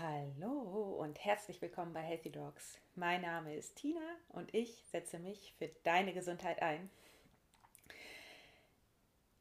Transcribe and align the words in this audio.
Hallo 0.00 0.96
und 0.98 1.24
herzlich 1.24 1.62
willkommen 1.62 1.92
bei 1.92 2.00
Healthy 2.00 2.32
Dogs. 2.32 2.78
Mein 2.96 3.22
Name 3.22 3.54
ist 3.54 3.76
Tina 3.76 4.00
und 4.30 4.52
ich 4.52 4.82
setze 4.90 5.20
mich 5.20 5.54
für 5.56 5.68
deine 5.84 6.12
Gesundheit 6.12 6.62
ein. 6.62 6.90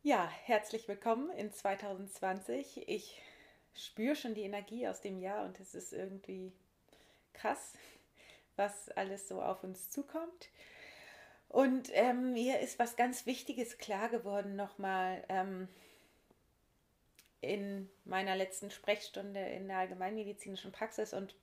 Ja, 0.04 0.30
herzlich 0.44 0.88
willkommen 0.88 1.32
in 1.32 1.52
2020. 1.52 2.88
Ich 2.88 3.20
spüre 3.74 4.16
schon 4.16 4.36
die 4.36 4.44
Energie 4.44 4.88
aus 4.88 5.02
dem 5.02 5.20
Jahr 5.20 5.44
und 5.44 5.60
es 5.60 5.74
ist 5.74 5.92
irgendwie 5.92 6.52
krass, 7.34 7.74
was 8.56 8.90
alles 8.90 9.28
so 9.28 9.42
auf 9.42 9.64
uns 9.64 9.90
zukommt. 9.90 10.50
Und 11.50 11.90
ähm, 11.94 12.34
mir 12.34 12.60
ist 12.60 12.78
was 12.78 12.96
ganz 12.96 13.26
Wichtiges 13.26 13.80
klar 13.80 14.08
geworden 14.08 14.56
nochmal. 14.56 15.24
Ähm, 15.30 15.68
in 17.44 17.90
meiner 18.06 18.36
letzten 18.36 18.72
Sprechstunde 18.72 19.40
in 19.40 19.68
der 19.68 19.78
allgemeinmedizinischen 19.78 20.72
Praxis 20.72 21.14
und 21.14 21.36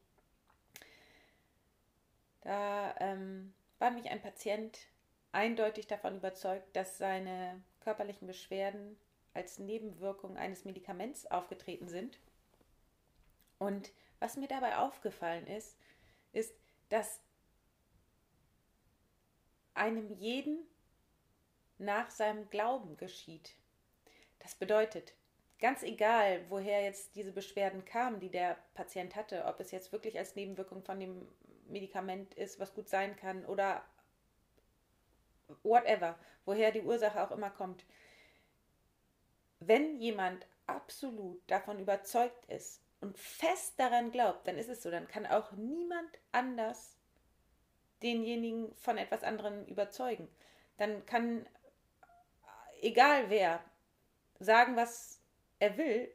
da 2.43 2.95
ähm, 2.98 3.52
war 3.79 3.91
mich 3.91 4.09
ein 4.09 4.23
Patient 4.23 4.79
eindeutig 5.33 5.87
davon 5.87 6.16
überzeugt, 6.16 6.74
dass 6.74 6.98
seine 6.98 7.62
körperlichen 7.80 8.27
Beschwerden 8.27 8.97
als 9.34 9.59
Nebenwirkung 9.59 10.37
eines 10.37 10.65
Medikaments 10.65 11.27
aufgetreten 11.27 11.88
sind. 11.88 12.19
Und 13.59 13.93
was 14.19 14.37
mir 14.37 14.48
dabei 14.48 14.79
aufgefallen 14.79 15.46
ist, 15.46 15.77
ist, 16.32 16.55
dass 16.88 17.21
einem 19.74 20.10
jeden 20.10 20.66
nach 21.79 22.10
seinem 22.10 22.48
Glauben 22.51 22.96
geschieht. 22.96 23.55
Das 24.41 24.55
bedeutet, 24.55 25.15
ganz 25.60 25.82
egal, 25.82 26.45
woher 26.48 26.82
jetzt 26.82 27.14
diese 27.16 27.32
Beschwerden 27.32 27.84
kamen, 27.84 28.20
die 28.20 28.30
der 28.30 28.56
Patient 28.74 29.14
hatte, 29.14 29.45
ob 29.45 29.60
es 29.60 29.70
jetzt 29.70 29.92
wirklich 29.92 30.18
als 30.18 30.34
Nebenwirkung 30.34 30.82
von 30.82 30.98
dem 30.98 31.28
Medikament 31.68 32.34
ist, 32.34 32.59
was 32.59 32.74
gut 32.74 32.88
sein 32.88 33.16
kann 33.16 33.45
oder 33.45 33.85
whatever, 35.62 36.18
woher 36.45 36.73
die 36.73 36.82
Ursache 36.82 37.23
auch 37.23 37.30
immer 37.30 37.51
kommt. 37.51 37.85
Wenn 39.60 40.01
jemand 40.01 40.46
absolut 40.66 41.43
davon 41.51 41.79
überzeugt 41.79 42.46
ist 42.46 42.82
und 43.01 43.18
fest 43.18 43.74
daran 43.79 44.10
glaubt, 44.10 44.46
dann 44.48 44.57
ist 44.57 44.68
es 44.68 44.82
so, 44.82 44.90
dann 44.90 45.09
kann 45.09 45.26
auch 45.26 45.52
niemand 45.52 46.10
anders 46.32 46.96
denjenigen 48.02 48.74
von 48.76 48.96
etwas 48.96 49.23
anderem 49.23 49.66
überzeugen. 49.66 50.29
Dann 50.79 51.04
kann 51.04 51.46
egal 52.80 53.29
wer 53.29 53.63
sagen, 54.38 54.76
was 54.76 55.20
er 55.61 55.77
will, 55.77 56.11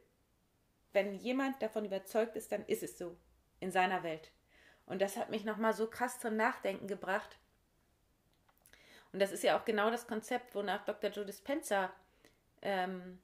wenn 0.91 1.13
jemand 1.13 1.61
davon 1.61 1.85
überzeugt 1.85 2.35
ist, 2.35 2.51
dann 2.51 2.65
ist 2.65 2.83
es 2.83 2.97
so 2.97 3.15
in 3.59 3.71
seiner 3.71 4.03
Welt. 4.03 4.31
Und 4.85 5.01
das 5.01 5.17
hat 5.17 5.29
mich 5.29 5.45
nochmal 5.45 5.73
so 5.73 5.87
krass 5.87 6.19
zum 6.19 6.35
Nachdenken 6.35 6.87
gebracht. 6.87 7.37
Und 9.13 9.19
das 9.19 9.31
ist 9.31 9.43
ja 9.43 9.57
auch 9.57 9.65
genau 9.65 9.89
das 9.89 10.07
Konzept, 10.07 10.53
wonach 10.55 10.83
Dr. 10.85 11.09
Joe 11.09 11.25
Dispenza, 11.25 11.91
ähm, 12.61 13.19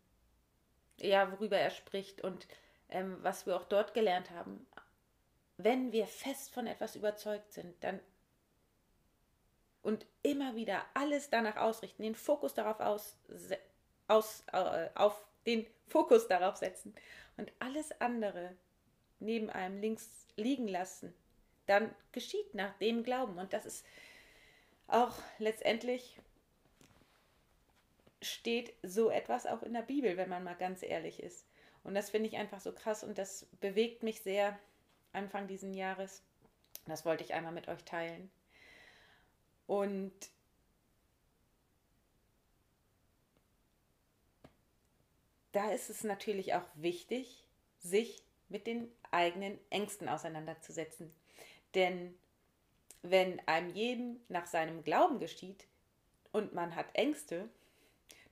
ja, 0.98 1.32
worüber 1.32 1.58
er 1.58 1.72
spricht 1.72 2.22
und 2.22 2.48
ähm, 2.90 3.18
was 3.22 3.46
wir 3.46 3.56
auch 3.56 3.66
dort 3.66 3.94
gelernt 3.94 4.32
haben. 4.32 4.66
Wenn 5.58 5.92
wir 5.92 6.08
fest 6.08 6.54
von 6.54 6.68
etwas 6.68 6.96
überzeugt 6.96 7.52
sind, 7.52 7.84
dann 7.84 8.00
und 9.82 10.06
immer 10.22 10.56
wieder 10.56 10.86
alles 10.94 11.30
danach 11.30 11.58
ausrichten, 11.58 12.04
den 12.04 12.16
Fokus 12.16 12.54
darauf 12.54 12.80
aus, 12.80 13.18
aus, 14.08 14.44
äh, 14.52 14.90
auf 14.94 15.26
den 15.46 15.66
Fokus 15.88 16.28
darauf 16.28 16.56
setzen 16.56 16.94
und 17.38 17.52
alles 17.60 17.92
andere 18.00 18.56
neben 19.20 19.50
einem 19.50 19.80
links 19.80 20.28
liegen 20.36 20.68
lassen, 20.68 21.14
dann 21.66 21.94
geschieht 22.12 22.54
nach 22.54 22.74
dem 22.80 23.04
Glauben. 23.04 23.38
Und 23.38 23.54
das 23.54 23.66
ist 23.66 23.86
auch 24.88 25.16
letztendlich 25.38 26.20
steht 28.22 28.74
so 28.84 29.10
etwas 29.10 29.48
auch 29.48 29.64
in 29.64 29.74
der 29.74 29.82
Bibel, 29.82 30.18
wenn 30.18 30.30
man 30.30 30.44
mal 30.44 30.56
ganz 30.56 30.84
ehrlich 30.84 31.22
ist. 31.22 31.46
Und 31.84 31.96
das 31.96 32.12
finde 32.12 32.30
ich 32.30 32.38
einfach 32.38 32.60
so 32.60 32.72
krass 32.72 33.04
und 33.04 33.18
das 33.18 33.48
bewegt 33.60 34.04
mich 34.04 34.22
sehr 34.22 34.60
Anfang 35.14 35.48
diesen 35.48 35.74
Jahres. 35.74 36.22
Das 36.86 37.06
wollte 37.06 37.24
ich 37.24 37.34
einmal 37.34 37.52
mit 37.52 37.68
euch 37.68 37.84
teilen. 37.84 38.30
Und 39.66 40.14
da 45.52 45.72
ist 45.72 45.90
es 45.90 46.04
natürlich 46.04 46.54
auch 46.54 46.66
wichtig, 46.76 47.46
sich 47.80 48.24
mit 48.50 48.68
den 48.68 48.92
eigenen 49.12 49.58
Ängsten 49.70 50.10
auseinanderzusetzen. 50.10 51.14
Denn 51.74 52.14
wenn 53.02 53.40
einem 53.48 53.74
jedem 53.74 54.20
nach 54.30 54.46
seinem 54.46 54.84
Glauben 54.84 55.20
geschieht 55.20 55.66
und 56.32 56.54
man 56.54 56.76
hat 56.76 56.88
Ängste, 56.94 57.50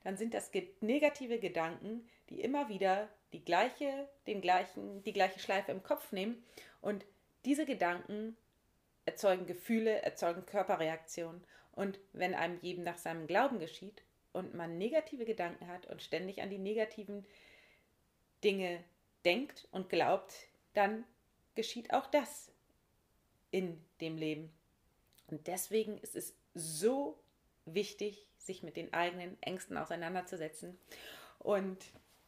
dann 0.03 0.17
sind 0.17 0.33
das 0.33 0.51
negative 0.81 1.39
Gedanken, 1.39 2.07
die 2.29 2.41
immer 2.41 2.69
wieder 2.69 3.09
die 3.33 3.43
gleiche, 3.43 4.07
den 4.27 4.41
gleichen, 4.41 5.03
die 5.03 5.13
gleiche 5.13 5.39
Schleife 5.39 5.71
im 5.71 5.83
Kopf 5.83 6.11
nehmen 6.11 6.43
und 6.81 7.05
diese 7.45 7.65
Gedanken 7.65 8.37
erzeugen 9.05 9.45
Gefühle, 9.45 10.01
erzeugen 10.01 10.45
Körperreaktionen. 10.45 11.43
Und 11.73 11.99
wenn 12.13 12.35
einem 12.35 12.59
jedem 12.61 12.83
nach 12.83 12.97
seinem 12.97 13.27
Glauben 13.27 13.59
geschieht 13.59 14.03
und 14.33 14.53
man 14.53 14.77
negative 14.77 15.25
Gedanken 15.25 15.67
hat 15.67 15.85
und 15.87 16.01
ständig 16.01 16.41
an 16.41 16.49
die 16.49 16.57
negativen 16.57 17.25
Dinge 18.43 18.83
denkt 19.25 19.67
und 19.71 19.89
glaubt, 19.89 20.33
dann 20.73 21.03
geschieht 21.55 21.93
auch 21.93 22.07
das 22.07 22.51
in 23.51 23.83
dem 24.01 24.17
Leben. 24.17 24.51
Und 25.27 25.47
deswegen 25.47 25.97
ist 25.97 26.15
es 26.15 26.35
so 26.53 27.19
wichtig, 27.65 28.27
sich 28.37 28.63
mit 28.63 28.77
den 28.77 28.93
eigenen 28.93 29.41
Ängsten 29.41 29.77
auseinanderzusetzen. 29.77 30.79
Und 31.39 31.85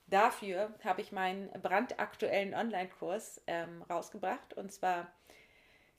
dafür 0.07 0.73
habe 0.83 1.01
ich 1.01 1.11
meinen 1.11 1.49
brandaktuellen 1.61 2.53
Online-Kurs 2.53 3.41
ähm, 3.47 3.81
rausgebracht. 3.83 4.53
Und 4.53 4.71
zwar 4.71 5.11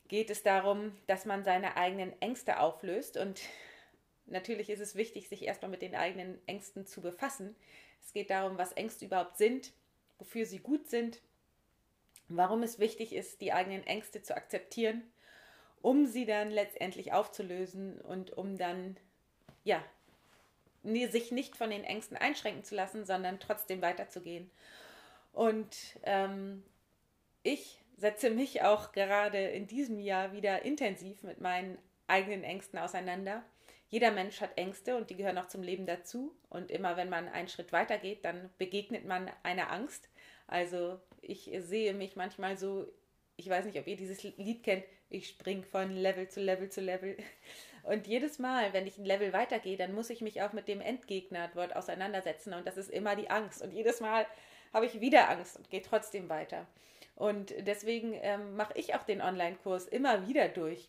geht 0.09 0.31
es 0.31 0.43
darum, 0.43 0.97
dass 1.07 1.25
man 1.25 1.45
seine 1.45 1.77
eigenen 1.77 2.21
Ängste 2.21 2.61
auflöst. 2.61 3.17
Und 3.17 3.41
natürlich 4.27 4.71
ist 4.71 4.81
es 4.81 4.95
wichtig, 4.95 5.29
sich 5.29 5.43
erstmal 5.43 5.71
mit 5.71 5.83
den 5.83 5.95
eigenen 5.95 6.39
Ängsten 6.47 6.87
zu 6.87 7.01
befassen. 7.01 7.55
Es 8.05 8.13
geht 8.13 8.31
darum, 8.31 8.59
was 8.59 8.73
Ängste 8.73 9.05
überhaupt 9.05 9.37
sind, 9.37 9.73
wofür 10.19 10.47
sie 10.47 10.59
gut 10.59 10.89
sind, 10.89 11.21
warum 12.29 12.63
es 12.63 12.79
wichtig 12.79 13.15
ist, 13.15 13.41
die 13.41 13.53
eigenen 13.53 13.87
Ängste 13.87 14.23
zu 14.23 14.37
akzeptieren, 14.37 15.03
um 15.81 16.07
sie 16.07 16.27
dann 16.27 16.51
letztendlich 16.51 17.13
aufzulösen 17.13 18.01
und 18.01 18.37
um 18.37 18.57
dann, 18.57 18.97
ja, 19.65 19.83
sich 20.85 21.31
nicht 21.31 21.57
von 21.57 21.71
den 21.71 21.85
Ängsten 21.85 22.17
einschränken 22.17 22.65
zu 22.65 22.75
lassen, 22.75 23.05
sondern 23.05 23.39
trotzdem 23.39 23.83
weiterzugehen. 23.83 24.51
Und 25.33 25.77
ähm, 26.03 26.65
ich 27.43 27.81
setze 27.97 28.31
mich 28.31 28.63
auch 28.63 28.93
gerade 28.93 29.39
in 29.39 29.67
diesem 29.67 30.01
Jahr 30.01 30.33
wieder 30.33 30.63
intensiv 30.63 31.23
mit 31.23 31.41
meinen 31.41 31.79
eigenen 32.09 32.43
Ängsten 32.43 32.79
auseinander 32.79 33.45
jeder 33.93 34.11
Mensch 34.11 34.41
hat 34.41 34.57
Ängste 34.57 34.97
und 34.97 35.11
die 35.11 35.17
gehören 35.17 35.37
auch 35.37 35.49
zum 35.49 35.63
Leben 35.63 35.85
dazu. 35.85 36.35
Und 36.49 36.71
immer 36.71 36.97
wenn 36.97 37.11
man 37.11 37.29
einen 37.29 37.49
Schritt 37.49 37.73
weiter 37.73 37.99
geht, 37.99 38.25
dann 38.25 38.49
begegnet 38.57 39.05
man 39.05 39.31
einer 39.43 39.71
Angst. 39.71 40.09
Also 40.47 40.99
ich 41.21 41.51
sehe 41.59 41.93
mich 41.93 42.17
manchmal 42.17 42.57
so, 42.57 42.91
ich 43.37 43.51
weiß 43.51 43.67
nicht, 43.67 43.79
ob 43.79 43.87
ihr 43.87 43.97
dieses 43.97 44.23
Lied 44.23 44.63
kennt, 44.63 44.85
ich 45.11 45.29
springe 45.29 45.63
von 45.63 45.95
Level 45.95 46.27
zu 46.27 46.41
Level 46.41 46.71
zu 46.71 46.81
Level. 46.81 47.19
Und 47.83 48.07
jedes 48.07 48.39
Mal, 48.39 48.73
wenn 48.73 48.87
ich 48.87 48.97
ein 48.97 49.05
Level 49.05 49.35
weitergehe, 49.35 49.77
dann 49.77 49.93
muss 49.93 50.09
ich 50.09 50.23
mich 50.23 50.41
auch 50.41 50.55
mit 50.55 50.69
dem 50.69 50.81
Endgegner 50.81 51.51
dort 51.53 51.77
auseinandersetzen. 51.77 52.55
Und 52.55 52.67
das 52.67 52.79
ist 52.79 52.89
immer 52.89 53.15
die 53.15 53.29
Angst. 53.29 53.61
Und 53.61 53.73
jedes 53.73 54.01
Mal 54.01 54.27
habe 54.73 54.87
ich 54.87 55.03
wieder 55.03 55.29
Angst 55.29 55.59
und 55.59 55.69
gehe 55.69 55.83
trotzdem 55.83 56.31
weiter. 56.31 56.67
Und 57.15 57.53
deswegen 57.59 58.15
ähm, 58.23 58.57
mache 58.57 58.73
ich 58.79 58.95
auch 58.95 59.03
den 59.03 59.21
Online-Kurs 59.21 59.87
immer 59.87 60.27
wieder 60.27 60.49
durch 60.49 60.89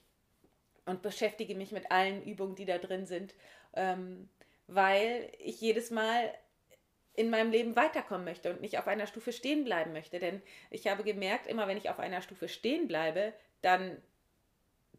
und 0.86 1.02
beschäftige 1.02 1.56
mich 1.56 1.72
mit 1.72 1.92
allen 1.92 2.24
Übungen, 2.24 2.56
die 2.56 2.66
da 2.66 2.78
drin 2.78 3.06
sind, 3.06 3.34
ähm, 3.76 4.30
weil 4.68 5.32
ich 5.40 5.62
jedes 5.62 5.92
Mal 5.92 6.34
in 7.16 7.30
meinem 7.30 7.52
Leben 7.52 7.76
weiterkommen 7.76 8.26
möchte 8.26 8.50
und 8.50 8.62
nicht 8.62 8.80
auf 8.80 8.88
einer 8.88 9.08
Stufe 9.08 9.32
stehen 9.32 9.64
bleiben 9.66 9.94
möchte. 9.94 10.20
Denn 10.20 10.42
ich 10.72 10.88
habe 10.88 11.04
gemerkt, 11.04 11.48
immer 11.48 11.68
wenn 11.68 11.78
ich 11.78 11.90
auf 11.90 12.00
einer 12.00 12.22
Stufe 12.22 12.48
stehen 12.48 12.88
bleibe, 12.88 13.34
dann 13.62 14.02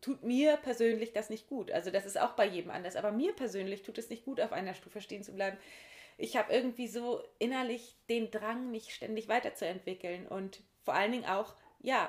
tut 0.01 0.23
mir 0.23 0.57
persönlich 0.59 1.13
das 1.13 1.31
nicht 1.31 1.49
gut. 1.49 1.71
Also 1.71 1.91
das 1.91 2.07
ist 2.07 2.21
auch 2.21 2.33
bei 2.33 2.47
jedem 2.47 2.71
anders, 2.71 2.95
aber 2.95 3.11
mir 3.11 3.33
persönlich 3.33 3.83
tut 3.83 3.99
es 3.99 4.11
nicht 4.11 4.25
gut, 4.25 4.41
auf 4.41 4.53
einer 4.53 4.75
Stufe 4.75 5.01
stehen 5.01 5.23
zu 5.23 5.33
bleiben. 5.33 5.57
Ich 6.17 6.37
habe 6.37 6.53
irgendwie 6.53 6.87
so 6.87 7.23
innerlich 7.39 7.97
den 8.09 8.31
Drang, 8.31 8.71
mich 8.71 8.95
ständig 8.95 9.29
weiterzuentwickeln 9.29 10.29
und 10.29 10.63
vor 10.85 10.95
allen 10.95 11.13
Dingen 11.13 11.25
auch, 11.25 11.55
ja, 11.81 12.09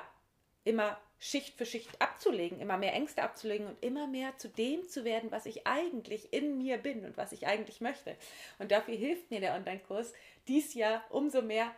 immer 0.62 1.00
Schicht 1.18 1.56
für 1.56 1.64
Schicht 1.64 2.00
abzulegen, 2.00 2.60
immer 2.60 2.76
mehr 2.76 2.92
Ängste 2.92 3.22
abzulegen 3.22 3.66
und 3.66 3.82
immer 3.82 4.06
mehr 4.06 4.36
zu 4.36 4.48
dem 4.48 4.86
zu 4.88 5.04
werden, 5.04 5.30
was 5.30 5.46
ich 5.46 5.66
eigentlich 5.66 6.32
in 6.32 6.58
mir 6.58 6.76
bin 6.76 7.04
und 7.04 7.16
was 7.16 7.32
ich 7.32 7.46
eigentlich 7.46 7.80
möchte. 7.80 8.16
Und 8.58 8.70
dafür 8.70 8.94
hilft 8.94 9.30
mir 9.30 9.40
der 9.40 9.54
Online-Kurs 9.54 10.12
dies 10.46 10.74
Jahr 10.74 11.02
umso 11.10 11.40
mehr, 11.40 11.74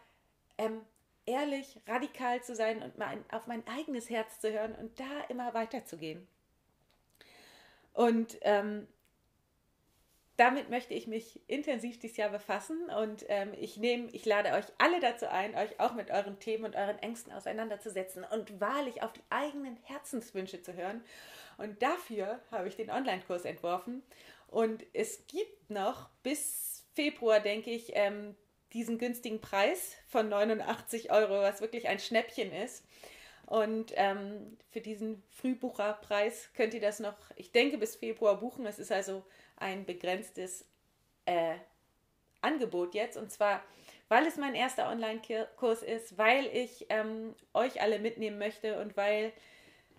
ähm, 0.58 0.80
ehrlich, 1.24 1.78
radikal 1.86 2.42
zu 2.42 2.56
sein 2.56 2.82
und 2.82 2.98
mein, 2.98 3.24
auf 3.30 3.46
mein 3.46 3.66
eigenes 3.68 4.10
Herz 4.10 4.40
zu 4.40 4.52
hören 4.52 4.74
und 4.74 4.98
da 4.98 5.20
immer 5.28 5.54
weiterzugehen. 5.54 6.26
Und 7.92 8.38
ähm, 8.42 8.88
damit 10.38 10.70
möchte 10.70 10.94
ich 10.94 11.08
mich 11.08 11.40
intensiv 11.48 11.98
dieses 11.98 12.16
Jahr 12.16 12.30
befassen 12.30 12.88
und 12.96 13.24
ähm, 13.28 13.52
ich 13.58 13.76
nehme, 13.76 14.08
ich 14.12 14.24
lade 14.24 14.52
euch 14.52 14.66
alle 14.78 15.00
dazu 15.00 15.28
ein, 15.28 15.56
euch 15.56 15.80
auch 15.80 15.94
mit 15.94 16.12
euren 16.12 16.38
Themen 16.38 16.64
und 16.64 16.76
euren 16.76 16.96
Ängsten 17.00 17.32
auseinanderzusetzen 17.32 18.24
und 18.24 18.60
wahrlich 18.60 19.02
auf 19.02 19.12
die 19.12 19.22
eigenen 19.30 19.76
Herzenswünsche 19.82 20.62
zu 20.62 20.74
hören. 20.74 21.02
Und 21.56 21.82
dafür 21.82 22.40
habe 22.52 22.68
ich 22.68 22.76
den 22.76 22.88
Online-Kurs 22.88 23.44
entworfen. 23.44 24.04
Und 24.46 24.86
es 24.92 25.26
gibt 25.26 25.70
noch 25.70 26.08
bis 26.22 26.86
Februar, 26.94 27.40
denke 27.40 27.72
ich, 27.72 27.90
ähm, 27.94 28.36
diesen 28.72 28.96
günstigen 28.98 29.40
Preis 29.40 29.96
von 30.06 30.28
89 30.28 31.10
Euro, 31.10 31.42
was 31.42 31.60
wirklich 31.60 31.88
ein 31.88 31.98
Schnäppchen 31.98 32.52
ist. 32.52 32.84
Und 33.46 33.92
ähm, 33.96 34.56
für 34.70 34.80
diesen 34.80 35.22
Frühbucherpreis 35.30 36.50
könnt 36.54 36.74
ihr 36.74 36.80
das 36.80 37.00
noch, 37.00 37.16
ich 37.34 37.50
denke, 37.50 37.78
bis 37.78 37.96
Februar 37.96 38.38
buchen. 38.38 38.66
Es 38.66 38.78
ist 38.78 38.92
also 38.92 39.24
ein 39.60 39.84
begrenztes 39.84 40.64
äh, 41.26 41.56
Angebot 42.40 42.94
jetzt. 42.94 43.16
Und 43.16 43.30
zwar, 43.30 43.62
weil 44.08 44.26
es 44.26 44.36
mein 44.36 44.54
erster 44.54 44.88
Online-Kurs 44.88 45.82
ist, 45.82 46.18
weil 46.18 46.46
ich 46.46 46.86
ähm, 46.88 47.34
euch 47.54 47.80
alle 47.80 47.98
mitnehmen 47.98 48.38
möchte 48.38 48.80
und 48.80 48.96
weil 48.96 49.32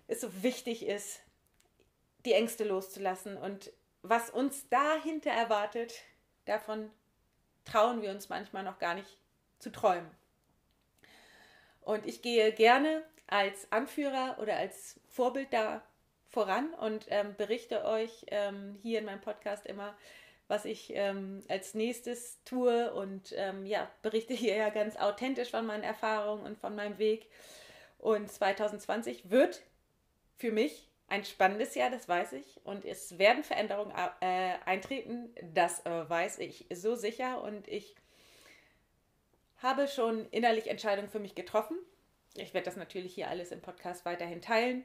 es 0.06 0.20
so 0.20 0.42
wichtig 0.42 0.86
ist, 0.86 1.20
die 2.24 2.32
Ängste 2.32 2.64
loszulassen. 2.64 3.36
Und 3.36 3.72
was 4.02 4.30
uns 4.30 4.68
dahinter 4.68 5.30
erwartet, 5.30 5.94
davon 6.44 6.90
trauen 7.64 8.02
wir 8.02 8.10
uns 8.10 8.28
manchmal 8.28 8.64
noch 8.64 8.78
gar 8.78 8.94
nicht 8.94 9.18
zu 9.58 9.70
träumen. 9.70 10.10
Und 11.82 12.06
ich 12.06 12.22
gehe 12.22 12.52
gerne 12.52 13.04
als 13.26 13.70
Anführer 13.70 14.38
oder 14.40 14.56
als 14.56 15.00
Vorbild 15.08 15.52
da 15.52 15.82
voran 16.30 16.72
und 16.74 17.06
ähm, 17.08 17.34
berichte 17.36 17.84
euch 17.84 18.24
ähm, 18.28 18.78
hier 18.82 19.00
in 19.00 19.04
meinem 19.04 19.20
Podcast 19.20 19.66
immer, 19.66 19.94
was 20.48 20.64
ich 20.64 20.92
ähm, 20.94 21.42
als 21.48 21.74
nächstes 21.74 22.42
tue 22.44 22.92
und 22.92 23.32
ähm, 23.36 23.66
ja, 23.66 23.90
berichte 24.02 24.34
hier 24.34 24.56
ja 24.56 24.70
ganz 24.70 24.96
authentisch 24.96 25.50
von 25.50 25.66
meinen 25.66 25.82
Erfahrungen 25.82 26.44
und 26.44 26.58
von 26.58 26.74
meinem 26.74 26.98
Weg. 26.98 27.28
Und 27.98 28.30
2020 28.30 29.30
wird 29.30 29.62
für 30.36 30.50
mich 30.50 30.88
ein 31.08 31.24
spannendes 31.24 31.74
Jahr, 31.74 31.90
das 31.90 32.08
weiß 32.08 32.32
ich. 32.32 32.60
Und 32.64 32.84
es 32.84 33.18
werden 33.18 33.44
Veränderungen 33.44 33.92
äh, 34.20 34.54
eintreten, 34.64 35.34
das 35.42 35.84
äh, 35.84 36.08
weiß 36.08 36.38
ich 36.38 36.66
so 36.72 36.94
sicher. 36.94 37.42
Und 37.42 37.68
ich 37.68 37.94
habe 39.58 39.88
schon 39.88 40.26
innerlich 40.30 40.68
Entscheidungen 40.68 41.10
für 41.10 41.18
mich 41.18 41.34
getroffen. 41.34 41.76
Ich 42.36 42.54
werde 42.54 42.64
das 42.64 42.76
natürlich 42.76 43.14
hier 43.14 43.28
alles 43.28 43.50
im 43.50 43.60
Podcast 43.60 44.04
weiterhin 44.04 44.40
teilen. 44.40 44.84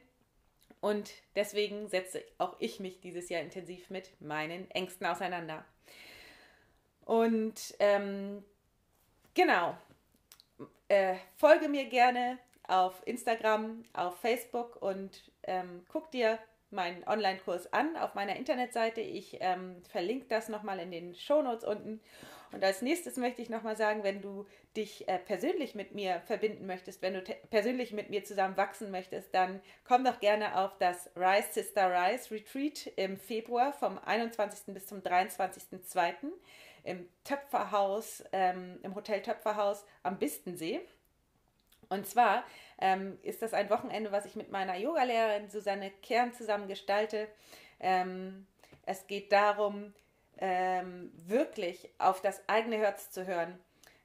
Und 0.80 1.10
deswegen 1.34 1.88
setze 1.88 2.22
auch 2.38 2.56
ich 2.58 2.80
mich 2.80 3.00
dieses 3.00 3.28
Jahr 3.28 3.42
intensiv 3.42 3.90
mit 3.90 4.20
meinen 4.20 4.70
Ängsten 4.70 5.06
auseinander. 5.06 5.64
Und 7.04 7.74
ähm, 7.78 8.44
genau, 9.34 9.76
äh, 10.88 11.14
folge 11.36 11.68
mir 11.68 11.86
gerne 11.86 12.38
auf 12.68 13.00
Instagram, 13.06 13.84
auf 13.92 14.18
Facebook 14.18 14.82
und 14.82 15.30
ähm, 15.44 15.84
guck 15.88 16.10
dir 16.10 16.38
meinen 16.70 17.06
Online-Kurs 17.06 17.72
an 17.72 17.96
auf 17.96 18.14
meiner 18.14 18.36
Internetseite. 18.36 19.00
Ich 19.00 19.38
ähm, 19.40 19.82
verlinke 19.84 20.26
das 20.28 20.48
nochmal 20.48 20.80
in 20.80 20.90
den 20.90 21.14
Shownotes 21.14 21.64
unten. 21.64 22.00
Und 22.52 22.62
als 22.64 22.82
nächstes 22.82 23.16
möchte 23.16 23.42
ich 23.42 23.50
nochmal 23.50 23.76
sagen, 23.76 24.02
wenn 24.02 24.22
du 24.22 24.46
dich 24.76 25.08
äh, 25.08 25.18
persönlich 25.18 25.74
mit 25.74 25.94
mir 25.94 26.20
verbinden 26.26 26.66
möchtest, 26.66 27.02
wenn 27.02 27.14
du 27.14 27.22
persönlich 27.50 27.92
mit 27.92 28.10
mir 28.10 28.24
zusammen 28.24 28.56
wachsen 28.56 28.90
möchtest, 28.90 29.34
dann 29.34 29.60
komm 29.84 30.04
doch 30.04 30.20
gerne 30.20 30.58
auf 30.58 30.76
das 30.78 31.10
Rise 31.16 31.48
Sister 31.52 31.90
Rise 31.90 32.34
Retreat 32.34 32.86
im 32.96 33.16
Februar 33.16 33.72
vom 33.72 33.98
21. 33.98 34.74
bis 34.74 34.86
zum 34.86 35.00
23.02. 35.00 36.14
im 36.84 37.08
Töpferhaus, 37.24 38.22
ähm, 38.32 38.78
im 38.82 38.94
Hotel 38.94 39.22
Töpferhaus 39.22 39.84
am 40.02 40.18
Bistensee. 40.18 40.80
Und 41.88 42.06
zwar 42.06 42.44
ähm, 42.78 43.18
ist 43.22 43.42
das 43.42 43.54
ein 43.54 43.70
Wochenende, 43.70 44.12
was 44.12 44.26
ich 44.26 44.36
mit 44.36 44.50
meiner 44.50 44.76
Yogalehrerin 44.76 45.50
Susanne 45.50 45.90
Kern 46.02 46.32
zusammen 46.32 46.68
gestalte. 46.68 47.28
Ähm, 47.80 48.46
es 48.84 49.06
geht 49.06 49.32
darum, 49.32 49.92
ähm, 50.38 51.12
wirklich 51.26 51.88
auf 51.98 52.20
das 52.20 52.46
eigene 52.48 52.76
Herz 52.76 53.10
zu 53.10 53.26
hören 53.26 53.58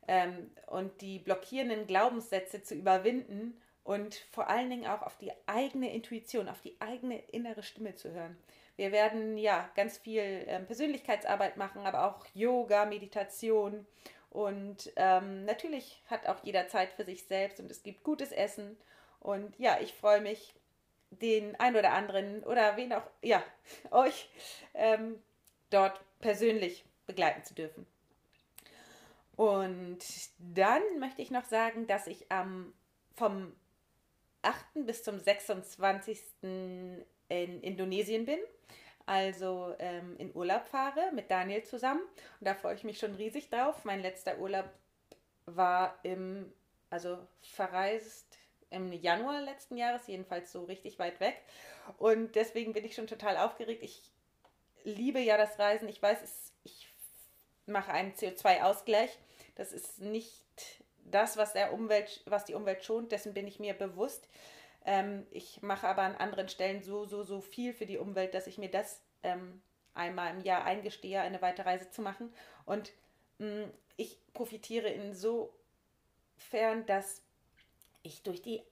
ähm, 0.08 0.52
und 0.68 1.02
die 1.02 1.20
blockierenden 1.20 1.88
Glaubenssätze 1.88 2.64
zu 2.64 2.76
überwinden 2.76 3.60
und 3.84 4.16
vor 4.32 4.50
allen 4.50 4.70
Dingen 4.70 4.88
auch 4.88 5.02
auf 5.02 5.18
die 5.18 5.32
eigene 5.48 5.94
Intuition, 5.94 6.48
auf 6.48 6.62
die 6.62 6.80
eigene 6.80 7.20
innere 7.32 7.64
Stimme 7.64 7.96
zu 7.96 8.12
hören. 8.12 8.38
Wir 8.78 8.92
werden 8.92 9.38
ja 9.38 9.70
ganz 9.76 9.98
viel 9.98 10.46
ähm, 10.48 10.66
Persönlichkeitsarbeit 10.66 11.58
machen, 11.58 11.86
aber 11.86 12.06
auch 12.06 12.26
Yoga, 12.34 12.86
Meditation 12.86 13.86
und 14.32 14.94
ähm, 14.96 15.44
natürlich 15.44 16.02
hat 16.10 16.26
auch 16.26 16.38
jeder 16.44 16.70
Zeit 16.70 16.94
für 16.94 17.04
sich 17.04 17.26
selbst 17.26 17.60
und 17.60 17.70
es 17.70 17.84
gibt 17.84 18.04
gutes 18.04 18.32
Essen. 18.32 18.78
Und 19.20 19.54
ja, 19.60 19.78
ich 19.82 19.94
freue 19.94 20.22
mich, 20.22 20.54
den 21.10 21.60
ein 21.60 21.76
oder 21.76 21.92
anderen 21.92 22.42
oder 22.46 22.78
wen 22.78 22.94
auch, 22.94 23.04
ja, 23.22 23.44
euch 23.92 24.30
ähm, 24.74 25.22
dort 25.70 26.00
persönlich 26.22 26.86
begleiten 27.08 27.44
zu 27.44 27.54
dürfen. 27.54 27.86
Und 29.36 30.00
dann 30.38 30.82
möchte 31.00 31.22
ich 31.22 31.32
noch 31.32 31.46
sagen, 31.46 31.88
dass 31.88 32.08
ich 32.08 32.32
am 32.32 32.74
vom 33.16 33.54
8. 34.42 34.86
bis 34.86 35.04
zum 35.04 35.20
26. 35.20 36.20
in 36.42 37.06
Indonesien 37.62 38.26
bin, 38.26 38.40
also 39.06 39.76
ähm, 39.80 40.16
in 40.18 40.36
Urlaub 40.36 40.68
fahre 40.68 41.12
mit 41.14 41.30
Daniel 41.30 41.64
zusammen. 41.64 42.02
Und 42.40 42.48
da 42.48 42.56
freue 42.56 42.76
ich 42.76 42.84
mich 42.84 43.00
schon 43.00 43.16
riesig 43.16 43.50
drauf. 43.50 43.84
Mein 43.84 44.02
letzter 44.02 44.40
Urlaub 44.40 44.70
war 45.46 46.00
im, 46.04 46.52
also 46.90 47.18
verreist 47.42 48.38
im 48.70 48.94
Januar 48.94 49.42
letzten 49.42 49.78
Jahres, 49.78 50.08
jedenfalls 50.08 50.52
so 50.52 50.64
richtig 50.64 50.98
weit 50.98 51.20
weg. 51.20 51.42
Und 51.98 52.36
deswegen 52.36 52.74
bin 52.74 52.86
ich 52.86 52.96
schon 52.96 53.08
total 53.08 53.38
aufgeregt. 53.38 53.84
Ich 53.84 54.12
liebe 54.84 55.20
ja 55.20 55.38
das 55.38 55.60
Reisen. 55.60 55.88
Ich 55.90 56.02
weiß, 56.02 56.22
es, 56.24 56.54
ich 56.64 56.88
mache 57.66 57.92
einen 57.92 58.14
CO2-Ausgleich. 58.14 59.18
Das 59.56 59.72
ist 59.74 60.00
nicht 60.00 60.44
das, 61.06 61.38
was, 61.38 61.54
der 61.54 61.74
Umwelt, 61.74 62.24
was 62.26 62.46
die 62.46 62.54
Umwelt 62.54 62.84
schont. 62.84 63.12
Dessen 63.12 63.34
bin 63.34 63.48
ich 63.48 63.60
mir 63.60 63.74
bewusst. 63.74 64.28
Ähm, 64.86 65.28
ich 65.32 65.62
mache 65.62 65.88
aber 65.88 66.04
an 66.04 66.16
anderen 66.16 66.50
Stellen 66.50 66.82
so, 66.82 67.06
so, 67.06 67.24
so 67.24 67.42
viel 67.42 67.74
für 67.74 67.86
die 67.86 67.98
Umwelt, 67.98 68.34
dass 68.34 68.48
ich 68.48 68.58
mir 68.58 68.70
das 68.70 69.02
ähm, 69.24 69.62
einmal 69.94 70.34
im 70.34 70.42
Jahr 70.42 70.64
eingestehe, 70.64 71.22
eine 71.22 71.42
weitere 71.42 71.70
Reise 71.70 71.92
zu 71.92 72.02
machen. 72.02 72.34
Und 72.66 72.92
mh, 73.38 73.66
mm, 73.66 73.72
ich 73.98 74.18
profitiere 74.34 74.90
insofern, 74.90 76.86
dass 76.88 77.22
ich 78.02 78.24
durch 78.24 78.42
die 78.42 78.64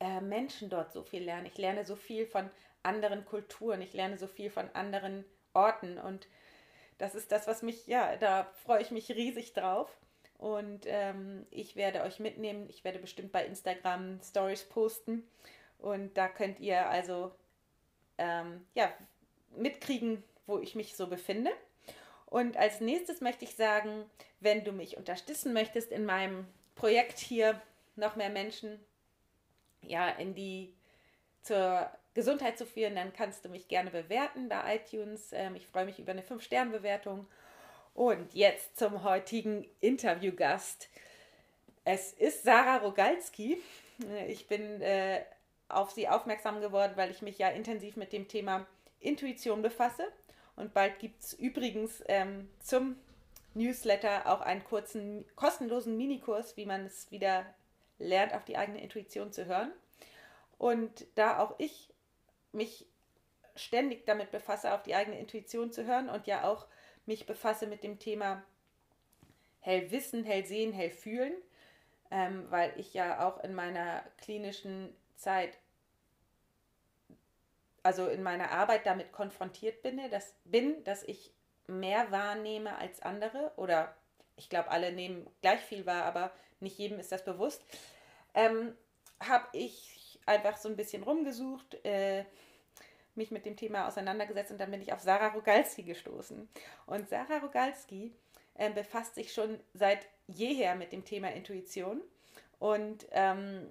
äh, 0.00 0.20
Menschen 0.20 0.70
dort 0.70 0.92
so 0.92 1.02
viel 1.02 1.22
lerne. 1.22 1.48
Ich 1.48 1.58
lerne 1.58 1.84
so 1.84 1.96
viel 1.96 2.26
von 2.26 2.48
anderen 2.88 3.24
Kulturen, 3.24 3.82
ich 3.82 3.92
lerne 3.92 4.18
so 4.18 4.26
viel 4.26 4.50
von 4.50 4.68
anderen 4.74 5.24
Orten 5.52 5.98
und 5.98 6.26
das 6.96 7.14
ist 7.14 7.30
das, 7.30 7.46
was 7.46 7.62
mich, 7.62 7.86
ja, 7.86 8.16
da 8.16 8.44
freue 8.64 8.82
ich 8.82 8.90
mich 8.90 9.10
riesig 9.10 9.52
drauf. 9.52 9.88
Und 10.36 10.82
ähm, 10.86 11.46
ich 11.50 11.76
werde 11.76 12.02
euch 12.02 12.20
mitnehmen. 12.20 12.68
Ich 12.68 12.84
werde 12.84 12.98
bestimmt 12.98 13.32
bei 13.32 13.44
Instagram 13.44 14.20
Stories 14.22 14.64
posten. 14.64 15.28
Und 15.78 16.16
da 16.16 16.28
könnt 16.28 16.60
ihr 16.60 16.88
also 16.88 17.32
ähm, 18.18 18.64
ja, 18.74 18.92
mitkriegen, 19.56 20.22
wo 20.46 20.58
ich 20.58 20.74
mich 20.74 20.96
so 20.96 21.06
befinde. 21.06 21.50
Und 22.26 22.56
als 22.56 22.80
nächstes 22.80 23.20
möchte 23.20 23.44
ich 23.44 23.54
sagen, 23.54 24.04
wenn 24.40 24.64
du 24.64 24.72
mich 24.72 24.96
unterstützen 24.96 25.52
möchtest 25.52 25.92
in 25.92 26.04
meinem 26.04 26.46
Projekt 26.74 27.18
hier, 27.18 27.60
noch 27.96 28.16
mehr 28.16 28.30
Menschen 28.30 28.78
ja, 29.82 30.08
in 30.08 30.34
die 30.34 30.74
zur 31.42 31.90
Gesundheit 32.18 32.58
zu 32.58 32.66
führen, 32.66 32.96
dann 32.96 33.12
kannst 33.12 33.44
du 33.44 33.48
mich 33.48 33.68
gerne 33.68 33.92
bewerten 33.92 34.48
bei 34.48 34.74
iTunes. 34.74 35.32
Ähm, 35.32 35.54
ich 35.54 35.68
freue 35.68 35.84
mich 35.84 36.00
über 36.00 36.10
eine 36.10 36.22
5-Sterne-Bewertung. 36.22 37.28
Und 37.94 38.34
jetzt 38.34 38.76
zum 38.76 39.04
heutigen 39.04 39.64
Interviewgast. 39.80 40.88
Es 41.84 42.12
ist 42.12 42.42
Sarah 42.42 42.78
Rogalski. 42.78 43.62
Ich 44.26 44.48
bin 44.48 44.82
äh, 44.82 45.20
auf 45.68 45.92
sie 45.92 46.08
aufmerksam 46.08 46.60
geworden, 46.60 46.94
weil 46.96 47.12
ich 47.12 47.22
mich 47.22 47.38
ja 47.38 47.50
intensiv 47.50 47.94
mit 47.94 48.12
dem 48.12 48.26
Thema 48.26 48.66
Intuition 48.98 49.62
befasse. 49.62 50.08
Und 50.56 50.74
bald 50.74 50.98
gibt 50.98 51.22
es 51.22 51.34
übrigens 51.34 52.02
ähm, 52.08 52.50
zum 52.58 52.96
Newsletter 53.54 54.26
auch 54.26 54.40
einen 54.40 54.64
kurzen, 54.64 55.24
kostenlosen 55.36 55.96
Minikurs, 55.96 56.56
wie 56.56 56.66
man 56.66 56.86
es 56.86 57.12
wieder 57.12 57.46
lernt, 58.00 58.34
auf 58.34 58.44
die 58.44 58.56
eigene 58.56 58.82
Intuition 58.82 59.30
zu 59.30 59.46
hören. 59.46 59.70
Und 60.58 61.06
da 61.14 61.38
auch 61.38 61.54
ich 61.58 61.90
mich 62.52 62.86
ständig 63.56 64.06
damit 64.06 64.30
befasse, 64.30 64.72
auf 64.72 64.82
die 64.82 64.94
eigene 64.94 65.18
Intuition 65.18 65.72
zu 65.72 65.84
hören 65.84 66.08
und 66.08 66.26
ja 66.26 66.44
auch 66.44 66.66
mich 67.06 67.26
befasse 67.26 67.66
mit 67.66 67.82
dem 67.82 67.98
Thema 67.98 68.42
hell 69.60 69.90
wissen, 69.90 70.24
hell 70.24 70.46
sehen, 70.46 70.72
hell 70.72 70.90
fühlen, 70.90 71.34
ähm, 72.10 72.46
weil 72.50 72.72
ich 72.76 72.94
ja 72.94 73.26
auch 73.26 73.42
in 73.42 73.54
meiner 73.54 74.02
klinischen 74.18 74.94
Zeit, 75.16 75.58
also 77.82 78.06
in 78.06 78.22
meiner 78.22 78.50
Arbeit 78.52 78.86
damit 78.86 79.12
konfrontiert 79.12 79.82
bin, 79.82 80.00
dass, 80.10 80.34
bin, 80.44 80.84
dass 80.84 81.02
ich 81.02 81.32
mehr 81.66 82.10
wahrnehme 82.10 82.76
als 82.76 83.02
andere 83.02 83.52
oder 83.56 83.94
ich 84.36 84.48
glaube, 84.48 84.70
alle 84.70 84.92
nehmen 84.92 85.28
gleich 85.42 85.60
viel 85.60 85.84
wahr, 85.84 86.04
aber 86.04 86.30
nicht 86.60 86.78
jedem 86.78 86.98
ist 86.98 87.12
das 87.12 87.24
bewusst, 87.24 87.62
ähm, 88.34 88.76
habe 89.20 89.46
ich 89.52 89.97
einfach 90.28 90.56
so 90.56 90.68
ein 90.68 90.76
bisschen 90.76 91.02
rumgesucht, 91.02 91.84
äh, 91.84 92.24
mich 93.14 93.30
mit 93.30 93.44
dem 93.44 93.56
Thema 93.56 93.88
auseinandergesetzt 93.88 94.52
und 94.52 94.60
dann 94.60 94.70
bin 94.70 94.80
ich 94.80 94.92
auf 94.92 95.00
Sarah 95.00 95.28
Rogalski 95.28 95.82
gestoßen. 95.82 96.48
Und 96.86 97.08
Sarah 97.08 97.38
Rogalski 97.38 98.12
äh, 98.54 98.70
befasst 98.70 99.14
sich 99.14 99.32
schon 99.32 99.58
seit 99.74 100.06
jeher 100.26 100.74
mit 100.76 100.92
dem 100.92 101.04
Thema 101.04 101.32
Intuition 101.32 102.00
und 102.58 103.06
ähm, 103.10 103.70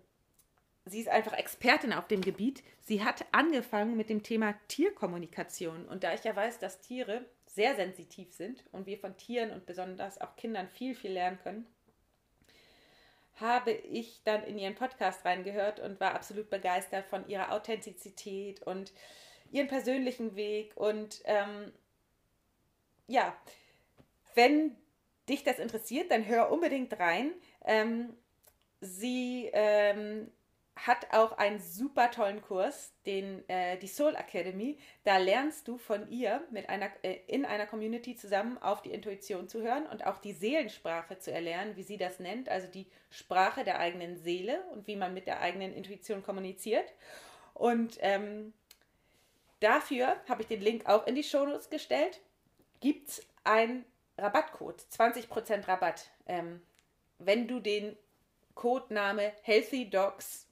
sie 0.86 1.00
ist 1.00 1.10
einfach 1.10 1.34
Expertin 1.34 1.94
auf 1.94 2.08
dem 2.08 2.22
Gebiet. 2.22 2.64
Sie 2.82 3.04
hat 3.04 3.26
angefangen 3.32 3.98
mit 3.98 4.10
dem 4.10 4.24
Thema 4.24 4.56
Tierkommunikation 4.68 5.88
und 5.88 6.04
da 6.04 6.14
ich 6.14 6.24
ja 6.24 6.36
weiß, 6.36 6.60
dass 6.60 6.82
Tiere 6.82 7.26
sehr 7.46 7.76
sensitiv 7.76 8.34
sind 8.34 8.64
und 8.72 8.86
wir 8.86 9.00
von 9.00 9.18
Tieren 9.18 9.52
und 9.52 9.66
besonders 9.66 10.20
auch 10.22 10.36
Kindern 10.36 10.68
viel, 10.68 10.94
viel 10.94 11.12
lernen 11.12 11.40
können, 11.42 11.68
habe 13.40 13.72
ich 13.72 14.22
dann 14.24 14.44
in 14.44 14.58
ihren 14.58 14.76
Podcast 14.76 15.26
reingehört 15.26 15.80
und 15.80 16.00
war 16.00 16.16
absolut 16.16 16.50
begeistert 16.50 17.06
von 17.06 17.28
ihrer 17.28 17.52
Authentizität 17.52 18.62
und 18.64 18.94
ihren 19.52 19.68
persönlichen 19.68 20.36
Weg. 20.36 20.76
Und 20.76 21.22
ähm, 21.26 21.72
ja, 23.08 23.36
wenn 24.36 24.76
dich 25.30 25.44
das 25.44 25.60
interessiert, 25.60 26.12
dann 26.12 26.28
hör 26.28 26.52
unbedingt 26.52 27.00
rein. 27.00 27.32
Ähm, 27.66 28.16
sie 28.82 29.50
ähm, 29.54 30.32
hat 30.86 31.14
auch 31.14 31.38
einen 31.38 31.60
super 31.60 32.12
tollen 32.12 32.42
Kurs, 32.42 32.94
den 33.06 33.48
äh, 33.50 33.78
die 33.78 33.88
Soul 33.88 34.16
Academy. 34.16 34.78
Da 35.04 35.18
lernst 35.18 35.68
du 35.68 35.78
von 35.78 36.08
ihr 36.10 36.44
mit 36.52 36.70
einer 36.70 36.90
äh, 37.04 37.20
in 37.28 37.46
einer 37.46 37.66
Community 37.66 38.16
zusammen 38.16 38.58
auf 38.58 38.82
die 38.82 38.92
Intuition 38.92 39.48
zu 39.48 39.62
hören 39.62 39.88
und 39.88 40.06
auch 40.06 40.20
die 40.20 40.34
Seelensprache 40.34 41.18
zu 41.20 41.32
erlernen, 41.32 41.76
wie 41.76 41.84
sie 41.84 41.98
das 41.98 42.20
nennt, 42.20 42.50
also 42.50 42.68
die 42.68 42.88
Sprache 43.10 43.64
der 43.64 43.80
eigenen 43.80 44.18
Seele 44.18 44.64
und 44.74 44.88
wie 44.88 44.96
man 44.96 45.14
mit 45.14 45.28
der 45.28 45.42
eigenen 45.42 45.74
Intuition 45.74 46.24
kommuniziert. 46.24 46.94
Und 47.54 47.98
ähm, 48.02 48.54
dafür 49.60 50.16
habe 50.30 50.44
ich 50.44 50.48
den 50.48 50.62
Link 50.62 50.86
auch 50.88 51.08
in 51.08 51.16
die 51.16 51.24
Shownotes 51.24 51.70
gestellt. 51.70 52.22
Gibt 52.80 53.10
es 53.10 53.28
einen 53.44 53.86
Rabattcode, 54.18 54.82
20% 54.92 55.68
Rabatt, 55.68 56.10
ähm, 56.28 56.62
wenn 57.20 57.48
du 57.48 57.60
den 57.60 57.96
Codename 58.54 59.34
Healthy 59.44 59.90
Dogs 59.90 60.47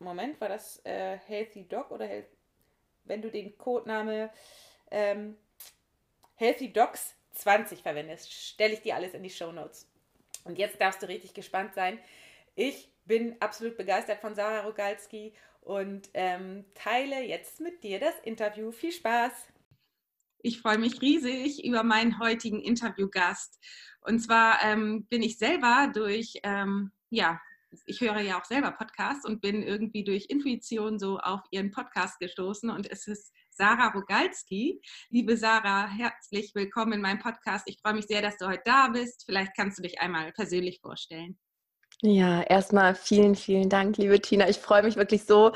Moment, 0.00 0.40
war 0.40 0.48
das 0.48 0.84
äh, 0.84 1.18
Healthy 1.18 1.68
Dog 1.68 1.90
oder 1.90 2.06
Health, 2.06 2.28
wenn 3.04 3.22
du 3.22 3.30
den 3.30 3.56
Codename 3.56 4.30
ähm, 4.90 5.36
Healthy 6.36 6.72
Dogs 6.72 7.14
20 7.34 7.82
verwendest, 7.82 8.32
stelle 8.32 8.74
ich 8.74 8.82
dir 8.82 8.96
alles 8.96 9.14
in 9.14 9.22
die 9.22 9.30
Show 9.30 9.52
Notes. 9.52 9.86
Und 10.44 10.58
jetzt 10.58 10.80
darfst 10.80 11.02
du 11.02 11.06
richtig 11.06 11.34
gespannt 11.34 11.74
sein. 11.74 11.98
Ich 12.54 12.90
bin 13.04 13.36
absolut 13.40 13.76
begeistert 13.76 14.20
von 14.20 14.34
Sarah 14.34 14.60
Rogalski 14.60 15.34
und 15.60 16.08
ähm, 16.14 16.64
teile 16.74 17.22
jetzt 17.22 17.60
mit 17.60 17.82
dir 17.84 18.00
das 18.00 18.18
Interview. 18.24 18.72
Viel 18.72 18.92
Spaß! 18.92 19.32
Ich 20.42 20.60
freue 20.60 20.78
mich 20.78 21.02
riesig 21.02 21.64
über 21.64 21.82
meinen 21.82 22.18
heutigen 22.18 22.62
Interviewgast. 22.62 23.58
Und 24.00 24.20
zwar 24.20 24.62
ähm, 24.64 25.04
bin 25.04 25.22
ich 25.22 25.36
selber 25.36 25.90
durch 25.92 26.40
ähm, 26.42 26.90
ja, 27.10 27.40
ich 27.86 28.00
höre 28.00 28.20
ja 28.20 28.40
auch 28.40 28.44
selber 28.44 28.72
Podcasts 28.72 29.24
und 29.24 29.40
bin 29.40 29.62
irgendwie 29.62 30.04
durch 30.04 30.26
Intuition 30.28 30.98
so 30.98 31.18
auf 31.18 31.40
ihren 31.50 31.70
Podcast 31.70 32.18
gestoßen 32.18 32.70
und 32.70 32.90
es 32.90 33.06
ist 33.06 33.32
Sarah 33.50 33.88
Rogalski. 33.88 34.80
Liebe 35.10 35.36
Sarah, 35.36 35.86
herzlich 35.86 36.54
willkommen 36.54 36.94
in 36.94 37.00
meinem 37.00 37.18
Podcast. 37.18 37.64
Ich 37.68 37.78
freue 37.80 37.94
mich 37.94 38.06
sehr, 38.06 38.22
dass 38.22 38.36
du 38.38 38.46
heute 38.46 38.62
da 38.64 38.88
bist. 38.88 39.24
Vielleicht 39.26 39.54
kannst 39.56 39.78
du 39.78 39.82
dich 39.82 40.00
einmal 40.00 40.32
persönlich 40.32 40.80
vorstellen. 40.80 41.38
Ja, 42.02 42.42
erstmal 42.42 42.94
vielen, 42.94 43.34
vielen 43.34 43.68
Dank, 43.68 43.98
liebe 43.98 44.20
Tina. 44.20 44.48
Ich 44.48 44.58
freue 44.58 44.82
mich 44.82 44.96
wirklich 44.96 45.24
so 45.24 45.52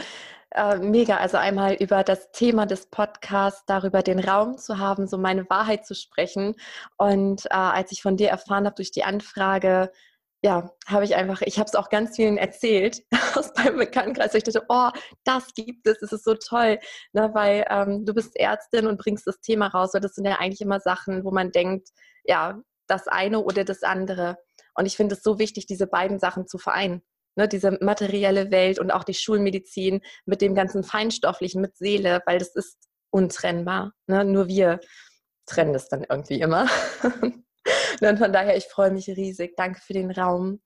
äh, 0.51 0.77
mega. 0.77 1.17
Also 1.17 1.39
einmal 1.39 1.75
über 1.75 2.05
das 2.05 2.31
Thema 2.33 2.67
des 2.67 2.91
Podcasts, 2.91 3.65
darüber 3.67 4.03
den 4.03 4.19
Raum 4.19 4.59
zu 4.59 4.79
haben, 4.79 5.07
so 5.07 5.17
meine 5.17 5.49
Wahrheit 5.49 5.87
zu 5.87 5.95
sprechen. 5.95 6.55
Und 6.99 7.47
äh, 7.47 7.55
als 7.55 7.93
ich 7.93 8.03
von 8.03 8.17
dir 8.17 8.29
erfahren 8.29 8.67
habe 8.67 8.77
durch 8.77 8.91
die 8.91 9.05
Anfrage, 9.05 9.91
ja, 10.45 10.71
habe 10.87 11.05
ich 11.05 11.17
einfach, 11.17 11.41
ich 11.41 11.59
habe 11.59 11.69
es 11.69 11.75
auch 11.75 11.89
ganz 11.89 12.17
vielen 12.17 12.37
erzählt 12.37 13.01
aus 13.35 13.51
meinem 13.57 13.79
Bekanntenkreis. 13.79 14.35
Ich 14.35 14.45
dachte, 14.45 14.63
oh, 14.69 14.91
das 15.25 15.55
gibt 15.55 15.87
es, 15.87 16.03
es 16.03 16.13
ist 16.13 16.25
so 16.25 16.35
toll, 16.35 16.79
ne, 17.15 17.31
weil 17.33 17.65
ähm, 17.71 18.05
du 18.05 18.13
bist 18.13 18.37
Ärztin 18.37 18.87
und 18.87 18.99
bringst 18.99 19.27
das 19.27 19.41
Thema 19.41 19.69
raus, 19.69 19.95
weil 19.95 20.03
das 20.03 20.15
sind 20.15 20.27
ja 20.27 20.39
eigentlich 20.39 20.61
immer 20.61 20.81
Sachen, 20.81 21.25
wo 21.25 21.31
man 21.31 21.51
denkt, 21.51 21.89
ja, 22.25 22.61
das 22.89 23.09
eine 23.09 23.41
oder 23.43 23.65
das 23.65 23.83
andere. 23.83 24.37
Und 24.75 24.85
ich 24.85 24.99
finde 24.99 25.15
es 25.15 25.23
so 25.23 25.39
wichtig, 25.39 25.65
diese 25.65 25.87
beiden 25.87 26.19
Sachen 26.19 26.47
zu 26.47 26.59
vereinen. 26.59 27.01
Ne, 27.37 27.49
diese 27.49 27.79
materielle 27.81 28.51
Welt 28.51 28.79
und 28.79 28.91
auch 28.91 29.05
die 29.05 29.15
Schulmedizin 29.15 30.03
mit 30.27 30.43
dem 30.43 30.55
ganzen 30.55 30.85
Feinstofflichen, 30.85 31.63
mit 31.63 31.75
Seele, 31.79 32.21
weil 32.27 32.39
das 32.39 32.55
ist 32.55 32.77
untrennbar. 33.09 33.95
Ne? 34.09 34.27
Nur 34.27 34.47
wir 34.49 34.79
trennen 35.47 35.73
das 35.73 35.89
dann 35.89 36.05
irgendwie 36.07 36.41
immer. 36.41 36.69
Und 38.01 38.19
von 38.19 38.33
daher, 38.33 38.57
ich 38.57 38.65
freue 38.67 38.91
mich 38.91 39.09
riesig. 39.09 39.57
Danke 39.57 39.81
für 39.81 39.93
den 39.93 40.11
Raum. 40.11 40.61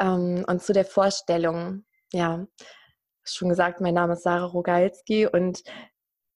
Ähm, 0.00 0.44
und 0.46 0.62
zu 0.62 0.72
der 0.72 0.84
Vorstellung, 0.84 1.84
ja, 2.12 2.46
schon 3.24 3.48
gesagt, 3.48 3.80
mein 3.80 3.94
Name 3.94 4.14
ist 4.14 4.22
Sarah 4.22 4.46
Rogalski 4.46 5.26
und 5.26 5.62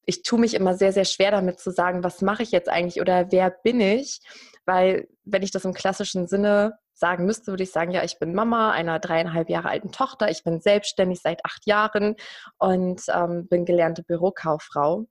ich 0.06 0.22
tue 0.22 0.38
mich 0.38 0.54
immer 0.54 0.74
sehr, 0.74 0.92
sehr 0.92 1.04
schwer 1.04 1.30
damit 1.30 1.60
zu 1.60 1.70
sagen, 1.70 2.02
was 2.02 2.22
mache 2.22 2.42
ich 2.42 2.50
jetzt 2.50 2.68
eigentlich 2.70 3.00
oder 3.00 3.30
wer 3.30 3.50
bin 3.50 3.80
ich? 3.80 4.20
Weil 4.64 5.06
wenn 5.24 5.42
ich 5.42 5.50
das 5.50 5.66
im 5.66 5.74
klassischen 5.74 6.26
Sinne 6.26 6.78
sagen 6.94 7.26
müsste, 7.26 7.48
würde 7.48 7.62
ich 7.62 7.72
sagen, 7.72 7.92
ja, 7.92 8.02
ich 8.02 8.18
bin 8.18 8.34
Mama 8.34 8.72
einer 8.72 8.98
dreieinhalb 8.98 9.50
Jahre 9.50 9.68
alten 9.68 9.92
Tochter, 9.92 10.30
ich 10.30 10.44
bin 10.44 10.60
selbstständig 10.60 11.20
seit 11.20 11.44
acht 11.44 11.66
Jahren 11.66 12.16
und 12.58 13.02
ähm, 13.14 13.48
bin 13.48 13.66
gelernte 13.66 14.02
Bürokauffrau. 14.02 15.06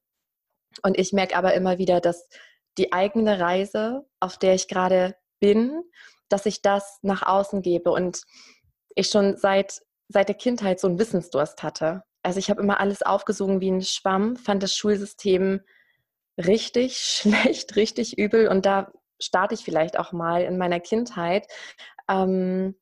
Und 0.81 0.97
ich 0.97 1.13
merke 1.13 1.36
aber 1.36 1.53
immer 1.53 1.77
wieder, 1.77 2.01
dass 2.01 2.27
die 2.77 2.93
eigene 2.93 3.39
Reise, 3.39 4.05
auf 4.19 4.38
der 4.38 4.53
ich 4.53 4.67
gerade 4.67 5.15
bin, 5.39 5.84
dass 6.29 6.46
ich 6.46 6.62
das 6.62 7.00
nach 7.01 7.24
außen 7.24 7.62
gebe 7.62 7.91
und 7.91 8.22
ich 8.96 9.10
schon 9.10 9.38
seit, 9.38 9.81
seit 10.10 10.27
der 10.27 10.36
Kindheit 10.36 10.79
so 10.79 10.88
einen 10.88 11.00
Wissensdurst 11.00 11.63
hatte. 11.63 12.03
Also 12.24 12.39
ich 12.39 12.50
habe 12.50 12.62
immer 12.62 12.79
alles 12.79 13.03
aufgesogen 13.03 13.62
wie 13.62 13.72
ein 13.72 13.81
Schwamm, 13.81 14.36
fand 14.36 14.63
das 14.63 14.75
Schulsystem 14.75 15.62
richtig 16.38 16.98
schlecht, 17.00 17.75
richtig 17.75 18.17
übel 18.17 18.48
und 18.48 18.65
da 18.65 18.91
starte 19.19 19.55
ich 19.55 19.63
vielleicht 19.63 19.98
auch 19.98 20.12
mal 20.12 20.43
in 20.43 20.57
meiner 20.57 20.79
Kindheit. 20.79 21.48
Ähm, 22.07 22.75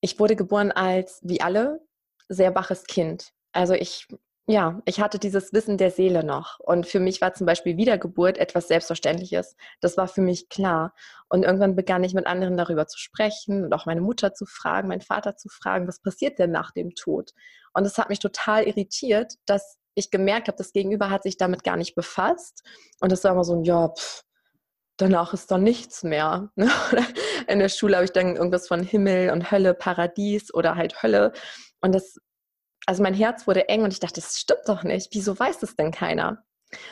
ich 0.00 0.18
wurde 0.18 0.36
geboren 0.36 0.72
als, 0.72 1.20
wie 1.22 1.40
alle, 1.40 1.80
sehr 2.28 2.54
waches 2.54 2.84
Kind. 2.84 3.32
Also 3.52 3.74
ich 3.74 4.08
ja, 4.48 4.80
ich 4.84 5.00
hatte 5.00 5.18
dieses 5.18 5.52
Wissen 5.52 5.76
der 5.76 5.90
Seele 5.90 6.22
noch. 6.22 6.60
Und 6.60 6.86
für 6.86 7.00
mich 7.00 7.20
war 7.20 7.34
zum 7.34 7.46
Beispiel 7.46 7.76
Wiedergeburt 7.76 8.38
etwas 8.38 8.68
Selbstverständliches. 8.68 9.56
Das 9.80 9.96
war 9.96 10.06
für 10.06 10.20
mich 10.20 10.48
klar. 10.48 10.94
Und 11.28 11.44
irgendwann 11.44 11.74
begann 11.74 12.04
ich 12.04 12.14
mit 12.14 12.28
anderen 12.28 12.56
darüber 12.56 12.86
zu 12.86 12.98
sprechen 12.98 13.64
und 13.64 13.72
auch 13.72 13.86
meine 13.86 14.00
Mutter 14.00 14.34
zu 14.34 14.46
fragen, 14.46 14.86
meinen 14.86 15.00
Vater 15.00 15.36
zu 15.36 15.48
fragen, 15.48 15.88
was 15.88 16.00
passiert 16.00 16.38
denn 16.38 16.52
nach 16.52 16.70
dem 16.70 16.94
Tod? 16.94 17.32
Und 17.74 17.86
es 17.86 17.98
hat 17.98 18.08
mich 18.08 18.20
total 18.20 18.64
irritiert, 18.64 19.34
dass 19.46 19.78
ich 19.96 20.12
gemerkt 20.12 20.46
habe, 20.46 20.58
das 20.58 20.72
Gegenüber 20.72 21.10
hat 21.10 21.24
sich 21.24 21.36
damit 21.36 21.64
gar 21.64 21.76
nicht 21.76 21.96
befasst. 21.96 22.62
Und 23.00 23.10
es 23.10 23.24
war 23.24 23.32
immer 23.32 23.44
so 23.44 23.54
ein, 23.54 23.64
ja, 23.64 23.88
pff, 23.88 24.22
danach 24.96 25.34
ist 25.34 25.50
dann 25.50 25.64
nichts 25.64 26.04
mehr. 26.04 26.50
In 27.48 27.58
der 27.58 27.68
Schule 27.68 27.96
habe 27.96 28.04
ich 28.04 28.12
dann 28.12 28.36
irgendwas 28.36 28.68
von 28.68 28.84
Himmel 28.84 29.30
und 29.30 29.50
Hölle, 29.50 29.74
Paradies 29.74 30.54
oder 30.54 30.76
halt 30.76 31.02
Hölle. 31.02 31.32
Und 31.80 31.94
das 31.94 32.18
also 32.86 33.02
mein 33.02 33.14
Herz 33.14 33.46
wurde 33.46 33.68
eng 33.68 33.82
und 33.82 33.92
ich 33.92 34.00
dachte, 34.00 34.20
das 34.20 34.38
stimmt 34.38 34.62
doch 34.66 34.84
nicht. 34.84 35.08
Wieso 35.12 35.38
weiß 35.38 35.58
das 35.58 35.76
denn 35.76 35.90
keiner? 35.90 36.44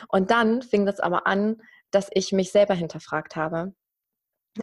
Und 0.09 0.31
dann 0.31 0.61
fing 0.61 0.85
das 0.85 0.99
aber 0.99 1.25
an, 1.25 1.61
dass 1.91 2.09
ich 2.13 2.31
mich 2.33 2.51
selber 2.51 2.73
hinterfragt 2.73 3.35
habe. 3.35 3.73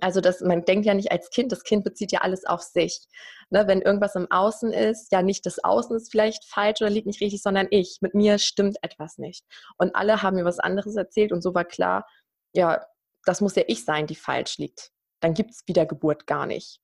Also 0.00 0.20
das, 0.22 0.40
man 0.40 0.64
denkt 0.64 0.86
ja 0.86 0.94
nicht 0.94 1.12
als 1.12 1.30
Kind, 1.30 1.52
das 1.52 1.64
Kind 1.64 1.84
bezieht 1.84 2.12
ja 2.12 2.20
alles 2.20 2.46
auf 2.46 2.62
sich. 2.62 3.06
Ne, 3.50 3.66
wenn 3.66 3.82
irgendwas 3.82 4.14
im 4.14 4.30
Außen 4.30 4.72
ist, 4.72 5.12
ja 5.12 5.20
nicht 5.22 5.44
das 5.44 5.62
Außen 5.62 5.96
ist 5.96 6.10
vielleicht 6.10 6.44
falsch 6.46 6.80
oder 6.80 6.90
liegt 6.90 7.06
nicht 7.06 7.20
richtig, 7.20 7.42
sondern 7.42 7.66
ich. 7.70 7.98
Mit 8.00 8.14
mir 8.14 8.38
stimmt 8.38 8.78
etwas 8.82 9.18
nicht. 9.18 9.44
Und 9.76 9.94
alle 9.94 10.22
haben 10.22 10.36
mir 10.36 10.44
was 10.44 10.58
anderes 10.58 10.96
erzählt 10.96 11.32
und 11.32 11.42
so 11.42 11.54
war 11.54 11.64
klar, 11.64 12.06
ja, 12.54 12.84
das 13.24 13.40
muss 13.40 13.54
ja 13.54 13.64
ich 13.66 13.84
sein, 13.84 14.06
die 14.06 14.14
falsch 14.14 14.58
liegt. 14.58 14.90
Dann 15.20 15.34
gibt 15.34 15.50
es 15.50 15.62
Wiedergeburt 15.66 16.26
gar 16.26 16.46
nicht. 16.46 16.81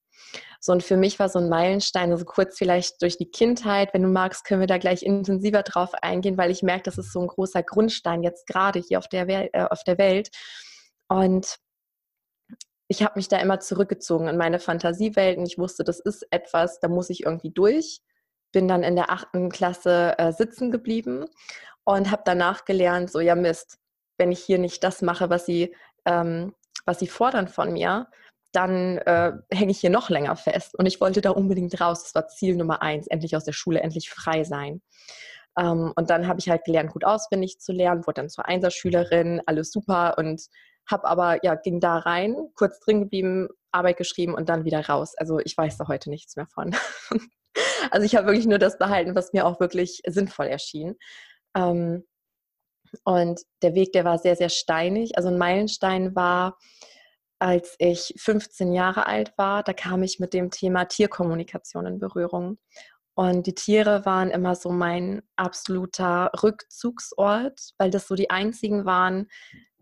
So, 0.61 0.73
und 0.73 0.83
für 0.83 0.97
mich 0.97 1.19
war 1.19 1.29
so 1.29 1.39
ein 1.39 1.49
Meilenstein, 1.49 2.11
also 2.11 2.25
kurz 2.25 2.59
vielleicht 2.59 3.01
durch 3.03 3.17
die 3.17 3.31
Kindheit, 3.31 3.95
wenn 3.95 4.03
du 4.03 4.09
magst, 4.09 4.45
können 4.45 4.61
wir 4.61 4.67
da 4.67 4.79
gleich 4.79 5.03
intensiver 5.03 5.63
drauf 5.63 5.95
eingehen, 6.03 6.37
weil 6.37 6.51
ich 6.51 6.63
merke, 6.63 6.85
das 6.85 6.99
ist 6.99 7.13
so 7.13 7.21
ein 7.21 7.29
großer 7.29 7.63
Grundstein 7.63 8.23
jetzt 8.23 8.47
gerade 8.47 8.81
hier 8.81 8.99
auf 8.99 9.09
der, 9.09 9.29
Wel 9.29 9.51
äh, 9.53 9.65
auf 9.65 9.85
der 9.85 9.99
Welt. 9.99 10.31
Und 11.09 11.59
ich 12.89 13.03
habe 13.03 13.15
mich 13.17 13.29
da 13.29 13.39
immer 13.39 13.61
zurückgezogen 13.61 14.29
in 14.29 14.37
meine 14.37 14.59
Fantasiewelten. 14.59 15.45
Ich 15.47 15.59
wusste, 15.59 15.85
das 15.85 16.01
ist 16.01 16.27
etwas, 16.31 16.81
da 16.81 16.89
muss 16.89 17.11
ich 17.11 17.25
irgendwie 17.25 17.51
durch. 17.51 18.01
Bin 18.53 18.67
dann 18.67 18.83
in 18.83 18.97
der 18.97 19.11
achten 19.11 19.51
Klasse 19.51 20.19
äh, 20.19 20.33
sitzen 20.33 20.71
geblieben 20.71 21.27
und 21.85 22.11
habe 22.11 22.23
danach 22.25 22.65
gelernt, 22.65 23.11
so 23.11 23.21
ja 23.21 23.35
Mist, 23.35 23.79
wenn 24.17 24.33
ich 24.33 24.41
hier 24.41 24.59
nicht 24.59 24.83
das 24.83 25.03
mache, 25.03 25.31
was 25.31 25.45
sie, 25.45 25.75
ähm, 26.07 26.55
was 26.87 26.99
sie 26.99 27.07
fordern 27.07 27.49
von 27.49 27.73
mir, 27.73 28.09
dann 28.53 28.99
äh, 28.99 29.33
hänge 29.51 29.71
ich 29.73 29.81
hier 29.81 29.91
noch 29.91 30.11
länger 30.11 30.37
fest. 30.37 30.79
Und 30.79 30.87
ich 30.87 31.01
wollte 31.01 31.21
da 31.21 31.31
unbedingt 31.31 31.81
raus. 31.81 32.03
Das 32.05 32.15
war 32.15 32.29
Ziel 32.29 32.57
Nummer 32.57 32.83
eins, 32.83 33.07
endlich 33.07 33.37
aus 33.37 33.45
der 33.45 33.53
Schule, 33.53 33.81
endlich 33.81 34.11
frei 34.11 34.45
sein. 34.45 34.81
Ähm, 35.59 35.93
und 35.97 36.11
dann 36.11 36.27
habe 36.29 36.41
ich 36.41 36.49
halt 36.49 36.65
gelernt, 36.65 36.93
gut 36.93 37.05
auswendig 37.05 37.59
zu 37.59 37.73
lernen, 37.73 38.07
wurde 38.07 38.23
dann 38.23 38.31
zur 38.31 38.47
Einserschülerin, 38.47 39.43
alles 39.47 39.71
super 39.73 40.17
und 40.17 40.43
habe 40.91 41.07
aber, 41.07 41.45
ja, 41.45 41.55
ging 41.55 41.81
da 41.81 41.99
rein, 41.99 42.37
kurz 42.55 42.81
drin 42.81 43.01
geblieben, 43.01 43.49
Arbeit 43.73 43.99
geschrieben 43.99 44.35
und 44.35 44.49
dann 44.49 44.65
wieder 44.65 44.87
raus. 44.87 45.15
Also 45.17 45.39
ich 45.41 45.57
weiß 45.57 45.77
da 45.77 45.89
heute 45.89 46.09
nichts 46.09 46.37
mehr 46.37 46.47
von. 46.47 46.75
also 47.91 48.07
ich 48.07 48.17
habe 48.17 48.29
wirklich 48.29 48.47
nur 48.47 48.59
das 48.59 48.79
behalten, 48.79 49.15
was 49.15 49.33
mir 49.33 49.45
auch 49.47 49.61
wirklich 49.61 50.01
sinnvoll 50.07 50.47
erschien. 50.47 50.97
Ähm, 51.55 52.05
und 53.05 53.43
der 53.63 53.75
Weg, 53.75 53.93
der 53.93 54.05
war 54.05 54.19
sehr, 54.19 54.37
sehr 54.37 54.49
steinig. 54.49 55.17
Also 55.17 55.29
ein 55.29 55.37
Meilenstein 55.37 56.15
war, 56.15 56.57
als 57.39 57.75
ich 57.79 58.15
15 58.17 58.73
Jahre 58.73 59.07
alt 59.07 59.33
war, 59.37 59.63
da 59.63 59.73
kam 59.73 60.03
ich 60.03 60.19
mit 60.19 60.35
dem 60.35 60.51
Thema 60.51 60.87
Tierkommunikation 60.87 61.87
in 61.87 61.99
Berührung. 61.99 62.59
Und 63.15 63.47
die 63.47 63.55
Tiere 63.55 64.05
waren 64.05 64.31
immer 64.31 64.55
so 64.55 64.71
mein 64.71 65.23
absoluter 65.37 66.31
Rückzugsort, 66.43 67.73
weil 67.77 67.91
das 67.91 68.07
so 68.07 68.15
die 68.15 68.31
einzigen 68.31 68.85
waren, 68.85 69.29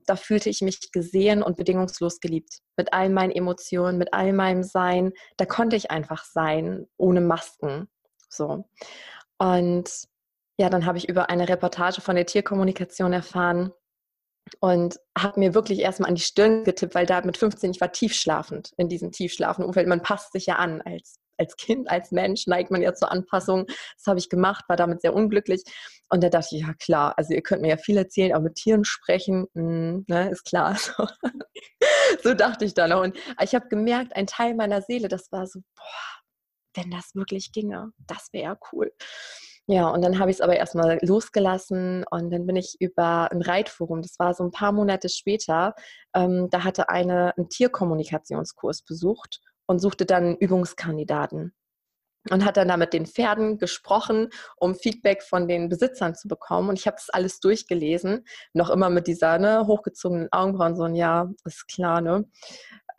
da 0.06 0.16
fühlte 0.16 0.48
ich 0.48 0.62
mich 0.62 0.92
gesehen 0.92 1.42
und 1.42 1.56
bedingungslos 1.56 2.20
geliebt. 2.20 2.60
Mit 2.76 2.92
all 2.92 3.10
meinen 3.10 3.32
Emotionen, 3.32 3.98
mit 3.98 4.14
all 4.14 4.32
meinem 4.32 4.62
Sein. 4.62 5.12
Da 5.36 5.44
konnte 5.44 5.76
ich 5.76 5.90
einfach 5.90 6.24
sein, 6.24 6.86
ohne 6.96 7.20
Masken. 7.20 7.88
So. 8.30 8.68
Und 9.38 9.90
ja, 10.58 10.70
dann 10.70 10.86
habe 10.86 10.98
ich 10.98 11.08
über 11.08 11.28
eine 11.28 11.48
Reportage 11.48 12.00
von 12.00 12.16
der 12.16 12.26
Tierkommunikation 12.26 13.12
erfahren 13.12 13.72
und 14.60 14.98
habe 15.18 15.40
mir 15.40 15.54
wirklich 15.54 15.80
erstmal 15.80 16.08
an 16.08 16.14
die 16.14 16.22
Stirn 16.22 16.64
getippt, 16.64 16.94
weil 16.94 17.06
da 17.06 17.20
mit 17.22 17.36
15, 17.36 17.70
ich 17.72 17.80
war 17.80 17.92
tiefschlafend 17.92 18.72
in 18.76 18.88
diesem 18.88 19.12
tiefschlafenden 19.12 19.68
Umfeld. 19.68 19.88
Man 19.88 20.02
passt 20.02 20.32
sich 20.32 20.46
ja 20.46 20.56
an 20.56 20.80
als 20.82 21.18
als 21.38 21.56
Kind, 21.56 21.90
als 21.90 22.10
Mensch 22.12 22.46
neigt 22.46 22.70
man 22.70 22.82
ja 22.82 22.94
zur 22.94 23.10
Anpassung. 23.10 23.66
Das 23.66 24.06
habe 24.06 24.18
ich 24.18 24.28
gemacht, 24.28 24.64
war 24.68 24.76
damit 24.76 25.00
sehr 25.02 25.14
unglücklich. 25.14 25.62
Und 26.08 26.22
da 26.22 26.28
dachte 26.28 26.56
ich, 26.56 26.62
ja 26.62 26.74
klar, 26.74 27.14
also 27.16 27.34
ihr 27.34 27.42
könnt 27.42 27.62
mir 27.62 27.68
ja 27.68 27.76
viel 27.76 27.96
erzählen, 27.96 28.32
aber 28.32 28.44
mit 28.44 28.54
Tieren 28.54 28.84
sprechen, 28.84 29.46
mh, 29.54 29.62
hm, 29.62 30.04
ne, 30.08 30.30
ist 30.30 30.44
klar. 30.44 30.76
So. 30.86 31.06
so 32.22 32.34
dachte 32.34 32.64
ich 32.64 32.74
dann. 32.74 32.92
Und 32.92 33.16
ich 33.42 33.54
habe 33.54 33.68
gemerkt, 33.68 34.14
ein 34.14 34.26
Teil 34.26 34.54
meiner 34.54 34.82
Seele, 34.82 35.08
das 35.08 35.30
war 35.32 35.46
so, 35.46 35.60
boah, 35.74 36.22
wenn 36.74 36.90
das 36.90 37.14
wirklich 37.14 37.52
ginge, 37.52 37.92
das 38.06 38.28
wäre 38.32 38.44
ja 38.44 38.58
cool. 38.72 38.92
Ja, 39.68 39.88
und 39.88 40.02
dann 40.02 40.18
habe 40.20 40.30
ich 40.30 40.36
es 40.36 40.40
aber 40.40 40.56
erstmal 40.56 40.98
losgelassen 41.02 42.04
und 42.10 42.30
dann 42.30 42.46
bin 42.46 42.54
ich 42.54 42.76
über 42.78 43.30
ein 43.32 43.42
Reitforum, 43.42 44.00
das 44.00 44.16
war 44.20 44.32
so 44.32 44.44
ein 44.44 44.52
paar 44.52 44.70
Monate 44.70 45.08
später, 45.08 45.74
ähm, 46.14 46.48
da 46.50 46.62
hatte 46.62 46.88
eine 46.88 47.36
einen 47.36 47.48
Tierkommunikationskurs 47.48 48.82
besucht 48.82 49.40
und 49.66 49.80
suchte 49.80 50.06
dann 50.06 50.36
Übungskandidaten 50.36 51.52
und 52.30 52.44
hat 52.44 52.56
dann 52.56 52.68
da 52.68 52.76
mit 52.76 52.92
den 52.92 53.06
Pferden 53.06 53.58
gesprochen, 53.58 54.28
um 54.56 54.74
Feedback 54.74 55.22
von 55.22 55.48
den 55.48 55.68
Besitzern 55.68 56.14
zu 56.14 56.28
bekommen. 56.28 56.68
Und 56.68 56.78
ich 56.78 56.86
habe 56.86 56.96
das 56.96 57.10
alles 57.10 57.40
durchgelesen, 57.40 58.24
noch 58.52 58.70
immer 58.70 58.90
mit 58.90 59.06
dieser 59.06 59.38
ne, 59.38 59.66
hochgezogenen 59.66 60.28
Augenbrauen, 60.32 60.76
so 60.76 60.84
ein 60.84 60.94
Ja, 60.94 61.30
ist 61.44 61.68
klar, 61.68 62.00
ne? 62.00 62.28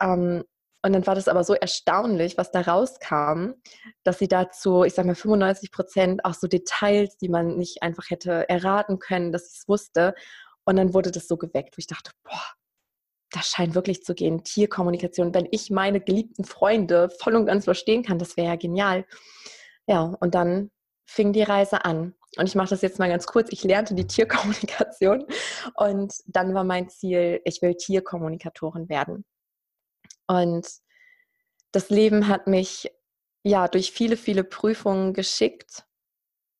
Ähm, 0.00 0.44
und 0.82 0.92
dann 0.92 1.06
war 1.06 1.14
das 1.14 1.28
aber 1.28 1.42
so 1.42 1.54
erstaunlich, 1.54 2.38
was 2.38 2.52
da 2.52 2.60
rauskam, 2.60 3.54
dass 4.04 4.18
sie 4.18 4.28
dazu, 4.28 4.84
ich 4.84 4.94
sage 4.94 5.08
mal, 5.08 5.14
95 5.14 5.72
Prozent 5.72 6.24
auch 6.24 6.34
so 6.34 6.46
Details, 6.46 7.16
die 7.18 7.28
man 7.28 7.56
nicht 7.56 7.82
einfach 7.82 8.10
hätte 8.10 8.48
erraten 8.48 8.98
können, 8.98 9.32
dass 9.32 9.50
sie 9.50 9.58
es 9.58 9.68
wusste. 9.68 10.14
Und 10.64 10.76
dann 10.76 10.94
wurde 10.94 11.10
das 11.10 11.26
so 11.26 11.36
geweckt, 11.36 11.76
wo 11.76 11.80
ich 11.80 11.88
dachte, 11.88 12.12
boah, 12.22 12.44
das 13.30 13.48
scheint 13.48 13.74
wirklich 13.74 14.04
zu 14.04 14.14
gehen. 14.14 14.44
Tierkommunikation. 14.44 15.34
Wenn 15.34 15.48
ich 15.50 15.70
meine 15.70 16.00
geliebten 16.00 16.44
Freunde 16.44 17.10
voll 17.10 17.34
und 17.34 17.46
ganz 17.46 17.64
verstehen 17.64 18.04
kann, 18.04 18.18
das 18.18 18.36
wäre 18.36 18.48
ja 18.48 18.56
genial. 18.56 19.04
Ja, 19.86 20.16
und 20.20 20.34
dann 20.34 20.70
fing 21.06 21.32
die 21.32 21.42
Reise 21.42 21.84
an. 21.84 22.14
Und 22.36 22.46
ich 22.46 22.54
mache 22.54 22.70
das 22.70 22.82
jetzt 22.82 22.98
mal 22.98 23.08
ganz 23.08 23.26
kurz. 23.26 23.48
Ich 23.50 23.64
lernte 23.64 23.94
die 23.94 24.06
Tierkommunikation 24.06 25.26
und 25.74 26.14
dann 26.26 26.54
war 26.54 26.64
mein 26.64 26.88
Ziel, 26.88 27.40
ich 27.44 27.62
will 27.62 27.74
Tierkommunikatorin 27.74 28.88
werden. 28.88 29.24
Und 30.28 30.68
das 31.72 31.90
Leben 31.90 32.28
hat 32.28 32.46
mich 32.46 32.90
ja 33.42 33.66
durch 33.66 33.90
viele, 33.90 34.16
viele 34.16 34.44
Prüfungen 34.44 35.14
geschickt. 35.14 35.84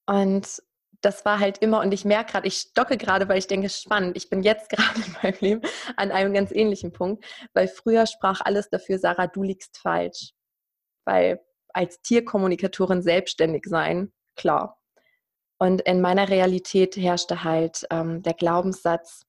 Und 0.07 0.63
das 1.01 1.25
war 1.25 1.39
halt 1.39 1.59
immer, 1.59 1.81
und 1.81 1.93
ich 1.93 2.05
merke 2.05 2.33
gerade, 2.33 2.49
ich 2.49 2.57
stocke 2.57 2.97
gerade, 2.97 3.29
weil 3.29 3.39
ich 3.39 3.47
denke, 3.47 3.69
spannend. 3.69 4.17
Ich 4.17 4.31
bin 4.31 4.43
jetzt 4.43 4.69
gerade 4.71 5.01
in 5.01 5.17
meinem 5.23 5.37
Leben 5.41 5.63
an 5.97 6.11
einem 6.11 6.35
ganz 6.35 6.51
ähnlichen 6.51 6.93
Punkt, 6.93 7.25
weil 7.55 7.69
früher 7.69 8.07
sprach 8.07 8.41
alles 8.41 8.69
dafür, 8.71 8.99
Sarah, 8.99 9.27
du 9.29 9.43
liegst 9.43 9.79
falsch. 9.79 10.33
Weil 11.05 11.41
als 11.73 12.01
Tierkommunikatorin 12.03 13.03
selbstständig 13.03 13.65
sein, 13.67 14.13
klar. 14.35 14.79
Und 15.59 15.83
in 15.83 16.01
meiner 16.01 16.29
Realität 16.29 16.97
herrschte 16.97 17.45
halt 17.45 17.87
ähm, 17.91 18.23
der 18.23 18.35
Glaubenssatz, 18.35 19.23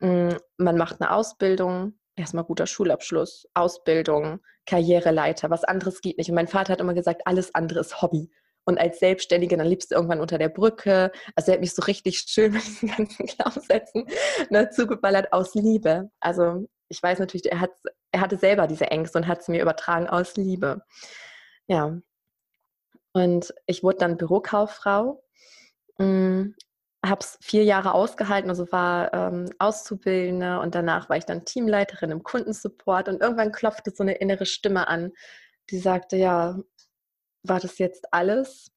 mh, 0.00 0.32
hm, 0.32 0.38
man 0.58 0.76
macht 0.76 1.00
eine 1.00 1.12
Ausbildung, 1.12 1.98
erstmal 2.16 2.44
guter 2.44 2.66
Schulabschluss, 2.66 3.46
Ausbildung, 3.54 4.40
Karriereleiter, 4.66 5.50
was 5.50 5.64
anderes 5.64 6.00
geht 6.00 6.18
nicht. 6.18 6.30
Und 6.30 6.34
mein 6.34 6.48
Vater 6.48 6.72
hat 6.72 6.80
immer 6.80 6.94
gesagt, 6.94 7.22
alles 7.26 7.54
andere 7.54 7.80
ist 7.80 8.02
Hobby. 8.02 8.30
Und 8.64 8.78
als 8.78 8.98
Selbstständige, 8.98 9.56
dann 9.56 9.68
liebst 9.68 9.92
du 9.92 9.94
irgendwann 9.94 10.20
unter 10.20 10.38
der 10.38 10.48
Brücke. 10.48 11.12
Also 11.36 11.52
er 11.52 11.54
hat 11.54 11.60
mich 11.60 11.74
so 11.74 11.82
richtig 11.82 12.18
schön 12.18 12.52
mit 12.54 12.66
diesen 12.66 12.88
ganzen 12.88 13.26
Glaubenssätzen 13.26 14.06
ne, 14.50 14.70
zugeballert 14.70 15.32
aus 15.32 15.54
Liebe. 15.54 16.10
Also 16.18 16.66
ich 16.88 17.00
weiß 17.00 17.20
natürlich, 17.20 17.50
er, 17.50 17.60
hat, 17.60 17.70
er 18.10 18.20
hatte 18.20 18.36
selber 18.36 18.66
diese 18.66 18.90
Ängste 18.90 19.18
und 19.18 19.28
hat 19.28 19.44
sie 19.44 19.52
mir 19.52 19.62
übertragen 19.62 20.08
aus 20.08 20.36
Liebe. 20.36 20.82
Ja. 21.68 21.96
Und 23.12 23.54
ich 23.66 23.82
wurde 23.82 23.98
dann 23.98 24.16
Bürokauffrau. 24.16 25.22
Hm, 25.98 26.54
habe 27.08 27.20
es 27.20 27.38
vier 27.40 27.64
Jahre 27.64 27.94
ausgehalten, 27.94 28.50
also 28.50 28.70
war 28.72 29.12
ähm, 29.12 29.50
Auszubildende 29.58 30.60
und 30.60 30.74
danach 30.74 31.08
war 31.08 31.16
ich 31.16 31.24
dann 31.24 31.44
Teamleiterin 31.44 32.10
im 32.10 32.22
Kundensupport 32.22 33.08
und 33.08 33.20
irgendwann 33.20 33.52
klopfte 33.52 33.90
so 33.90 34.02
eine 34.02 34.14
innere 34.14 34.46
Stimme 34.46 34.88
an, 34.88 35.12
die 35.70 35.78
sagte, 35.78 36.16
ja, 36.16 36.58
war 37.42 37.60
das 37.60 37.78
jetzt 37.78 38.12
alles 38.12 38.70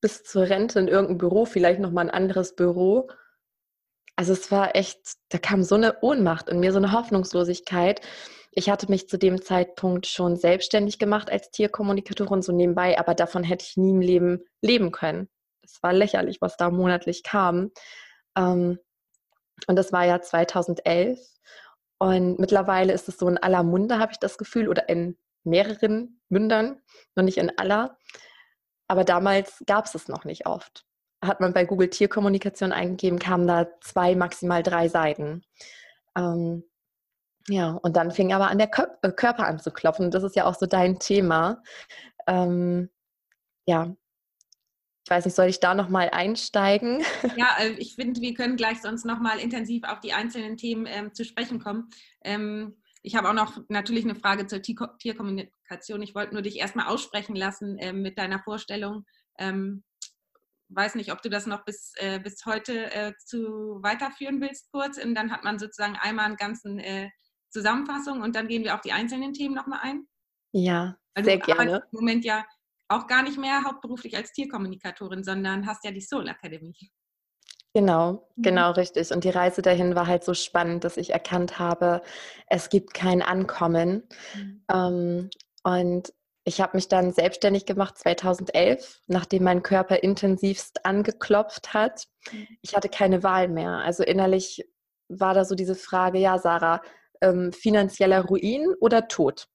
bis 0.00 0.22
zur 0.22 0.48
Rente 0.48 0.78
in 0.78 0.88
irgendeinem 0.88 1.18
Büro, 1.18 1.44
vielleicht 1.44 1.80
nochmal 1.80 2.06
ein 2.06 2.14
anderes 2.14 2.54
Büro. 2.54 3.08
Also 4.16 4.32
es 4.32 4.50
war 4.50 4.76
echt, 4.76 4.98
da 5.28 5.38
kam 5.38 5.62
so 5.62 5.74
eine 5.74 6.00
Ohnmacht 6.02 6.48
in 6.48 6.60
mir, 6.60 6.72
so 6.72 6.78
eine 6.78 6.92
Hoffnungslosigkeit. 6.92 8.00
Ich 8.52 8.70
hatte 8.70 8.88
mich 8.88 9.08
zu 9.08 9.18
dem 9.18 9.42
Zeitpunkt 9.42 10.06
schon 10.06 10.36
selbstständig 10.36 10.98
gemacht 10.98 11.30
als 11.30 11.50
Tierkommunikatorin, 11.50 12.42
so 12.42 12.52
nebenbei, 12.52 12.98
aber 12.98 13.14
davon 13.14 13.44
hätte 13.44 13.64
ich 13.68 13.76
nie 13.76 13.90
im 13.90 14.00
Leben 14.00 14.44
leben 14.60 14.90
können. 14.90 15.28
Es 15.72 15.82
war 15.82 15.92
lächerlich, 15.92 16.40
was 16.40 16.56
da 16.56 16.70
monatlich 16.70 17.22
kam. 17.22 17.70
Ähm, 18.36 18.78
und 19.66 19.76
das 19.76 19.92
war 19.92 20.04
ja 20.04 20.20
2011. 20.20 21.18
Und 21.98 22.38
mittlerweile 22.38 22.92
ist 22.92 23.08
es 23.08 23.18
so 23.18 23.28
in 23.28 23.38
aller 23.38 23.62
Munde, 23.62 23.98
habe 23.98 24.12
ich 24.12 24.18
das 24.18 24.38
Gefühl, 24.38 24.68
oder 24.68 24.88
in 24.88 25.16
mehreren 25.44 26.20
Mündern, 26.28 26.80
noch 27.16 27.24
nicht 27.24 27.38
in 27.38 27.56
aller. 27.58 27.96
Aber 28.86 29.04
damals 29.04 29.62
gab 29.66 29.86
es 29.86 29.94
es 29.94 30.08
noch 30.08 30.24
nicht 30.24 30.46
oft. 30.46 30.86
Hat 31.24 31.40
man 31.40 31.52
bei 31.52 31.64
Google 31.64 31.90
Tierkommunikation 31.90 32.72
eingegeben, 32.72 33.18
kamen 33.18 33.46
da 33.46 33.66
zwei, 33.80 34.14
maximal 34.14 34.62
drei 34.62 34.88
Seiten. 34.88 35.42
Ähm, 36.16 36.64
ja, 37.48 37.70
und 37.82 37.96
dann 37.96 38.10
fing 38.12 38.32
aber 38.32 38.48
an, 38.48 38.58
der 38.58 38.70
äh, 39.02 39.12
Körper 39.12 39.46
an 39.46 39.58
zu 39.58 39.70
klopfen. 39.72 40.10
Das 40.10 40.22
ist 40.22 40.36
ja 40.36 40.44
auch 40.44 40.54
so 40.54 40.66
dein 40.66 40.98
Thema. 40.98 41.62
Ähm, 42.26 42.90
ja, 43.66 43.94
ich 45.08 45.10
weiß 45.10 45.24
nicht, 45.24 45.36
soll 45.36 45.46
ich 45.46 45.58
da 45.58 45.74
nochmal 45.74 46.10
einsteigen? 46.10 47.02
Ja, 47.38 47.56
äh, 47.60 47.70
ich 47.78 47.94
finde, 47.94 48.20
wir 48.20 48.34
können 48.34 48.56
gleich 48.56 48.82
sonst 48.82 49.06
nochmal 49.06 49.38
intensiv 49.38 49.84
auf 49.84 50.00
die 50.00 50.12
einzelnen 50.12 50.58
Themen 50.58 50.84
ähm, 50.86 51.14
zu 51.14 51.24
sprechen 51.24 51.60
kommen. 51.60 51.88
Ähm, 52.22 52.76
ich 53.00 53.16
habe 53.16 53.30
auch 53.30 53.32
noch 53.32 53.58
natürlich 53.70 54.04
eine 54.04 54.16
Frage 54.16 54.46
zur 54.46 54.60
Tierkommunikation. 54.60 56.02
Ich 56.02 56.14
wollte 56.14 56.34
nur 56.34 56.42
dich 56.42 56.58
erstmal 56.58 56.88
aussprechen 56.88 57.34
lassen 57.34 57.78
äh, 57.78 57.94
mit 57.94 58.18
deiner 58.18 58.38
Vorstellung. 58.40 59.06
Ähm, 59.38 59.82
weiß 60.68 60.94
nicht, 60.96 61.10
ob 61.10 61.22
du 61.22 61.30
das 61.30 61.46
noch 61.46 61.64
bis, 61.64 61.94
äh, 61.96 62.20
bis 62.20 62.44
heute 62.44 62.92
äh, 62.92 63.14
zu 63.16 63.78
weiterführen 63.82 64.42
willst 64.42 64.70
kurz. 64.72 65.02
Und 65.02 65.14
dann 65.14 65.32
hat 65.32 65.42
man 65.42 65.58
sozusagen 65.58 65.96
einmal 65.96 66.26
eine 66.26 66.36
ganze 66.36 66.68
äh, 66.68 67.08
Zusammenfassung 67.48 68.20
und 68.20 68.36
dann 68.36 68.46
gehen 68.46 68.62
wir 68.62 68.74
auf 68.74 68.82
die 68.82 68.92
einzelnen 68.92 69.32
Themen 69.32 69.54
nochmal 69.54 69.80
ein. 69.80 70.06
Ja, 70.52 70.98
also 71.14 71.30
sehr 71.30 71.38
gerne. 71.38 71.76
Im 71.76 71.98
Moment 71.98 72.26
ja 72.26 72.44
auch 72.88 73.06
gar 73.06 73.22
nicht 73.22 73.38
mehr 73.38 73.64
hauptberuflich 73.64 74.16
als 74.16 74.32
Tierkommunikatorin, 74.32 75.22
sondern 75.22 75.66
hast 75.66 75.84
ja 75.84 75.90
die 75.90 76.00
Soul 76.00 76.28
Academy. 76.28 76.74
Genau, 77.74 78.28
mhm. 78.36 78.42
genau 78.42 78.70
richtig. 78.72 79.12
Und 79.12 79.24
die 79.24 79.30
Reise 79.30 79.62
dahin 79.62 79.94
war 79.94 80.06
halt 80.06 80.24
so 80.24 80.34
spannend, 80.34 80.84
dass 80.84 80.96
ich 80.96 81.10
erkannt 81.10 81.58
habe, 81.58 82.02
es 82.46 82.70
gibt 82.70 82.94
kein 82.94 83.22
Ankommen. 83.22 84.08
Mhm. 84.34 84.64
Ähm, 84.72 85.30
und 85.64 86.12
ich 86.44 86.62
habe 86.62 86.76
mich 86.78 86.88
dann 86.88 87.12
selbstständig 87.12 87.66
gemacht 87.66 87.98
2011, 87.98 89.02
nachdem 89.06 89.44
mein 89.44 89.62
Körper 89.62 90.02
intensivst 90.02 90.86
angeklopft 90.86 91.74
hat. 91.74 92.04
Mhm. 92.32 92.48
Ich 92.62 92.74
hatte 92.74 92.88
keine 92.88 93.22
Wahl 93.22 93.48
mehr. 93.48 93.72
Also 93.72 94.02
innerlich 94.02 94.64
war 95.08 95.34
da 95.34 95.44
so 95.44 95.54
diese 95.54 95.74
Frage, 95.74 96.18
ja, 96.18 96.38
Sarah, 96.38 96.80
ähm, 97.20 97.52
finanzieller 97.52 98.24
Ruin 98.24 98.74
oder 98.80 99.08
Tod? 99.08 99.46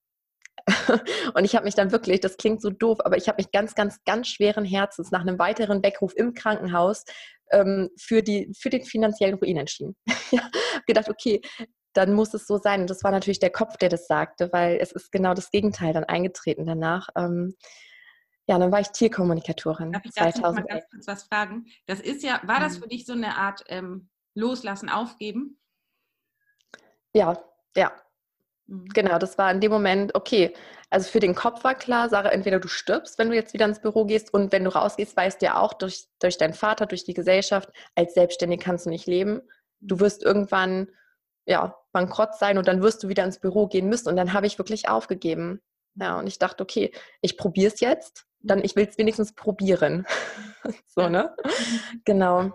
und 1.33 1.43
ich 1.43 1.55
habe 1.55 1.65
mich 1.65 1.75
dann 1.75 1.91
wirklich, 1.91 2.19
das 2.19 2.37
klingt 2.37 2.61
so 2.61 2.69
doof, 2.69 2.99
aber 3.03 3.17
ich 3.17 3.27
habe 3.27 3.37
mich 3.37 3.51
ganz, 3.51 3.75
ganz, 3.75 4.03
ganz 4.05 4.27
schweren 4.27 4.65
Herzens 4.65 5.11
nach 5.11 5.21
einem 5.21 5.39
weiteren 5.39 5.83
Weckruf 5.83 6.13
im 6.15 6.33
Krankenhaus 6.33 7.03
ähm, 7.51 7.89
für, 7.99 8.21
die, 8.21 8.51
für 8.57 8.69
den 8.69 8.83
finanziellen 8.83 9.35
Ruin 9.35 9.57
entschieden. 9.57 9.95
ja, 10.31 10.49
gedacht, 10.87 11.09
okay, 11.09 11.41
dann 11.93 12.13
muss 12.13 12.33
es 12.33 12.47
so 12.47 12.57
sein. 12.57 12.81
Und 12.81 12.89
das 12.89 13.03
war 13.03 13.11
natürlich 13.11 13.39
der 13.39 13.51
Kopf, 13.51 13.77
der 13.77 13.89
das 13.89 14.07
sagte, 14.07 14.51
weil 14.51 14.77
es 14.77 14.91
ist 14.91 15.11
genau 15.11 15.33
das 15.33 15.51
Gegenteil 15.51 15.93
dann 15.93 16.05
eingetreten 16.05 16.65
danach. 16.65 17.09
Ähm, 17.15 17.55
ja, 18.47 18.57
dann 18.57 18.71
war 18.71 18.81
ich 18.81 18.89
Tierkommunikatorin. 18.89 19.91
Darf 19.91 20.03
ich 20.05 20.11
dazu 20.13 20.41
mal 20.41 20.63
ganz 20.63 20.85
kurz 20.89 21.07
was 21.07 21.23
fragen? 21.23 21.65
Das 21.85 21.99
ist 21.99 22.23
ja, 22.23 22.41
war 22.43 22.59
das 22.59 22.77
mhm. 22.77 22.83
für 22.83 22.87
dich 22.89 23.05
so 23.05 23.13
eine 23.13 23.37
Art 23.37 23.63
ähm, 23.67 24.09
Loslassen, 24.35 24.89
Aufgeben? 24.89 25.59
Ja, 27.13 27.37
ja. 27.77 27.93
Mhm. 28.67 28.85
Genau, 28.93 29.17
das 29.19 29.37
war 29.37 29.51
in 29.51 29.61
dem 29.61 29.71
Moment, 29.71 30.15
okay, 30.15 30.53
also 30.89 31.09
für 31.09 31.19
den 31.19 31.35
Kopf 31.35 31.63
war 31.63 31.75
klar, 31.75 32.09
Sarah, 32.09 32.29
entweder 32.29 32.59
du 32.59 32.67
stirbst, 32.67 33.17
wenn 33.17 33.29
du 33.29 33.35
jetzt 33.35 33.53
wieder 33.53 33.65
ins 33.65 33.81
Büro 33.81 34.05
gehst 34.05 34.33
und 34.33 34.51
wenn 34.51 34.63
du 34.63 34.73
rausgehst, 34.73 35.17
weißt 35.17 35.41
du 35.41 35.45
ja 35.47 35.59
auch 35.59 35.73
durch, 35.73 36.05
durch 36.19 36.37
deinen 36.37 36.53
Vater, 36.53 36.85
durch 36.85 37.03
die 37.03 37.15
Gesellschaft, 37.15 37.69
als 37.95 38.13
Selbstständig 38.13 38.59
kannst 38.59 38.85
du 38.85 38.89
nicht 38.89 39.07
leben. 39.07 39.41
Du 39.79 39.99
wirst 39.99 40.23
irgendwann 40.23 40.87
ja, 41.45 41.75
bankrott 41.91 42.35
sein 42.35 42.57
und 42.57 42.67
dann 42.67 42.81
wirst 42.81 43.03
du 43.03 43.09
wieder 43.09 43.23
ins 43.23 43.39
Büro 43.39 43.67
gehen 43.67 43.89
müssen. 43.89 44.09
Und 44.09 44.15
dann 44.15 44.33
habe 44.33 44.47
ich 44.47 44.57
wirklich 44.57 44.87
aufgegeben. 44.87 45.61
Ja, 45.95 46.19
und 46.19 46.27
ich 46.27 46.39
dachte, 46.39 46.63
okay, 46.63 46.91
ich 47.21 47.37
probiere 47.37 47.71
es 47.71 47.79
jetzt, 47.79 48.25
dann 48.39 48.63
ich 48.63 48.75
will 48.75 48.87
es 48.87 48.97
wenigstens 48.97 49.33
probieren. 49.33 50.05
so, 50.87 51.09
ne? 51.09 51.35
Genau. 52.05 52.51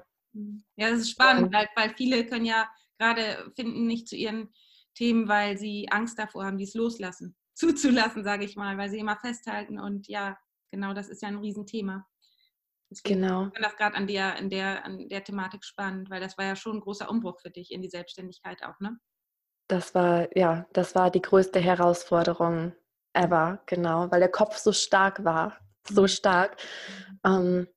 Ja, 0.76 0.90
das 0.90 1.00
ist 1.00 1.10
spannend, 1.10 1.52
weil, 1.52 1.68
weil 1.76 1.94
viele 1.96 2.24
können 2.26 2.44
ja 2.44 2.68
gerade 2.98 3.52
finden 3.54 3.86
nicht 3.86 4.08
zu 4.08 4.16
ihren 4.16 4.52
Themen, 4.98 5.28
weil 5.28 5.56
sie 5.56 5.88
Angst 5.90 6.18
davor 6.18 6.44
haben, 6.44 6.58
dies 6.58 6.74
loslassen, 6.74 7.36
zuzulassen, 7.54 8.24
sage 8.24 8.44
ich 8.44 8.56
mal, 8.56 8.76
weil 8.76 8.90
sie 8.90 8.98
immer 8.98 9.16
festhalten. 9.16 9.78
Und 9.78 10.08
ja, 10.08 10.36
genau, 10.72 10.92
das 10.92 11.08
ist 11.08 11.22
ja 11.22 11.28
ein 11.28 11.38
Riesenthema. 11.38 12.04
Deswegen 12.90 13.20
genau. 13.20 13.46
Ich 13.46 13.52
finde 13.54 13.68
das 13.68 13.76
gerade 13.76 13.96
an 13.96 14.06
der, 14.06 14.36
an, 14.36 14.50
der, 14.50 14.84
an 14.84 15.08
der 15.08 15.22
Thematik 15.22 15.64
spannend, 15.64 16.10
weil 16.10 16.20
das 16.20 16.36
war 16.36 16.46
ja 16.46 16.56
schon 16.56 16.78
ein 16.78 16.80
großer 16.80 17.08
Umbruch 17.08 17.38
für 17.40 17.50
dich 17.50 17.70
in 17.70 17.82
die 17.82 17.90
Selbstständigkeit 17.90 18.62
auch, 18.64 18.80
ne? 18.80 18.98
Das 19.70 19.94
war, 19.94 20.34
ja, 20.36 20.66
das 20.72 20.94
war 20.94 21.10
die 21.10 21.20
größte 21.20 21.60
Herausforderung 21.60 22.72
ever, 23.12 23.62
genau, 23.66 24.10
weil 24.10 24.20
der 24.20 24.30
Kopf 24.30 24.56
so 24.56 24.72
stark 24.72 25.22
war, 25.24 25.58
so 25.86 26.02
mhm. 26.02 26.08
stark. 26.08 26.56
Mhm. 27.24 27.30
Ähm, 27.30 27.68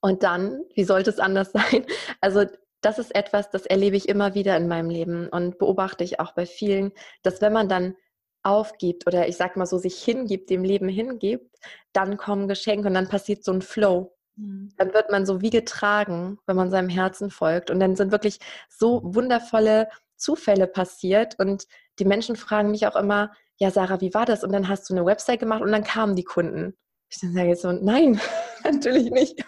und 0.00 0.22
dann, 0.22 0.64
wie 0.74 0.84
sollte 0.84 1.10
es 1.10 1.18
anders 1.18 1.52
sein? 1.52 1.86
Also 2.20 2.46
das 2.82 2.98
ist 2.98 3.14
etwas, 3.14 3.50
das 3.50 3.64
erlebe 3.64 3.96
ich 3.96 4.08
immer 4.08 4.34
wieder 4.34 4.56
in 4.56 4.68
meinem 4.68 4.90
Leben 4.90 5.28
und 5.28 5.58
beobachte 5.58 6.04
ich 6.04 6.20
auch 6.20 6.32
bei 6.32 6.46
vielen, 6.46 6.92
dass 7.22 7.40
wenn 7.40 7.52
man 7.52 7.68
dann 7.68 7.96
aufgibt 8.42 9.06
oder 9.06 9.28
ich 9.28 9.36
sag 9.36 9.56
mal 9.56 9.66
so 9.66 9.78
sich 9.78 10.02
hingibt, 10.02 10.50
dem 10.50 10.64
Leben 10.64 10.88
hingibt, 10.88 11.56
dann 11.92 12.16
kommen 12.16 12.48
Geschenke 12.48 12.88
und 12.88 12.94
dann 12.94 13.08
passiert 13.08 13.44
so 13.44 13.52
ein 13.52 13.62
Flow. 13.62 14.14
Mhm. 14.36 14.72
Dann 14.76 14.92
wird 14.94 15.10
man 15.10 15.26
so 15.26 15.40
wie 15.40 15.50
getragen, 15.50 16.38
wenn 16.46 16.56
man 16.56 16.70
seinem 16.70 16.88
Herzen 16.88 17.30
folgt. 17.30 17.70
Und 17.70 17.80
dann 17.80 17.96
sind 17.96 18.12
wirklich 18.12 18.38
so 18.68 19.00
wundervolle 19.04 19.88
Zufälle 20.16 20.66
passiert. 20.66 21.38
Und 21.38 21.66
die 21.98 22.04
Menschen 22.04 22.36
fragen 22.36 22.70
mich 22.70 22.86
auch 22.86 22.96
immer, 22.96 23.32
ja, 23.58 23.70
Sarah, 23.70 24.00
wie 24.00 24.14
war 24.14 24.26
das? 24.26 24.42
Und 24.42 24.52
dann 24.52 24.68
hast 24.68 24.88
du 24.90 24.94
eine 24.94 25.06
Website 25.06 25.40
gemacht 25.40 25.62
und 25.62 25.70
dann 25.70 25.84
kamen 25.84 26.16
die 26.16 26.24
Kunden. 26.24 26.76
Ich 27.12 27.20
dann 27.20 27.34
sage 27.34 27.54
so, 27.56 27.72
nein, 27.72 28.18
natürlich 28.64 29.10
nicht. 29.10 29.44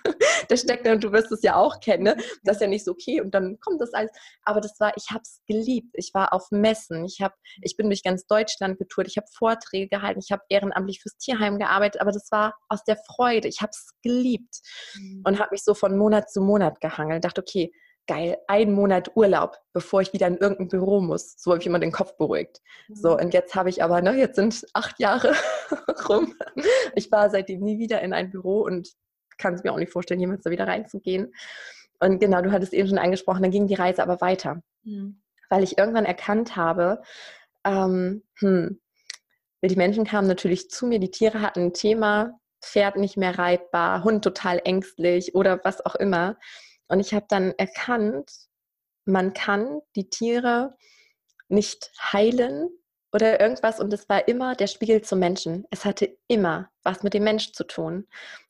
Der 0.51 0.57
steckt 0.59 0.87
und 0.87 1.03
du 1.03 1.13
wirst 1.13 1.33
es 1.33 1.43
ja 1.43 1.57
auch 1.57 1.81
kennen. 1.81 2.03
Ne? 2.03 2.17
Das 2.43 2.57
ist 2.57 2.61
ja 2.61 2.67
nicht 2.67 2.85
so 2.85 2.93
okay 2.93 3.23
und 3.23 3.35
dann 3.35 3.59
kommt 3.61 3.81
das 3.81 3.95
alles. 3.95 4.11
Aber 4.43 4.61
das 4.61 4.79
war, 4.81 4.93
ich 4.97 5.07
habe 5.11 5.23
es 5.23 5.41
geliebt. 5.47 5.89
Ich 5.95 6.13
war 6.13 6.35
auf 6.35 6.51
Messen. 6.51 7.07
Ich, 7.07 7.23
hab, 7.23 7.35
ich 7.63 7.79
bin 7.79 7.87
durch 7.87 8.03
ganz 8.03 8.27
Deutschland 8.27 8.79
getourt. 8.79 9.09
Ich 9.09 9.17
habe 9.17 9.27
Vorträge 9.33 9.89
gehalten. 9.89 10.21
Ich 10.23 10.31
habe 10.31 10.43
ehrenamtlich 10.51 11.01
fürs 11.01 11.17
Tierheim 11.17 11.59
gearbeitet. 11.59 12.03
Aber 12.03 12.13
das 12.13 12.31
war 12.31 12.55
aus 12.69 12.85
der 12.85 12.99
Freude. 12.99 13.49
Ich 13.49 13.63
habe 13.63 13.71
es 13.73 13.93
geliebt 14.03 14.61
mhm. 14.97 15.23
und 15.25 15.39
habe 15.39 15.49
mich 15.53 15.65
so 15.65 15.73
von 15.73 15.97
Monat 15.97 16.31
zu 16.31 16.43
Monat 16.43 16.83
gehangelt. 16.83 17.25
Dachte, 17.25 17.41
okay, 17.41 17.73
geil, 18.07 18.39
einen 18.47 18.73
Monat 18.73 19.17
Urlaub, 19.17 19.59
bevor 19.73 20.03
ich 20.03 20.13
wieder 20.13 20.27
in 20.27 20.37
irgendein 20.37 20.69
Büro 20.69 21.01
muss. 21.01 21.35
So 21.39 21.51
habe 21.51 21.61
ich 21.61 21.67
immer 21.67 21.79
den 21.79 21.93
Kopf 21.93 22.17
beruhigt. 22.17 22.61
Mhm. 22.89 22.95
So, 22.95 23.17
und 23.17 23.33
jetzt 23.33 23.55
habe 23.55 23.71
ich 23.71 23.83
aber, 23.83 24.03
ne, 24.03 24.17
jetzt 24.17 24.37
sind 24.37 24.67
acht 24.73 24.99
Jahre 25.01 25.35
rum. 26.09 26.35
Ich 26.95 27.11
war 27.11 27.31
seitdem 27.31 27.61
nie 27.61 27.79
wieder 27.79 28.03
in 28.03 28.13
ein 28.13 28.31
Büro 28.31 28.63
und 28.63 28.91
kann 29.39 29.55
es 29.55 29.65
mir 29.65 29.73
auch 29.73 29.79
nicht 29.79 29.93
vorstellen, 29.93 30.21
jemals 30.21 30.43
da 30.43 30.51
wieder 30.51 30.67
reinzugehen. 30.67 31.35
Und 32.01 32.19
genau, 32.19 32.43
du 32.43 32.53
hattest 32.53 32.75
eben 32.75 32.89
schon 32.89 32.99
angesprochen, 32.99 33.43
dann 33.43 33.51
ging 33.51 33.67
die 33.67 33.75
Reise 33.75 34.03
aber 34.03 34.21
weiter. 34.21 34.63
Mhm. 34.83 35.21
Weil 35.49 35.63
ich 35.63 35.79
irgendwann 35.79 36.05
erkannt 36.05 36.57
habe, 36.57 37.03
ähm, 37.65 38.23
hm, 38.39 38.81
die 39.63 39.77
Menschen 39.77 40.05
kamen 40.05 40.29
natürlich 40.29 40.69
zu 40.69 40.87
mir, 40.87 40.99
die 40.99 41.11
Tiere 41.11 41.41
hatten 41.41 41.61
ein 41.61 41.73
Thema, 41.73 42.39
Pferd 42.61 42.97
nicht 42.97 43.17
mehr 43.17 43.39
reitbar, 43.39 44.05
Hund 44.05 44.25
total 44.25 44.61
ängstlich 44.65 45.35
oder 45.35 45.61
was 45.65 45.85
auch 45.85 45.95
immer. 45.95 46.39
Und 46.89 47.01
ich 47.01 47.15
habe 47.15 47.27
dann 47.29 47.53
erkannt, 47.53 48.31
man 49.05 49.33
kann 49.33 49.81
die 49.97 50.09
Tiere 50.09 50.77
nicht 51.49 51.93
heilen 52.13 52.69
oder 53.13 53.41
irgendwas. 53.41 53.81
Und 53.81 53.93
es 53.93 54.09
war 54.09 54.27
immer 54.29 54.55
der 54.55 54.67
Spiegel 54.67 55.03
zum 55.03 55.19
Menschen. 55.19 55.65
Es 55.71 55.85
hatte 55.85 56.17
immer 56.27 56.71
was 56.83 57.03
mit 57.03 57.15
dem 57.15 57.25
Mensch 57.25 57.53
zu 57.53 57.65
tun. 57.65 58.07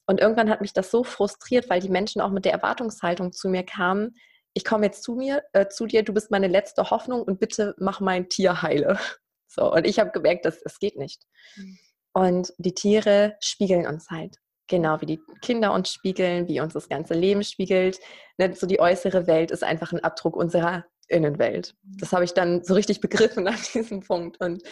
Und 0.06 0.20
irgendwann 0.20 0.50
hat 0.50 0.60
mich 0.60 0.72
das 0.72 0.90
so 0.90 1.04
frustriert, 1.04 1.70
weil 1.70 1.80
die 1.80 1.88
Menschen 1.88 2.20
auch 2.20 2.30
mit 2.30 2.44
der 2.44 2.52
Erwartungshaltung 2.52 3.32
zu 3.32 3.48
mir 3.48 3.64
kamen. 3.64 4.16
Ich 4.52 4.64
komme 4.64 4.86
jetzt 4.86 5.02
zu 5.02 5.14
mir, 5.14 5.42
äh, 5.52 5.68
zu 5.68 5.86
dir, 5.86 6.02
du 6.02 6.12
bist 6.12 6.30
meine 6.30 6.48
letzte 6.48 6.90
Hoffnung 6.90 7.22
und 7.22 7.40
bitte 7.40 7.74
mach 7.78 8.00
mein 8.00 8.28
Tier 8.28 8.62
heile. 8.62 8.98
So, 9.46 9.72
und 9.72 9.86
ich 9.86 10.00
habe 10.00 10.10
gemerkt, 10.10 10.46
dass 10.46 10.60
es 10.64 10.80
geht 10.80 10.96
nicht. 10.96 11.22
Mhm. 11.54 11.78
Und 12.12 12.52
die 12.58 12.74
Tiere 12.74 13.36
spiegeln 13.38 13.86
uns 13.86 14.10
halt. 14.10 14.38
Genau, 14.66 15.00
wie 15.00 15.06
die 15.06 15.20
Kinder 15.42 15.72
uns 15.74 15.92
spiegeln, 15.92 16.48
wie 16.48 16.60
uns 16.60 16.72
das 16.72 16.88
ganze 16.88 17.14
Leben 17.14 17.44
spiegelt. 17.44 18.00
Ne, 18.38 18.54
so 18.54 18.66
die 18.66 18.80
äußere 18.80 19.26
Welt 19.26 19.50
ist 19.50 19.62
einfach 19.62 19.92
ein 19.92 20.02
Abdruck 20.02 20.36
unserer 20.36 20.84
Innenwelt. 21.08 21.74
Das 21.82 22.12
habe 22.12 22.24
ich 22.24 22.32
dann 22.32 22.64
so 22.64 22.74
richtig 22.74 23.00
begriffen 23.00 23.46
an 23.48 23.58
diesem 23.74 24.00
Punkt. 24.00 24.40
Und 24.40 24.62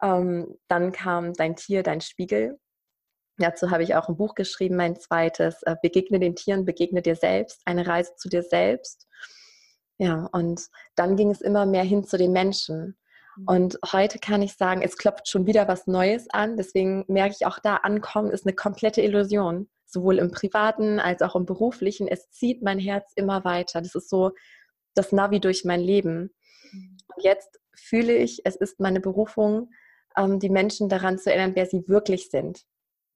ähm, 0.00 0.58
dann 0.68 0.92
kam 0.92 1.32
dein 1.34 1.56
Tier, 1.56 1.82
dein 1.82 2.00
Spiegel. 2.00 2.58
Dazu 3.38 3.70
habe 3.70 3.82
ich 3.82 3.94
auch 3.96 4.08
ein 4.08 4.16
Buch 4.16 4.34
geschrieben, 4.34 4.76
mein 4.76 4.96
zweites, 4.96 5.62
äh, 5.62 5.74
Begegne 5.82 6.20
den 6.20 6.36
Tieren, 6.36 6.64
begegne 6.64 7.02
dir 7.02 7.16
selbst, 7.16 7.62
eine 7.64 7.86
Reise 7.86 8.14
zu 8.16 8.28
dir 8.28 8.42
selbst. 8.42 9.08
Ja, 9.98 10.28
und 10.32 10.68
dann 10.94 11.16
ging 11.16 11.30
es 11.30 11.40
immer 11.40 11.66
mehr 11.66 11.84
hin 11.84 12.04
zu 12.04 12.18
den 12.18 12.32
Menschen. 12.32 12.96
Mhm. 13.36 13.44
Und 13.46 13.78
heute 13.92 14.18
kann 14.18 14.42
ich 14.42 14.54
sagen, 14.54 14.82
es 14.82 14.96
klopft 14.96 15.28
schon 15.28 15.46
wieder 15.46 15.68
was 15.68 15.86
Neues 15.86 16.28
an. 16.30 16.56
Deswegen 16.56 17.04
merke 17.08 17.34
ich 17.38 17.46
auch 17.46 17.58
da, 17.58 17.76
ankommen 17.76 18.30
ist 18.30 18.46
eine 18.46 18.54
komplette 18.54 19.02
Illusion. 19.02 19.68
Sowohl 19.86 20.18
im 20.18 20.30
privaten 20.30 21.00
als 21.00 21.20
auch 21.22 21.36
im 21.36 21.44
beruflichen. 21.44 22.08
Es 22.08 22.30
zieht 22.30 22.62
mein 22.62 22.78
Herz 22.78 23.12
immer 23.14 23.44
weiter. 23.44 23.82
Das 23.82 23.94
ist 23.94 24.08
so 24.08 24.32
das 24.94 25.12
Navi 25.12 25.40
durch 25.40 25.64
mein 25.64 25.80
Leben. 25.80 26.34
Mhm. 26.72 26.96
Und 27.14 27.24
jetzt 27.24 27.60
fühle 27.74 28.14
ich, 28.14 28.40
es 28.44 28.56
ist 28.56 28.80
meine 28.80 29.00
Berufung, 29.00 29.70
ähm, 30.16 30.38
die 30.38 30.50
Menschen 30.50 30.88
daran 30.88 31.18
zu 31.18 31.30
erinnern, 31.30 31.54
wer 31.54 31.66
sie 31.66 31.88
wirklich 31.88 32.30
sind. 32.30 32.62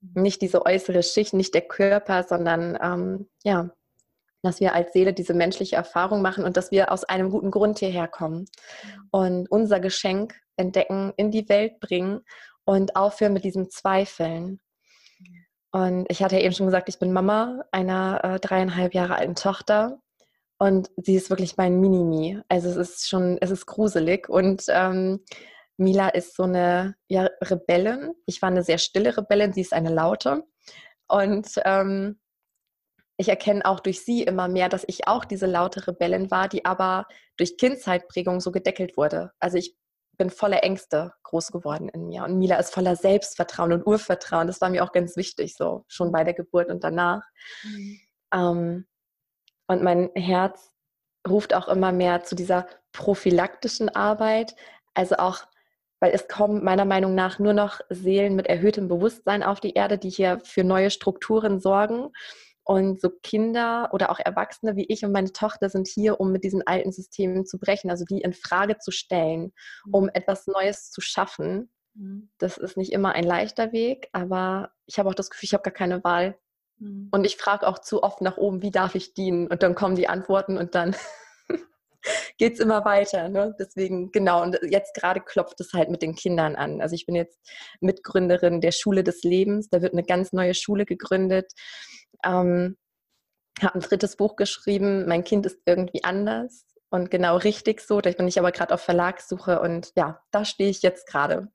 Mhm. 0.00 0.22
Nicht 0.22 0.42
diese 0.42 0.64
äußere 0.64 1.02
Schicht, 1.02 1.34
nicht 1.34 1.54
der 1.54 1.62
Körper, 1.62 2.24
sondern 2.24 2.78
ähm, 2.80 3.28
ja, 3.44 3.70
dass 4.42 4.60
wir 4.60 4.74
als 4.74 4.92
Seele 4.92 5.12
diese 5.12 5.34
menschliche 5.34 5.76
Erfahrung 5.76 6.22
machen 6.22 6.44
und 6.44 6.56
dass 6.56 6.70
wir 6.70 6.92
aus 6.92 7.04
einem 7.04 7.30
guten 7.30 7.50
Grund 7.50 7.78
hierher 7.78 8.08
kommen 8.08 8.40
mhm. 8.40 9.08
und 9.10 9.50
unser 9.50 9.80
Geschenk 9.80 10.34
entdecken, 10.56 11.12
in 11.16 11.30
die 11.30 11.48
Welt 11.48 11.80
bringen 11.80 12.20
und 12.64 12.96
aufhören 12.96 13.32
mit 13.32 13.44
diesen 13.44 13.70
Zweifeln. 13.70 14.60
Und 15.72 16.06
ich 16.08 16.22
hatte 16.22 16.36
ja 16.36 16.42
eben 16.42 16.54
schon 16.54 16.66
gesagt, 16.66 16.88
ich 16.88 16.98
bin 16.98 17.12
Mama 17.12 17.64
einer 17.70 18.20
äh, 18.24 18.40
dreieinhalb 18.40 18.94
Jahre 18.94 19.16
alten 19.16 19.34
Tochter 19.34 20.00
und 20.58 20.90
sie 20.96 21.16
ist 21.16 21.28
wirklich 21.28 21.56
mein 21.56 21.80
Minimi. 21.80 22.40
Also 22.48 22.70
es 22.70 22.76
ist 22.76 23.08
schon, 23.08 23.36
es 23.40 23.50
ist 23.50 23.66
gruselig 23.66 24.28
und 24.28 24.64
ähm, 24.68 25.20
Mila 25.76 26.08
ist 26.08 26.34
so 26.34 26.44
eine 26.44 26.94
ja, 27.08 27.28
Rebellin. 27.42 28.14
Ich 28.24 28.40
war 28.40 28.50
eine 28.50 28.62
sehr 28.62 28.78
stille 28.78 29.16
Rebellin, 29.16 29.52
sie 29.52 29.60
ist 29.60 29.74
eine 29.74 29.90
laute. 29.90 30.44
Und 31.08 31.48
ähm, 31.64 32.18
ich 33.16 33.28
erkenne 33.28 33.64
auch 33.64 33.80
durch 33.80 34.04
sie 34.04 34.22
immer 34.22 34.48
mehr, 34.48 34.68
dass 34.68 34.84
ich 34.86 35.08
auch 35.08 35.24
diese 35.24 35.46
laute 35.46 35.86
Rebellin 35.86 36.30
war, 36.30 36.48
die 36.48 36.64
aber 36.64 37.06
durch 37.36 37.56
Kindzeitprägung 37.56 38.40
so 38.40 38.52
gedeckelt 38.52 38.96
wurde. 38.96 39.32
Also 39.40 39.58
ich 39.58 39.76
bin 40.18 40.30
voller 40.30 40.62
Ängste 40.64 41.12
groß 41.24 41.52
geworden 41.52 41.88
in 41.90 42.08
mir. 42.08 42.24
Und 42.24 42.38
Mila 42.38 42.56
ist 42.56 42.72
voller 42.72 42.96
Selbstvertrauen 42.96 43.72
und 43.72 43.86
Urvertrauen. 43.86 44.46
Das 44.46 44.60
war 44.60 44.70
mir 44.70 44.82
auch 44.82 44.92
ganz 44.92 45.16
wichtig, 45.16 45.54
so 45.54 45.84
schon 45.88 46.12
bei 46.12 46.24
der 46.24 46.34
Geburt 46.34 46.70
und 46.70 46.84
danach. 46.84 47.22
Mhm. 47.62 48.00
Ähm, 48.32 48.86
Und 49.68 49.82
mein 49.82 50.10
Herz 50.14 50.70
ruft 51.28 51.54
auch 51.54 51.68
immer 51.68 51.92
mehr 51.92 52.22
zu 52.22 52.34
dieser 52.34 52.66
prophylaktischen 52.92 53.88
Arbeit. 53.88 54.54
Also 54.94 55.16
auch, 55.16 55.44
weil 56.00 56.12
es 56.12 56.28
kommen 56.28 56.64
meiner 56.64 56.84
Meinung 56.84 57.14
nach 57.14 57.38
nur 57.38 57.52
noch 57.52 57.80
Seelen 57.90 58.36
mit 58.36 58.46
erhöhtem 58.46 58.88
Bewusstsein 58.88 59.42
auf 59.42 59.60
die 59.60 59.74
Erde, 59.74 59.98
die 59.98 60.10
hier 60.10 60.40
für 60.44 60.64
neue 60.64 60.90
Strukturen 60.90 61.60
sorgen. 61.60 62.10
Und 62.68 63.00
so 63.00 63.10
Kinder 63.22 63.90
oder 63.92 64.10
auch 64.10 64.18
Erwachsene 64.18 64.74
wie 64.74 64.86
ich 64.86 65.04
und 65.04 65.12
meine 65.12 65.32
Tochter 65.32 65.68
sind 65.68 65.86
hier, 65.86 66.18
um 66.18 66.32
mit 66.32 66.42
diesen 66.42 66.66
alten 66.66 66.90
Systemen 66.90 67.46
zu 67.46 67.60
brechen, 67.60 67.90
also 67.90 68.04
die 68.04 68.22
in 68.22 68.32
Frage 68.32 68.78
zu 68.78 68.90
stellen, 68.90 69.52
um 69.92 70.04
mhm. 70.04 70.10
etwas 70.14 70.48
Neues 70.48 70.90
zu 70.90 71.00
schaffen. 71.00 71.70
Mhm. 71.94 72.28
Das 72.38 72.58
ist 72.58 72.76
nicht 72.76 72.92
immer 72.92 73.12
ein 73.12 73.22
leichter 73.22 73.72
Weg, 73.72 74.08
aber 74.10 74.72
ich 74.86 74.98
habe 74.98 75.08
auch 75.08 75.14
das 75.14 75.30
Gefühl, 75.30 75.46
ich 75.46 75.54
habe 75.54 75.62
gar 75.62 75.72
keine 75.72 76.02
Wahl. 76.02 76.36
Mhm. 76.78 77.06
Und 77.12 77.24
ich 77.24 77.36
frage 77.36 77.68
auch 77.68 77.78
zu 77.78 78.02
oft 78.02 78.20
nach 78.20 78.36
oben, 78.36 78.62
wie 78.62 78.72
darf 78.72 78.96
ich 78.96 79.14
dienen? 79.14 79.46
Und 79.46 79.62
dann 79.62 79.76
kommen 79.76 79.94
die 79.94 80.08
Antworten 80.08 80.58
und 80.58 80.74
dann 80.74 80.96
geht 82.38 82.54
es 82.54 82.60
immer 82.60 82.84
weiter. 82.84 83.28
Ne? 83.28 83.54
Deswegen, 83.58 84.12
genau, 84.12 84.42
und 84.42 84.58
jetzt 84.68 84.94
gerade 84.94 85.20
klopft 85.20 85.60
es 85.60 85.72
halt 85.72 85.90
mit 85.90 86.02
den 86.02 86.14
Kindern 86.14 86.56
an. 86.56 86.80
Also 86.80 86.94
ich 86.94 87.06
bin 87.06 87.14
jetzt 87.14 87.38
Mitgründerin 87.80 88.60
der 88.60 88.72
Schule 88.72 89.04
des 89.04 89.22
Lebens. 89.22 89.68
Da 89.70 89.82
wird 89.82 89.92
eine 89.92 90.04
ganz 90.04 90.32
neue 90.32 90.54
Schule 90.54 90.84
gegründet. 90.84 91.52
Ähm, 92.24 92.76
habe 93.62 93.78
ein 93.78 93.80
drittes 93.80 94.16
Buch 94.16 94.36
geschrieben, 94.36 95.06
Mein 95.06 95.24
Kind 95.24 95.46
ist 95.46 95.60
irgendwie 95.64 96.04
anders 96.04 96.66
und 96.90 97.10
genau 97.10 97.36
richtig 97.36 97.80
so. 97.80 98.00
Da 98.00 98.10
bin 98.10 98.28
ich 98.28 98.38
aber 98.38 98.52
gerade 98.52 98.74
auf 98.74 98.82
Verlagssuche 98.82 99.60
und 99.60 99.92
ja, 99.96 100.22
da 100.30 100.44
stehe 100.44 100.70
ich 100.70 100.82
jetzt 100.82 101.06
gerade. 101.06 101.48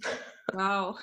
Wow. 0.54 0.98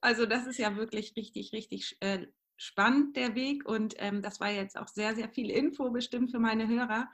Also 0.00 0.26
das 0.26 0.46
ist 0.46 0.58
ja 0.58 0.76
wirklich 0.76 1.14
richtig, 1.16 1.52
richtig 1.52 1.96
äh, 2.00 2.26
spannend, 2.56 3.16
der 3.16 3.34
Weg. 3.34 3.66
Und 3.68 3.94
ähm, 3.98 4.22
das 4.22 4.40
war 4.40 4.50
jetzt 4.50 4.78
auch 4.78 4.88
sehr, 4.88 5.14
sehr 5.14 5.28
viel 5.28 5.50
Info 5.50 5.90
bestimmt 5.90 6.30
für 6.30 6.38
meine 6.38 6.68
Hörer. 6.68 7.08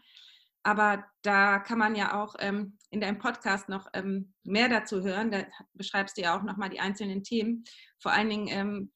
Aber 0.64 1.04
da 1.22 1.58
kann 1.58 1.78
man 1.78 1.96
ja 1.96 2.22
auch 2.22 2.36
ähm, 2.38 2.78
in 2.90 3.00
deinem 3.00 3.18
Podcast 3.18 3.68
noch 3.68 3.88
ähm, 3.94 4.32
mehr 4.44 4.68
dazu 4.68 5.02
hören. 5.02 5.30
Da 5.30 5.44
beschreibst 5.74 6.16
du 6.16 6.22
ja 6.22 6.38
auch 6.38 6.42
nochmal 6.42 6.70
die 6.70 6.80
einzelnen 6.80 7.24
Themen. 7.24 7.64
Vor 8.00 8.12
allen 8.12 8.28
Dingen, 8.28 8.48
ähm, 8.48 8.92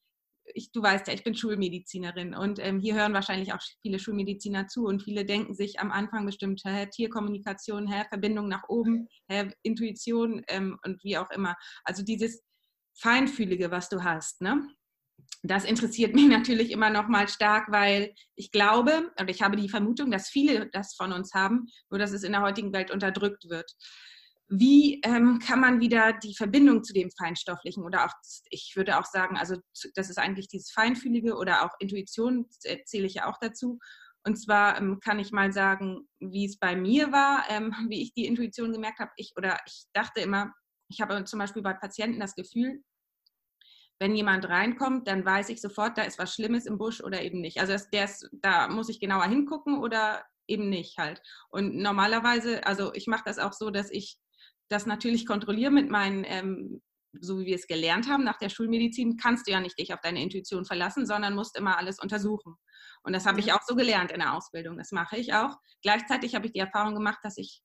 ich, 0.53 0.71
du 0.71 0.81
weißt 0.81 1.07
ja, 1.07 1.13
ich 1.13 1.23
bin 1.23 1.35
Schulmedizinerin 1.35 2.33
und 2.33 2.59
ähm, 2.59 2.79
hier 2.79 2.95
hören 2.95 3.13
wahrscheinlich 3.13 3.53
auch 3.53 3.59
viele 3.81 3.99
Schulmediziner 3.99 4.67
zu 4.67 4.85
und 4.85 5.03
viele 5.03 5.25
denken 5.25 5.53
sich 5.53 5.79
am 5.79 5.91
Anfang 5.91 6.25
bestimmt, 6.25 6.61
hä, 6.63 6.87
Tierkommunikation, 6.87 7.87
hä, 7.87 8.05
Verbindung 8.09 8.47
nach 8.47 8.63
oben, 8.69 9.07
hä, 9.29 9.51
Intuition 9.63 10.41
ähm, 10.47 10.77
und 10.85 11.03
wie 11.03 11.17
auch 11.17 11.29
immer. 11.31 11.55
Also 11.83 12.03
dieses 12.03 12.43
Feinfühlige, 12.97 13.71
was 13.71 13.89
du 13.89 14.03
hast, 14.03 14.41
ne? 14.41 14.67
Das 15.43 15.65
interessiert 15.65 16.13
mich 16.15 16.27
natürlich 16.27 16.71
immer 16.71 16.89
noch 16.89 17.07
mal 17.07 17.27
stark, 17.27 17.71
weil 17.71 18.13
ich 18.35 18.51
glaube 18.51 19.11
und 19.19 19.29
ich 19.29 19.41
habe 19.41 19.57
die 19.57 19.69
Vermutung, 19.69 20.11
dass 20.11 20.29
viele 20.29 20.69
das 20.71 20.95
von 20.95 21.11
uns 21.11 21.33
haben, 21.33 21.67
nur 21.89 21.99
dass 21.99 22.11
es 22.11 22.23
in 22.23 22.31
der 22.31 22.41
heutigen 22.41 22.73
Welt 22.73 22.91
unterdrückt 22.91 23.49
wird. 23.49 23.71
Wie 24.49 25.01
ähm, 25.03 25.39
kann 25.39 25.59
man 25.59 25.81
wieder 25.81 26.13
die 26.13 26.33
Verbindung 26.33 26.81
zu 26.81 26.93
dem 26.93 27.11
Feinstofflichen 27.11 27.83
oder 27.83 28.05
auch, 28.05 28.13
ich 28.49 28.73
würde 28.77 28.97
auch 28.97 29.05
sagen, 29.05 29.35
also 29.37 29.57
das 29.95 30.09
ist 30.09 30.17
eigentlich 30.17 30.47
dieses 30.47 30.71
Feinfühlige 30.71 31.35
oder 31.35 31.65
auch 31.65 31.71
Intuition, 31.79 32.47
zähle 32.85 33.07
ich 33.07 33.15
ja 33.15 33.29
auch 33.29 33.37
dazu. 33.41 33.77
Und 34.23 34.35
zwar 34.37 34.77
ähm, 34.77 34.99
kann 35.01 35.19
ich 35.19 35.31
mal 35.31 35.51
sagen, 35.51 36.07
wie 36.19 36.45
es 36.45 36.57
bei 36.57 36.75
mir 36.75 37.11
war, 37.11 37.45
ähm, 37.49 37.71
wie 37.89 38.01
ich 38.01 38.13
die 38.13 38.25
Intuition 38.25 38.71
gemerkt 38.71 38.99
habe. 38.99 39.11
Ich, 39.17 39.33
oder 39.37 39.59
ich 39.65 39.85
dachte 39.93 40.21
immer, 40.21 40.53
ich 40.89 41.01
habe 41.01 41.23
zum 41.25 41.39
Beispiel 41.39 41.61
bei 41.61 41.73
Patienten 41.73 42.19
das 42.19 42.35
Gefühl, 42.35 42.81
wenn 43.99 44.15
jemand 44.15 44.47
reinkommt, 44.47 45.07
dann 45.07 45.25
weiß 45.25 45.49
ich 45.49 45.61
sofort, 45.61 45.97
da 45.97 46.03
ist 46.03 46.19
was 46.19 46.33
Schlimmes 46.33 46.65
im 46.65 46.77
Busch 46.77 47.01
oder 47.01 47.21
eben 47.21 47.41
nicht. 47.41 47.59
Also 47.59 47.73
das, 47.73 47.87
ist, 47.91 48.29
da 48.31 48.67
muss 48.67 48.89
ich 48.89 48.99
genauer 48.99 49.25
hingucken 49.25 49.79
oder 49.79 50.23
eben 50.47 50.69
nicht 50.69 50.97
halt. 50.97 51.21
Und 51.49 51.75
normalerweise, 51.75 52.65
also 52.65 52.93
ich 52.93 53.07
mache 53.07 53.23
das 53.25 53.39
auch 53.39 53.53
so, 53.53 53.69
dass 53.69 53.91
ich 53.91 54.17
das 54.69 54.85
natürlich 54.85 55.25
kontrolliere 55.25 55.71
mit 55.71 55.89
meinen, 55.89 56.23
ähm, 56.27 56.81
so 57.19 57.39
wie 57.39 57.45
wir 57.45 57.55
es 57.55 57.67
gelernt 57.67 58.07
haben 58.07 58.23
nach 58.23 58.37
der 58.37 58.49
Schulmedizin, 58.49 59.17
kannst 59.17 59.47
du 59.47 59.51
ja 59.51 59.59
nicht 59.59 59.79
dich 59.79 59.93
auf 59.93 60.01
deine 60.01 60.21
Intuition 60.21 60.65
verlassen, 60.65 61.05
sondern 61.05 61.35
musst 61.35 61.57
immer 61.57 61.77
alles 61.77 61.99
untersuchen. 61.99 62.55
Und 63.03 63.13
das 63.13 63.25
habe 63.25 63.39
ich 63.39 63.53
auch 63.53 63.61
so 63.65 63.75
gelernt 63.75 64.11
in 64.11 64.19
der 64.19 64.33
Ausbildung. 64.33 64.77
Das 64.77 64.91
mache 64.91 65.17
ich 65.17 65.33
auch. 65.33 65.55
Gleichzeitig 65.81 66.35
habe 66.35 66.45
ich 66.45 66.53
die 66.53 66.59
Erfahrung 66.59 66.93
gemacht, 66.93 67.19
dass 67.23 67.37
ich 67.37 67.61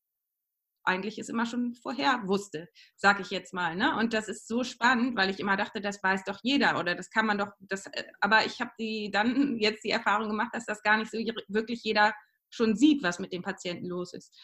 eigentlich 0.85 1.19
es 1.19 1.29
immer 1.29 1.47
schon 1.47 1.75
vorher 1.75 2.23
wusste, 2.27 2.69
sage 2.97 3.23
ich 3.23 3.31
jetzt 3.31 3.55
mal. 3.55 3.77
Ne? 3.77 3.97
Und 3.97 4.15
das 4.15 4.29
ist 4.29 4.49
so 4.49 4.65
spannend, 4.65 5.17
weil 5.17 5.31
ich 5.31 5.41
immer 5.41 5.57
dachte, 5.57 5.81
das 5.81 6.03
weiß 6.03 6.25
doch 6.25 6.39
jeder 6.43 6.79
oder 6.79 6.95
das 6.95 7.11
kann 7.11 7.27
man 7.27 7.39
doch, 7.39 7.53
das, 7.61 7.87
äh, 7.87 8.05
aber 8.21 8.45
ich 8.47 8.61
habe 8.61 8.73
die 8.79 9.11
dann 9.11 9.59
jetzt 9.59 9.85
die 9.85 9.91
Erfahrung 9.91 10.29
gemacht, 10.29 10.51
dass 10.53 10.67
das 10.67 10.83
gar 10.83 10.97
nicht 10.97 11.11
so 11.11 11.19
wirklich 11.49 11.83
jeder 11.83 12.15
schon 12.51 12.77
sieht, 12.77 13.03
was 13.03 13.19
mit 13.19 13.33
dem 13.33 13.43
Patienten 13.43 13.87
los 13.87 14.13
ist. 14.13 14.35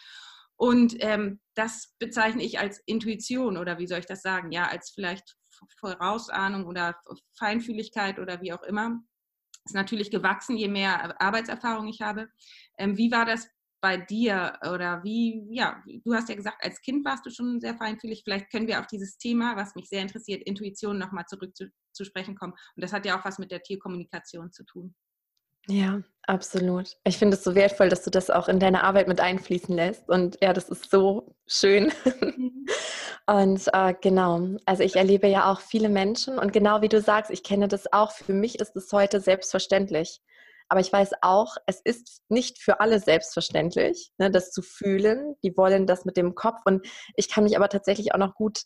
Und 0.57 0.97
ähm, 1.01 1.41
das 1.55 1.95
bezeichne 1.99 2.43
ich 2.43 2.59
als 2.59 2.83
Intuition 2.87 3.57
oder 3.57 3.79
wie 3.79 3.87
soll 3.87 4.01
ich 4.01 4.07
das 4.07 4.23
sagen? 4.23 4.51
Ja, 4.51 4.67
als 4.67 4.91
vielleicht 4.91 5.37
Vorausahnung 5.79 6.67
oder 6.67 6.97
Feinfühligkeit 7.37 8.19
oder 8.19 8.41
wie 8.41 8.53
auch 8.53 8.63
immer. 8.63 9.01
Ist 9.65 9.75
natürlich 9.75 10.11
gewachsen, 10.11 10.57
je 10.57 10.69
mehr 10.69 11.21
Arbeitserfahrung 11.21 11.89
ich 11.89 12.01
habe. 12.01 12.29
Ähm, 12.77 12.97
wie 12.97 13.13
war 13.13 13.25
das 13.25 13.49
bei 13.81 13.97
dir 13.97 14.59
oder 14.71 15.03
wie, 15.05 15.47
ja, 15.51 15.83
du 16.05 16.15
hast 16.15 16.29
ja 16.29 16.35
gesagt, 16.35 16.65
als 16.65 16.81
Kind 16.81 17.05
warst 17.05 17.25
du 17.27 17.31
schon 17.31 17.61
sehr 17.61 17.77
feinfühlig. 17.77 18.23
Vielleicht 18.25 18.51
können 18.51 18.67
wir 18.67 18.81
auf 18.81 18.87
dieses 18.87 19.19
Thema, 19.19 19.57
was 19.57 19.75
mich 19.75 19.89
sehr 19.89 20.03
interessiert, 20.03 20.43
Intuition 20.45 20.99
nochmal 20.99 21.25
zurück 21.27 21.57
zu, 21.57 21.71
zu 21.93 22.05
sprechen 22.05 22.37
kommen. 22.37 22.55
Und 22.77 22.83
das 22.83 22.93
hat 22.93 23.07
ja 23.07 23.19
auch 23.19 23.25
was 23.25 23.39
mit 23.39 23.51
der 23.51 23.63
Tierkommunikation 23.63 24.53
zu 24.53 24.65
tun. 24.65 24.95
Ja, 25.71 26.01
absolut. 26.23 26.97
Ich 27.05 27.19
finde 27.19 27.37
es 27.37 27.45
so 27.45 27.55
wertvoll, 27.55 27.91
dass 27.91 28.03
du 28.03 28.11
das 28.11 28.31
auch 28.31 28.49
in 28.49 28.59
deine 28.59 28.85
Arbeit 28.85 29.07
mit 29.07 29.21
einfließen 29.21 29.75
lässt. 29.75 30.09
Und 30.09 30.39
ja, 30.41 30.53
das 30.53 30.71
ist 30.71 30.91
so 30.91 31.37
schön. 31.47 31.93
Mhm. 32.21 32.67
Und 33.29 33.69
äh, 33.75 33.95
genau, 34.01 34.57
also 34.65 34.83
ich 34.83 34.97
erlebe 34.97 35.27
ja 35.27 35.53
auch 35.53 35.61
viele 35.61 35.91
Menschen 35.91 36.39
und 36.39 36.51
genau 36.51 36.81
wie 36.81 36.89
du 36.89 37.03
sagst, 37.03 37.31
ich 37.31 37.43
kenne 37.43 37.69
das 37.69 37.93
auch. 37.93 38.11
Für 38.11 38.33
mich 38.33 38.59
ist 38.59 38.75
es 38.75 38.91
heute 38.91 39.21
selbstverständlich. 39.21 40.23
Aber 40.69 40.81
ich 40.81 40.93
weiß 40.93 41.13
auch, 41.23 41.57
es 41.67 41.81
ist 41.81 42.23
nicht 42.29 42.59
für 42.59 42.81
alle 42.81 43.01
selbstverständlich, 43.01 44.13
ne, 44.19 44.31
das 44.31 44.51
zu 44.51 44.63
fühlen. 44.63 45.35
Die 45.43 45.57
wollen 45.57 45.87
das 45.87 46.05
mit 46.05 46.17
dem 46.17 46.35
Kopf. 46.35 46.61
Und 46.65 46.87
ich 47.17 47.31
kann 47.31 47.45
mich 47.45 47.57
aber 47.57 47.69
tatsächlich 47.69 48.13
auch 48.15 48.19
noch 48.19 48.35
gut 48.35 48.63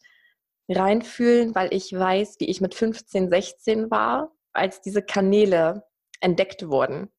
reinfühlen, 0.69 1.55
weil 1.55 1.73
ich 1.73 1.93
weiß, 1.93 2.37
wie 2.41 2.49
ich 2.49 2.61
mit 2.61 2.75
15, 2.75 3.31
16 3.31 3.91
war, 3.91 4.33
als 4.53 4.81
diese 4.81 5.03
Kanäle 5.03 5.85
entdeckt 6.21 6.69
wurden. 6.69 7.11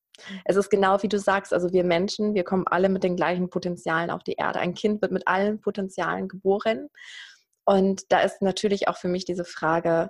Es 0.46 0.56
ist 0.56 0.70
genau 0.70 1.02
wie 1.02 1.08
du 1.08 1.18
sagst, 1.18 1.54
also 1.54 1.72
wir 1.72 1.84
Menschen, 1.84 2.36
wir 2.36 2.44
kommen 2.44 2.68
alle 2.68 2.90
mit 2.90 3.04
den 3.04 3.16
gleichen 3.16 3.50
Potenzialen 3.50 4.12
auf 4.12 4.24
die 4.24 4.34
Erde. 4.34 4.60
Ein 4.60 4.74
Kind 4.76 5.02
wird 5.02 5.12
mit 5.12 5.28
allen 5.28 5.60
Potenzialen 5.60 6.28
geboren. 6.28 6.90
Und 7.66 8.12
da 8.12 8.20
ist 8.20 8.42
natürlich 8.42 8.88
auch 8.88 8.98
für 8.98 9.08
mich 9.08 9.26
diese 9.26 9.46
Frage, 9.46 10.10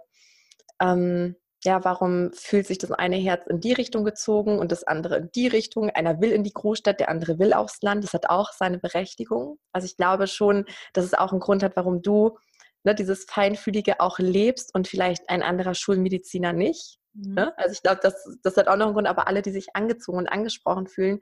ähm, 0.81 1.35
ja, 1.63 1.83
warum 1.83 2.31
fühlt 2.33 2.67
sich 2.67 2.77
das 2.77 2.91
eine 2.91 3.15
Herz 3.15 3.47
in 3.47 3.59
die 3.59 3.73
Richtung 3.73 4.03
gezogen 4.03 4.59
und 4.59 4.71
das 4.71 4.83
andere 4.83 5.17
in 5.17 5.31
die 5.31 5.47
Richtung? 5.47 5.89
Einer 5.89 6.19
will 6.19 6.31
in 6.31 6.43
die 6.43 6.53
Großstadt, 6.53 6.99
der 6.99 7.09
andere 7.09 7.39
will 7.39 7.53
aufs 7.53 7.81
Land. 7.81 8.03
Das 8.03 8.13
hat 8.13 8.29
auch 8.29 8.51
seine 8.51 8.79
Berechtigung. 8.79 9.59
Also 9.71 9.85
ich 9.85 9.95
glaube 9.95 10.27
schon, 10.27 10.65
dass 10.93 11.05
es 11.05 11.13
auch 11.13 11.31
einen 11.31 11.39
Grund 11.39 11.63
hat, 11.63 11.75
warum 11.75 12.01
du 12.01 12.37
ne, 12.83 12.93
dieses 12.93 13.25
Feinfühlige 13.25 13.99
auch 13.99 14.19
lebst 14.19 14.75
und 14.75 14.87
vielleicht 14.87 15.29
ein 15.29 15.41
anderer 15.41 15.73
Schulmediziner 15.73 16.51
nicht. 16.51 16.99
Mhm. 17.13 17.33
Ne? 17.35 17.57
Also 17.57 17.73
ich 17.73 17.81
glaube, 17.81 17.99
das, 18.03 18.15
das 18.43 18.57
hat 18.57 18.67
auch 18.67 18.75
noch 18.75 18.87
einen 18.87 18.95
Grund, 18.95 19.07
aber 19.07 19.27
alle, 19.27 19.41
die 19.41 19.51
sich 19.51 19.67
angezogen 19.73 20.17
und 20.17 20.27
angesprochen 20.27 20.87
fühlen, 20.87 21.19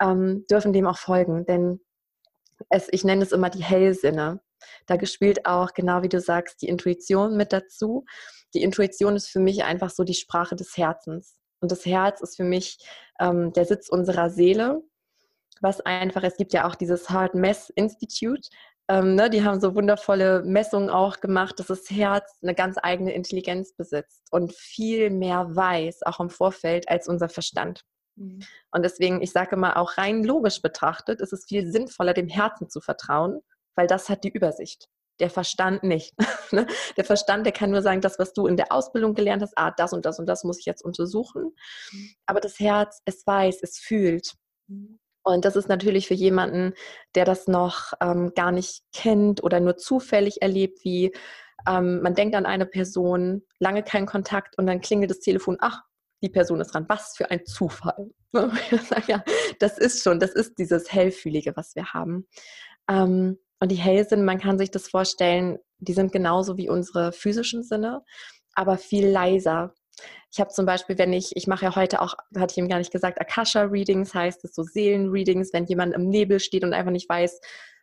ähm, 0.00 0.44
dürfen 0.50 0.72
dem 0.72 0.86
auch 0.86 0.98
folgen. 0.98 1.46
Denn 1.46 1.80
es, 2.70 2.88
ich 2.90 3.04
nenne 3.04 3.22
es 3.22 3.32
immer 3.32 3.50
die 3.50 3.62
Hellsinne. 3.62 4.40
Da 4.86 4.96
gespielt 4.96 5.46
auch, 5.46 5.74
genau 5.74 6.02
wie 6.02 6.08
du 6.08 6.20
sagst, 6.20 6.62
die 6.62 6.68
Intuition 6.68 7.36
mit 7.36 7.52
dazu 7.52 8.04
die 8.56 8.62
Intuition 8.62 9.16
ist 9.16 9.28
für 9.28 9.38
mich 9.38 9.64
einfach 9.64 9.90
so 9.90 10.02
die 10.02 10.14
Sprache 10.14 10.56
des 10.56 10.76
Herzens. 10.76 11.38
Und 11.60 11.70
das 11.70 11.84
Herz 11.84 12.22
ist 12.22 12.36
für 12.36 12.44
mich 12.44 12.78
ähm, 13.20 13.52
der 13.52 13.66
Sitz 13.66 13.88
unserer 13.88 14.30
Seele. 14.30 14.82
Was 15.60 15.80
einfach, 15.82 16.22
es 16.22 16.36
gibt 16.36 16.52
ja 16.54 16.66
auch 16.66 16.74
dieses 16.74 17.10
Heart 17.10 17.34
Mess 17.34 17.70
Institute. 17.70 18.48
Ähm, 18.88 19.14
ne, 19.14 19.28
die 19.28 19.44
haben 19.44 19.60
so 19.60 19.74
wundervolle 19.74 20.42
Messungen 20.42 20.90
auch 20.90 21.20
gemacht, 21.20 21.58
dass 21.58 21.66
das 21.66 21.90
Herz 21.90 22.38
eine 22.42 22.54
ganz 22.54 22.76
eigene 22.82 23.12
Intelligenz 23.12 23.74
besitzt 23.74 24.22
und 24.30 24.54
viel 24.54 25.10
mehr 25.10 25.54
weiß, 25.54 26.02
auch 26.04 26.20
im 26.20 26.30
Vorfeld, 26.30 26.88
als 26.88 27.08
unser 27.08 27.28
Verstand. 27.28 27.82
Mhm. 28.16 28.40
Und 28.70 28.84
deswegen, 28.84 29.20
ich 29.22 29.32
sage 29.32 29.56
mal, 29.56 29.74
auch 29.74 29.98
rein 29.98 30.24
logisch 30.24 30.62
betrachtet, 30.62 31.20
ist 31.20 31.32
es 31.32 31.46
viel 31.46 31.70
sinnvoller, 31.70 32.14
dem 32.14 32.28
Herzen 32.28 32.70
zu 32.70 32.80
vertrauen, 32.80 33.40
weil 33.74 33.86
das 33.86 34.08
hat 34.08 34.24
die 34.24 34.30
Übersicht 34.30 34.88
der 35.20 35.30
Verstand 35.30 35.82
nicht. 35.82 36.14
Ne? 36.52 36.64
der 36.96 37.04
Verstand, 37.04 37.44
der 37.44 37.52
kann 37.52 37.72
nur 37.72 37.82
sagen, 37.82 38.00
das, 38.00 38.20
was 38.20 38.32
du 38.32 38.46
in 38.46 38.56
der 38.56 38.70
Ausbildung 38.70 39.14
gelernt 39.14 39.42
hast, 39.42 39.54
ah, 39.58 39.72
das 39.76 39.92
und 39.92 40.06
das 40.06 40.20
und 40.20 40.26
das 40.26 40.44
muss 40.44 40.60
ich 40.60 40.64
jetzt 40.64 40.84
untersuchen. 40.84 41.56
Aber 42.24 42.38
das 42.38 42.60
Herz, 42.60 43.02
es 43.04 43.26
weiß, 43.26 43.58
es 43.62 43.80
fühlt. 43.80 44.34
Und 45.24 45.44
das 45.44 45.56
ist 45.56 45.68
natürlich 45.68 46.06
für 46.06 46.14
jemanden, 46.14 46.72
der 47.16 47.24
das 47.24 47.48
noch 47.48 47.94
ähm, 48.00 48.30
gar 48.36 48.52
nicht 48.52 48.82
kennt 48.94 49.42
oder 49.42 49.58
nur 49.58 49.76
zufällig 49.76 50.40
erlebt, 50.40 50.84
wie 50.84 51.12
ähm, 51.68 52.00
man 52.00 52.14
denkt 52.14 52.36
an 52.36 52.46
eine 52.46 52.64
Person, 52.64 53.42
lange 53.58 53.82
keinen 53.82 54.06
Kontakt 54.06 54.56
und 54.56 54.68
dann 54.68 54.80
klingelt 54.80 55.10
das 55.10 55.18
Telefon, 55.18 55.56
ach, 55.58 55.82
die 56.22 56.28
Person 56.28 56.60
ist 56.60 56.72
dran. 56.72 56.86
Was 56.88 57.16
für 57.16 57.30
ein 57.30 57.44
Zufall. 57.44 58.10
ja, 59.08 59.24
das 59.58 59.78
ist 59.78 60.02
schon, 60.02 60.20
das 60.20 60.30
ist 60.30 60.58
dieses 60.58 60.92
Hellfühlige, 60.92 61.56
was 61.56 61.74
wir 61.74 61.92
haben. 61.92 62.26
Ähm, 62.88 63.38
und 63.60 63.70
die 63.70 63.76
Hellsinn, 63.76 64.24
man 64.24 64.38
kann 64.38 64.58
sich 64.58 64.70
das 64.70 64.88
vorstellen, 64.88 65.58
die 65.78 65.92
sind 65.92 66.12
genauso 66.12 66.56
wie 66.56 66.68
unsere 66.68 67.12
physischen 67.12 67.62
Sinne, 67.62 68.02
aber 68.54 68.78
viel 68.78 69.08
leiser. 69.08 69.74
Ich 70.32 70.40
habe 70.40 70.50
zum 70.50 70.66
Beispiel, 70.66 70.98
wenn 70.98 71.12
ich, 71.12 71.36
ich 71.36 71.46
mache 71.46 71.64
ja 71.64 71.76
heute 71.76 72.02
auch, 72.02 72.14
hatte 72.36 72.52
ich 72.52 72.58
ihm 72.58 72.68
gar 72.68 72.78
nicht 72.78 72.92
gesagt, 72.92 73.20
Akasha-Readings 73.20 74.14
heißt 74.14 74.44
es 74.44 74.54
so 74.54 74.62
Seelen-Readings, 74.62 75.52
wenn 75.52 75.64
jemand 75.64 75.94
im 75.94 76.08
Nebel 76.08 76.40
steht 76.40 76.64
und 76.64 76.74
einfach 76.74 76.90
nicht 76.92 77.08
weiß, 77.08 77.40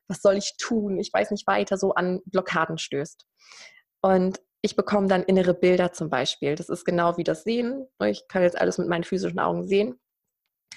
was 0.08 0.22
soll 0.22 0.38
ich 0.38 0.56
tun, 0.58 1.00
ich 1.00 1.12
weiß 1.12 1.32
nicht 1.32 1.48
weiter, 1.48 1.78
so 1.78 1.94
an 1.94 2.22
Blockaden 2.26 2.78
stößt. 2.78 3.26
Und 4.02 4.40
ich 4.62 4.76
bekomme 4.76 5.08
dann 5.08 5.24
innere 5.24 5.54
Bilder 5.54 5.92
zum 5.92 6.10
Beispiel. 6.10 6.56
Das 6.56 6.70
ist 6.70 6.86
genau 6.86 7.18
wie 7.18 7.24
das 7.24 7.44
Sehen. 7.44 7.88
Ich 8.06 8.28
kann 8.28 8.44
jetzt 8.44 8.60
alles 8.60 8.78
mit 8.78 8.88
meinen 8.88 9.04
physischen 9.04 9.40
Augen 9.40 9.68
sehen, 9.68 10.00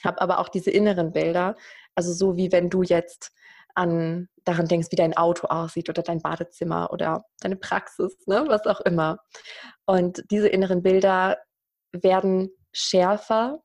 habe 0.05 0.21
aber 0.21 0.39
auch 0.39 0.49
diese 0.49 0.71
inneren 0.71 1.13
Bilder. 1.13 1.57
Also 1.95 2.13
so 2.13 2.37
wie 2.37 2.51
wenn 2.53 2.71
du 2.71 2.83
jetzt 2.83 3.33
an 3.77 4.29
daran 4.45 4.69
denkst, 4.69 4.89
wie 4.91 4.97
dein 4.97 5.17
Auto 5.17 5.49
aussieht 5.49 5.89
oder 5.89 6.03
dein 6.03 6.21
Badezimmer 6.21 6.93
oder 6.93 7.25
deine 7.41 7.57
Praxis, 7.57 8.17
ne? 8.27 8.45
was 8.49 8.67
auch 8.67 8.81
immer. 8.81 9.19
Und 9.87 10.25
diese 10.31 10.49
inneren 10.49 10.83
Bilder 10.83 11.39
werden 11.93 12.51
schärfer, 12.73 13.61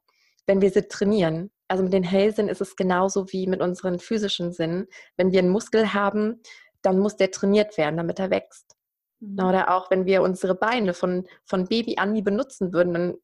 wenn 0.48 0.62
wir 0.62 0.72
sie 0.72 0.88
trainieren. 0.88 1.52
Also 1.68 1.84
mit 1.84 1.94
den 1.94 2.04
Hellsinn 2.04 2.50
ist 2.50 2.62
es 2.62 2.76
genauso 2.76 3.32
wie 3.32 3.48
mit 3.48 3.62
unseren 3.62 4.00
physischen 4.00 4.52
Sinnen. 4.52 4.88
Wenn 5.18 5.32
wir 5.32 5.40
einen 5.40 5.50
Muskel 5.50 5.94
haben, 5.94 6.42
dann 6.82 7.00
muss 7.00 7.16
der 7.16 7.32
trainiert 7.32 7.78
werden, 7.78 7.98
damit 7.98 8.20
er 8.20 8.30
wächst. 8.30 8.76
Mhm. 9.20 9.40
Oder 9.40 9.74
auch 9.74 9.92
wenn 9.92 10.06
wir 10.06 10.22
unsere 10.24 10.56
Beine 10.56 10.94
von, 10.94 11.28
von 11.46 11.68
Baby 11.68 11.98
an 11.98 12.12
nie 12.12 12.22
benutzen 12.22 12.74
würden, 12.74 12.94
dann 12.94 13.16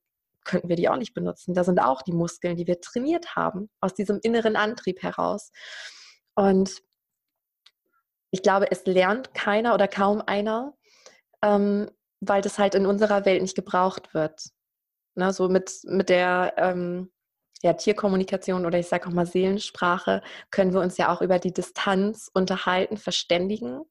könnten 0.45 0.69
wir 0.69 0.78
die 0.78 0.88
auch 0.88 0.95
nicht 0.95 1.13
benutzen. 1.13 1.54
Da 1.54 1.63
sind 1.63 1.80
auch 1.80 2.02
die 2.02 2.13
Muskeln, 2.13 2.56
die 2.56 2.67
wir 2.67 2.80
trainiert 2.80 3.36
haben, 3.36 3.69
aus 3.82 3.93
diesem 3.93 4.19
inneren 4.21 4.56
Antrieb 4.56 5.04
heraus. 5.04 5.52
Und 6.38 6.84
ich 8.30 8.43
glaube, 8.43 8.69
es 8.69 8.86
lernt 8.86 9.34
keiner 9.34 9.73
oder 9.73 9.88
kaum 9.88 10.21
einer, 10.26 10.78
ähm, 11.41 11.89
weil 12.19 12.41
das 12.43 12.60
halt 12.60 12.76
in 12.76 12.86
unserer 12.86 13.26
Welt 13.26 13.41
nicht 13.41 13.56
gebraucht 13.56 14.13
wird. 14.13 14.52
Ne, 15.15 15.34
so 15.34 15.50
mit, 15.50 15.80
mit 15.86 16.10
der 16.10 16.54
ähm, 16.58 17.12
ja, 17.63 17.73
Tierkommunikation 17.73 18.67
oder 18.67 18.78
ich 18.78 18.88
sage 18.88 19.08
auch 19.08 19.13
mal 19.13 19.26
Seelensprache 19.26 20.21
können 20.52 20.73
wir 20.73 20.82
uns 20.82 20.97
ja 20.97 21.12
auch 21.12 21.23
über 21.23 21.39
die 21.39 21.54
Distanz 21.54 22.30
unterhalten, 22.32 22.97
verständigen. 22.97 23.82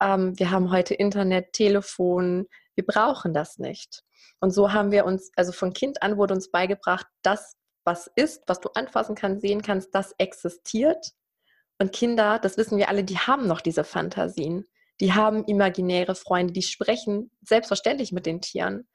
Ähm, 0.00 0.38
wir 0.38 0.52
haben 0.52 0.70
heute 0.70 0.94
Internet, 0.94 1.52
Telefon, 1.54 2.46
wir 2.76 2.86
brauchen 2.86 3.34
das 3.34 3.58
nicht. 3.58 4.04
Und 4.38 4.52
so 4.52 4.72
haben 4.72 4.92
wir 4.92 5.06
uns, 5.06 5.32
also 5.34 5.50
von 5.50 5.72
Kind 5.72 6.04
an 6.04 6.18
wurde 6.18 6.34
uns 6.34 6.52
beigebracht, 6.52 7.06
das, 7.22 7.56
was 7.84 8.08
ist, 8.14 8.44
was 8.46 8.60
du 8.60 8.68
anfassen 8.74 9.16
kannst, 9.16 9.40
sehen 9.40 9.62
kannst, 9.62 9.92
das 9.92 10.14
existiert. 10.18 11.14
Und 11.80 11.92
Kinder, 11.92 12.38
das 12.38 12.58
wissen 12.58 12.76
wir 12.76 12.90
alle, 12.90 13.04
die 13.04 13.16
haben 13.16 13.46
noch 13.46 13.62
diese 13.62 13.84
Fantasien. 13.84 14.66
Die 15.00 15.14
haben 15.14 15.44
imaginäre 15.46 16.14
Freunde, 16.14 16.52
die 16.52 16.62
sprechen 16.62 17.30
selbstverständlich 17.40 18.12
mit 18.12 18.26
den 18.26 18.42
Tieren. 18.42 18.86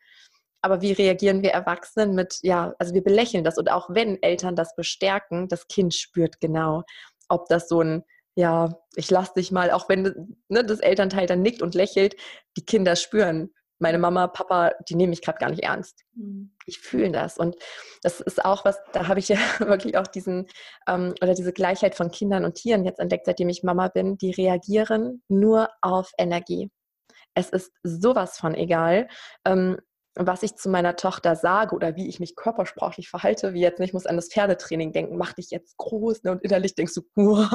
Aber 0.62 0.82
wie 0.82 0.92
reagieren 0.92 1.42
wir 1.42 1.50
Erwachsenen 1.50 2.14
mit, 2.14 2.38
ja, 2.44 2.76
also 2.78 2.94
wir 2.94 3.04
belächeln 3.04 3.44
das 3.44 3.58
und 3.58 3.72
auch 3.72 3.90
wenn 3.90 4.22
Eltern 4.22 4.56
das 4.56 4.76
bestärken, 4.76 5.48
das 5.48 5.68
Kind 5.68 5.96
spürt 5.96 6.40
genau, 6.40 6.84
ob 7.28 7.48
das 7.50 7.68
so 7.68 7.82
ein, 7.82 8.04
ja, 8.36 8.70
ich 8.96 9.10
lass 9.10 9.34
dich 9.34 9.52
mal, 9.52 9.72
auch 9.72 9.90
wenn 9.90 10.38
ne, 10.48 10.64
das 10.64 10.80
Elternteil 10.80 11.26
dann 11.26 11.42
nickt 11.42 11.64
und 11.64 11.74
lächelt, 11.74 12.16
die 12.56 12.66
Kinder 12.66 12.96
spüren, 12.96 13.52
meine 13.80 13.98
Mama, 13.98 14.28
Papa, 14.28 14.72
die 14.88 14.96
nehme 14.96 15.14
ich 15.14 15.22
gerade 15.22 15.38
gar 15.38 15.50
nicht 15.50 15.64
ernst. 15.64 16.04
Mhm. 16.14 16.52
Ich 16.66 16.80
fühle 16.80 17.12
das. 17.12 17.38
Und 17.38 17.56
das 18.02 18.22
ist 18.22 18.44
auch 18.44 18.66
was, 18.66 18.80
da 18.94 19.08
habe 19.08 19.20
ich 19.20 19.30
ja 19.30 19.38
wirklich 19.60 19.98
auch 19.98 20.08
diesen, 20.08 20.48
ähm, 20.88 21.14
oder 21.22 21.34
diese 21.34 21.54
Gleichheit 21.54 21.96
von 21.96 22.12
Kindern 22.12 22.46
und 22.46 22.56
Tieren 22.56 22.86
jetzt 22.86 23.00
entdeckt, 23.00 23.26
seitdem 23.26 23.50
ich 23.50 23.64
Mama 23.64 23.88
bin. 23.90 24.18
Die 24.18 24.32
reagieren 24.32 25.22
nur 25.28 25.70
auf 25.82 26.12
Energie. 26.18 26.72
Es 27.34 27.50
ist 27.50 27.74
sowas 27.84 28.38
von 28.38 28.56
egal. 28.56 29.08
Ähm, 29.46 29.78
was 30.16 30.44
ich 30.44 30.56
zu 30.56 30.70
meiner 30.70 30.96
Tochter 30.96 31.36
sage 31.36 31.76
oder 31.76 31.96
wie 31.96 32.08
ich 32.08 32.20
mich 32.20 32.36
körpersprachlich 32.36 33.10
verhalte, 33.10 33.54
wie 33.54 33.62
jetzt, 33.62 33.80
ich 33.82 33.94
muss 33.94 34.06
an 34.06 34.16
das 34.16 34.30
Pferdetraining 34.30 34.94
denken, 34.94 35.18
mach 35.18 35.34
dich 35.34 35.50
jetzt 35.52 35.76
groß 35.78 36.24
ne, 36.24 36.32
und 36.32 36.42
innerlich 36.42 36.76
denkst 36.76 36.94
du, 36.96 37.02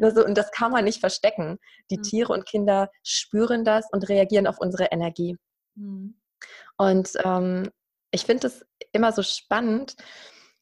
also, 0.00 0.24
und 0.24 0.36
das 0.36 0.50
kann 0.50 0.72
man 0.72 0.84
nicht 0.84 1.00
verstecken. 1.00 1.58
Die 1.90 1.98
mhm. 1.98 2.02
Tiere 2.02 2.32
und 2.32 2.46
Kinder 2.46 2.90
spüren 3.02 3.64
das 3.64 3.86
und 3.90 4.08
reagieren 4.08 4.46
auf 4.46 4.58
unsere 4.58 4.86
Energie. 4.86 5.36
Mhm. 5.74 6.20
Und 6.76 7.12
ähm, 7.24 7.70
ich 8.10 8.24
finde 8.24 8.46
es 8.46 8.64
immer 8.92 9.12
so 9.12 9.22
spannend, 9.22 9.96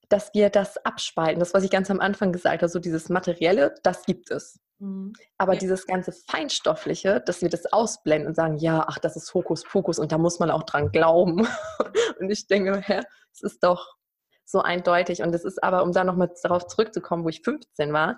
dass 0.08 0.32
wir 0.34 0.50
das 0.50 0.76
abspalten. 0.78 1.40
Das, 1.40 1.52
was 1.52 1.64
ich 1.64 1.70
ganz 1.70 1.90
am 1.90 2.00
Anfang 2.00 2.32
gesagt 2.32 2.62
habe, 2.62 2.68
so 2.68 2.78
dieses 2.78 3.08
Materielle, 3.08 3.74
das 3.82 4.04
gibt 4.04 4.30
es. 4.30 4.60
Mhm. 4.78 5.12
Aber 5.38 5.54
ja. 5.54 5.58
dieses 5.58 5.86
ganze 5.86 6.12
Feinstoffliche, 6.12 7.22
dass 7.24 7.42
wir 7.42 7.48
das 7.48 7.72
ausblenden 7.72 8.28
und 8.28 8.34
sagen, 8.34 8.56
ja, 8.56 8.84
ach, 8.86 8.98
das 8.98 9.16
ist 9.16 9.32
Hokuspokus 9.32 9.98
und 9.98 10.12
da 10.12 10.18
muss 10.18 10.38
man 10.38 10.50
auch 10.50 10.64
dran 10.64 10.90
glauben. 10.90 11.46
und 12.20 12.30
ich 12.30 12.46
denke, 12.46 12.80
hä, 12.80 13.02
es 13.32 13.42
ist 13.42 13.62
doch 13.62 13.96
so 14.44 14.60
eindeutig. 14.62 15.22
Und 15.22 15.34
es 15.34 15.44
ist 15.44 15.62
aber, 15.62 15.82
um 15.82 15.92
da 15.92 16.04
nochmal 16.04 16.32
darauf 16.42 16.66
zurückzukommen, 16.66 17.24
wo 17.24 17.28
ich 17.28 17.42
15 17.42 17.92
war, 17.92 18.16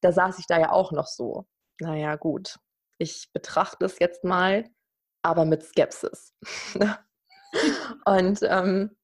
da 0.00 0.12
saß 0.12 0.38
ich 0.38 0.46
da 0.46 0.58
ja 0.58 0.72
auch 0.72 0.92
noch 0.92 1.06
so. 1.06 1.46
Naja, 1.80 2.16
gut, 2.16 2.56
ich 2.98 3.30
betrachte 3.32 3.84
es 3.84 3.98
jetzt 3.98 4.24
mal, 4.24 4.64
aber 5.22 5.44
mit 5.44 5.62
Skepsis. 5.62 6.34
und 8.04 8.40
ähm, 8.42 8.96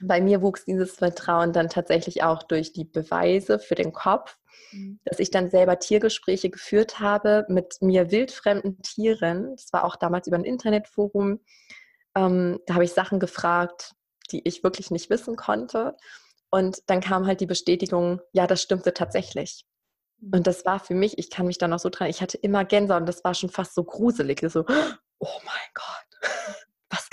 bei 0.00 0.20
mir 0.20 0.42
wuchs 0.42 0.64
dieses 0.64 0.96
Vertrauen 0.96 1.52
dann 1.52 1.68
tatsächlich 1.68 2.22
auch 2.22 2.42
durch 2.42 2.72
die 2.72 2.84
Beweise 2.84 3.58
für 3.58 3.74
den 3.74 3.92
Kopf, 3.92 4.36
mhm. 4.72 5.00
dass 5.04 5.18
ich 5.18 5.30
dann 5.30 5.50
selber 5.50 5.78
Tiergespräche 5.78 6.50
geführt 6.50 7.00
habe 7.00 7.46
mit 7.48 7.80
mir 7.80 8.10
wildfremden 8.10 8.80
Tieren. 8.82 9.56
Das 9.56 9.72
war 9.72 9.84
auch 9.84 9.96
damals 9.96 10.26
über 10.26 10.36
ein 10.36 10.44
Internetforum. 10.44 11.40
Ähm, 12.14 12.60
da 12.66 12.74
habe 12.74 12.84
ich 12.84 12.92
Sachen 12.92 13.20
gefragt, 13.20 13.94
die 14.30 14.46
ich 14.46 14.62
wirklich 14.62 14.90
nicht 14.90 15.10
wissen 15.10 15.36
konnte. 15.36 15.96
Und 16.50 16.78
dann 16.86 17.00
kam 17.00 17.26
halt 17.26 17.40
die 17.40 17.46
Bestätigung, 17.46 18.20
ja, 18.32 18.46
das 18.46 18.62
stimmte 18.62 18.94
tatsächlich. 18.94 19.66
Mhm. 20.20 20.30
Und 20.34 20.46
das 20.46 20.64
war 20.64 20.80
für 20.80 20.94
mich, 20.94 21.18
ich 21.18 21.30
kann 21.30 21.46
mich 21.46 21.58
da 21.58 21.68
noch 21.68 21.78
so 21.78 21.88
dran, 21.88 22.08
ich 22.08 22.22
hatte 22.22 22.38
immer 22.38 22.64
Gänsehaut 22.64 23.00
und 23.00 23.06
das 23.06 23.24
war 23.24 23.34
schon 23.34 23.50
fast 23.50 23.74
so 23.74 23.84
gruselig. 23.84 24.40
So, 24.48 24.64
oh 25.18 25.40
mein 25.44 25.68
Gott, 25.74 26.30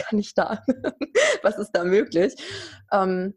kann 0.08 0.20
ich 0.20 0.34
da? 0.34 0.64
was 1.44 1.58
ist 1.58 1.72
da 1.72 1.84
möglich? 1.84 2.36
Ähm, 2.92 3.36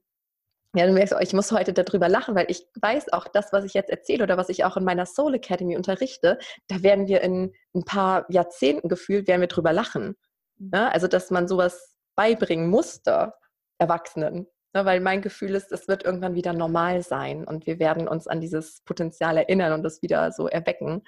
ja, 0.75 0.87
du 0.87 0.93
merkst, 0.93 1.15
ich 1.21 1.33
muss 1.33 1.51
heute 1.51 1.73
darüber 1.73 2.09
lachen, 2.09 2.35
weil 2.35 2.47
ich 2.51 2.67
weiß 2.81 3.13
auch, 3.13 3.27
das, 3.27 3.53
was 3.53 3.65
ich 3.65 3.73
jetzt 3.73 3.91
erzähle 3.91 4.25
oder 4.25 4.37
was 4.37 4.51
ich 4.51 4.65
auch 4.65 4.77
in 4.77 4.85
meiner 4.85 5.07
Soul 5.07 5.35
Academy 5.35 5.77
unterrichte, 5.77 6.39
da 6.69 6.83
werden 6.83 7.07
wir 7.07 7.23
in 7.23 7.53
ein 7.75 7.85
paar 7.85 8.27
Jahrzehnten 8.31 8.89
gefühlt, 8.89 9.29
werden 9.29 9.41
wir 9.41 9.49
drüber 9.49 9.73
lachen. 9.73 10.15
Mhm. 10.59 10.71
Ja, 10.75 10.89
also, 10.89 11.09
dass 11.09 11.31
man 11.31 11.49
sowas 11.49 11.97
beibringen 12.15 12.69
musste, 12.69 13.33
Erwachsenen. 13.79 14.47
Ja, 14.75 14.85
weil 14.85 15.01
mein 15.01 15.23
Gefühl 15.23 15.55
ist, 15.55 15.73
es 15.73 15.89
wird 15.89 16.05
irgendwann 16.05 16.35
wieder 16.35 16.53
normal 16.53 17.03
sein 17.03 17.45
und 17.45 17.67
wir 17.67 17.79
werden 17.79 18.07
uns 18.07 18.27
an 18.27 18.41
dieses 18.41 18.83
Potenzial 18.85 19.39
erinnern 19.39 19.73
und 19.73 19.83
das 19.83 20.03
wieder 20.03 20.31
so 20.33 20.47
erwecken. 20.47 21.03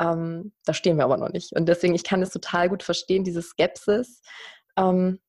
Ähm, 0.00 0.52
da 0.64 0.74
stehen 0.74 0.96
wir 0.96 1.04
aber 1.04 1.16
noch 1.16 1.30
nicht. 1.30 1.52
Und 1.52 1.66
deswegen, 1.68 1.94
ich 1.94 2.04
kann 2.04 2.22
es 2.22 2.30
total 2.30 2.68
gut 2.68 2.82
verstehen, 2.82 3.24
diese 3.24 3.42
Skepsis. 3.42 4.22
Ähm, 4.76 5.20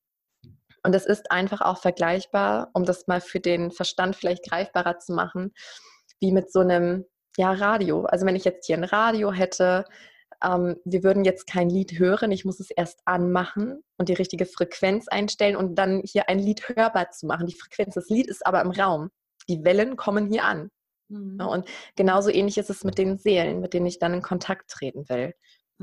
und 0.82 0.94
es 0.94 1.06
ist 1.06 1.30
einfach 1.30 1.62
auch 1.62 1.78
vergleichbar, 1.78 2.70
um 2.74 2.84
das 2.84 3.06
mal 3.06 3.20
für 3.20 3.40
den 3.40 3.70
Verstand 3.70 4.16
vielleicht 4.16 4.48
greifbarer 4.48 4.98
zu 4.98 5.14
machen, 5.14 5.52
wie 6.20 6.30
mit 6.30 6.52
so 6.52 6.60
einem 6.60 7.06
ja, 7.36 7.52
Radio. 7.52 8.04
Also 8.04 8.26
wenn 8.26 8.36
ich 8.36 8.44
jetzt 8.44 8.66
hier 8.66 8.76
ein 8.76 8.84
Radio 8.84 9.32
hätte, 9.32 9.86
ähm, 10.42 10.76
wir 10.84 11.02
würden 11.02 11.24
jetzt 11.24 11.46
kein 11.46 11.70
Lied 11.70 11.98
hören, 11.98 12.30
ich 12.32 12.44
muss 12.44 12.60
es 12.60 12.70
erst 12.70 13.00
anmachen 13.06 13.82
und 13.96 14.08
die 14.08 14.14
richtige 14.14 14.46
Frequenz 14.46 15.08
einstellen 15.08 15.56
und 15.56 15.76
dann 15.76 16.02
hier 16.04 16.28
ein 16.28 16.38
Lied 16.38 16.68
hörbar 16.68 17.10
zu 17.10 17.26
machen. 17.26 17.46
Die 17.46 17.54
Frequenz, 17.54 17.94
das 17.94 18.08
Lied 18.08 18.26
ist 18.26 18.46
aber 18.46 18.60
im 18.60 18.70
Raum. 18.70 19.10
Die 19.48 19.64
Wellen 19.64 19.96
kommen 19.96 20.26
hier 20.30 20.44
an. 20.44 20.70
Mhm. 21.08 21.38
Ja, 21.40 21.46
und 21.46 21.68
genauso 21.96 22.30
ähnlich 22.30 22.58
ist 22.58 22.70
es 22.70 22.84
mit 22.84 22.98
den 22.98 23.18
Seelen, 23.18 23.60
mit 23.60 23.74
denen 23.74 23.86
ich 23.86 23.98
dann 23.98 24.14
in 24.14 24.22
Kontakt 24.22 24.70
treten 24.70 25.08
will. 25.08 25.34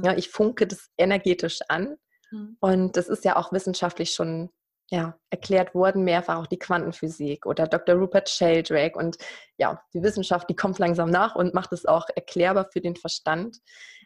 Ja, 0.01 0.15
ich 0.15 0.29
funke 0.29 0.67
das 0.67 0.87
energetisch 0.97 1.59
an. 1.67 1.97
Mhm. 2.31 2.57
Und 2.59 2.97
das 2.97 3.07
ist 3.07 3.25
ja 3.25 3.35
auch 3.35 3.51
wissenschaftlich 3.51 4.11
schon 4.11 4.49
ja, 4.91 5.17
erklärt 5.29 5.73
worden, 5.73 6.03
mehrfach 6.03 6.35
auch 6.35 6.47
die 6.47 6.59
Quantenphysik 6.59 7.45
oder 7.45 7.65
Dr. 7.65 7.95
Rupert 7.95 8.29
Sheldrake. 8.29 8.97
Und 8.97 9.17
ja, 9.57 9.81
die 9.93 10.03
Wissenschaft, 10.03 10.49
die 10.49 10.55
kommt 10.55 10.79
langsam 10.79 11.09
nach 11.09 11.35
und 11.35 11.53
macht 11.53 11.71
es 11.71 11.85
auch 11.85 12.07
erklärbar 12.13 12.69
für 12.71 12.81
den 12.81 12.97
Verstand. 12.97 13.59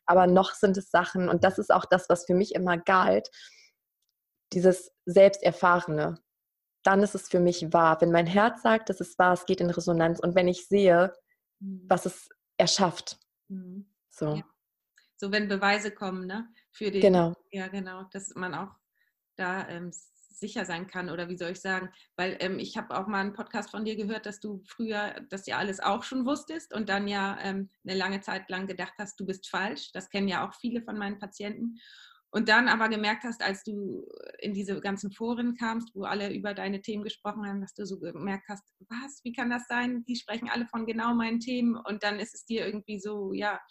Aber 0.05 0.27
noch 0.27 0.53
sind 0.53 0.77
es 0.77 0.91
Sachen, 0.91 1.27
und 1.27 1.43
das 1.43 1.57
ist 1.57 1.73
auch 1.73 1.85
das, 1.85 2.07
was 2.07 2.25
für 2.25 2.35
mich 2.35 2.53
immer 2.53 2.77
galt, 2.77 3.31
dieses 4.53 4.91
Selbsterfahrene. 5.05 6.19
Dann 6.83 7.01
ist 7.01 7.15
es 7.15 7.29
für 7.29 7.39
mich 7.39 7.73
wahr. 7.73 7.99
Wenn 7.99 8.11
mein 8.11 8.27
Herz 8.27 8.61
sagt, 8.61 8.89
dass 8.89 9.01
es 9.01 9.17
wahr, 9.17 9.33
es 9.33 9.47
geht 9.47 9.61
in 9.61 9.71
Resonanz. 9.71 10.19
Und 10.19 10.35
wenn 10.35 10.47
ich 10.47 10.67
sehe, 10.67 11.13
mhm. 11.59 11.85
was 11.87 12.05
es 12.05 12.29
erschafft. 12.57 13.17
Mhm. 13.47 13.91
So. 14.11 14.35
Ja. 14.35 14.43
So, 15.17 15.31
wenn 15.31 15.47
Beweise 15.47 15.89
kommen, 15.89 16.27
ne? 16.27 16.47
Für 16.75 16.91
den, 16.91 17.01
genau. 17.01 17.33
Ja, 17.51 17.67
genau. 17.69 18.03
Dass 18.11 18.35
man 18.35 18.53
auch 18.53 18.75
da 19.37 19.67
ähm, 19.69 19.91
sicher 19.93 20.65
sein 20.65 20.87
kann 20.87 21.09
oder 21.09 21.29
wie 21.29 21.37
soll 21.37 21.51
ich 21.51 21.61
sagen, 21.61 21.89
weil 22.17 22.35
ähm, 22.41 22.59
ich 22.59 22.75
habe 22.75 22.97
auch 22.97 23.07
mal 23.07 23.21
einen 23.21 23.33
Podcast 23.33 23.71
von 23.71 23.85
dir 23.85 23.95
gehört, 23.95 24.25
dass 24.25 24.41
du 24.41 24.61
früher 24.67 25.15
das 25.29 25.47
ja 25.47 25.57
alles 25.57 25.79
auch 25.79 26.03
schon 26.03 26.25
wusstest 26.25 26.73
und 26.73 26.89
dann 26.89 27.07
ja 27.07 27.37
ähm, 27.41 27.69
eine 27.87 27.97
lange 27.97 28.19
Zeit 28.19 28.49
lang 28.49 28.67
gedacht 28.67 28.93
hast, 28.97 29.17
du 29.19 29.25
bist 29.25 29.49
falsch. 29.49 29.91
Das 29.93 30.09
kennen 30.09 30.27
ja 30.27 30.45
auch 30.45 30.53
viele 30.53 30.81
von 30.81 30.97
meinen 30.97 31.17
Patienten. 31.17 31.77
Und 32.29 32.49
dann 32.49 32.67
aber 32.67 32.89
gemerkt 32.89 33.23
hast, 33.23 33.41
als 33.41 33.63
du 33.63 34.05
in 34.39 34.53
diese 34.53 34.81
ganzen 34.81 35.09
Foren 35.13 35.55
kamst, 35.55 35.95
wo 35.95 36.03
alle 36.03 36.33
über 36.33 36.53
deine 36.53 36.81
Themen 36.81 37.05
gesprochen 37.05 37.47
haben, 37.47 37.61
dass 37.61 37.73
du 37.73 37.85
so 37.85 37.97
gemerkt 37.97 38.49
hast, 38.49 38.65
was, 38.89 39.21
wie 39.23 39.31
kann 39.31 39.49
das 39.49 39.67
sein? 39.69 40.03
Die 40.03 40.17
sprechen 40.17 40.49
alle 40.49 40.67
von 40.67 40.85
genau 40.85 41.13
meinen 41.13 41.39
Themen 41.39 41.77
und 41.77 42.03
dann 42.03 42.19
ist 42.19 42.35
es 42.35 42.43
dir 42.43 42.65
irgendwie 42.65 42.99
so, 42.99 43.31
ja, 43.31 43.61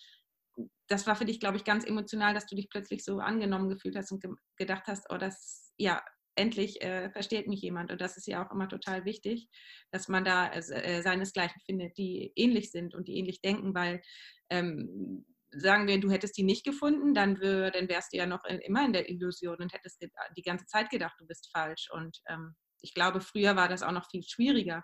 das 0.89 1.07
war 1.07 1.16
für 1.16 1.24
dich, 1.24 1.41
glaube 1.41 1.57
ich, 1.57 1.64
ganz 1.64 1.85
emotional, 1.85 2.35
dass 2.35 2.47
du 2.47 2.57
dich 2.57 2.68
plötzlich 2.68 3.05
so 3.05 3.18
angenommen 3.18 3.68
gefühlt 3.68 3.97
hast 3.97 4.12
und 4.12 4.22
ge 4.22 4.30
gedacht 4.57 4.85
hast, 4.87 5.07
oh, 5.11 5.16
das, 5.16 5.72
ja, 5.78 6.03
endlich 6.37 6.82
äh, 6.82 7.11
versteht 7.11 7.47
mich 7.47 7.62
jemand. 7.62 7.91
Und 7.93 8.01
das 8.01 8.16
ist 8.16 8.26
ja 8.26 8.45
auch 8.45 8.51
immer 8.51 8.68
total 8.68 9.05
wichtig, 9.05 9.49
dass 9.93 10.09
man 10.09 10.24
da 10.24 10.53
äh, 10.53 11.03
seinesgleichen 11.03 11.61
findet, 11.64 11.97
die 11.97 12.32
ähnlich 12.37 12.70
sind 12.70 12.95
und 12.95 13.09
die 13.09 13.16
ähnlich 13.16 13.41
denken, 13.41 13.74
weil 13.74 14.03
ähm, 14.51 15.24
sagen 15.51 15.87
wir, 15.87 16.01
du 16.01 16.11
hättest 16.11 16.37
die 16.37 16.43
nicht 16.43 16.64
gefunden, 16.64 17.14
dann, 17.14 17.41
wär, 17.41 17.70
dann 17.70 17.89
wärst 17.89 18.12
du 18.12 18.16
ja 18.16 18.26
noch 18.26 18.45
in, 18.45 18.59
immer 18.61 18.85
in 18.85 18.93
der 18.93 19.09
Illusion 19.09 19.57
und 19.59 19.72
hättest 19.72 20.05
die 20.37 20.43
ganze 20.43 20.66
Zeit 20.66 20.91
gedacht, 20.91 21.14
du 21.18 21.26
bist 21.26 21.51
falsch. 21.53 21.89
Und 21.93 22.18
ähm, 22.28 22.55
ich 22.80 22.95
glaube, 22.95 23.20
früher 23.20 23.57
war 23.57 23.68
das 23.68 23.82
auch 23.82 23.93
noch 23.93 24.11
viel 24.11 24.22
schwieriger. 24.22 24.82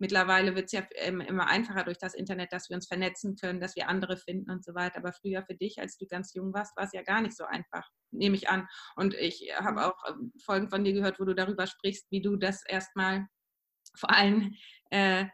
Mittlerweile 0.00 0.56
wird 0.56 0.66
es 0.66 0.72
ja 0.72 0.82
ähm, 0.94 1.20
immer 1.20 1.46
einfacher 1.46 1.84
durch 1.84 1.98
das 1.98 2.14
Internet, 2.14 2.52
dass 2.52 2.70
wir 2.70 2.76
uns 2.76 2.88
vernetzen 2.88 3.36
können, 3.36 3.60
dass 3.60 3.76
wir 3.76 3.88
andere 3.88 4.16
finden 4.16 4.50
und 4.50 4.64
so 4.64 4.74
weiter. 4.74 4.96
Aber 4.98 5.12
früher 5.12 5.42
für 5.44 5.54
dich, 5.54 5.78
als 5.78 5.98
du 5.98 6.06
ganz 6.06 6.32
jung 6.32 6.54
warst, 6.54 6.74
war 6.76 6.84
es 6.84 6.92
ja 6.92 7.02
gar 7.02 7.20
nicht 7.20 7.36
so 7.36 7.44
einfach, 7.44 7.86
nehme 8.10 8.34
ich 8.34 8.48
an. 8.48 8.66
Und 8.96 9.14
ich 9.14 9.52
habe 9.58 9.72
mhm. 9.72 9.78
auch 9.78 9.96
ähm, 10.08 10.32
Folgen 10.42 10.70
von 10.70 10.84
dir 10.84 10.94
gehört, 10.94 11.20
wo 11.20 11.24
du 11.24 11.34
darüber 11.34 11.66
sprichst, 11.66 12.10
wie 12.10 12.22
du 12.22 12.36
das 12.36 12.64
erstmal 12.66 13.26
vor 13.94 14.10
allem 14.10 14.54
äh, 14.90 15.26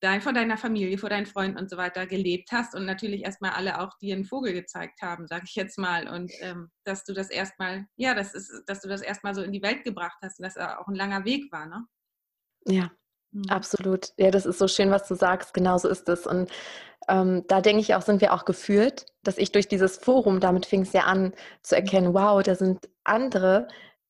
dein, 0.00 0.20
vor 0.20 0.32
deiner 0.32 0.58
Familie, 0.58 0.98
vor 0.98 1.08
deinen 1.08 1.26
Freunden 1.26 1.58
und 1.58 1.68
so 1.68 1.76
weiter 1.76 2.06
gelebt 2.06 2.52
hast 2.52 2.74
und 2.74 2.84
natürlich 2.84 3.24
erstmal 3.24 3.52
alle 3.52 3.80
auch 3.80 3.98
dir 3.98 4.14
einen 4.14 4.26
Vogel 4.26 4.52
gezeigt 4.52 5.02
haben, 5.02 5.26
sage 5.26 5.44
ich 5.48 5.54
jetzt 5.54 5.78
mal. 5.78 6.08
Und 6.08 6.30
ähm, 6.40 6.70
dass 6.84 7.04
du 7.04 7.14
das 7.14 7.30
erstmal, 7.30 7.86
ja, 7.96 8.14
das 8.14 8.34
ist, 8.34 8.62
dass 8.66 8.80
du 8.80 8.88
das 8.88 9.00
erstmal 9.00 9.34
so 9.34 9.42
in 9.42 9.50
die 9.50 9.62
Welt 9.62 9.82
gebracht 9.82 10.18
hast 10.22 10.38
und 10.38 10.44
dass 10.44 10.54
das 10.54 10.78
auch 10.78 10.86
ein 10.86 10.94
langer 10.94 11.24
Weg 11.24 11.50
war, 11.50 11.66
ne? 11.66 11.86
Ja. 12.66 12.90
Absolut. 13.48 14.12
Ja, 14.16 14.30
das 14.30 14.46
ist 14.46 14.58
so 14.58 14.68
schön, 14.68 14.90
was 14.90 15.08
du 15.08 15.14
sagst. 15.14 15.54
Genau 15.54 15.78
so 15.78 15.88
ist 15.88 16.08
es. 16.08 16.26
Und 16.26 16.50
ähm, 17.08 17.44
da 17.48 17.60
denke 17.60 17.80
ich 17.80 17.94
auch, 17.94 18.02
sind 18.02 18.20
wir 18.20 18.32
auch 18.32 18.44
geführt, 18.44 19.06
dass 19.22 19.38
ich 19.38 19.52
durch 19.52 19.68
dieses 19.68 19.96
Forum, 19.96 20.40
damit 20.40 20.66
fing 20.66 20.82
es 20.82 20.92
ja 20.92 21.02
an, 21.02 21.32
zu 21.62 21.76
erkennen, 21.76 22.14
wow, 22.14 22.42
da 22.42 22.54
sind 22.54 22.88
andere, 23.04 23.68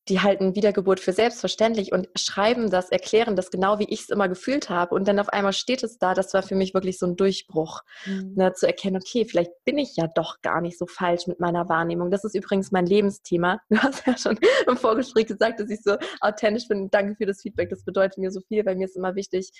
die 0.08 0.20
halten 0.20 0.54
Wiedergeburt 0.54 1.00
für 1.00 1.14
selbstverständlich 1.14 1.92
und 1.92 2.08
schreiben 2.14 2.68
das, 2.68 2.90
erklären 2.90 3.36
das 3.36 3.50
genau, 3.50 3.78
wie 3.78 3.88
ich 3.88 4.02
es 4.02 4.10
immer 4.10 4.28
gefühlt 4.28 4.68
habe. 4.68 4.94
Und 4.94 5.08
dann 5.08 5.18
auf 5.18 5.30
einmal 5.30 5.54
steht 5.54 5.82
es 5.82 5.98
da. 5.98 6.12
Das 6.12 6.34
war 6.34 6.42
für 6.42 6.54
mich 6.54 6.74
wirklich 6.74 6.98
so 6.98 7.06
ein 7.06 7.16
Durchbruch, 7.16 7.80
mhm. 8.04 8.34
ne, 8.36 8.52
zu 8.52 8.66
erkennen, 8.66 8.96
okay, 8.96 9.24
vielleicht 9.24 9.52
bin 9.64 9.78
ich 9.78 9.96
ja 9.96 10.06
doch 10.06 10.42
gar 10.42 10.60
nicht 10.60 10.78
so 10.78 10.86
falsch 10.86 11.26
mit 11.26 11.40
meiner 11.40 11.70
Wahrnehmung. 11.70 12.10
Das 12.10 12.24
ist 12.24 12.34
übrigens 12.34 12.70
mein 12.70 12.86
Lebensthema. 12.86 13.60
Du 13.70 13.78
hast 13.78 14.06
ja 14.06 14.16
schon 14.16 14.38
im 14.68 14.76
Vorgespräch 14.76 15.26
gesagt, 15.26 15.58
dass 15.58 15.70
ich 15.70 15.82
so 15.82 15.96
authentisch 16.20 16.68
bin. 16.68 16.90
Danke 16.90 17.16
für 17.16 17.26
das 17.26 17.40
Feedback. 17.40 17.70
Das 17.70 17.84
bedeutet 17.84 18.18
mir 18.18 18.30
so 18.30 18.40
viel, 18.46 18.64
weil 18.66 18.76
mir 18.76 18.84
ist 18.84 18.96
immer 18.96 19.14
wichtig, 19.14 19.50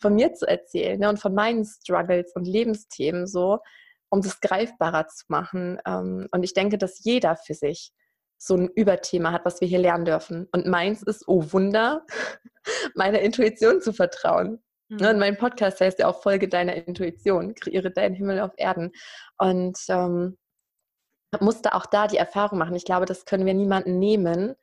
von 0.00 0.14
mir 0.14 0.32
zu 0.32 0.46
erzählen 0.48 0.98
ne, 0.98 1.08
und 1.08 1.20
von 1.20 1.34
meinen 1.34 1.64
Struggles 1.64 2.32
und 2.34 2.46
Lebensthemen 2.46 3.26
so, 3.26 3.58
um 4.10 4.20
das 4.20 4.40
greifbarer 4.40 5.06
zu 5.06 5.26
machen. 5.28 5.78
Ähm, 5.86 6.28
und 6.32 6.42
ich 6.42 6.54
denke, 6.54 6.78
dass 6.78 7.04
jeder 7.04 7.36
für 7.36 7.54
sich 7.54 7.92
so 8.44 8.56
ein 8.56 8.68
Überthema 8.74 9.30
hat, 9.30 9.44
was 9.44 9.60
wir 9.60 9.68
hier 9.68 9.78
lernen 9.78 10.04
dürfen. 10.04 10.48
Und 10.50 10.66
meins 10.66 11.02
ist, 11.04 11.28
oh 11.28 11.44
Wunder, 11.52 12.04
meiner 12.96 13.20
Intuition 13.20 13.80
zu 13.80 13.92
vertrauen. 13.92 14.60
Mhm. 14.88 15.06
Und 15.06 15.18
mein 15.20 15.38
Podcast 15.38 15.80
heißt 15.80 16.00
ja 16.00 16.08
auch 16.08 16.22
Folge 16.22 16.48
deiner 16.48 16.74
Intuition, 16.74 17.54
kreiere 17.54 17.92
deinen 17.92 18.16
Himmel 18.16 18.40
auf 18.40 18.50
Erden. 18.56 18.90
Und 19.38 19.78
ähm, 19.88 20.36
musste 21.38 21.74
auch 21.74 21.86
da 21.86 22.08
die 22.08 22.16
Erfahrung 22.16 22.58
machen. 22.58 22.74
Ich 22.74 22.84
glaube, 22.84 23.06
das 23.06 23.26
können 23.26 23.46
wir 23.46 23.54
niemanden 23.54 24.00
nehmen. 24.00 24.56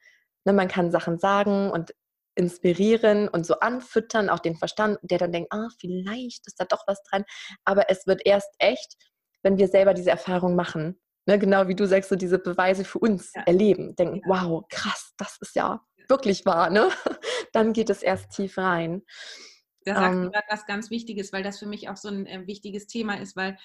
Ne, 0.46 0.54
man 0.54 0.68
kann 0.68 0.92
Sachen 0.92 1.18
sagen 1.18 1.72
und 1.72 1.96
inspirieren 2.36 3.30
und 3.30 3.46
so 3.46 3.60
anfüttern, 3.60 4.30
auch 4.30 4.40
den 4.40 4.58
Verstand, 4.58 5.00
der 5.04 5.20
dann 5.20 5.32
denkt, 5.32 5.54
ah, 5.54 5.70
vielleicht 5.80 6.46
ist 6.48 6.60
da 6.60 6.66
doch 6.66 6.84
was 6.86 7.02
dran. 7.04 7.24
Aber 7.64 7.90
es 7.90 8.08
wird 8.08 8.22
erst 8.26 8.54
echt, 8.60 8.96
wenn 9.42 9.58
wir 9.58 9.70
selber 9.70 9.94
diese 9.94 10.10
Erfahrung 10.10 10.56
machen 10.56 11.00
ne, 11.30 11.40
genau 11.40 11.68
wie 11.68 11.76
du 11.76 11.86
sagst, 11.86 12.10
so 12.10 12.16
diese 12.16 12.40
Beweise 12.40 12.84
für 12.84 13.00
uns 13.00 13.32
ja. 13.36 13.44
erleben, 13.44 13.96
denken, 13.96 14.22
ja. 14.26 14.28
wow, 14.28 14.66
krass, 14.70 15.14
das 15.18 15.38
ist 15.42 15.56
ja 15.56 15.82
wirklich 16.08 16.46
wahr, 16.46 16.70
ne? 16.72 16.90
Dann 17.54 17.72
geht 17.72 17.90
es 17.90 18.02
erst 18.02 18.32
tief 18.32 18.58
rein. 18.58 19.04
Da 19.86 19.96
sagst 19.96 20.18
ähm, 20.18 20.32
du 20.32 20.42
was 20.50 20.66
ganz 20.66 20.90
Wichtiges, 20.90 21.32
weil 21.32 21.44
das 21.44 21.60
für 21.60 21.68
mich 21.68 21.88
auch 21.88 21.98
so 21.98 22.10
ein 22.10 22.26
äh, 22.26 22.48
wichtiges 22.48 22.88
Thema 22.88 23.20
ist, 23.20 23.36
weil 23.36 23.58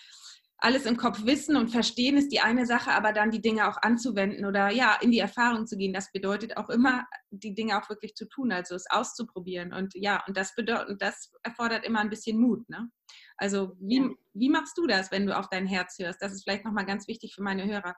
alles 0.59 0.87
im 0.87 0.97
Kopf 0.97 1.25
wissen 1.25 1.57
und 1.57 1.69
verstehen 1.69 2.17
ist 2.17 2.33
die 2.33 2.41
eine 2.41 2.65
Sache, 2.65 2.93
aber 2.93 3.13
dann 3.13 3.31
die 3.31 3.41
Dinge 3.41 3.69
auch 3.69 3.79
anzuwenden 3.83 4.47
oder 4.47 4.71
ja, 4.71 4.97
in 5.01 5.11
die 5.11 5.19
Erfahrung 5.19 5.67
zu 5.67 5.77
gehen, 5.77 5.93
das 5.93 6.13
bedeutet 6.13 6.57
auch 6.57 6.71
immer, 6.71 7.07
die 7.31 7.55
Dinge 7.55 7.79
auch 7.79 7.89
wirklich 7.89 8.15
zu 8.15 8.27
tun, 8.27 8.53
also 8.53 8.75
es 8.75 8.91
auszuprobieren. 8.91 9.73
Und 9.73 9.95
ja, 9.95 10.23
und 10.27 10.37
das 10.37 10.55
bedeutet, 10.55 11.03
das 11.03 11.33
erfordert 11.43 11.85
immer 11.85 12.01
ein 12.01 12.11
bisschen 12.11 12.39
Mut. 12.39 12.69
Ne? 12.69 12.89
Also 13.37 13.77
wie, 13.81 13.99
ja. 13.99 14.11
wie 14.35 14.49
machst 14.49 14.79
du 14.79 14.87
das, 14.87 15.11
wenn 15.11 15.27
du 15.27 15.37
auf 15.37 15.49
dein 15.49 15.67
Herz 15.67 15.99
hörst? 15.99 16.23
Das 16.23 16.33
ist 16.33 16.45
vielleicht 16.45 16.65
nochmal 16.65 16.87
ganz 16.87 17.09
wichtig 17.09 17.35
für 17.35 17.43
meine 17.43 17.65
Hörer. 17.65 17.95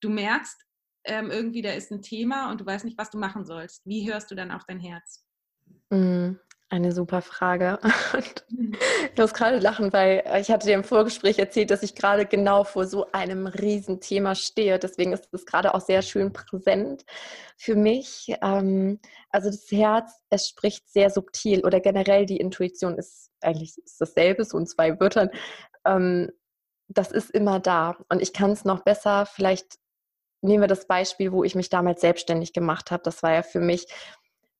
Du 0.00 0.10
merkst 0.10 0.56
ähm, 1.04 1.30
irgendwie, 1.30 1.62
da 1.62 1.72
ist 1.72 1.90
ein 1.90 2.02
Thema 2.02 2.50
und 2.50 2.60
du 2.60 2.66
weißt 2.66 2.84
nicht, 2.84 2.98
was 2.98 3.10
du 3.10 3.18
machen 3.18 3.44
sollst. 3.44 3.86
Wie 3.86 4.10
hörst 4.10 4.30
du 4.30 4.34
dann 4.34 4.50
auf 4.50 4.64
dein 4.66 4.80
Herz? 4.80 5.24
Mhm. 5.90 6.38
Eine 6.70 6.92
super 6.92 7.22
Frage. 7.22 7.78
Mhm. 8.50 8.74
ich 9.12 9.18
muss 9.18 9.34
gerade 9.34 9.58
lachen, 9.58 9.92
weil 9.92 10.22
äh, 10.24 10.40
ich 10.40 10.50
hatte 10.50 10.66
dir 10.66 10.74
im 10.74 10.82
Vorgespräch 10.84 11.38
erzählt, 11.38 11.70
dass 11.70 11.82
ich 11.82 11.94
gerade 11.94 12.24
genau 12.24 12.64
vor 12.64 12.86
so 12.86 13.12
einem 13.12 13.46
Riesenthema 13.46 14.34
stehe. 14.34 14.78
Deswegen 14.78 15.12
ist 15.12 15.28
es 15.32 15.44
gerade 15.44 15.74
auch 15.74 15.82
sehr 15.82 16.00
schön 16.00 16.32
präsent 16.32 17.04
für 17.58 17.76
mich. 17.76 18.34
Ähm, 18.42 19.00
also 19.30 19.50
das 19.50 19.70
Herz, 19.70 20.22
es 20.30 20.48
spricht 20.48 20.88
sehr 20.88 21.10
subtil 21.10 21.64
oder 21.64 21.80
generell 21.80 22.24
die 22.24 22.38
Intuition 22.38 22.96
ist 22.96 23.30
eigentlich 23.42 23.74
dasselbe, 23.98 24.44
so 24.44 24.56
in 24.56 24.66
zwei 24.66 24.98
Wörtern. 24.98 25.28
Ähm, 25.84 26.30
das 26.88 27.12
ist 27.12 27.30
immer 27.30 27.60
da 27.60 27.98
und 28.08 28.22
ich 28.22 28.32
kann 28.32 28.52
es 28.52 28.64
noch 28.64 28.82
besser. 28.82 29.26
Vielleicht 29.26 29.78
nehmen 30.40 30.62
wir 30.62 30.68
das 30.68 30.86
Beispiel, 30.86 31.32
wo 31.32 31.44
ich 31.44 31.54
mich 31.54 31.68
damals 31.68 32.00
selbstständig 32.00 32.52
gemacht 32.52 32.90
habe. 32.90 33.02
Das 33.02 33.22
war 33.22 33.34
ja 33.34 33.42
für 33.42 33.60
mich 33.60 33.86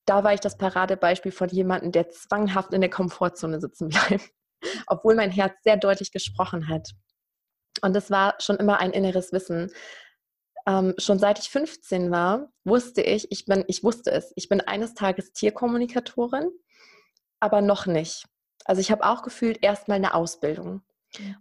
da 0.09 0.25
war 0.25 0.33
ich 0.33 0.41
das 0.41 0.57
Paradebeispiel 0.57 1.33
von 1.33 1.49
jemandem, 1.49 1.93
der 1.93 2.09
zwanghaft 2.09 2.73
in 2.73 2.81
der 2.81 2.91
Komfortzone 2.91 3.61
sitzen 3.61 3.89
bleibt, 3.89 4.31
obwohl 4.87 5.15
mein 5.15 5.31
Herz 5.31 5.55
sehr 5.63 5.77
deutlich 5.77 6.13
gesprochen 6.13 6.69
hat. 6.69 6.91
Und 7.83 7.95
das 7.95 8.11
war 8.11 8.35
schon 8.39 8.57
immer 8.57 8.79
ein 8.79 8.93
inneres 8.93 9.33
Wissen. 9.33 9.71
Ähm, 10.67 10.95
schon 10.99 11.19
seit 11.19 11.39
ich 11.39 11.51
15 11.51 12.11
war, 12.11 12.51
wusste 12.65 13.03
ich, 13.03 13.31
ich 13.31 13.45
bin, 13.45 13.65
ich 13.69 13.85
wusste 13.85 14.11
es, 14.11 14.33
ich 14.37 14.49
bin 14.49 14.61
eines 14.61 14.95
Tages 14.95 15.33
Tierkommunikatorin, 15.33 16.51
aber 17.41 17.61
noch 17.61 17.87
nicht. 17.87 18.25
Also 18.65 18.81
ich 18.81 18.91
habe 18.91 19.05
auch 19.05 19.23
gefühlt 19.23 19.63
erstmal 19.63 19.97
eine 19.97 20.15
Ausbildung. 20.15 20.83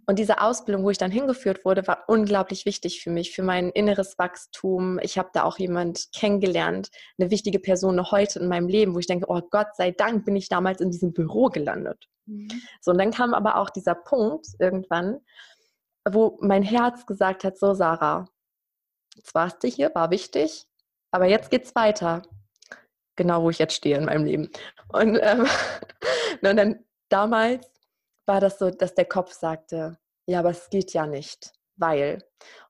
Und 0.06 0.18
diese 0.18 0.40
Ausbildung, 0.40 0.84
wo 0.84 0.90
ich 0.90 0.98
dann 0.98 1.10
hingeführt 1.10 1.64
wurde, 1.64 1.86
war 1.86 2.04
unglaublich 2.06 2.64
wichtig 2.64 3.02
für 3.02 3.10
mich, 3.10 3.34
für 3.34 3.42
mein 3.42 3.70
inneres 3.70 4.18
Wachstum. 4.18 4.98
Ich 5.02 5.18
habe 5.18 5.30
da 5.32 5.44
auch 5.44 5.58
jemand 5.58 6.08
kennengelernt, 6.14 6.88
eine 7.18 7.30
wichtige 7.30 7.58
Person 7.58 8.10
heute 8.10 8.38
in 8.38 8.48
meinem 8.48 8.68
Leben, 8.68 8.94
wo 8.94 8.98
ich 8.98 9.06
denke, 9.06 9.26
oh 9.28 9.42
Gott 9.50 9.76
sei 9.76 9.90
Dank 9.90 10.24
bin 10.24 10.36
ich 10.36 10.48
damals 10.48 10.80
in 10.80 10.90
diesem 10.90 11.12
Büro 11.12 11.46
gelandet. 11.46 12.08
Mhm. 12.26 12.48
So, 12.80 12.92
und 12.92 12.98
dann 12.98 13.10
kam 13.10 13.34
aber 13.34 13.56
auch 13.56 13.70
dieser 13.70 13.94
Punkt 13.94 14.46
irgendwann, 14.58 15.20
wo 16.08 16.38
mein 16.40 16.62
Herz 16.62 17.04
gesagt 17.06 17.44
hat, 17.44 17.58
so 17.58 17.74
Sarah, 17.74 18.26
jetzt 19.16 19.34
warst 19.34 19.62
du 19.62 19.68
hier, 19.68 19.94
war 19.94 20.10
wichtig, 20.10 20.66
aber 21.10 21.26
jetzt 21.26 21.50
geht's 21.50 21.74
weiter. 21.74 22.22
Genau, 23.16 23.42
wo 23.42 23.50
ich 23.50 23.58
jetzt 23.58 23.74
stehe 23.74 23.98
in 23.98 24.04
meinem 24.04 24.24
Leben. 24.24 24.50
Und, 24.88 25.18
ähm, 25.20 25.46
und 26.42 26.56
dann 26.56 26.84
damals 27.08 27.68
war 28.28 28.40
das 28.40 28.58
so, 28.58 28.70
dass 28.70 28.94
der 28.94 29.06
Kopf 29.06 29.32
sagte, 29.32 29.98
ja, 30.26 30.40
aber 30.40 30.50
es 30.50 30.70
geht 30.70 30.92
ja 30.92 31.06
nicht, 31.06 31.52
weil. 31.76 32.22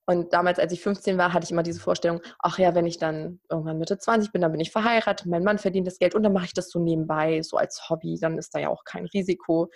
Und 0.07 0.33
damals, 0.33 0.59
als 0.59 0.73
ich 0.73 0.81
15 0.81 1.19
war, 1.19 1.35
hatte 1.35 1.45
ich 1.45 1.51
immer 1.51 1.63
diese 1.63 1.81
Vorstellung, 1.81 2.23
ach 2.39 2.59
ja, 2.59 2.75
wenn 2.75 2.87
ich 2.87 2.99
dann 2.99 3.41
irgendwann 3.51 3.79
Mitte 3.79 3.99
20 3.99 4.33
bin, 4.33 4.41
dann 4.41 4.53
bin 4.53 4.61
ich 4.61 4.71
verheiratet, 4.71 5.27
mein 5.27 5.45
Mann 5.45 5.59
verdient 5.59 5.87
das 5.87 5.99
Geld 5.99 6.15
und 6.15 6.23
dann 6.23 6.33
mache 6.33 6.47
ich 6.47 6.55
das 6.55 6.71
so 6.71 6.79
nebenbei, 6.79 7.43
so 7.43 7.59
als 7.59 7.91
Hobby, 7.91 8.19
dann 8.19 8.39
ist 8.39 8.55
da 8.55 8.59
ja 8.61 8.71
auch 8.71 8.85
kein 8.85 9.05
Risiko. 9.07 9.71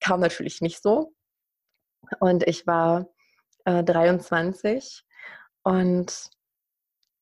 Kam 0.00 0.20
natürlich 0.20 0.60
nicht 0.60 0.82
so. 0.82 1.12
Und 2.18 2.42
ich 2.48 2.66
war 2.66 3.06
äh, 3.64 3.84
23 3.84 5.04
und 5.62 6.30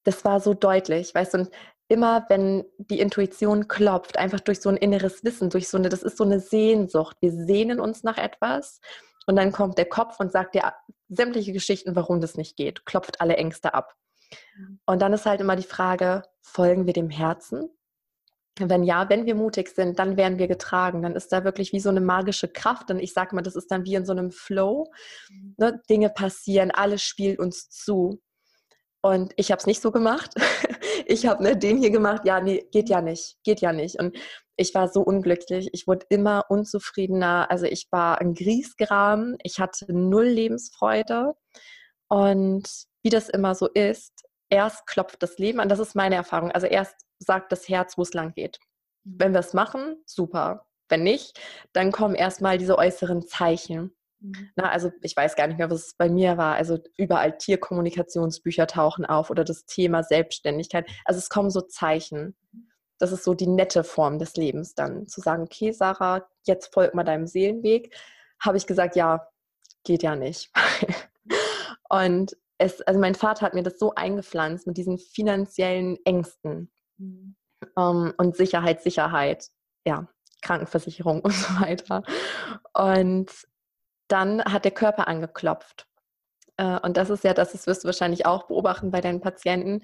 das 0.04 0.24
war 0.24 0.40
so 0.40 0.54
deutlich, 0.54 1.14
weißt 1.14 1.34
du, 1.34 1.38
und 1.38 1.50
immer, 1.88 2.26
wenn 2.28 2.64
die 2.78 3.00
Intuition 3.00 3.68
klopft, 3.68 4.18
einfach 4.18 4.40
durch 4.40 4.60
so 4.60 4.68
ein 4.68 4.76
inneres 4.76 5.24
Wissen, 5.24 5.50
durch 5.50 5.68
so 5.68 5.78
eine, 5.78 5.88
das 5.88 6.02
ist 6.02 6.16
so 6.16 6.24
eine 6.24 6.40
Sehnsucht. 6.40 7.16
Wir 7.20 7.32
sehnen 7.32 7.80
uns 7.80 8.02
nach 8.02 8.18
etwas 8.18 8.80
und 9.26 9.36
dann 9.36 9.52
kommt 9.52 9.78
der 9.78 9.86
Kopf 9.86 10.20
und 10.20 10.30
sagt 10.30 10.54
dir 10.54 10.72
sämtliche 11.08 11.52
Geschichten, 11.52 11.96
warum 11.96 12.20
das 12.20 12.36
nicht 12.36 12.56
geht, 12.56 12.84
klopft 12.84 13.20
alle 13.20 13.36
Ängste 13.36 13.74
ab. 13.74 13.94
Und 14.86 15.00
dann 15.00 15.12
ist 15.12 15.26
halt 15.26 15.40
immer 15.40 15.56
die 15.56 15.62
Frage, 15.62 16.22
folgen 16.42 16.86
wir 16.86 16.92
dem 16.92 17.08
Herzen 17.08 17.70
wenn 18.60 18.82
ja, 18.82 19.08
wenn 19.08 19.26
wir 19.26 19.34
mutig 19.34 19.68
sind, 19.68 19.98
dann 19.98 20.16
werden 20.16 20.38
wir 20.38 20.48
getragen. 20.48 21.02
Dann 21.02 21.14
ist 21.14 21.32
da 21.32 21.44
wirklich 21.44 21.72
wie 21.72 21.80
so 21.80 21.90
eine 21.90 22.00
magische 22.00 22.48
Kraft. 22.48 22.90
Und 22.90 22.98
ich 22.98 23.12
sage 23.12 23.34
mal, 23.34 23.42
das 23.42 23.56
ist 23.56 23.70
dann 23.70 23.84
wie 23.84 23.94
in 23.94 24.04
so 24.04 24.12
einem 24.12 24.30
Flow. 24.30 24.90
Mhm. 25.30 25.54
Ne? 25.58 25.80
Dinge 25.88 26.10
passieren, 26.10 26.70
alles 26.70 27.02
spielt 27.02 27.38
uns 27.38 27.70
zu. 27.70 28.20
Und 29.00 29.32
ich 29.36 29.50
habe 29.50 29.60
es 29.60 29.66
nicht 29.66 29.80
so 29.80 29.90
gemacht. 29.90 30.34
ich 31.06 31.26
habe 31.26 31.42
ne, 31.42 31.56
den 31.56 31.78
hier 31.78 31.90
gemacht. 31.90 32.22
Ja, 32.24 32.40
nee, 32.40 32.66
geht 32.72 32.88
ja 32.88 33.00
nicht. 33.00 33.36
Geht 33.44 33.60
ja 33.60 33.72
nicht. 33.72 33.98
Und 33.98 34.16
ich 34.56 34.74
war 34.74 34.88
so 34.88 35.02
unglücklich. 35.02 35.68
Ich 35.72 35.86
wurde 35.86 36.06
immer 36.08 36.44
unzufriedener. 36.48 37.46
Also 37.50 37.66
ich 37.66 37.86
war 37.90 38.20
ein 38.20 38.34
Griesgram. 38.34 39.36
Ich 39.42 39.60
hatte 39.60 39.86
null 39.92 40.26
Lebensfreude. 40.26 41.34
Und 42.08 42.68
wie 43.02 43.10
das 43.10 43.28
immer 43.28 43.54
so 43.54 43.68
ist, 43.68 44.24
erst 44.50 44.86
klopft 44.86 45.22
das 45.22 45.38
Leben 45.38 45.60
an. 45.60 45.68
Das 45.68 45.78
ist 45.78 45.94
meine 45.94 46.16
Erfahrung. 46.16 46.50
Also 46.50 46.66
erst 46.66 46.96
sagt 47.18 47.52
das 47.52 47.68
Herz, 47.68 47.96
wo 47.96 48.02
es 48.02 48.14
lang 48.14 48.32
geht. 48.34 48.58
Mhm. 49.04 49.14
Wenn 49.18 49.32
wir 49.32 49.40
es 49.40 49.54
machen, 49.54 50.02
super. 50.06 50.66
Wenn 50.88 51.02
nicht, 51.02 51.38
dann 51.72 51.92
kommen 51.92 52.14
erstmal 52.14 52.58
diese 52.58 52.78
äußeren 52.78 53.26
Zeichen. 53.26 53.94
Mhm. 54.20 54.50
Na, 54.56 54.70
also 54.70 54.90
ich 55.02 55.16
weiß 55.16 55.36
gar 55.36 55.46
nicht 55.46 55.58
mehr, 55.58 55.70
was 55.70 55.86
es 55.86 55.94
bei 55.94 56.08
mir 56.08 56.36
war. 56.36 56.54
Also 56.54 56.78
überall 56.96 57.36
Tierkommunikationsbücher 57.36 58.66
tauchen 58.66 59.06
auf 59.06 59.30
oder 59.30 59.44
das 59.44 59.64
Thema 59.66 60.02
Selbstständigkeit. 60.02 60.88
Also 61.04 61.18
es 61.18 61.28
kommen 61.28 61.50
so 61.50 61.60
Zeichen. 61.60 62.36
Das 62.98 63.12
ist 63.12 63.24
so 63.24 63.34
die 63.34 63.46
nette 63.46 63.84
Form 63.84 64.18
des 64.18 64.34
Lebens 64.36 64.74
dann. 64.74 65.06
Zu 65.06 65.20
sagen, 65.20 65.44
okay, 65.44 65.72
Sarah, 65.72 66.26
jetzt 66.44 66.72
folg 66.72 66.94
mal 66.94 67.04
deinem 67.04 67.26
Seelenweg. 67.26 67.94
Habe 68.40 68.56
ich 68.56 68.66
gesagt, 68.66 68.96
ja, 68.96 69.28
geht 69.84 70.02
ja 70.02 70.16
nicht. 70.16 70.50
Und 71.88 72.36
es, 72.58 72.82
also 72.82 73.00
mein 73.00 73.14
Vater 73.14 73.46
hat 73.46 73.54
mir 73.54 73.62
das 73.62 73.78
so 73.78 73.94
eingepflanzt 73.94 74.66
mit 74.66 74.76
diesen 74.76 74.98
finanziellen 74.98 75.96
Ängsten 76.04 76.70
mhm. 76.98 77.36
ähm, 77.78 78.12
und 78.16 78.36
Sicherheit, 78.36 78.82
Sicherheit, 78.82 79.48
ja, 79.86 80.08
Krankenversicherung 80.42 81.20
und 81.24 81.32
so 81.32 81.60
weiter. 81.60 82.02
Und 82.74 83.30
dann 84.08 84.42
hat 84.44 84.64
der 84.64 84.72
Körper 84.72 85.08
angeklopft. 85.08 85.86
Äh, 86.56 86.78
und 86.80 86.96
das 86.96 87.10
ist 87.10 87.24
ja, 87.24 87.34
das, 87.34 87.66
wirst 87.66 87.84
du 87.84 87.86
wahrscheinlich 87.86 88.26
auch 88.26 88.46
beobachten 88.48 88.90
bei 88.90 89.00
deinen 89.00 89.20
Patienten. 89.20 89.82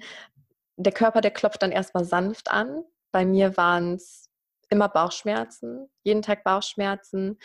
Der 0.77 0.91
Körper, 0.91 1.21
der 1.21 1.31
klopft 1.31 1.63
dann 1.63 1.71
erstmal 1.71 2.05
sanft 2.05 2.51
an. 2.51 2.83
Bei 3.11 3.25
mir 3.25 3.57
waren 3.57 3.95
es 3.95 4.29
immer 4.69 4.89
Bauchschmerzen, 4.89 5.89
jeden 6.03 6.21
Tag 6.21 6.43
Bauchschmerzen. 6.43 7.39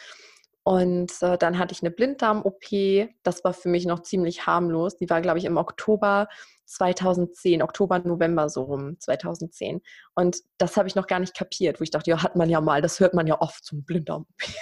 Und 0.62 1.12
äh, 1.22 1.38
dann 1.38 1.58
hatte 1.58 1.72
ich 1.72 1.82
eine 1.82 1.90
Blinddarm-OP. 1.90 3.08
Das 3.22 3.44
war 3.44 3.54
für 3.54 3.68
mich 3.68 3.86
noch 3.86 4.00
ziemlich 4.02 4.46
harmlos. 4.46 4.96
Die 4.96 5.08
war, 5.08 5.20
glaube 5.20 5.38
ich, 5.38 5.44
im 5.44 5.56
Oktober 5.56 6.28
2010, 6.66 7.62
Oktober, 7.62 7.98
November 8.00 8.48
so 8.48 8.62
rum, 8.62 8.98
2010. 9.00 9.80
Und 10.14 10.38
das 10.58 10.76
habe 10.76 10.86
ich 10.86 10.94
noch 10.94 11.06
gar 11.06 11.18
nicht 11.18 11.34
kapiert, 11.36 11.80
wo 11.80 11.84
ich 11.84 11.90
dachte, 11.90 12.10
ja, 12.10 12.22
hat 12.22 12.36
man 12.36 12.50
ja 12.50 12.60
mal, 12.60 12.82
das 12.82 13.00
hört 13.00 13.14
man 13.14 13.26
ja 13.26 13.40
oft 13.40 13.64
zum 13.64 13.84
Blinddarm-OP. 13.84 14.54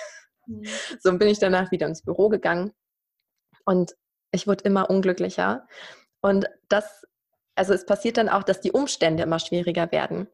Mhm. 0.48 0.64
So 1.00 1.16
bin 1.16 1.28
ich 1.28 1.38
danach 1.38 1.70
wieder 1.70 1.86
ins 1.86 2.02
Büro 2.02 2.28
gegangen 2.28 2.72
und 3.64 3.94
ich 4.32 4.46
wurde 4.46 4.64
immer 4.64 4.90
unglücklicher. 4.90 5.66
Und 6.20 6.46
das, 6.68 7.06
also 7.54 7.72
es 7.72 7.86
passiert 7.86 8.16
dann 8.16 8.28
auch, 8.28 8.42
dass 8.42 8.60
die 8.60 8.72
Umstände 8.72 9.22
immer 9.22 9.38
schwieriger 9.38 9.90
werden. 9.92 10.28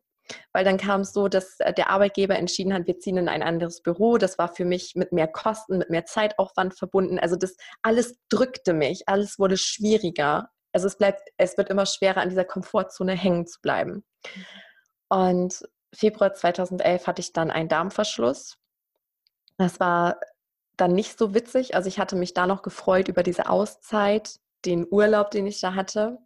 Weil 0.52 0.64
dann 0.64 0.78
kam 0.78 1.02
es 1.02 1.12
so, 1.12 1.28
dass 1.28 1.60
äh, 1.60 1.74
der 1.74 1.90
Arbeitgeber 1.90 2.36
entschieden 2.36 2.72
hat, 2.72 2.86
wir 2.86 2.98
ziehen 2.98 3.18
in 3.18 3.28
ein 3.28 3.42
anderes 3.42 3.82
Büro. 3.82 4.16
Das 4.16 4.38
war 4.38 4.48
für 4.48 4.64
mich 4.64 4.94
mit 4.94 5.12
mehr 5.12 5.28
Kosten, 5.28 5.78
mit 5.78 5.90
mehr 5.90 6.06
Zeitaufwand 6.06 6.78
verbunden. 6.78 7.18
Also 7.18 7.36
das 7.36 7.56
alles 7.82 8.18
drückte 8.30 8.72
mich, 8.72 9.06
alles 9.06 9.38
wurde 9.38 9.58
schwieriger. 9.58 10.50
Also 10.72 10.86
es 10.86 10.96
bleibt, 10.96 11.28
es 11.36 11.58
wird 11.58 11.68
immer 11.68 11.86
schwerer, 11.86 12.22
an 12.22 12.30
dieser 12.30 12.44
Komfortzone 12.44 13.12
hängen 13.12 13.46
zu 13.46 13.60
bleiben. 13.60 14.04
Und 15.10 15.62
Februar 15.94 16.32
2011 16.32 17.06
hatte 17.06 17.20
ich 17.20 17.32
dann 17.32 17.50
einen 17.50 17.68
Darmverschluss. 17.68 18.56
Das 19.57 19.80
war 19.80 20.18
dann 20.76 20.92
nicht 20.92 21.18
so 21.18 21.34
witzig. 21.34 21.74
Also 21.74 21.88
ich 21.88 21.98
hatte 21.98 22.16
mich 22.16 22.34
da 22.34 22.46
noch 22.46 22.62
gefreut 22.62 23.09
über 23.09 23.22
diese 23.22 23.48
Auszeit, 23.48 24.40
den 24.64 24.86
Urlaub, 24.90 25.30
den 25.30 25.46
ich 25.46 25.61
da 25.61 25.74
hatte. 25.74 26.18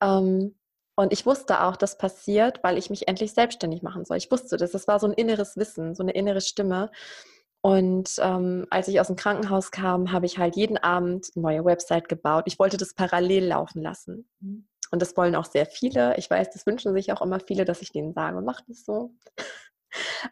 Ähm, 0.00 0.56
und 0.96 1.12
ich 1.12 1.24
wusste 1.24 1.62
auch, 1.62 1.76
das 1.76 1.96
passiert, 1.96 2.62
weil 2.62 2.76
ich 2.76 2.90
mich 2.90 3.08
endlich 3.08 3.32
selbstständig 3.32 3.82
machen 3.82 4.04
soll. 4.04 4.16
Ich 4.16 4.30
wusste 4.30 4.56
das. 4.56 4.72
Das 4.72 4.86
war 4.88 4.98
so 4.98 5.06
ein 5.06 5.12
inneres 5.12 5.56
Wissen, 5.56 5.94
so 5.94 6.02
eine 6.02 6.12
innere 6.12 6.40
Stimme. 6.40 6.90
Und 7.62 8.16
ähm, 8.18 8.66
als 8.70 8.88
ich 8.88 9.00
aus 9.00 9.08
dem 9.08 9.16
Krankenhaus 9.16 9.70
kam, 9.70 10.12
habe 10.12 10.26
ich 10.26 10.38
halt 10.38 10.56
jeden 10.56 10.78
Abend 10.78 11.30
eine 11.34 11.42
neue 11.42 11.64
Website 11.64 12.08
gebaut. 12.08 12.44
Ich 12.46 12.58
wollte 12.58 12.76
das 12.76 12.94
parallel 12.94 13.46
laufen 13.46 13.82
lassen. 13.82 14.28
Mhm. 14.40 14.66
Und 14.90 15.02
das 15.02 15.16
wollen 15.16 15.36
auch 15.36 15.44
sehr 15.44 15.66
viele. 15.66 16.16
Ich 16.16 16.28
weiß, 16.28 16.50
das 16.50 16.66
wünschen 16.66 16.92
sich 16.94 17.12
auch 17.12 17.22
immer 17.22 17.38
viele, 17.38 17.64
dass 17.64 17.82
ich 17.82 17.92
denen 17.92 18.12
sage, 18.12 18.40
mach 18.40 18.60
das 18.66 18.84
so. 18.84 19.14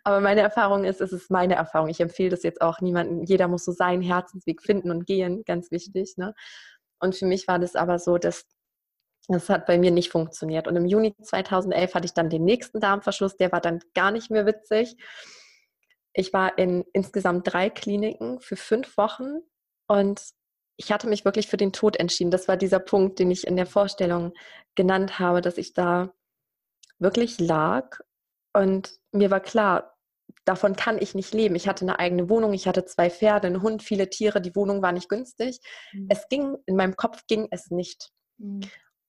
Aber 0.04 0.20
meine 0.20 0.40
Erfahrung 0.40 0.84
ist, 0.84 1.00
es 1.00 1.12
ist 1.12 1.30
meine 1.30 1.54
Erfahrung. 1.54 1.88
Ich 1.88 2.00
empfehle 2.00 2.30
das 2.30 2.42
jetzt 2.42 2.60
auch 2.60 2.80
niemandem. 2.80 3.24
Jeder 3.24 3.48
muss 3.48 3.64
so 3.64 3.72
seinen 3.72 4.02
Herzensweg 4.02 4.62
finden 4.62 4.90
und 4.90 5.06
gehen, 5.06 5.44
ganz 5.44 5.70
wichtig. 5.70 6.16
Ne? 6.16 6.34
Und 7.00 7.14
für 7.14 7.26
mich 7.26 7.48
war 7.48 7.58
das 7.58 7.76
aber 7.76 7.98
so, 7.98 8.18
dass 8.18 8.46
das 9.28 9.50
hat 9.50 9.66
bei 9.66 9.78
mir 9.78 9.90
nicht 9.90 10.10
funktioniert. 10.10 10.66
Und 10.66 10.76
im 10.76 10.86
Juni 10.86 11.14
2011 11.22 11.94
hatte 11.94 12.06
ich 12.06 12.14
dann 12.14 12.30
den 12.30 12.44
nächsten 12.44 12.80
Darmverschluss, 12.80 13.36
der 13.36 13.52
war 13.52 13.60
dann 13.60 13.80
gar 13.94 14.10
nicht 14.10 14.30
mehr 14.30 14.46
witzig. 14.46 14.96
Ich 16.14 16.32
war 16.32 16.56
in 16.56 16.84
insgesamt 16.94 17.52
drei 17.52 17.68
Kliniken 17.68 18.40
für 18.40 18.56
fünf 18.56 18.96
Wochen 18.96 19.40
und 19.86 20.22
ich 20.76 20.92
hatte 20.92 21.08
mich 21.08 21.24
wirklich 21.24 21.48
für 21.48 21.56
den 21.58 21.72
Tod 21.72 21.96
entschieden. 21.96 22.30
Das 22.30 22.48
war 22.48 22.56
dieser 22.56 22.78
Punkt, 22.78 23.18
den 23.18 23.30
ich 23.30 23.46
in 23.46 23.56
der 23.56 23.66
Vorstellung 23.66 24.32
genannt 24.74 25.18
habe, 25.18 25.42
dass 25.42 25.58
ich 25.58 25.74
da 25.74 26.14
wirklich 26.98 27.38
lag 27.38 27.98
und 28.54 28.98
mir 29.12 29.30
war 29.30 29.40
klar, 29.40 29.94
davon 30.44 30.76
kann 30.76 30.98
ich 30.98 31.14
nicht 31.14 31.34
leben. 31.34 31.54
Ich 31.54 31.68
hatte 31.68 31.84
eine 31.84 31.98
eigene 31.98 32.28
Wohnung, 32.28 32.52
ich 32.52 32.66
hatte 32.66 32.84
zwei 32.84 33.10
Pferde, 33.10 33.46
einen 33.46 33.62
Hund, 33.62 33.82
viele 33.82 34.10
Tiere, 34.10 34.40
die 34.40 34.54
Wohnung 34.54 34.82
war 34.82 34.92
nicht 34.92 35.08
günstig. 35.08 35.60
Mhm. 35.92 36.06
Es 36.10 36.28
ging, 36.28 36.56
in 36.66 36.76
meinem 36.76 36.96
Kopf 36.96 37.26
ging 37.26 37.48
es 37.50 37.70
nicht. 37.70 38.10
Mhm. 38.38 38.60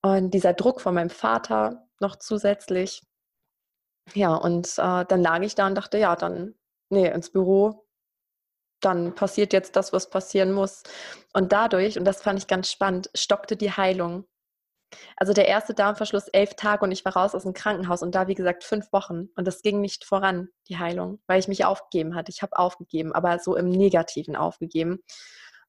Und 0.02 0.34
dieser 0.34 0.54
Druck 0.54 0.82
von 0.82 0.94
meinem 0.94 1.10
Vater 1.10 1.88
noch 2.00 2.16
zusätzlich. 2.18 3.02
Ja, 4.14 4.36
und 4.36 4.68
äh, 4.78 5.06
dann 5.06 5.22
lag 5.22 5.42
ich 5.42 5.56
da 5.56 5.68
und 5.68 5.76
dachte, 5.76 5.98
ja, 5.98 6.16
dann, 6.16 6.56
nee, 6.90 7.08
ins 7.08 7.32
Büro, 7.32 7.86
dann 8.82 9.14
passiert 9.14 9.54
jetzt 9.54 9.76
das, 9.76 9.94
was 9.94 10.10
passieren 10.10 10.54
muss. 10.54 10.84
Und 11.34 11.52
dadurch, 11.52 11.98
und 11.98 12.06
das 12.06 12.22
fand 12.22 12.40
ich 12.40 12.48
ganz 12.48 12.72
spannend, 12.72 13.10
stockte 13.14 13.58
die 13.58 13.72
Heilung. 13.72 14.26
Also 15.16 15.34
der 15.34 15.48
erste 15.48 15.74
Darmverschluss 15.74 16.28
elf 16.30 16.56
Tage 16.56 16.84
und 16.84 16.92
ich 16.92 17.06
war 17.06 17.16
raus 17.16 17.36
aus 17.36 17.44
dem 17.44 17.54
Krankenhaus 17.54 18.02
und 18.02 18.16
da, 18.16 18.28
wie 18.28 18.36
gesagt, 18.36 18.64
fünf 18.64 18.92
Wochen. 18.92 19.30
Und 19.36 19.48
das 19.48 19.62
ging 19.62 19.82
nicht 19.82 20.06
voran, 20.06 20.50
die 20.68 20.78
Heilung, 20.78 21.22
weil 21.28 21.40
ich 21.40 21.48
mich 21.48 21.66
aufgegeben 21.66 22.16
hatte. 22.16 22.32
Ich 22.32 22.42
habe 22.42 22.58
aufgegeben, 22.58 23.14
aber 23.14 23.40
so 23.40 23.56
im 23.56 23.70
Negativen 23.70 24.36
aufgegeben. 24.36 25.00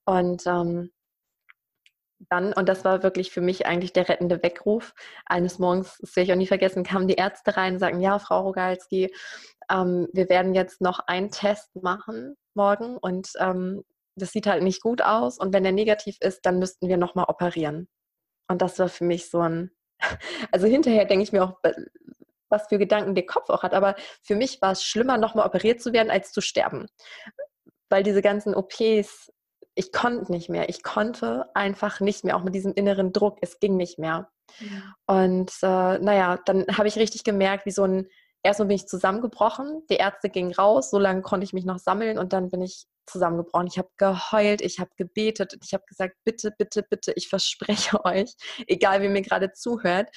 Und 0.05 0.47
ähm, 0.47 0.91
dann, 2.29 2.53
und 2.53 2.69
das 2.69 2.85
war 2.85 3.03
wirklich 3.03 3.31
für 3.31 3.41
mich 3.41 3.67
eigentlich 3.67 3.93
der 3.93 4.09
rettende 4.09 4.43
Weckruf, 4.43 4.95
eines 5.25 5.59
Morgens, 5.59 5.97
das 6.01 6.15
werde 6.17 6.27
ich 6.27 6.33
auch 6.33 6.37
nie 6.37 6.47
vergessen, 6.47 6.85
kamen 6.85 7.09
die 7.09 7.15
Ärzte 7.15 7.57
rein 7.57 7.75
und 7.75 7.79
sagten, 7.79 8.01
ja, 8.01 8.19
Frau 8.19 8.43
Rogalski, 8.43 9.15
ähm, 9.71 10.09
wir 10.13 10.29
werden 10.29 10.55
jetzt 10.55 10.81
noch 10.81 11.01
einen 11.07 11.31
Test 11.31 11.75
machen 11.77 12.37
morgen 12.55 12.99
und 12.99 13.31
ähm, 13.39 13.85
das 14.17 14.33
sieht 14.33 14.47
halt 14.47 14.63
nicht 14.63 14.83
gut 14.83 15.03
aus 15.03 15.39
und 15.39 15.55
wenn 15.55 15.63
der 15.63 15.73
negativ 15.73 16.19
ist, 16.21 16.45
dann 16.45 16.59
müssten 16.59 16.89
wir 16.89 16.97
nochmal 16.99 17.27
operieren. 17.29 17.89
Und 18.51 18.63
das 18.63 18.79
war 18.79 18.89
für 18.89 19.05
mich 19.05 19.31
so 19.31 19.41
ein, 19.41 19.71
also 20.53 20.67
hinterher 20.67 21.05
denke 21.05 21.23
ich 21.23 21.33
mir 21.33 21.45
auch, 21.45 21.61
was 22.49 22.67
für 22.67 22.79
Gedanken 22.79 23.15
der 23.15 23.27
Kopf 23.27 23.49
auch 23.49 23.63
hat, 23.63 23.75
aber 23.75 23.95
für 24.23 24.35
mich 24.35 24.61
war 24.61 24.73
es 24.73 24.83
schlimmer, 24.83 25.19
nochmal 25.19 25.47
operiert 25.47 25.81
zu 25.81 25.93
werden, 25.93 26.11
als 26.11 26.33
zu 26.33 26.41
sterben. 26.41 26.89
Weil 27.89 28.03
diese 28.03 28.23
ganzen 28.23 28.55
OPs 28.55 29.31
ich 29.75 29.93
konnte 29.93 30.31
nicht 30.31 30.49
mehr. 30.49 30.69
Ich 30.69 30.83
konnte 30.83 31.47
einfach 31.55 32.01
nicht 32.01 32.25
mehr, 32.25 32.37
auch 32.37 32.43
mit 32.43 32.55
diesem 32.55 32.75
inneren 32.75 33.13
Druck. 33.13 33.39
Es 33.41 33.61
ging 33.61 33.77
nicht 33.77 33.99
mehr. 33.99 34.29
Ja. 34.59 34.95
Und 35.07 35.53
äh, 35.63 35.99
naja, 35.99 36.39
dann 36.45 36.67
habe 36.77 36.89
ich 36.89 36.97
richtig 36.97 37.25
gemerkt, 37.25 37.67
wie 37.67 37.71
so 37.71 37.85
ein, 37.85 38.09
erstmal 38.43 38.69
bin 38.69 38.77
ich 38.77 38.87
zusammengebrochen, 38.87 39.83
die 39.91 39.97
Ärzte 39.97 40.29
gingen 40.31 40.53
raus, 40.53 40.91
so 40.91 40.99
lange 40.99 41.23
konnte 41.23 41.45
ich 41.45 41.53
mich 41.53 41.65
noch 41.65 41.79
sammeln 41.79 42.19
und 42.19 42.33
dann 42.33 42.51
bin 42.51 42.63
ich 42.63 42.87
zusammengebrochen. 43.07 43.67
Ich 43.67 43.79
habe 43.79 43.91
geheult, 43.97 44.61
ich 44.61 44.79
habe 44.79 44.91
gebetet 44.97 45.55
und 45.55 45.65
ich 45.65 45.75
habe 45.75 45.85
gesagt, 45.87 46.17
bitte, 46.25 46.53
bitte, 46.57 46.83
bitte, 46.83 47.13
ich 47.17 47.29
verspreche 47.29 47.99
euch, 48.05 48.33
egal 48.67 49.03
wie 49.03 49.09
mir 49.09 49.23
gerade 49.23 49.53
zuhört, 49.53 50.11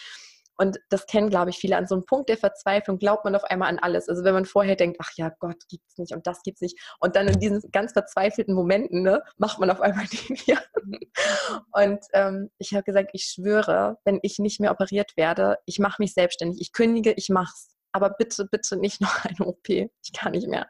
und 0.58 0.80
das 0.90 1.08
kennen, 1.08 1.30
glaube 1.30 1.50
ich, 1.50 1.58
viele. 1.58 1.78
An 1.78 1.88
so 1.88 1.96
einem 1.96 2.06
Punkt 2.06 2.30
der 2.30 2.38
Verzweiflung 2.38 3.00
glaubt 3.00 3.26
man 3.26 3.36
auf 3.36 3.44
einmal 3.44 3.70
an 3.70 3.80
alles. 3.80 4.08
Also 4.08 4.24
wenn 4.24 4.34
man 4.34 4.46
vorher 4.46 4.76
denkt, 4.76 4.98
ach 5.02 5.12
ja, 5.16 5.32
Gott 5.40 5.58
gibt's 5.70 5.98
nicht 5.98 6.14
und 6.14 6.28
das 6.28 6.44
gibt's 6.44 6.62
nicht. 6.62 6.80
Und 7.00 7.16
dann 7.16 7.28
in 7.28 7.40
diesen 7.40 7.62
ganz 7.72 7.94
verzweifelten 7.94 8.54
Momenten 8.54 9.02
ne, 9.02 9.24
macht 9.38 9.60
man 9.60 9.72
auf 9.72 9.82
einmal 9.82 10.06
die 10.12 10.36
hier. 10.36 10.60
Und 11.72 12.06
ähm, 12.14 12.52
ich 12.60 12.74
habe 12.74 12.84
gesagt, 12.84 13.10
ich 13.14 13.26
schwöre, 13.26 13.98
wenn 14.06 14.20
ich 14.22 14.40
nicht 14.40 14.60
mehr 14.60 14.72
operiert 14.72 15.18
werde, 15.18 15.58
ich 15.66 15.80
mache 15.80 16.02
mich 16.02 16.14
selbstständig. 16.14 16.62
Ich 16.62 16.72
kündige, 16.72 17.14
ich 17.14 17.30
mach's. 17.30 17.70
Aber 17.94 18.10
bitte, 18.10 18.46
bitte 18.46 18.76
nicht 18.76 19.02
noch 19.02 19.24
eine 19.26 19.46
OP. 19.46 19.70
Ich 19.70 20.14
kann 20.14 20.34
nicht 20.34 20.48
mehr. 20.48 20.68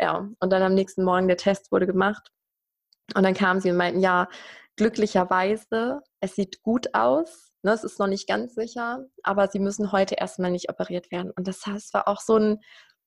Ja, 0.00 0.28
und 0.40 0.50
dann 0.52 0.62
am 0.62 0.74
nächsten 0.74 1.04
Morgen 1.04 1.28
der 1.28 1.36
Test 1.36 1.70
wurde 1.70 1.86
gemacht. 1.86 2.30
Und 3.14 3.22
dann 3.22 3.34
kamen 3.34 3.60
sie 3.60 3.70
und 3.70 3.76
meinten, 3.76 4.00
ja, 4.00 4.28
glücklicherweise, 4.76 6.00
es 6.20 6.34
sieht 6.34 6.62
gut 6.62 6.94
aus 6.94 7.54
Ne, 7.64 7.72
es 7.72 7.82
ist 7.82 7.98
noch 7.98 8.08
nicht 8.08 8.28
ganz 8.28 8.54
sicher, 8.54 9.06
aber 9.22 9.48
sie 9.48 9.58
müssen 9.58 9.90
heute 9.90 10.16
erstmal 10.16 10.50
nicht 10.50 10.68
operiert 10.68 11.10
werden. 11.10 11.32
Und 11.34 11.48
das 11.48 11.64
heißt, 11.64 11.94
war 11.94 12.06
auch 12.08 12.20
so 12.20 12.36
ein, 12.36 12.60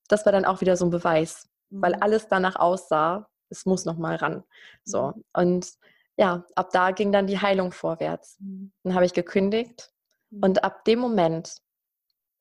das 0.08 0.26
war 0.26 0.32
dann 0.32 0.46
auch 0.46 0.62
wieder 0.62 0.76
so 0.76 0.86
ein 0.86 0.90
Beweis, 0.90 1.48
mhm. 1.70 1.84
weil 1.84 1.94
alles 1.94 2.28
danach 2.28 2.56
aussah, 2.56 3.30
es 3.50 3.68
muss 3.68 3.86
noch 3.86 4.00
mal 4.00 4.16
ran. 4.16 4.44
So. 4.84 5.14
Mhm. 5.16 5.24
Und 5.34 5.74
ja, 6.18 6.44
ab 6.56 6.72
da 6.72 6.90
ging 6.90 7.12
dann 7.12 7.28
die 7.28 7.40
Heilung 7.40 7.72
vorwärts. 7.72 8.38
Mhm. 8.40 8.72
Dann 8.82 8.96
habe 8.96 9.06
ich 9.06 9.14
gekündigt 9.14 9.94
mhm. 10.32 10.40
und 10.44 10.64
ab 10.64 10.84
dem 10.86 10.98
Moment, 10.98 11.58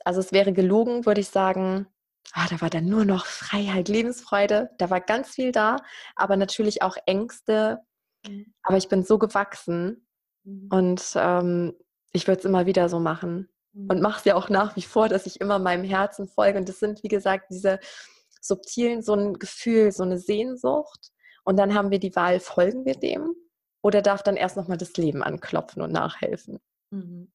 also 0.05 0.21
es 0.21 0.33
wäre 0.33 0.53
gelogen, 0.53 1.07
würde 1.07 1.21
ich 1.21 1.29
sagen, 1.29 1.87
ah, 2.33 2.47
da 2.49 2.61
war 2.61 2.71
dann 2.71 2.87
nur 2.87 3.05
noch 3.05 3.27
Freiheit, 3.27 3.89
Lebensfreude, 3.89 4.71
da 4.79 4.91
war 4.91 5.01
ganz 5.01 5.31
viel 5.31 5.53
da, 5.53 5.77
aber 6.15 6.37
natürlich 6.37 6.83
auch 6.83 6.97
Ängste. 7.07 7.81
Mhm. 8.27 8.55
Aber 8.63 8.77
ich 8.77 8.89
bin 8.89 9.05
so 9.05 9.19
gewachsen 9.19 10.07
mhm. 10.45 10.69
und 10.71 11.13
ähm, 11.17 11.75
ich 12.13 12.27
würde 12.27 12.41
es 12.41 12.45
immer 12.45 12.67
wieder 12.67 12.89
so 12.89 12.99
machen 12.99 13.49
und 13.77 14.01
mache 14.01 14.19
es 14.19 14.25
ja 14.25 14.37
auch 14.37 14.49
nach 14.49 14.75
wie 14.77 14.83
vor, 14.83 15.09
dass 15.09 15.27
ich 15.27 15.41
immer 15.41 15.59
meinem 15.59 15.85
Herzen 15.85 16.29
folge. 16.29 16.59
Und 16.59 16.69
das 16.69 16.79
sind, 16.79 17.03
wie 17.03 17.09
gesagt, 17.09 17.51
diese 17.51 17.79
subtilen, 18.41 19.03
so 19.03 19.13
ein 19.13 19.35
Gefühl, 19.35 19.93
so 19.93 20.03
eine 20.03 20.19
Sehnsucht. 20.19 21.11
Und 21.45 21.59
dann 21.59 21.75
haben 21.75 21.91
wir 21.91 21.99
die 21.99 22.17
Wahl, 22.17 22.41
folgen 22.41 22.87
wir 22.87 22.95
dem 22.95 23.35
oder 23.83 24.01
darf 24.01 24.23
dann 24.23 24.37
erst 24.37 24.57
nochmal 24.57 24.79
das 24.79 24.97
Leben 24.97 25.23
anklopfen 25.23 25.83
und 25.83 25.93
nachhelfen? 25.93 26.59
Mhm. 26.91 27.31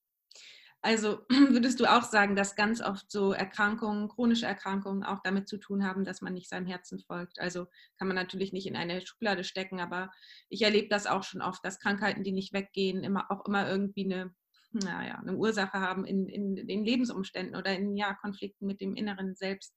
Also 0.84 1.20
würdest 1.30 1.80
du 1.80 1.86
auch 1.86 2.04
sagen, 2.04 2.36
dass 2.36 2.56
ganz 2.56 2.82
oft 2.82 3.12
so 3.12 3.34
Erkrankungen, 3.34 4.10
chronische 4.10 4.48
Erkrankungen 4.48 5.04
auch 5.04 5.20
damit 5.24 5.48
zu 5.48 5.58
tun 5.58 5.86
haben, 5.86 6.06
dass 6.06 6.22
man 6.22 6.34
nicht 6.34 6.50
seinem 6.50 6.66
Herzen 6.66 7.00
folgt? 7.00 7.40
Also 7.40 7.68
kann 7.98 8.08
man 8.08 8.16
natürlich 8.16 8.52
nicht 8.52 8.66
in 8.68 8.76
eine 8.76 9.06
Schublade 9.06 9.44
stecken, 9.44 9.80
aber 9.80 10.12
ich 10.50 10.64
erlebe 10.64 10.90
das 10.90 11.06
auch 11.06 11.24
schon 11.24 11.42
oft, 11.42 11.64
dass 11.64 11.80
Krankheiten, 11.80 12.24
die 12.24 12.32
nicht 12.32 12.54
weggehen, 12.54 13.04
immer 13.04 13.30
auch 13.30 13.46
immer 13.46 13.70
irgendwie 13.70 14.06
eine, 14.06 14.34
naja, 14.72 15.20
eine 15.20 15.36
Ursache 15.36 15.80
haben 15.80 16.04
in, 16.06 16.28
in 16.28 16.56
den 16.68 16.84
Lebensumständen 16.84 17.56
oder 17.56 17.76
in 17.76 17.96
ja, 17.96 18.16
Konflikten 18.16 18.66
mit 18.66 18.82
dem 18.82 18.96
inneren 18.96 19.36
Selbst. 19.36 19.76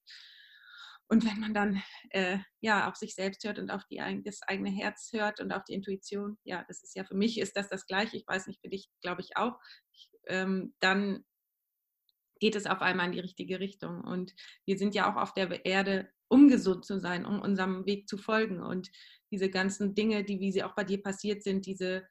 Und 1.15 1.25
wenn 1.25 1.39
man 1.39 1.55
dann 1.55 1.81
äh, 2.11 2.39
ja 2.61 2.89
auf 2.89 2.97
sich 2.97 3.15
selbst 3.15 3.45
hört 3.45 3.61
und 3.61 3.71
auf 3.71 3.85
die, 3.85 4.01
das 4.25 4.43
eigene 4.43 4.69
Herz 4.69 5.11
hört 5.13 5.39
und 5.39 5.53
auf 5.53 5.63
die 5.63 5.75
Intuition, 5.75 6.39
ja, 6.43 6.65
das 6.67 6.83
ist 6.83 6.97
ja 6.97 7.05
für 7.05 7.15
mich 7.15 7.39
ist 7.39 7.57
das 7.57 7.69
das 7.69 7.87
Gleiche. 7.87 8.17
Ich 8.17 8.27
weiß 8.27 8.49
nicht, 8.49 8.61
für 8.61 8.69
dich 8.69 8.91
glaube 9.01 9.21
ich 9.21 9.37
auch. 9.37 9.61
Ähm, 10.27 10.75
dann 10.81 11.25
geht 12.41 12.57
es 12.57 12.67
auf 12.67 12.83
einmal 12.83 13.07
in 13.07 13.13
die 13.13 13.21
richtige 13.21 13.61
Richtung. 13.61 14.01
Und 14.01 14.35
wir 14.67 14.77
sind 14.77 14.97
ja 14.97 15.09
auch 15.09 15.15
auf 15.17 15.33
der 15.35 15.65
Erde, 15.65 16.11
um 16.27 16.49
gesund 16.49 16.85
zu 16.85 16.99
sein, 16.99 17.25
um 17.27 17.41
unserem 17.41 17.87
Weg 17.87 18.09
zu 18.09 18.19
folgen. 18.19 18.61
Und 18.61 18.91
diese 19.31 19.49
ganzen 19.49 19.95
Dinge, 19.95 20.25
die 20.25 20.41
wie 20.41 20.51
sie 20.51 20.65
auch 20.65 20.75
bei 20.75 20.83
dir 20.83 21.01
passiert 21.01 21.45
sind, 21.45 21.65
diese 21.67 22.09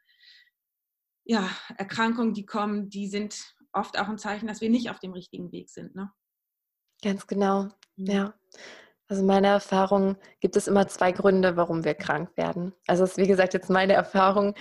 ja, 1.26 1.49
Erkrankungen, 1.78 2.34
die 2.34 2.45
kommen, 2.45 2.89
die 2.89 3.10
sind 3.10 3.54
oft 3.74 3.99
auch 3.99 4.08
ein 4.08 4.18
Zeichen, 4.18 4.47
dass 4.47 4.62
wir 4.62 4.70
nicht 4.70 4.89
auf 4.89 4.99
dem 4.99 5.12
richtigen 5.12 5.51
Weg 5.51 5.70
sind. 5.70 5.93
Ne? 5.93 6.10
Ganz 7.01 7.28
genau, 7.28 7.64
mhm. 7.97 8.06
ja. 8.06 8.34
Also 9.10 9.24
meiner 9.24 9.49
Erfahrung 9.49 10.16
gibt 10.39 10.56
es 10.56 10.68
immer 10.68 10.88
zwei 10.88 11.12
Gründe, 11.12 11.58
warum 11.58 11.84
wir 11.84 11.93
krank 11.93 12.36
werden. 12.36 12.74
Also 12.88 13.04
es 13.04 13.12
ist 13.12 13.18
wie 13.18 13.28
gesagt 13.28 13.54
jetzt 13.54 13.70
meine 13.70 13.93
Erfahrung, 13.93 14.56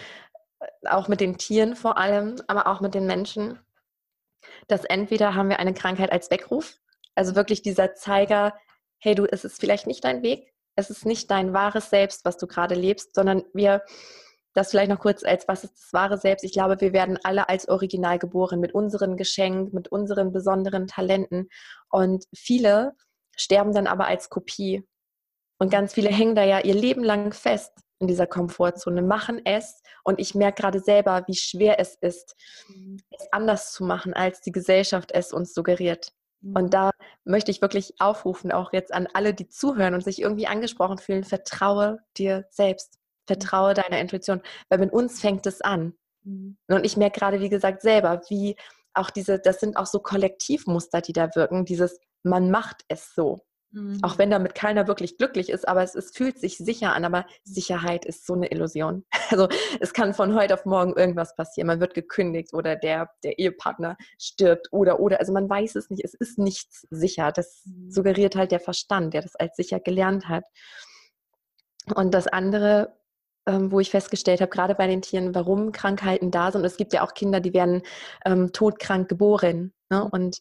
äh, 0.60 0.88
auch 0.88 1.08
mit 1.08 1.20
den 1.20 1.38
Tieren 1.38 1.76
vor 1.76 1.96
allem, 1.96 2.36
aber 2.48 2.66
auch 2.66 2.80
mit 2.80 2.94
den 2.94 3.06
Menschen, 3.06 3.58
dass 4.68 4.84
entweder 4.84 5.34
haben 5.34 5.48
wir 5.48 5.60
eine 5.60 5.74
Krankheit 5.74 6.12
als 6.12 6.30
Weckruf, 6.30 6.78
also 7.14 7.36
wirklich 7.36 7.62
dieser 7.62 7.94
Zeiger, 7.94 8.54
hey 8.98 9.14
du, 9.14 9.24
es 9.24 9.44
ist 9.44 9.60
vielleicht 9.60 9.86
nicht 9.86 10.04
dein 10.04 10.22
Weg, 10.22 10.52
es 10.76 10.90
ist 10.90 11.06
nicht 11.06 11.30
dein 11.30 11.52
wahres 11.52 11.90
Selbst, 11.90 12.24
was 12.24 12.38
du 12.38 12.46
gerade 12.46 12.74
lebst, 12.74 13.14
sondern 13.14 13.44
wir, 13.52 13.82
das 14.54 14.70
vielleicht 14.70 14.90
noch 14.90 14.98
kurz 14.98 15.24
als, 15.24 15.48
was 15.48 15.64
ist 15.64 15.74
das 15.74 15.92
wahre 15.92 16.18
Selbst? 16.18 16.44
Ich 16.44 16.52
glaube, 16.52 16.80
wir 16.80 16.92
werden 16.92 17.18
alle 17.22 17.48
als 17.48 17.68
Original 17.68 18.18
geboren, 18.18 18.60
mit 18.60 18.74
unseren 18.74 19.16
Geschenken, 19.16 19.74
mit 19.74 19.88
unseren 19.88 20.32
besonderen 20.32 20.86
Talenten 20.86 21.48
und 21.90 22.24
viele 22.34 22.94
sterben 23.36 23.72
dann 23.72 23.86
aber 23.86 24.06
als 24.06 24.30
Kopie. 24.30 24.86
Und 25.58 25.70
ganz 25.70 25.94
viele 25.94 26.10
hängen 26.10 26.34
da 26.34 26.44
ja 26.44 26.60
ihr 26.60 26.74
Leben 26.74 27.04
lang 27.04 27.32
fest 27.32 27.72
in 28.00 28.08
dieser 28.08 28.26
Komfortzone, 28.26 29.00
machen 29.00 29.40
es 29.44 29.80
und 30.02 30.18
ich 30.18 30.34
merke 30.34 30.62
gerade 30.62 30.80
selber, 30.80 31.22
wie 31.28 31.36
schwer 31.36 31.78
es 31.78 31.94
ist, 32.00 32.34
mhm. 32.68 32.98
es 33.10 33.28
anders 33.30 33.72
zu 33.72 33.84
machen, 33.84 34.12
als 34.12 34.40
die 34.40 34.50
Gesellschaft 34.50 35.12
es 35.12 35.32
uns 35.32 35.54
suggeriert. 35.54 36.12
Mhm. 36.40 36.56
Und 36.56 36.74
da 36.74 36.90
möchte 37.24 37.52
ich 37.52 37.62
wirklich 37.62 37.94
aufrufen, 38.00 38.50
auch 38.50 38.72
jetzt 38.72 38.92
an 38.92 39.06
alle, 39.14 39.34
die 39.34 39.48
zuhören 39.48 39.94
und 39.94 40.02
sich 40.02 40.20
irgendwie 40.20 40.48
angesprochen 40.48 40.98
fühlen, 40.98 41.22
vertraue 41.22 42.00
dir 42.16 42.44
selbst, 42.50 42.98
vertraue 43.28 43.70
mhm. 43.70 43.74
deiner 43.76 44.00
Intuition, 44.00 44.42
weil 44.68 44.80
mit 44.80 44.92
uns 44.92 45.20
fängt 45.20 45.46
es 45.46 45.60
an. 45.60 45.94
Und 46.24 46.84
ich 46.84 46.96
merke 46.96 47.18
gerade, 47.18 47.40
wie 47.40 47.48
gesagt, 47.48 47.82
selber, 47.82 48.22
wie 48.28 48.56
auch 48.94 49.10
diese, 49.10 49.38
das 49.38 49.60
sind 49.60 49.76
auch 49.76 49.86
so 49.86 50.00
Kollektivmuster, 50.00 51.00
die 51.00 51.12
da 51.12 51.28
wirken, 51.34 51.64
dieses 51.64 51.98
man 52.22 52.50
macht 52.50 52.84
es 52.88 53.14
so. 53.14 53.40
Mhm. 53.72 54.00
Auch 54.02 54.18
wenn 54.18 54.30
damit 54.30 54.54
keiner 54.54 54.86
wirklich 54.86 55.16
glücklich 55.16 55.48
ist, 55.48 55.66
aber 55.66 55.82
es, 55.82 55.94
es, 55.94 56.10
fühlt 56.10 56.38
sich 56.38 56.58
sicher 56.58 56.94
an, 56.94 57.06
aber 57.06 57.26
Sicherheit 57.42 58.04
ist 58.04 58.26
so 58.26 58.34
eine 58.34 58.50
Illusion. 58.50 59.04
Also 59.30 59.48
es 59.80 59.94
kann 59.94 60.12
von 60.12 60.34
heute 60.34 60.52
auf 60.52 60.66
morgen 60.66 60.94
irgendwas 60.94 61.34
passieren. 61.34 61.68
Man 61.68 61.80
wird 61.80 61.94
gekündigt 61.94 62.52
oder 62.52 62.76
der, 62.76 63.08
der 63.24 63.38
Ehepartner 63.38 63.96
stirbt 64.18 64.68
oder 64.72 65.00
oder. 65.00 65.20
Also 65.20 65.32
man 65.32 65.48
weiß 65.48 65.74
es 65.76 65.88
nicht, 65.88 66.04
es 66.04 66.12
ist 66.12 66.38
nichts 66.38 66.86
sicher. 66.90 67.32
Das 67.32 67.62
mhm. 67.64 67.90
suggeriert 67.90 68.36
halt 68.36 68.52
der 68.52 68.60
Verstand, 68.60 69.14
der 69.14 69.22
das 69.22 69.36
als 69.36 69.56
sicher 69.56 69.80
gelernt 69.80 70.28
hat. 70.28 70.44
Und 71.94 72.12
das 72.12 72.26
andere, 72.26 72.94
ähm, 73.46 73.72
wo 73.72 73.80
ich 73.80 73.90
festgestellt 73.90 74.40
habe, 74.40 74.50
gerade 74.50 74.74
bei 74.74 74.86
den 74.86 75.02
Tieren, 75.02 75.34
warum 75.34 75.72
Krankheiten 75.72 76.30
da 76.30 76.52
sind. 76.52 76.64
es 76.64 76.76
gibt 76.76 76.92
ja 76.92 77.04
auch 77.04 77.14
Kinder, 77.14 77.40
die 77.40 77.54
werden 77.54 77.82
ähm, 78.24 78.52
todkrank 78.52 79.08
geboren. 79.08 79.72
Ne? 79.90 80.08
Und 80.10 80.38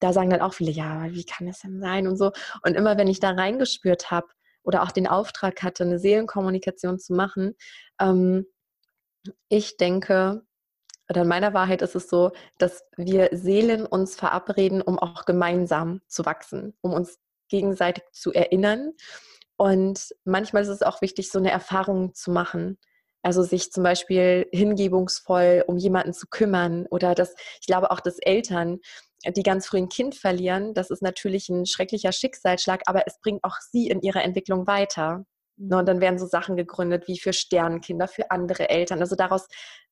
da 0.00 0.12
sagen 0.12 0.30
dann 0.30 0.42
auch 0.42 0.54
viele, 0.54 0.70
ja, 0.70 1.10
wie 1.10 1.24
kann 1.24 1.46
das 1.46 1.60
denn 1.60 1.80
sein 1.80 2.06
und 2.06 2.16
so. 2.16 2.32
Und 2.62 2.74
immer 2.74 2.98
wenn 2.98 3.08
ich 3.08 3.20
da 3.20 3.30
reingespürt 3.30 4.10
habe 4.10 4.26
oder 4.62 4.82
auch 4.82 4.92
den 4.92 5.06
Auftrag 5.06 5.62
hatte, 5.62 5.84
eine 5.84 5.98
Seelenkommunikation 5.98 6.98
zu 6.98 7.14
machen, 7.14 7.54
ähm, 8.00 8.46
ich 9.48 9.78
denke, 9.78 10.42
oder 11.08 11.22
in 11.22 11.28
meiner 11.28 11.54
Wahrheit 11.54 11.82
ist 11.82 11.94
es 11.94 12.08
so, 12.08 12.32
dass 12.58 12.84
wir 12.96 13.30
Seelen 13.32 13.86
uns 13.86 14.16
verabreden, 14.16 14.82
um 14.82 14.98
auch 14.98 15.24
gemeinsam 15.24 16.00
zu 16.08 16.24
wachsen, 16.24 16.74
um 16.80 16.92
uns 16.92 17.18
gegenseitig 17.48 18.04
zu 18.12 18.32
erinnern. 18.32 18.92
Und 19.56 20.14
manchmal 20.24 20.62
ist 20.62 20.68
es 20.68 20.82
auch 20.82 21.00
wichtig, 21.00 21.30
so 21.30 21.38
eine 21.38 21.50
Erfahrung 21.50 22.14
zu 22.14 22.30
machen. 22.30 22.78
Also 23.22 23.42
sich 23.42 23.72
zum 23.72 23.82
Beispiel 23.82 24.46
hingebungsvoll 24.52 25.64
um 25.66 25.78
jemanden 25.78 26.12
zu 26.12 26.26
kümmern 26.28 26.86
oder 26.90 27.14
das, 27.14 27.34
ich 27.60 27.66
glaube 27.66 27.90
auch, 27.90 28.00
dass 28.00 28.18
Eltern 28.18 28.80
die 29.26 29.42
ganz 29.42 29.66
früh 29.66 29.78
ein 29.78 29.88
Kind 29.88 30.14
verlieren, 30.14 30.74
das 30.74 30.90
ist 30.90 31.02
natürlich 31.02 31.48
ein 31.48 31.64
schrecklicher 31.64 32.12
Schicksalsschlag, 32.12 32.82
aber 32.84 33.04
es 33.06 33.18
bringt 33.20 33.42
auch 33.42 33.56
sie 33.72 33.88
in 33.88 34.02
ihrer 34.02 34.22
Entwicklung 34.22 34.66
weiter. 34.66 35.24
Ne, 35.56 35.78
und 35.78 35.86
dann 35.86 36.00
werden 36.00 36.18
so 36.18 36.26
Sachen 36.26 36.56
gegründet 36.56 37.06
wie 37.06 37.18
für 37.18 37.32
Sternenkinder, 37.32 38.08
für 38.08 38.30
andere 38.30 38.68
Eltern. 38.68 39.00
Also 39.00 39.14
daraus 39.14 39.46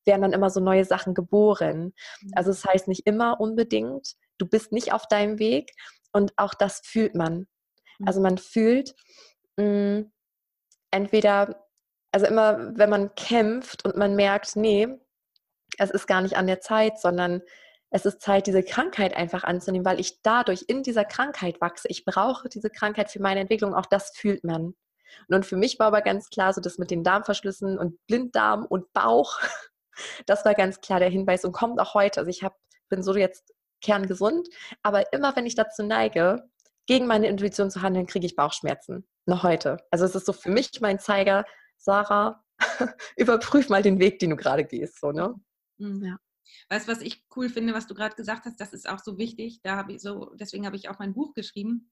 werden 0.04 0.22
dann 0.22 0.32
immer 0.32 0.50
so 0.50 0.60
neue 0.60 0.84
Sachen 0.84 1.14
geboren. 1.14 1.94
Also 2.34 2.50
es 2.50 2.62
das 2.62 2.70
heißt 2.72 2.88
nicht 2.88 3.06
immer 3.06 3.40
unbedingt, 3.40 4.14
du 4.38 4.46
bist 4.46 4.72
nicht 4.72 4.92
auf 4.92 5.06
deinem 5.06 5.38
Weg 5.38 5.70
und 6.12 6.32
auch 6.36 6.54
das 6.54 6.80
fühlt 6.84 7.14
man. 7.14 7.46
Also 8.04 8.20
man 8.20 8.38
fühlt 8.38 8.94
mh, 9.56 10.04
entweder, 10.90 11.66
also 12.12 12.26
immer, 12.26 12.76
wenn 12.76 12.90
man 12.90 13.14
kämpft 13.14 13.84
und 13.84 13.96
man 13.96 14.14
merkt, 14.16 14.56
nee, 14.56 14.88
es 15.78 15.90
ist 15.90 16.06
gar 16.06 16.20
nicht 16.20 16.36
an 16.36 16.46
der 16.46 16.60
Zeit, 16.60 17.00
sondern 17.00 17.42
es 17.90 18.06
ist 18.06 18.22
Zeit, 18.22 18.46
diese 18.46 18.62
Krankheit 18.62 19.14
einfach 19.14 19.44
anzunehmen, 19.44 19.84
weil 19.84 20.00
ich 20.00 20.22
dadurch 20.22 20.64
in 20.66 20.82
dieser 20.82 21.04
Krankheit 21.04 21.60
wachse. 21.60 21.88
Ich 21.88 22.04
brauche 22.04 22.48
diese 22.48 22.70
Krankheit 22.70 23.10
für 23.10 23.20
meine 23.20 23.40
Entwicklung. 23.40 23.74
Auch 23.74 23.86
das 23.86 24.12
fühlt 24.16 24.44
man. 24.44 24.74
Und 25.28 25.44
für 25.44 25.56
mich 25.56 25.78
war 25.78 25.88
aber 25.88 26.00
ganz 26.00 26.30
klar, 26.30 26.54
so 26.54 26.60
das 26.62 26.78
mit 26.78 26.90
den 26.90 27.04
Darmverschlüssen 27.04 27.78
und 27.78 27.98
Blinddarm 28.06 28.64
und 28.64 28.92
Bauch, 28.94 29.38
das 30.26 30.44
war 30.44 30.54
ganz 30.54 30.80
klar 30.80 31.00
der 31.00 31.10
Hinweis 31.10 31.44
und 31.44 31.52
kommt 31.52 31.78
auch 31.80 31.92
heute. 31.92 32.20
Also 32.20 32.30
ich 32.30 32.42
hab, 32.42 32.56
bin 32.88 33.02
so 33.02 33.14
jetzt 33.14 33.52
kerngesund, 33.82 34.48
aber 34.82 35.12
immer 35.12 35.36
wenn 35.36 35.46
ich 35.46 35.54
dazu 35.54 35.82
neige, 35.82 36.48
gegen 36.86 37.06
meine 37.06 37.28
Intuition 37.28 37.70
zu 37.70 37.82
handeln, 37.82 38.06
kriege 38.06 38.26
ich 38.26 38.36
Bauchschmerzen. 38.36 39.06
Noch 39.26 39.42
heute. 39.42 39.78
Also 39.90 40.04
es 40.04 40.14
ist 40.14 40.26
so 40.26 40.32
für 40.32 40.50
mich 40.50 40.80
mein 40.80 40.98
Zeiger, 40.98 41.44
Sarah, 41.76 42.44
überprüf 43.16 43.68
mal 43.68 43.82
den 43.82 43.98
Weg, 43.98 44.18
den 44.18 44.30
du 44.30 44.36
gerade 44.36 44.64
gehst. 44.64 45.00
So, 45.00 45.12
ne? 45.12 45.34
Mhm. 45.78 46.04
Ja. 46.04 46.16
Weißt 46.68 46.88
du, 46.88 46.92
was 46.92 47.00
ich 47.00 47.24
cool 47.36 47.48
finde, 47.48 47.74
was 47.74 47.86
du 47.86 47.94
gerade 47.94 48.16
gesagt 48.16 48.46
hast, 48.46 48.60
das 48.60 48.72
ist 48.72 48.88
auch 48.88 48.98
so 48.98 49.18
wichtig. 49.18 49.60
Da 49.62 49.76
habe 49.76 49.92
ich 49.92 50.02
so, 50.02 50.34
deswegen 50.34 50.66
habe 50.66 50.76
ich 50.76 50.88
auch 50.88 50.98
mein 50.98 51.14
Buch 51.14 51.34
geschrieben, 51.34 51.90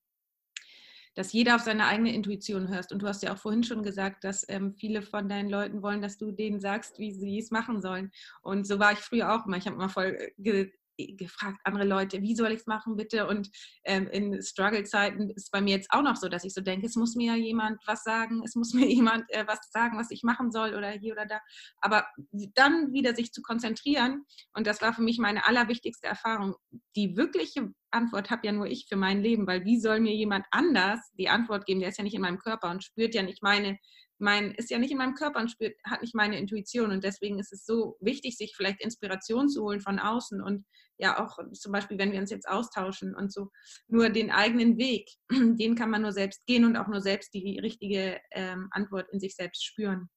dass 1.14 1.32
jeder 1.32 1.56
auf 1.56 1.62
seine 1.62 1.86
eigene 1.86 2.14
Intuition 2.14 2.68
hörst. 2.68 2.92
Und 2.92 3.02
du 3.02 3.08
hast 3.08 3.22
ja 3.22 3.32
auch 3.32 3.38
vorhin 3.38 3.64
schon 3.64 3.82
gesagt, 3.82 4.24
dass 4.24 4.48
ähm, 4.48 4.74
viele 4.74 5.02
von 5.02 5.28
deinen 5.28 5.50
Leuten 5.50 5.82
wollen, 5.82 6.02
dass 6.02 6.18
du 6.18 6.30
denen 6.30 6.60
sagst, 6.60 6.98
wie 6.98 7.12
sie 7.12 7.38
es 7.38 7.50
machen 7.50 7.80
sollen. 7.80 8.10
Und 8.42 8.66
so 8.66 8.78
war 8.78 8.92
ich 8.92 8.98
früher 8.98 9.34
auch 9.34 9.46
immer. 9.46 9.56
Ich 9.56 9.66
habe 9.66 9.76
immer 9.76 9.88
voll 9.88 10.16
äh, 10.16 10.70
gefragt 11.16 11.58
andere 11.64 11.84
Leute, 11.84 12.22
wie 12.22 12.34
soll 12.34 12.52
ich 12.52 12.60
es 12.60 12.66
machen 12.66 12.96
bitte? 12.96 13.26
Und 13.26 13.50
ähm, 13.84 14.08
in 14.08 14.42
Struggle-Zeiten 14.42 15.30
ist 15.30 15.50
bei 15.50 15.60
mir 15.60 15.76
jetzt 15.76 15.90
auch 15.90 16.02
noch 16.02 16.16
so, 16.16 16.28
dass 16.28 16.44
ich 16.44 16.54
so 16.54 16.60
denke, 16.60 16.86
es 16.86 16.96
muss 16.96 17.14
mir 17.14 17.36
jemand 17.36 17.80
was 17.86 18.02
sagen, 18.02 18.42
es 18.44 18.54
muss 18.54 18.72
mir 18.74 18.86
jemand 18.86 19.24
äh, 19.28 19.46
was 19.46 19.60
sagen, 19.72 19.98
was 19.98 20.10
ich 20.10 20.22
machen 20.22 20.50
soll 20.50 20.74
oder 20.74 20.90
hier 20.90 21.12
oder 21.12 21.26
da. 21.26 21.40
Aber 21.80 22.06
dann 22.54 22.92
wieder 22.92 23.14
sich 23.14 23.32
zu 23.32 23.42
konzentrieren, 23.42 24.24
und 24.54 24.66
das 24.66 24.80
war 24.80 24.92
für 24.92 25.02
mich 25.02 25.18
meine 25.18 25.46
allerwichtigste 25.46 26.06
Erfahrung, 26.06 26.54
die 26.96 27.16
wirkliche 27.16 27.72
Antwort 27.90 28.30
habe 28.30 28.46
ja 28.46 28.52
nur 28.52 28.66
ich 28.66 28.86
für 28.88 28.96
mein 28.96 29.20
Leben, 29.20 29.46
weil 29.46 29.64
wie 29.64 29.80
soll 29.80 30.00
mir 30.00 30.14
jemand 30.14 30.46
anders 30.50 31.00
die 31.18 31.28
Antwort 31.28 31.66
geben, 31.66 31.80
der 31.80 31.88
ist 31.88 31.98
ja 31.98 32.04
nicht 32.04 32.14
in 32.14 32.20
meinem 32.20 32.38
Körper 32.38 32.70
und 32.70 32.84
spürt 32.84 33.14
ja 33.14 33.22
nicht 33.22 33.42
meine 33.42 33.78
mein, 34.20 34.52
ist 34.52 34.70
ja 34.70 34.78
nicht 34.78 34.90
in 34.90 34.98
meinem 34.98 35.14
Körper 35.14 35.40
und 35.40 35.50
spürt, 35.50 35.74
hat 35.84 36.02
nicht 36.02 36.14
meine 36.14 36.38
Intuition. 36.38 36.90
Und 36.90 37.04
deswegen 37.04 37.38
ist 37.38 37.52
es 37.52 37.64
so 37.64 37.96
wichtig, 38.00 38.36
sich 38.36 38.54
vielleicht 38.56 38.80
Inspiration 38.82 39.48
zu 39.48 39.62
holen 39.62 39.80
von 39.80 39.98
außen 39.98 40.42
und 40.42 40.64
ja 40.98 41.24
auch 41.24 41.38
zum 41.52 41.72
Beispiel, 41.72 41.98
wenn 41.98 42.12
wir 42.12 42.20
uns 42.20 42.30
jetzt 42.30 42.48
austauschen 42.48 43.14
und 43.14 43.32
so, 43.32 43.50
nur 43.88 44.10
den 44.10 44.30
eigenen 44.30 44.76
Weg, 44.76 45.08
den 45.30 45.74
kann 45.74 45.90
man 45.90 46.02
nur 46.02 46.12
selbst 46.12 46.46
gehen 46.46 46.64
und 46.64 46.76
auch 46.76 46.88
nur 46.88 47.00
selbst 47.00 47.32
die 47.34 47.58
richtige 47.58 48.20
ähm, 48.32 48.68
Antwort 48.70 49.08
in 49.12 49.20
sich 49.20 49.34
selbst 49.34 49.64
spüren. 49.64 50.10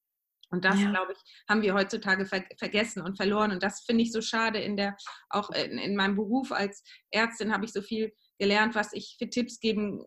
Und 0.50 0.66
das, 0.66 0.80
ja. 0.80 0.92
glaube 0.92 1.14
ich, 1.14 1.44
haben 1.50 1.64
wir 1.64 1.74
heutzutage 1.74 2.28
ver 2.28 2.44
vergessen 2.60 3.02
und 3.02 3.18
verloren. 3.18 3.52
Und 3.52 3.64
das 3.64 3.84
finde 3.86 4.04
ich 4.04 4.12
so 4.12 4.22
schade 4.22 4.60
in 4.60 4.78
der, 4.78 4.96
auch 5.30 5.50
in, 5.50 5.80
in 5.80 5.96
meinem 5.96 6.16
Beruf 6.16 6.52
als 6.52 6.84
Ärztin 7.10 7.52
habe 7.52 7.66
ich 7.66 7.74
so 7.74 7.82
viel 7.82 8.14
gelernt, 8.38 8.76
was 8.76 8.94
ich 8.94 9.16
für 9.18 9.30
Tipps 9.30 9.60
geben 9.60 10.06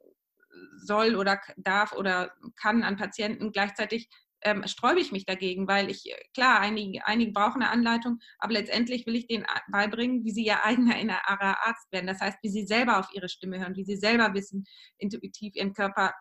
soll 0.77 1.17
oder 1.17 1.41
darf 1.57 1.93
oder 1.93 2.33
kann 2.61 2.83
an 2.83 2.97
Patienten. 2.97 3.53
Gleichzeitig 3.53 4.09
ähm, 4.43 4.67
sträube 4.67 5.01
ich 5.01 5.13
mich 5.13 5.25
dagegen, 5.25 5.67
weil 5.67 5.91
ich, 5.91 6.05
klar, 6.35 6.61
einige, 6.61 7.07
einige 7.07 7.33
brauchen 7.33 7.63
eine 7.63 7.71
Anleitung, 7.71 8.19
aber 8.39 8.53
letztendlich 8.53 9.07
will 9.07 9.17
ich 9.17 9.27
denen 9.27 9.47
beibringen, 9.71 10.25
wie 10.25 10.31
sie 10.31 10.45
ihr 10.45 10.65
eigener 10.65 10.99
innerer 10.99 11.67
Arzt 11.67 11.91
werden. 11.91 12.07
Das 12.07 12.21
heißt, 12.21 12.39
wie 12.43 12.51
sie 12.51 12.67
selber 12.67 12.99
auf 12.99 13.09
ihre 13.13 13.29
Stimme 13.29 13.59
hören, 13.59 13.77
wie 13.77 13.85
sie 13.85 13.97
selber 13.97 14.35
wissen, 14.35 14.65
intuitiv 14.99 15.55
ihren 15.57 15.73
Körper 15.73 16.13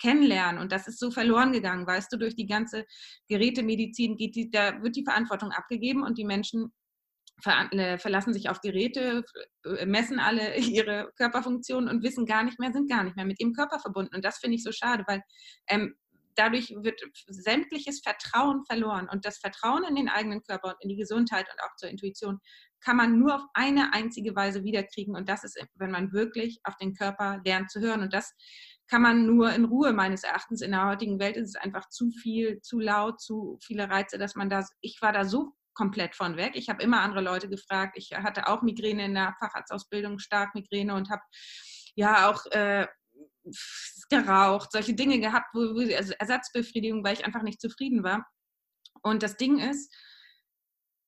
kennenlernen. 0.00 0.60
Und 0.60 0.72
das 0.72 0.88
ist 0.88 0.98
so 0.98 1.10
verloren 1.10 1.52
gegangen, 1.52 1.86
weißt 1.86 2.12
du, 2.12 2.18
durch 2.18 2.34
die 2.34 2.46
ganze 2.46 2.84
Gerätemedizin 3.28 4.16
geht 4.16 4.34
die, 4.34 4.50
da 4.50 4.82
wird 4.82 4.96
die 4.96 5.04
Verantwortung 5.04 5.52
abgegeben 5.52 6.02
und 6.02 6.18
die 6.18 6.24
Menschen 6.24 6.72
verlassen 7.42 8.32
sich 8.32 8.48
auf 8.48 8.60
Geräte, 8.60 9.24
äh, 9.64 9.86
messen 9.86 10.18
alle 10.18 10.56
ihre 10.58 11.10
Körperfunktionen 11.16 11.88
und 11.88 12.02
wissen 12.02 12.26
gar 12.26 12.44
nicht 12.44 12.58
mehr, 12.58 12.72
sind 12.72 12.88
gar 12.88 13.04
nicht 13.04 13.16
mehr 13.16 13.24
mit 13.24 13.40
ihrem 13.40 13.52
Körper 13.52 13.78
verbunden. 13.78 14.14
Und 14.14 14.24
das 14.24 14.38
finde 14.38 14.56
ich 14.56 14.64
so 14.64 14.72
schade, 14.72 15.04
weil 15.06 15.22
ähm, 15.68 15.94
dadurch 16.34 16.70
wird 16.70 17.00
sämtliches 17.26 18.00
Vertrauen 18.00 18.64
verloren. 18.64 19.08
Und 19.10 19.24
das 19.24 19.38
Vertrauen 19.38 19.84
in 19.84 19.96
den 19.96 20.08
eigenen 20.08 20.42
Körper 20.42 20.68
und 20.68 20.76
in 20.80 20.88
die 20.88 20.96
Gesundheit 20.96 21.46
und 21.52 21.60
auch 21.62 21.76
zur 21.76 21.90
Intuition 21.90 22.38
kann 22.80 22.96
man 22.96 23.18
nur 23.18 23.36
auf 23.36 23.42
eine 23.54 23.92
einzige 23.92 24.34
Weise 24.34 24.64
wiederkriegen. 24.64 25.14
Und 25.14 25.28
das 25.28 25.44
ist, 25.44 25.58
wenn 25.74 25.90
man 25.90 26.12
wirklich 26.12 26.60
auf 26.64 26.76
den 26.76 26.94
Körper 26.94 27.40
lernt 27.44 27.70
zu 27.70 27.80
hören. 27.80 28.02
Und 28.02 28.12
das 28.12 28.34
kann 28.88 29.02
man 29.02 29.26
nur 29.26 29.52
in 29.52 29.64
Ruhe 29.64 29.92
meines 29.92 30.24
Erachtens. 30.24 30.62
In 30.62 30.72
der 30.72 30.86
heutigen 30.86 31.18
Welt 31.20 31.36
ist 31.36 31.50
es 31.50 31.56
einfach 31.56 31.88
zu 31.88 32.10
viel, 32.10 32.60
zu 32.60 32.80
laut, 32.80 33.20
zu 33.20 33.58
viele 33.62 33.88
Reize, 33.88 34.18
dass 34.18 34.34
man 34.34 34.50
da, 34.50 34.66
ich 34.80 34.98
war 35.00 35.12
da 35.12 35.24
so 35.24 35.54
komplett 35.74 36.14
von 36.14 36.36
weg. 36.36 36.52
Ich 36.54 36.68
habe 36.68 36.82
immer 36.82 37.00
andere 37.00 37.20
Leute 37.22 37.48
gefragt. 37.48 37.94
Ich 37.96 38.10
hatte 38.12 38.48
auch 38.48 38.62
Migräne 38.62 39.06
in 39.06 39.14
der 39.14 39.34
Facharztausbildung, 39.38 40.18
stark 40.18 40.54
Migräne 40.54 40.94
und 40.94 41.10
habe 41.10 41.22
ja 41.94 42.30
auch 42.30 42.44
äh, 42.52 42.86
geraucht, 44.08 44.72
solche 44.72 44.94
Dinge 44.94 45.20
gehabt, 45.20 45.48
wo, 45.54 45.60
wo 45.60 45.96
also 45.96 46.12
Ersatzbefriedigung, 46.18 47.04
weil 47.04 47.14
ich 47.14 47.24
einfach 47.24 47.42
nicht 47.42 47.60
zufrieden 47.60 48.02
war. 48.02 48.26
Und 49.02 49.22
das 49.22 49.36
Ding 49.36 49.58
ist, 49.58 49.92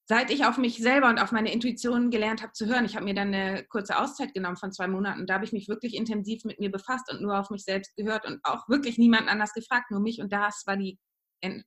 seit 0.07 0.31
ich 0.31 0.45
auf 0.45 0.59
mich 0.59 0.79
selber 0.79 1.09
und 1.09 1.19
auf 1.19 1.33
meine 1.33 1.53
Intuition 1.53 2.11
gelernt 2.11 2.43
habe 2.43 2.53
zu 2.53 2.67
hören, 2.67 2.85
ich 2.85 2.97
habe 2.97 3.05
mir 3.05 3.15
dann 3.15 3.33
eine 3.33 3.65
kurze 3.65 3.99
Auszeit 3.99 4.35
genommen 4.35 4.57
von 4.57 4.73
zwei 4.73 4.87
Monaten, 4.87 5.27
da 5.27 5.35
habe 5.35 5.45
ich 5.45 5.53
mich 5.53 5.69
wirklich 5.69 5.95
intensiv 5.95 6.45
mit 6.45 6.61
mir 6.61 6.71
befasst 6.71 7.11
und 7.11 7.23
nur 7.23 7.39
auf 7.39 7.51
mich 7.51 7.65
selbst 7.65 7.97
gehört 7.97 8.27
und 8.27 8.41
auch 8.45 8.69
wirklich 8.69 8.99
niemanden 8.99 9.29
anders 9.29 9.55
gefragt, 9.55 9.91
nur 9.91 10.01
mich. 10.01 10.21
Und 10.21 10.33
das 10.33 10.65
war 10.67 10.77
die 10.77 10.99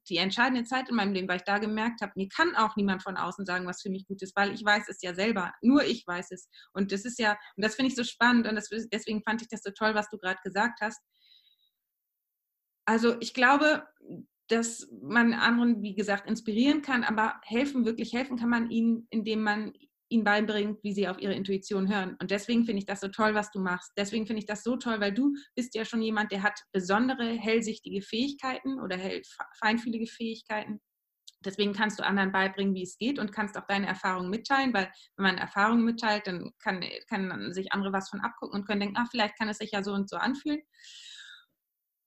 die 0.09 0.17
entscheidende 0.17 0.63
Zeit 0.63 0.89
in 0.89 0.95
meinem 0.95 1.13
Leben, 1.13 1.27
weil 1.27 1.37
ich 1.37 1.43
da 1.43 1.57
gemerkt 1.57 2.01
habe, 2.01 2.13
mir 2.15 2.27
kann 2.29 2.55
auch 2.55 2.75
niemand 2.75 3.03
von 3.03 3.17
außen 3.17 3.45
sagen, 3.45 3.65
was 3.65 3.81
für 3.81 3.89
mich 3.89 4.07
gut 4.07 4.21
ist, 4.21 4.35
weil 4.35 4.53
ich 4.53 4.63
weiß 4.63 4.87
es 4.89 5.01
ja 5.01 5.13
selber. 5.13 5.53
Nur 5.61 5.83
ich 5.83 6.05
weiß 6.05 6.31
es. 6.31 6.49
Und 6.73 6.91
das 6.91 7.05
ist 7.05 7.19
ja, 7.19 7.37
und 7.55 7.63
das 7.63 7.75
finde 7.75 7.89
ich 7.89 7.95
so 7.95 8.03
spannend 8.03 8.47
und 8.47 8.55
das, 8.55 8.69
deswegen 8.91 9.23
fand 9.23 9.41
ich 9.41 9.47
das 9.47 9.63
so 9.63 9.71
toll, 9.71 9.95
was 9.95 10.09
du 10.09 10.17
gerade 10.17 10.39
gesagt 10.43 10.79
hast. 10.81 11.01
Also 12.85 13.17
ich 13.19 13.33
glaube, 13.33 13.85
dass 14.47 14.87
man 15.01 15.33
anderen, 15.33 15.81
wie 15.81 15.93
gesagt, 15.93 16.27
inspirieren 16.27 16.81
kann, 16.81 17.03
aber 17.03 17.39
helfen, 17.43 17.85
wirklich 17.85 18.13
helfen 18.13 18.37
kann 18.37 18.49
man 18.49 18.69
ihnen, 18.69 19.07
indem 19.09 19.43
man 19.43 19.73
ihnen 20.09 20.23
beibringt, 20.23 20.83
wie 20.83 20.93
sie 20.93 21.07
auf 21.07 21.19
ihre 21.19 21.33
Intuition 21.33 21.93
hören. 21.93 22.15
Und 22.19 22.31
deswegen 22.31 22.65
finde 22.65 22.79
ich 22.79 22.85
das 22.85 22.99
so 22.99 23.07
toll, 23.07 23.33
was 23.35 23.51
du 23.51 23.59
machst. 23.59 23.91
Deswegen 23.97 24.25
finde 24.25 24.39
ich 24.39 24.45
das 24.45 24.63
so 24.63 24.77
toll, 24.77 24.99
weil 24.99 25.13
du 25.13 25.33
bist 25.55 25.75
ja 25.75 25.85
schon 25.85 26.01
jemand, 26.01 26.31
der 26.31 26.43
hat 26.43 26.59
besondere 26.71 27.25
hellsichtige 27.33 28.01
Fähigkeiten 28.01 28.79
oder 28.79 28.97
hell, 28.97 29.21
feinfühlige 29.59 30.07
Fähigkeiten. 30.07 30.79
Deswegen 31.45 31.73
kannst 31.73 31.99
du 31.99 32.05
anderen 32.05 32.31
beibringen, 32.31 32.73
wie 32.73 32.83
es 32.83 32.97
geht 32.97 33.19
und 33.19 33.31
kannst 33.31 33.57
auch 33.57 33.67
deine 33.67 33.87
Erfahrungen 33.87 34.29
mitteilen, 34.29 34.73
weil 34.73 34.91
wenn 35.15 35.23
man 35.23 35.37
Erfahrungen 35.37 35.85
mitteilt, 35.85 36.25
dann 36.25 36.51
kann, 36.59 36.83
kann 37.09 37.53
sich 37.53 37.71
andere 37.73 37.93
was 37.93 38.09
von 38.09 38.21
abgucken 38.21 38.59
und 38.59 38.65
können 38.65 38.79
denken, 38.79 38.97
ach, 38.97 39.07
vielleicht 39.11 39.37
kann 39.37 39.49
es 39.49 39.59
sich 39.59 39.71
ja 39.71 39.83
so 39.83 39.93
und 39.93 40.09
so 40.09 40.17
anfühlen. 40.17 40.61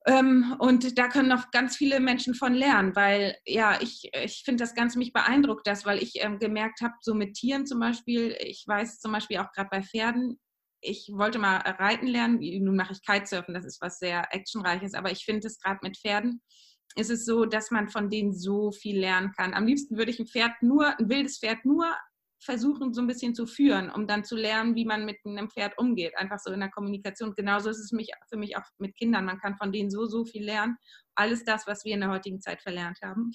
Ähm, 0.07 0.55
und 0.57 0.97
da 0.97 1.07
können 1.07 1.29
noch 1.29 1.51
ganz 1.51 1.77
viele 1.77 1.99
Menschen 1.99 2.33
von 2.33 2.55
lernen, 2.55 2.95
weil 2.95 3.35
ja, 3.45 3.79
ich, 3.81 4.09
ich 4.13 4.41
finde 4.43 4.63
das 4.63 4.73
ganz 4.73 4.95
mich 4.95 5.13
beeindruckt, 5.13 5.67
das, 5.67 5.85
weil 5.85 6.01
ich 6.01 6.13
ähm, 6.15 6.39
gemerkt 6.39 6.81
habe, 6.81 6.95
so 7.01 7.13
mit 7.13 7.35
Tieren 7.35 7.67
zum 7.67 7.79
Beispiel, 7.79 8.35
ich 8.39 8.63
weiß 8.65 8.99
zum 8.99 9.11
Beispiel 9.11 9.37
auch 9.37 9.51
gerade 9.51 9.69
bei 9.69 9.83
Pferden, 9.83 10.39
ich 10.81 11.11
wollte 11.13 11.37
mal 11.37 11.57
reiten 11.57 12.07
lernen, 12.07 12.39
nun 12.39 12.75
mache 12.75 12.93
ich 12.93 13.05
Kitesurfen, 13.05 13.53
das 13.53 13.65
ist 13.65 13.79
was 13.81 13.99
sehr 13.99 14.33
actionreiches, 14.33 14.95
aber 14.95 15.11
ich 15.11 15.23
finde 15.23 15.45
es 15.45 15.59
gerade 15.59 15.79
mit 15.83 15.97
Pferden, 15.97 16.41
ist 16.95 17.11
es 17.11 17.23
so, 17.23 17.45
dass 17.45 17.69
man 17.69 17.87
von 17.87 18.09
denen 18.09 18.33
so 18.33 18.71
viel 18.71 18.99
lernen 18.99 19.31
kann. 19.37 19.53
Am 19.53 19.67
liebsten 19.67 19.97
würde 19.97 20.11
ich 20.11 20.19
ein 20.19 20.27
Pferd 20.27 20.53
nur, 20.61 20.97
ein 20.97 21.09
wildes 21.09 21.37
Pferd 21.37 21.63
nur 21.63 21.85
versuchen, 22.41 22.93
so 22.93 23.01
ein 23.01 23.07
bisschen 23.07 23.35
zu 23.35 23.45
führen, 23.45 23.91
um 23.91 24.07
dann 24.07 24.23
zu 24.23 24.35
lernen, 24.35 24.75
wie 24.75 24.85
man 24.85 25.05
mit 25.05 25.17
einem 25.25 25.49
Pferd 25.49 25.77
umgeht. 25.77 26.17
Einfach 26.17 26.39
so 26.39 26.51
in 26.51 26.59
der 26.59 26.71
Kommunikation. 26.71 27.33
Genauso 27.35 27.69
ist 27.69 27.79
es 27.79 27.91
mich, 27.91 28.11
für 28.29 28.37
mich 28.37 28.57
auch 28.57 28.63
mit 28.79 28.95
Kindern. 28.95 29.25
Man 29.25 29.39
kann 29.39 29.55
von 29.57 29.71
denen 29.71 29.91
so, 29.91 30.05
so 30.05 30.25
viel 30.25 30.43
lernen. 30.43 30.77
Alles 31.15 31.45
das, 31.45 31.67
was 31.67 31.85
wir 31.85 31.93
in 31.93 32.01
der 32.01 32.09
heutigen 32.09 32.41
Zeit 32.41 32.61
verlernt 32.61 32.99
haben. 33.03 33.31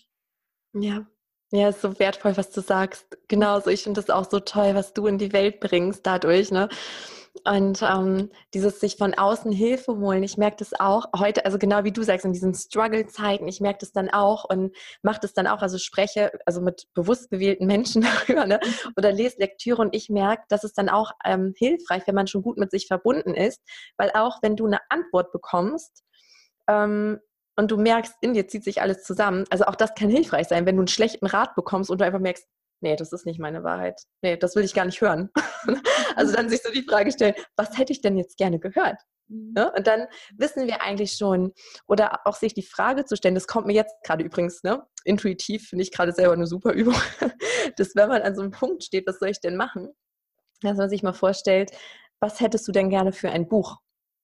Ja. 0.74 1.06
Ja, 1.52 1.68
ist 1.68 1.80
so 1.80 1.96
wertvoll, 2.00 2.36
was 2.36 2.50
du 2.50 2.60
sagst. 2.60 3.16
Genauso, 3.28 3.70
ich 3.70 3.84
finde 3.84 4.00
das 4.00 4.10
auch 4.10 4.28
so 4.28 4.40
toll, 4.40 4.74
was 4.74 4.92
du 4.94 5.06
in 5.06 5.18
die 5.18 5.32
Welt 5.32 5.60
bringst 5.60 6.04
dadurch. 6.04 6.50
Ne? 6.50 6.68
Und 7.44 7.82
ähm, 7.82 8.30
dieses 8.54 8.80
sich 8.80 8.96
von 8.96 9.14
außen 9.14 9.52
Hilfe 9.52 9.96
holen, 9.96 10.22
ich 10.22 10.36
merke 10.36 10.56
das 10.58 10.78
auch 10.78 11.06
heute, 11.16 11.44
also 11.44 11.58
genau 11.58 11.84
wie 11.84 11.92
du 11.92 12.02
sagst, 12.02 12.24
in 12.24 12.32
diesen 12.32 12.54
Struggle-Zeiten, 12.54 13.46
ich 13.48 13.60
merke 13.60 13.78
das 13.80 13.92
dann 13.92 14.10
auch 14.10 14.44
und 14.44 14.74
mache 15.02 15.20
das 15.20 15.32
dann 15.32 15.46
auch, 15.46 15.62
also 15.62 15.78
spreche 15.78 16.32
also 16.46 16.60
mit 16.60 16.86
bewusst 16.94 17.30
gewählten 17.30 17.66
Menschen 17.66 18.02
darüber 18.28 18.46
ne? 18.46 18.60
oder 18.96 19.12
lese 19.12 19.38
Lektüre 19.38 19.82
und 19.82 19.94
ich 19.94 20.08
merke, 20.08 20.44
dass 20.48 20.64
es 20.64 20.72
dann 20.72 20.88
auch 20.88 21.12
ähm, 21.24 21.54
hilfreich, 21.56 22.02
wenn 22.06 22.14
man 22.14 22.26
schon 22.26 22.42
gut 22.42 22.58
mit 22.58 22.70
sich 22.70 22.86
verbunden 22.86 23.34
ist, 23.34 23.60
weil 23.96 24.10
auch 24.14 24.38
wenn 24.42 24.56
du 24.56 24.66
eine 24.66 24.80
Antwort 24.88 25.32
bekommst, 25.32 26.04
ähm, 26.68 27.20
und 27.58 27.70
du 27.70 27.78
merkst, 27.78 28.14
in 28.20 28.34
dir 28.34 28.46
zieht 28.46 28.64
sich 28.64 28.82
alles 28.82 29.02
zusammen. 29.02 29.44
Also 29.50 29.64
auch 29.64 29.76
das 29.76 29.94
kann 29.94 30.10
hilfreich 30.10 30.46
sein, 30.48 30.66
wenn 30.66 30.76
du 30.76 30.82
einen 30.82 30.88
schlechten 30.88 31.26
Rat 31.26 31.54
bekommst 31.54 31.90
und 31.90 32.00
du 32.00 32.04
einfach 32.04 32.20
merkst, 32.20 32.46
nee, 32.80 32.96
das 32.96 33.12
ist 33.12 33.26
nicht 33.26 33.40
meine 33.40 33.64
Wahrheit. 33.64 34.00
Nee, 34.22 34.36
das 34.36 34.56
will 34.56 34.64
ich 34.64 34.74
gar 34.74 34.84
nicht 34.84 35.00
hören. 35.00 35.30
also 36.16 36.34
dann 36.34 36.48
sich 36.48 36.62
so 36.62 36.70
die 36.70 36.82
Frage 36.82 37.12
stellen, 37.12 37.34
was 37.56 37.76
hätte 37.78 37.92
ich 37.92 38.00
denn 38.00 38.16
jetzt 38.16 38.36
gerne 38.36 38.58
gehört? 38.58 39.00
Mhm. 39.28 39.54
Ja, 39.56 39.68
und 39.74 39.86
dann 39.86 40.06
wissen 40.36 40.66
wir 40.66 40.82
eigentlich 40.82 41.12
schon, 41.12 41.52
oder 41.86 42.26
auch 42.26 42.36
sich 42.36 42.54
die 42.54 42.62
Frage 42.62 43.04
zu 43.04 43.16
stellen, 43.16 43.34
das 43.34 43.46
kommt 43.46 43.66
mir 43.66 43.74
jetzt 43.74 43.94
gerade 44.04 44.24
übrigens, 44.24 44.62
ne? 44.62 44.86
intuitiv 45.06 45.68
finde 45.68 45.82
ich 45.82 45.92
gerade 45.92 46.12
selber 46.12 46.32
eine 46.32 46.46
super 46.46 46.72
Übung, 46.72 46.94
dass 47.76 47.94
wenn 47.94 48.08
man 48.08 48.22
an 48.22 48.34
so 48.34 48.42
einem 48.42 48.50
Punkt 48.50 48.84
steht, 48.84 49.06
was 49.06 49.18
soll 49.18 49.30
ich 49.30 49.40
denn 49.40 49.56
machen, 49.56 49.88
dass 50.62 50.76
man 50.76 50.90
sich 50.90 51.02
mal 51.02 51.12
vorstellt, 51.12 51.70
was 52.20 52.40
hättest 52.40 52.66
du 52.66 52.72
denn 52.72 52.90
gerne 52.90 53.12
für 53.12 53.30
ein 53.30 53.48
Buch? 53.48 53.78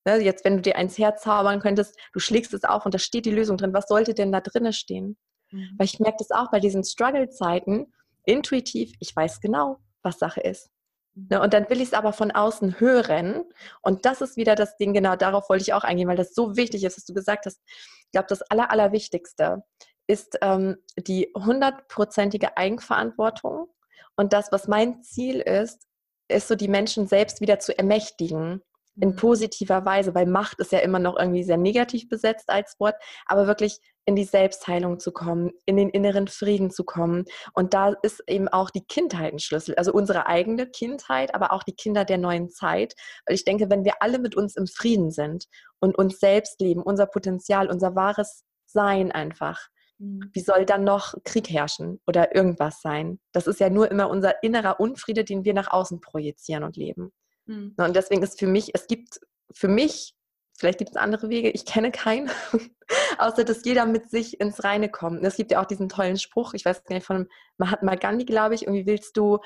Ne, 0.04 0.16
jetzt, 0.16 0.44
wenn 0.44 0.56
du 0.56 0.62
dir 0.62 0.76
eins 0.76 0.98
herzaubern 0.98 1.60
könntest, 1.60 1.96
du 2.12 2.18
schlägst 2.18 2.52
es 2.54 2.64
auf 2.64 2.84
und 2.84 2.92
da 2.92 2.98
steht 2.98 3.24
die 3.24 3.30
Lösung 3.30 3.56
drin, 3.56 3.72
was 3.72 3.86
sollte 3.86 4.14
denn 4.14 4.32
da 4.32 4.40
drinnen 4.40 4.72
stehen? 4.72 5.16
Mhm. 5.50 5.70
Weil 5.78 5.84
ich 5.84 6.00
merke 6.00 6.16
das 6.18 6.32
auch 6.32 6.50
bei 6.50 6.58
diesen 6.58 6.82
Struggle-Zeiten, 6.82 7.92
intuitiv, 8.24 8.92
ich 9.00 9.14
weiß 9.14 9.40
genau, 9.40 9.78
was 10.02 10.18
Sache 10.18 10.40
ist. 10.40 10.70
Ne, 11.14 11.42
und 11.42 11.52
dann 11.52 11.68
will 11.68 11.80
ich 11.80 11.88
es 11.88 11.92
aber 11.92 12.12
von 12.12 12.30
außen 12.30 12.80
hören. 12.80 13.44
Und 13.82 14.06
das 14.06 14.22
ist 14.22 14.36
wieder 14.36 14.54
das 14.54 14.76
Ding, 14.78 14.94
genau 14.94 15.14
darauf 15.14 15.50
wollte 15.50 15.62
ich 15.62 15.74
auch 15.74 15.84
eingehen, 15.84 16.08
weil 16.08 16.16
das 16.16 16.34
so 16.34 16.56
wichtig 16.56 16.84
ist, 16.84 16.96
was 16.96 17.04
du 17.04 17.12
gesagt 17.12 17.44
hast. 17.44 17.60
Ich 17.66 18.12
glaube, 18.12 18.28
das 18.28 18.42
Aller, 18.42 18.70
Allerwichtigste 18.70 19.62
ist 20.06 20.38
ähm, 20.40 20.78
die 20.96 21.30
hundertprozentige 21.34 22.56
Eigenverantwortung. 22.56 23.68
Und 24.16 24.32
das, 24.32 24.52
was 24.52 24.68
mein 24.68 25.02
Ziel 25.02 25.40
ist, 25.40 25.86
ist 26.28 26.48
so 26.48 26.54
die 26.54 26.68
Menschen 26.68 27.06
selbst 27.06 27.40
wieder 27.40 27.58
zu 27.58 27.76
ermächtigen 27.76 28.62
in 29.00 29.10
mhm. 29.10 29.16
positiver 29.16 29.84
Weise, 29.84 30.14
weil 30.14 30.26
Macht 30.26 30.60
ist 30.60 30.72
ja 30.72 30.80
immer 30.80 30.98
noch 30.98 31.18
irgendwie 31.18 31.44
sehr 31.44 31.56
negativ 31.56 32.08
besetzt 32.08 32.48
als 32.48 32.78
Wort, 32.78 32.96
aber 33.26 33.46
wirklich 33.46 33.80
in 34.04 34.16
die 34.16 34.24
Selbstheilung 34.24 34.98
zu 34.98 35.12
kommen, 35.12 35.52
in 35.64 35.76
den 35.76 35.88
inneren 35.88 36.28
Frieden 36.28 36.70
zu 36.70 36.84
kommen. 36.84 37.24
Und 37.54 37.74
da 37.74 37.94
ist 38.02 38.22
eben 38.26 38.48
auch 38.48 38.70
die 38.70 38.84
Kindheit 38.84 39.32
ein 39.32 39.38
Schlüssel, 39.38 39.74
also 39.76 39.92
unsere 39.92 40.26
eigene 40.26 40.66
Kindheit, 40.66 41.34
aber 41.34 41.52
auch 41.52 41.62
die 41.62 41.74
Kinder 41.74 42.04
der 42.04 42.18
neuen 42.18 42.50
Zeit. 42.50 42.94
Weil 43.26 43.36
ich 43.36 43.44
denke, 43.44 43.70
wenn 43.70 43.84
wir 43.84 43.94
alle 44.00 44.18
mit 44.18 44.34
uns 44.34 44.56
im 44.56 44.66
Frieden 44.66 45.10
sind 45.10 45.46
und 45.80 45.96
uns 45.96 46.18
selbst 46.18 46.60
leben, 46.60 46.82
unser 46.82 47.06
Potenzial, 47.06 47.70
unser 47.70 47.94
wahres 47.94 48.44
Sein 48.66 49.12
einfach, 49.12 49.60
mhm. 49.98 50.30
wie 50.32 50.40
soll 50.40 50.66
dann 50.66 50.84
noch 50.84 51.14
Krieg 51.24 51.48
herrschen 51.50 52.00
oder 52.06 52.34
irgendwas 52.34 52.80
sein? 52.80 53.20
Das 53.32 53.46
ist 53.46 53.60
ja 53.60 53.70
nur 53.70 53.90
immer 53.90 54.10
unser 54.10 54.42
innerer 54.42 54.80
Unfriede, 54.80 55.24
den 55.24 55.44
wir 55.44 55.54
nach 55.54 55.70
außen 55.70 56.00
projizieren 56.00 56.64
und 56.64 56.76
leben. 56.76 57.12
Mhm. 57.46 57.74
Und 57.76 57.94
deswegen 57.94 58.22
ist 58.22 58.38
für 58.38 58.46
mich, 58.48 58.70
es 58.74 58.86
gibt 58.86 59.20
für 59.52 59.68
mich 59.68 60.14
Vielleicht 60.62 60.78
gibt 60.78 60.90
es 60.90 60.96
andere 60.96 61.28
Wege, 61.28 61.50
ich 61.50 61.66
kenne 61.66 61.90
keinen, 61.90 62.30
außer 63.18 63.42
dass 63.42 63.64
jeder 63.64 63.84
mit 63.84 64.10
sich 64.10 64.38
ins 64.38 64.62
Reine 64.62 64.88
kommt. 64.88 65.24
Es 65.24 65.34
gibt 65.34 65.50
ja 65.50 65.60
auch 65.60 65.66
diesen 65.66 65.88
tollen 65.88 66.16
Spruch, 66.16 66.54
ich 66.54 66.64
weiß 66.64 66.84
gar 66.84 66.94
nicht, 66.94 67.04
von 67.04 67.28
Mahatma 67.58 67.96
Gandhi, 67.96 68.24
glaube 68.24 68.54
ich, 68.54 68.62
irgendwie 68.62 68.86
willst 68.86 69.16
du 69.16 69.40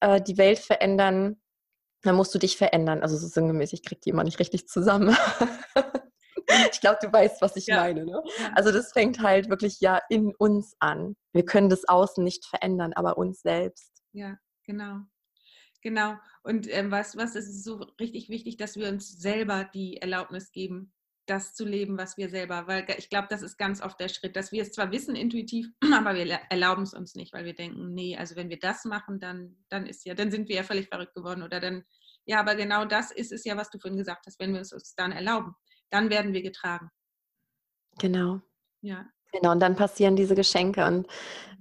äh, 0.00 0.20
die 0.20 0.38
Welt 0.38 0.58
verändern, 0.58 1.40
dann 2.02 2.16
musst 2.16 2.34
du 2.34 2.40
dich 2.40 2.56
verändern. 2.56 3.02
Also 3.02 3.16
so 3.16 3.28
sinngemäß, 3.28 3.74
ich 3.74 3.84
kriege 3.84 4.00
die 4.04 4.10
immer 4.10 4.24
nicht 4.24 4.40
richtig 4.40 4.66
zusammen. 4.66 5.16
ich 6.72 6.80
glaube, 6.80 6.98
du 7.00 7.12
weißt, 7.12 7.40
was 7.42 7.54
ich 7.54 7.68
ja. 7.68 7.76
meine. 7.76 8.04
Ne? 8.04 8.20
Also 8.56 8.72
das 8.72 8.90
fängt 8.90 9.22
halt 9.22 9.48
wirklich 9.48 9.78
ja 9.78 10.00
in 10.08 10.34
uns 10.34 10.74
an. 10.80 11.14
Wir 11.32 11.44
können 11.44 11.68
das 11.68 11.88
Außen 11.88 12.24
nicht 12.24 12.44
verändern, 12.44 12.92
aber 12.92 13.18
uns 13.18 13.40
selbst. 13.40 14.02
Ja, 14.10 14.36
genau. 14.64 15.02
Genau. 15.86 16.16
Und 16.42 16.66
ähm, 16.74 16.90
was, 16.90 17.16
was 17.16 17.36
ist 17.36 17.62
so 17.62 17.76
richtig 18.00 18.28
wichtig, 18.28 18.56
dass 18.56 18.74
wir 18.74 18.88
uns 18.88 19.08
selber 19.20 19.70
die 19.72 19.98
Erlaubnis 19.98 20.50
geben, 20.50 20.92
das 21.26 21.54
zu 21.54 21.64
leben, 21.64 21.96
was 21.96 22.16
wir 22.16 22.28
selber, 22.28 22.66
weil 22.66 22.84
ich 22.98 23.08
glaube, 23.08 23.28
das 23.30 23.40
ist 23.40 23.56
ganz 23.56 23.80
oft 23.80 24.00
der 24.00 24.08
Schritt, 24.08 24.34
dass 24.34 24.50
wir 24.50 24.62
es 24.62 24.72
zwar 24.72 24.90
wissen 24.90 25.14
intuitiv, 25.14 25.68
aber 25.94 26.16
wir 26.16 26.40
erlauben 26.50 26.82
es 26.82 26.92
uns 26.92 27.14
nicht, 27.14 27.32
weil 27.32 27.44
wir 27.44 27.54
denken, 27.54 27.94
nee, 27.94 28.16
also 28.16 28.34
wenn 28.34 28.48
wir 28.48 28.58
das 28.58 28.84
machen, 28.84 29.20
dann, 29.20 29.64
dann 29.68 29.86
ist 29.86 30.04
ja, 30.04 30.14
dann 30.14 30.32
sind 30.32 30.48
wir 30.48 30.56
ja 30.56 30.64
völlig 30.64 30.88
verrückt 30.88 31.14
geworden 31.14 31.44
oder 31.44 31.60
dann, 31.60 31.84
ja, 32.24 32.40
aber 32.40 32.56
genau 32.56 32.84
das 32.84 33.12
ist 33.12 33.30
es 33.30 33.44
ja, 33.44 33.56
was 33.56 33.70
du 33.70 33.78
vorhin 33.78 33.96
gesagt 33.96 34.26
hast, 34.26 34.40
wenn 34.40 34.54
wir 34.54 34.62
es 34.62 34.72
uns 34.72 34.96
dann 34.96 35.12
erlauben, 35.12 35.54
dann 35.90 36.10
werden 36.10 36.32
wir 36.32 36.42
getragen. 36.42 36.90
Genau. 38.00 38.40
Ja. 38.80 39.08
Genau, 39.40 39.52
und 39.52 39.60
dann 39.60 39.76
passieren 39.76 40.16
diese 40.16 40.34
Geschenke 40.34 40.84
und 40.86 41.06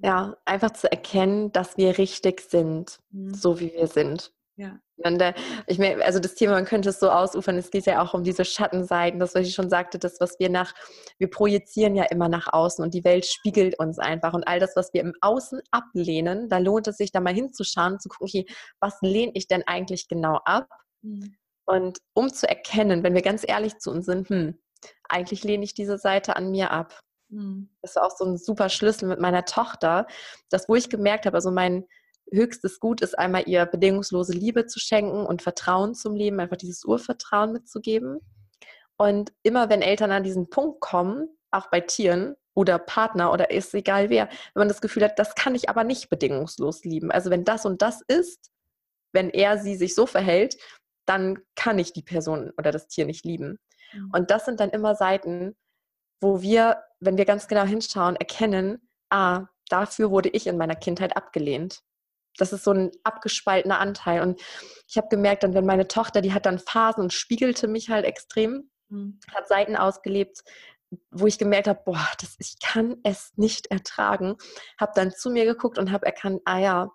ja, 0.03 0.35
einfach 0.45 0.71
zu 0.71 0.91
erkennen, 0.91 1.51
dass 1.51 1.77
wir 1.77 1.97
richtig 1.97 2.41
sind, 2.41 2.99
mhm. 3.11 3.33
so 3.33 3.59
wie 3.59 3.73
wir 3.73 3.87
sind. 3.87 4.31
Ja. 4.57 4.79
Und 4.97 5.21
äh, 5.21 5.33
ich 5.67 5.79
meine, 5.79 6.03
also 6.05 6.19
das 6.19 6.35
Thema, 6.35 6.53
man 6.53 6.63
könnte 6.65 6.89
es 6.89 6.99
so 6.99 7.09
ausufern, 7.09 7.57
es 7.57 7.69
geht 7.71 7.85
ja 7.85 8.01
auch 8.01 8.13
um 8.13 8.23
diese 8.23 8.45
Schattenseiten, 8.45 9.19
das, 9.19 9.35
was 9.35 9.45
ich 9.45 9.53
schon 9.53 9.69
sagte, 9.69 9.99
das, 9.99 10.21
was 10.21 10.39
wir 10.39 10.49
nach, 10.49 10.73
wir 11.17 11.29
projizieren 11.29 11.95
ja 11.95 12.03
immer 12.05 12.29
nach 12.29 12.53
außen 12.53 12.83
und 12.83 12.93
die 12.93 13.03
Welt 13.03 13.25
spiegelt 13.25 13.77
uns 13.79 13.99
einfach. 13.99 14.33
Und 14.33 14.47
all 14.47 14.59
das, 14.59 14.75
was 14.77 14.93
wir 14.93 15.01
im 15.01 15.13
Außen 15.19 15.61
ablehnen, 15.71 16.47
da 16.47 16.59
lohnt 16.59 16.87
es 16.87 16.97
sich 16.97 17.11
da 17.11 17.19
mal 17.19 17.33
hinzuschauen, 17.33 17.99
zu 17.99 18.07
gucken, 18.07 18.27
okay, 18.27 18.45
was 18.79 18.97
lehne 19.01 19.31
ich 19.33 19.47
denn 19.47 19.63
eigentlich 19.67 20.07
genau 20.07 20.39
ab? 20.45 20.69
Mhm. 21.01 21.35
Und 21.65 21.97
um 22.13 22.31
zu 22.31 22.47
erkennen, 22.47 23.03
wenn 23.03 23.15
wir 23.15 23.23
ganz 23.23 23.43
ehrlich 23.45 23.79
zu 23.79 23.91
uns 23.91 24.05
sind, 24.05 24.29
hm, 24.29 24.57
eigentlich 25.09 25.43
lehne 25.43 25.65
ich 25.65 25.73
diese 25.73 25.97
Seite 25.97 26.35
an 26.37 26.51
mir 26.51 26.71
ab. 26.71 26.99
Mhm. 27.35 27.69
Das 27.81 27.95
war 27.95 28.05
auch 28.05 28.15
so 28.15 28.25
ein 28.25 28.37
super 28.37 28.69
Schlüssel 28.69 29.07
mit 29.07 29.19
meiner 29.19 29.45
Tochter, 29.45 30.07
das, 30.49 30.69
wo 30.69 30.75
ich 30.75 30.89
gemerkt 30.89 31.25
habe, 31.25 31.35
also 31.35 31.51
mein 31.51 31.85
höchstes 32.31 32.79
Gut 32.79 33.01
ist 33.01 33.17
einmal 33.17 33.43
ihr 33.47 33.65
bedingungslose 33.65 34.33
Liebe 34.33 34.65
zu 34.65 34.79
schenken 34.79 35.25
und 35.25 35.41
Vertrauen 35.41 35.93
zum 35.93 36.15
Leben, 36.15 36.39
einfach 36.39 36.57
dieses 36.57 36.83
Urvertrauen 36.85 37.51
mitzugeben. 37.53 38.19
Und 38.97 39.33
immer 39.43 39.69
wenn 39.69 39.81
Eltern 39.81 40.11
an 40.11 40.23
diesen 40.23 40.49
Punkt 40.49 40.79
kommen, 40.79 41.27
auch 41.51 41.69
bei 41.69 41.81
Tieren 41.81 42.35
oder 42.53 42.79
Partner 42.79 43.31
oder 43.31 43.51
ist 43.51 43.73
egal 43.73 44.09
wer, 44.09 44.27
wenn 44.27 44.61
man 44.61 44.67
das 44.69 44.81
Gefühl 44.81 45.03
hat, 45.03 45.19
das 45.19 45.35
kann 45.35 45.55
ich 45.55 45.69
aber 45.69 45.83
nicht 45.83 46.09
bedingungslos 46.09 46.83
lieben. 46.83 47.11
Also 47.11 47.29
wenn 47.29 47.43
das 47.43 47.65
und 47.65 47.81
das 47.81 48.01
ist, 48.07 48.49
wenn 49.11 49.29
er 49.29 49.57
sie 49.57 49.75
sich 49.75 49.93
so 49.93 50.05
verhält, 50.05 50.57
dann 51.05 51.39
kann 51.55 51.77
ich 51.77 51.93
die 51.93 52.01
Person 52.01 52.51
oder 52.57 52.71
das 52.71 52.87
Tier 52.87 53.05
nicht 53.05 53.25
lieben. 53.25 53.59
Mhm. 53.93 54.11
Und 54.13 54.31
das 54.31 54.45
sind 54.45 54.59
dann 54.59 54.71
immer 54.71 54.95
Seiten, 54.95 55.55
wo 56.21 56.41
wir, 56.41 56.81
wenn 57.05 57.17
wir 57.17 57.25
ganz 57.25 57.47
genau 57.47 57.63
hinschauen, 57.63 58.15
erkennen, 58.15 58.87
ah, 59.09 59.45
dafür 59.69 60.11
wurde 60.11 60.29
ich 60.29 60.47
in 60.47 60.57
meiner 60.57 60.75
Kindheit 60.75 61.15
abgelehnt. 61.15 61.81
Das 62.37 62.51
ist 62.51 62.63
so 62.63 62.71
ein 62.71 62.91
abgespaltener 63.03 63.79
Anteil. 63.79 64.21
Und 64.21 64.41
ich 64.87 64.97
habe 64.97 65.07
gemerkt, 65.09 65.43
dann, 65.43 65.53
wenn 65.53 65.65
meine 65.65 65.87
Tochter, 65.87 66.21
die 66.21 66.33
hat 66.33 66.45
dann 66.45 66.59
Phasen 66.59 67.03
und 67.03 67.13
spiegelte 67.13 67.67
mich 67.67 67.89
halt 67.89 68.05
extrem, 68.05 68.69
mhm. 68.89 69.19
hat 69.33 69.47
Seiten 69.47 69.75
ausgelebt, 69.75 70.43
wo 71.11 71.27
ich 71.27 71.37
gemerkt 71.37 71.67
habe, 71.67 71.81
boah, 71.85 72.07
das, 72.19 72.35
ich 72.39 72.57
kann 72.59 72.97
es 73.03 73.31
nicht 73.35 73.67
ertragen. 73.67 74.35
Habe 74.79 74.91
dann 74.95 75.11
zu 75.11 75.29
mir 75.29 75.45
geguckt 75.45 75.77
und 75.77 75.91
habe 75.91 76.05
erkannt, 76.05 76.41
ah 76.45 76.59
ja, 76.59 76.89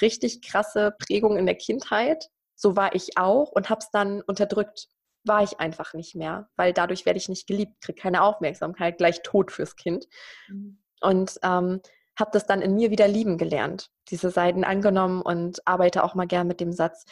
richtig 0.00 0.42
krasse 0.42 0.92
Prägung 0.98 1.36
in 1.36 1.46
der 1.46 1.56
Kindheit. 1.56 2.28
So 2.54 2.76
war 2.76 2.94
ich 2.94 3.16
auch 3.16 3.50
und 3.52 3.70
habe 3.70 3.80
es 3.80 3.90
dann 3.90 4.22
unterdrückt 4.22 4.88
war 5.24 5.42
ich 5.42 5.60
einfach 5.60 5.94
nicht 5.94 6.14
mehr, 6.14 6.48
weil 6.56 6.72
dadurch 6.72 7.06
werde 7.06 7.18
ich 7.18 7.28
nicht 7.28 7.46
geliebt, 7.46 7.80
kriege 7.80 8.00
keine 8.00 8.22
Aufmerksamkeit, 8.22 8.98
gleich 8.98 9.22
tot 9.22 9.52
fürs 9.52 9.76
Kind. 9.76 10.06
Mhm. 10.48 10.78
Und 11.00 11.38
ähm, 11.42 11.80
habe 12.18 12.30
das 12.32 12.46
dann 12.46 12.62
in 12.62 12.74
mir 12.74 12.90
wieder 12.90 13.08
lieben 13.08 13.38
gelernt, 13.38 13.90
diese 14.08 14.30
Seiten 14.30 14.64
angenommen 14.64 15.22
und 15.22 15.66
arbeite 15.66 16.04
auch 16.04 16.14
mal 16.14 16.26
gern 16.26 16.46
mit 16.46 16.60
dem 16.60 16.72
Satz, 16.72 17.04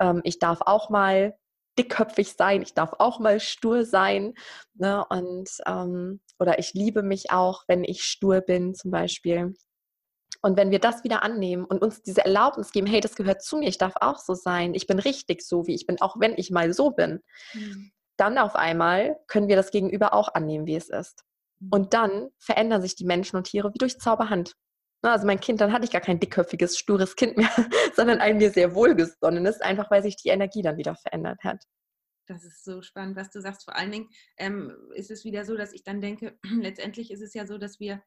ähm, 0.00 0.20
ich 0.24 0.38
darf 0.38 0.60
auch 0.62 0.90
mal 0.90 1.36
dickköpfig 1.78 2.32
sein, 2.32 2.62
ich 2.62 2.74
darf 2.74 2.94
auch 2.98 3.20
mal 3.20 3.40
stur 3.40 3.84
sein. 3.84 4.34
Ne? 4.74 5.04
Und 5.08 5.50
ähm, 5.66 6.20
oder 6.38 6.58
ich 6.58 6.74
liebe 6.74 7.02
mich 7.02 7.30
auch, 7.30 7.64
wenn 7.68 7.84
ich 7.84 8.02
stur 8.02 8.40
bin, 8.40 8.74
zum 8.74 8.90
Beispiel. 8.90 9.54
Und 10.40 10.56
wenn 10.56 10.70
wir 10.70 10.78
das 10.78 11.02
wieder 11.04 11.22
annehmen 11.22 11.64
und 11.64 11.82
uns 11.82 12.02
diese 12.02 12.24
Erlaubnis 12.24 12.70
geben, 12.70 12.86
hey, 12.86 13.00
das 13.00 13.16
gehört 13.16 13.42
zu 13.42 13.56
mir, 13.56 13.68
ich 13.68 13.78
darf 13.78 13.94
auch 14.00 14.18
so 14.18 14.34
sein, 14.34 14.74
ich 14.74 14.86
bin 14.86 14.98
richtig 14.98 15.42
so, 15.42 15.66
wie 15.66 15.74
ich 15.74 15.86
bin, 15.86 16.00
auch 16.00 16.20
wenn 16.20 16.34
ich 16.36 16.50
mal 16.50 16.72
so 16.72 16.90
bin, 16.90 17.20
mhm. 17.54 17.90
dann 18.16 18.38
auf 18.38 18.54
einmal 18.54 19.18
können 19.26 19.48
wir 19.48 19.56
das 19.56 19.70
Gegenüber 19.70 20.14
auch 20.14 20.34
annehmen, 20.34 20.66
wie 20.66 20.76
es 20.76 20.88
ist. 20.88 21.24
Mhm. 21.58 21.68
Und 21.72 21.94
dann 21.94 22.28
verändern 22.38 22.82
sich 22.82 22.94
die 22.94 23.04
Menschen 23.04 23.36
und 23.36 23.44
Tiere 23.44 23.72
wie 23.74 23.78
durch 23.78 23.98
Zauberhand. 23.98 24.54
Also 25.02 25.26
mein 25.26 25.40
Kind, 25.40 25.60
dann 25.60 25.72
hatte 25.72 25.84
ich 25.84 25.92
gar 25.92 26.00
kein 26.00 26.18
dickköpfiges, 26.18 26.76
stures 26.76 27.14
Kind 27.14 27.36
mehr, 27.36 27.50
sondern 27.94 28.20
ein 28.20 28.38
mir 28.38 28.50
sehr 28.50 28.74
wohlgesonnenes, 28.74 29.60
einfach 29.60 29.90
weil 29.90 30.02
sich 30.02 30.16
die 30.16 30.28
Energie 30.28 30.62
dann 30.62 30.76
wieder 30.76 30.96
verändert 30.96 31.42
hat. 31.44 31.64
Das 32.26 32.44
ist 32.44 32.64
so 32.64 32.82
spannend, 32.82 33.16
was 33.16 33.30
du 33.30 33.40
sagst. 33.40 33.64
Vor 33.64 33.74
allen 33.76 33.90
Dingen 33.90 34.10
ähm, 34.36 34.76
ist 34.94 35.10
es 35.10 35.24
wieder 35.24 35.44
so, 35.44 35.56
dass 35.56 35.72
ich 35.72 35.82
dann 35.82 36.00
denke, 36.00 36.38
letztendlich 36.60 37.10
ist 37.10 37.22
es 37.22 37.32
ja 37.34 37.46
so, 37.46 37.58
dass 37.58 37.80
wir 37.80 38.02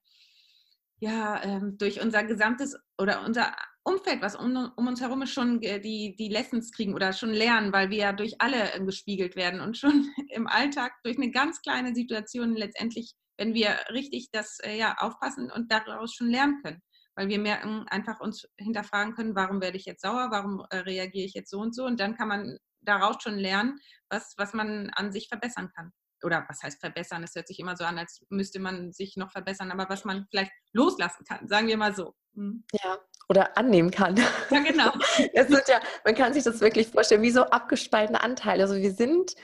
ja, 1.02 1.44
ähm, 1.44 1.78
durch 1.80 2.00
unser 2.00 2.24
gesamtes 2.24 2.78
oder 2.98 3.26
unser 3.26 3.56
Umfeld, 3.84 4.22
was 4.22 4.36
um, 4.36 4.72
um, 4.76 4.88
uns 4.88 5.02
herum 5.02 5.24
ist, 5.24 5.34
schon 5.34 5.60
die, 5.60 6.16
die 6.16 6.30
Lessons 6.30 6.72
kriegen 6.72 6.94
oder 6.94 7.12
schon 7.12 7.32
lernen, 7.32 7.74
weil 7.74 7.90
wir 7.90 7.98
ja 7.98 8.14
durch 8.14 8.40
alle 8.40 8.72
äh, 8.72 8.86
gespiegelt 8.86 9.36
werden 9.36 9.62
und 9.62 9.76
schon 9.78 10.08
im 10.30 10.48
Alltag 10.48 10.94
durch 11.04 11.18
eine 11.18 11.32
ganz 11.32 11.62
kleine 11.62 11.96
Situation 11.96 12.56
letztendlich, 12.56 13.16
wenn 13.38 13.56
wir 13.56 13.80
richtig 13.92 14.30
das 14.32 14.60
äh, 14.60 14.78
ja 14.78 14.96
aufpassen 15.00 15.52
und 15.52 15.72
daraus 15.72 16.14
schon 16.14 16.30
lernen 16.30 16.62
können. 16.64 16.82
Weil 17.16 17.28
wir 17.30 17.40
merken, 17.40 17.86
einfach 17.90 18.20
uns 18.20 18.48
hinterfragen 18.58 19.16
können, 19.16 19.36
warum 19.36 19.60
werde 19.60 19.78
ich 19.78 19.86
jetzt 19.86 20.04
sauer, 20.04 20.30
warum 20.30 20.64
äh, 20.70 20.78
reagiere 20.78 21.26
ich 21.26 21.34
jetzt 21.34 21.50
so 21.50 21.60
und 21.60 21.76
so. 21.76 21.86
Und 21.86 22.00
dann 22.00 22.16
kann 22.16 22.28
man 22.28 22.58
daraus 22.82 23.18
schon 23.24 23.38
lernen, 23.40 23.80
was, 24.10 24.36
was 24.38 24.54
man 24.54 24.92
an 24.92 25.12
sich 25.12 25.28
verbessern 25.28 25.72
kann 25.76 25.92
oder 26.24 26.46
was 26.48 26.62
heißt 26.64 26.80
verbessern? 26.80 27.24
Es 27.24 27.36
hört 27.36 27.48
sich 27.48 27.60
immer 27.60 27.76
so 27.76 27.84
an, 27.84 27.98
als 27.98 28.24
müsste 28.30 28.60
man 28.60 28.92
sich 28.92 29.18
noch 29.18 29.32
verbessern, 29.32 29.72
aber 29.72 29.90
was 29.90 30.06
man 30.06 30.28
vielleicht 30.30 30.52
loslassen 30.74 31.26
kann, 31.26 31.48
sagen 31.48 31.68
wir 31.68 31.78
mal 31.78 31.96
so. 31.96 32.14
Mhm. 32.34 32.64
Ja, 32.84 32.98
oder 33.30 33.58
annehmen 33.58 33.92
kann. 33.92 34.18
Ja, 34.50 34.60
genau. 34.60 34.92
es 35.34 35.48
sind 35.48 35.64
ja, 35.68 35.80
man 36.06 36.16
kann 36.16 36.34
sich 36.34 36.44
das 36.44 36.62
wirklich 36.62 36.90
vorstellen, 36.90 37.22
wie 37.22 37.32
so 37.32 37.44
abgespaltene 37.44 38.22
Anteile. 38.22 38.64
Also 38.64 38.76
wir 38.76 38.94
sind, 38.94 39.36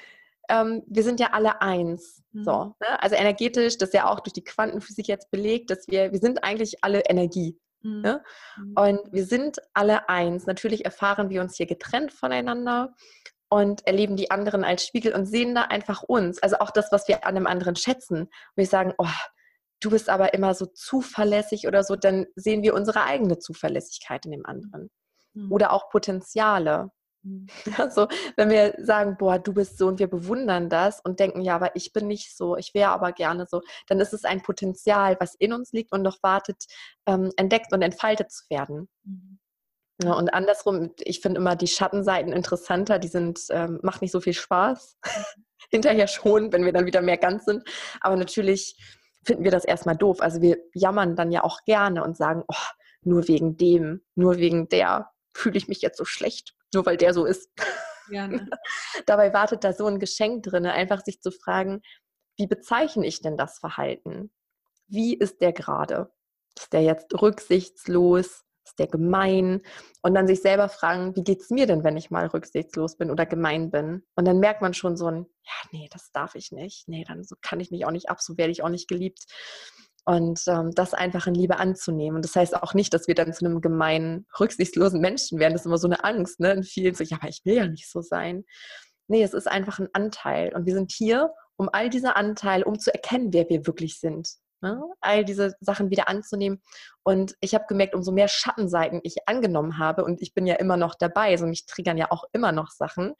ähm, 0.50 0.84
wir 0.88 1.04
sind 1.04 1.20
ja 1.20 1.32
alle 1.32 1.62
eins. 1.62 2.24
Mhm. 2.32 2.44
So, 2.44 2.76
ne? 2.80 3.02
Also 3.02 3.16
energetisch, 3.16 3.78
das 3.78 3.90
ist 3.90 3.94
ja 3.94 4.10
auch 4.10 4.20
durch 4.20 4.34
die 4.34 4.44
Quantenphysik 4.44 5.08
jetzt 5.08 5.32
belegt, 5.32 5.70
dass 5.70 5.88
wir, 5.88 6.12
wir 6.12 6.20
sind 6.20 6.44
eigentlich 6.44 6.84
alle 6.84 7.02
Energie. 7.08 7.60
Mhm. 7.82 8.02
Ne? 8.02 8.24
Mhm. 8.58 8.74
Und 8.76 9.14
wir 9.14 9.26
sind 9.26 9.58
alle 9.74 10.10
eins. 10.10 10.46
Natürlich 10.46 10.86
erfahren 10.86 11.30
wir 11.30 11.42
uns 11.42 11.56
hier 11.56 11.68
getrennt 11.68 12.12
voneinander 12.12 12.94
und 13.50 13.86
erleben 13.88 14.18
die 14.18 14.32
anderen 14.32 14.64
als 14.64 14.86
Spiegel 14.86 15.14
und 15.14 15.26
sehen 15.26 15.56
da 15.56 15.64
einfach 15.64 16.04
uns. 16.04 16.42
Also 16.42 16.58
auch 16.60 16.72
das, 16.72 16.92
was 16.92 17.08
wir 17.08 17.26
an 17.26 17.36
einem 17.36 17.48
anderen 17.48 17.76
schätzen. 17.76 18.24
Und 18.24 18.30
wir 18.56 18.66
sagen, 18.66 18.94
oh, 18.98 19.08
du 19.80 19.90
bist 19.90 20.10
aber 20.10 20.34
immer 20.34 20.54
so 20.54 20.66
zuverlässig 20.66 21.68
oder 21.68 21.84
so, 21.84 21.96
dann 21.96 22.26
sehen 22.36 22.64
wir 22.64 22.74
unsere 22.74 23.04
eigene 23.04 23.40
Zuverlässigkeit 23.40 24.26
in 24.26 24.32
dem 24.32 24.46
anderen. 24.46 24.90
Mhm. 25.34 25.52
Oder 25.52 25.72
auch 25.72 25.90
Potenziale. 25.90 26.92
Mhm. 27.24 27.48
Also 27.78 28.08
wenn 28.36 28.50
wir 28.50 28.76
sagen, 28.80 29.18
boah, 29.18 29.40
du 29.40 29.54
bist 29.54 29.78
so 29.78 29.88
und 29.88 30.00
wir 30.00 30.08
bewundern 30.08 30.70
das 30.70 31.00
und 31.00 31.20
denken, 31.20 31.42
ja, 31.42 31.56
aber 31.56 31.76
ich 31.76 31.94
bin 31.94 32.08
nicht 32.08 32.36
so, 32.36 32.58
ich 32.58 32.74
wäre 32.74 32.92
aber 32.92 33.12
gerne 33.12 33.46
so, 33.50 33.62
dann 33.88 34.00
ist 34.00 34.14
es 34.14 34.26
ein 34.26 34.42
Potenzial, 34.42 35.18
was 35.20 35.36
in 35.36 35.54
uns 35.54 35.72
liegt 35.72 35.92
und 35.92 36.02
noch 36.02 36.18
wartet, 36.22 36.66
ähm, 37.06 37.32
entdeckt 37.38 37.72
und 37.72 37.82
entfaltet 37.82 38.32
zu 38.32 38.44
werden. 38.50 38.90
Mhm. 39.04 39.40
Ja, 40.04 40.14
und 40.14 40.34
andersrum, 40.34 40.94
ich 41.00 41.22
finde 41.22 41.40
immer 41.40 41.56
die 41.56 41.68
Schattenseiten 41.68 42.32
interessanter, 42.32 43.00
die 43.00 43.08
sind, 43.08 43.42
ähm, 43.50 43.80
macht 43.82 44.02
nicht 44.02 44.12
so 44.12 44.22
viel 44.22 44.34
Spaß. 44.34 44.98
Hinterher 45.72 46.08
schon, 46.08 46.54
wenn 46.54 46.66
wir 46.66 46.72
dann 46.72 46.86
wieder 46.86 47.02
mehr 47.02 47.18
ganz 47.18 47.46
sind. 47.46 47.68
Aber 48.00 48.16
natürlich 48.16 48.78
finden 49.26 49.44
wir 49.44 49.52
das 49.52 49.66
erstmal 49.66 49.98
doof. 49.98 50.22
Also 50.22 50.42
wir 50.42 50.60
jammern 50.74 51.16
dann 51.16 51.32
ja 51.32 51.44
auch 51.44 51.64
gerne 51.66 52.04
und 52.04 52.16
sagen, 52.16 52.44
oh, 52.48 52.68
nur 53.02 53.28
wegen 53.28 53.58
dem, 53.58 54.02
nur 54.16 54.38
wegen 54.38 54.70
der 54.70 55.12
fühle 55.34 55.58
ich 55.58 55.68
mich 55.68 55.82
jetzt 55.82 55.98
so 55.98 56.06
schlecht, 56.06 56.56
nur 56.74 56.86
weil 56.86 56.98
der 56.98 57.14
so 57.14 57.26
ist. 57.26 57.50
Ja, 58.10 58.28
ne? 58.28 58.50
Dabei 59.06 59.34
wartet 59.34 59.64
da 59.64 59.74
so 59.74 59.86
ein 59.88 60.00
Geschenk 60.00 60.44
drin, 60.44 60.66
einfach 60.66 61.04
sich 61.04 61.22
zu 61.22 61.32
fragen, 61.32 61.82
wie 62.38 62.48
bezeichne 62.48 63.06
ich 63.06 63.22
denn 63.22 63.38
das 63.38 63.60
Verhalten? 63.60 64.32
Wie 64.88 65.16
ist 65.16 65.42
der 65.42 65.54
gerade? 65.54 66.12
Ist 66.58 66.72
der 66.72 66.84
jetzt 66.84 67.14
rücksichtslos? 67.20 68.46
Ist 68.68 68.80
der 68.80 68.88
gemein? 68.88 69.62
Und 70.02 70.14
dann 70.14 70.28
sich 70.28 70.42
selber 70.42 70.68
fragen, 70.68 71.16
wie 71.16 71.24
geht 71.24 71.42
es 71.42 71.50
mir 71.50 71.68
denn, 71.68 71.84
wenn 71.86 71.96
ich 71.96 72.12
mal 72.12 72.28
rücksichtslos 72.28 72.98
bin 72.98 73.10
oder 73.10 73.26
gemein 73.26 73.72
bin? 73.72 74.04
Und 74.16 74.26
dann 74.26 74.40
merkt 74.40 74.62
man 74.62 74.74
schon 74.74 74.98
so 74.98 75.08
ein, 75.08 75.26
ja, 75.44 75.70
nee, 75.72 75.88
das 75.92 76.12
darf 76.12 76.36
ich 76.36 76.52
nicht. 76.52 76.88
Nee, 76.88 77.06
dann 77.08 77.24
so 77.24 77.36
kann 77.42 77.62
ich 77.62 77.72
mich 77.72 77.86
auch 77.86 77.92
nicht 77.92 78.10
ab, 78.10 78.22
so 78.22 78.38
werde 78.38 78.52
ich 78.52 78.64
auch 78.64 78.70
nicht 78.70 78.90
geliebt. 78.90 79.24
Und 80.04 80.42
ähm, 80.48 80.72
das 80.74 80.94
einfach 80.94 81.28
in 81.28 81.34
Liebe 81.34 81.60
anzunehmen. 81.60 82.18
Und 82.18 82.26
das 82.26 82.36
heißt 82.36 82.56
auch 82.62 82.74
nicht, 82.74 82.94
dass 82.94 83.08
wir 83.08 83.16
dann 83.16 83.34
zu 83.34 83.46
einem 83.46 83.62
gemeinen, 83.62 84.26
rücksichtslosen 84.40 85.00
Menschen 85.00 85.40
werden. 85.40 85.54
Das 85.54 85.62
ist 85.62 85.66
immer 85.66 85.78
so 85.78 85.88
eine 85.88 86.04
Angst, 86.04 86.40
ne? 86.40 86.52
In 86.54 86.64
vielen 86.64 86.96
so, 86.96 87.04
ja, 87.04 87.18
aber 87.20 87.30
ich 87.30 87.42
will 87.46 87.56
ja 87.56 87.68
nicht 87.68 87.90
so 87.90 88.02
sein. 88.02 88.44
Nee, 89.08 89.24
es 89.24 89.34
ist 89.34 89.48
einfach 89.48 89.80
ein 89.80 89.90
Anteil. 89.94 90.54
Und 90.54 90.66
wir 90.66 90.74
sind 90.74 90.92
hier, 90.92 91.34
um 91.58 91.70
all 91.72 91.90
diese 91.90 92.16
Anteile, 92.18 92.66
um 92.66 92.80
zu 92.80 92.94
erkennen, 92.94 93.32
wer 93.32 93.50
wir 93.50 93.66
wirklich 93.66 94.00
sind. 94.00 94.30
Ne? 94.62 94.82
All 95.02 95.24
diese 95.24 95.56
Sachen 95.60 95.90
wieder 95.90 96.10
anzunehmen. 96.10 96.62
Und 97.04 97.36
ich 97.42 97.54
habe 97.54 97.66
gemerkt, 97.68 97.96
umso 97.96 98.12
mehr 98.12 98.28
Schattenseiten 98.28 99.00
ich 99.04 99.28
angenommen 99.28 99.78
habe, 99.78 100.04
und 100.04 100.22
ich 100.22 100.34
bin 100.34 100.48
ja 100.48 100.56
immer 100.56 100.78
noch 100.78 100.96
dabei, 100.96 101.30
also 101.30 101.46
mich 101.46 101.66
triggern 101.66 101.98
ja 101.98 102.12
auch 102.12 102.24
immer 102.34 102.52
noch 102.52 102.72
Sachen, 102.72 103.14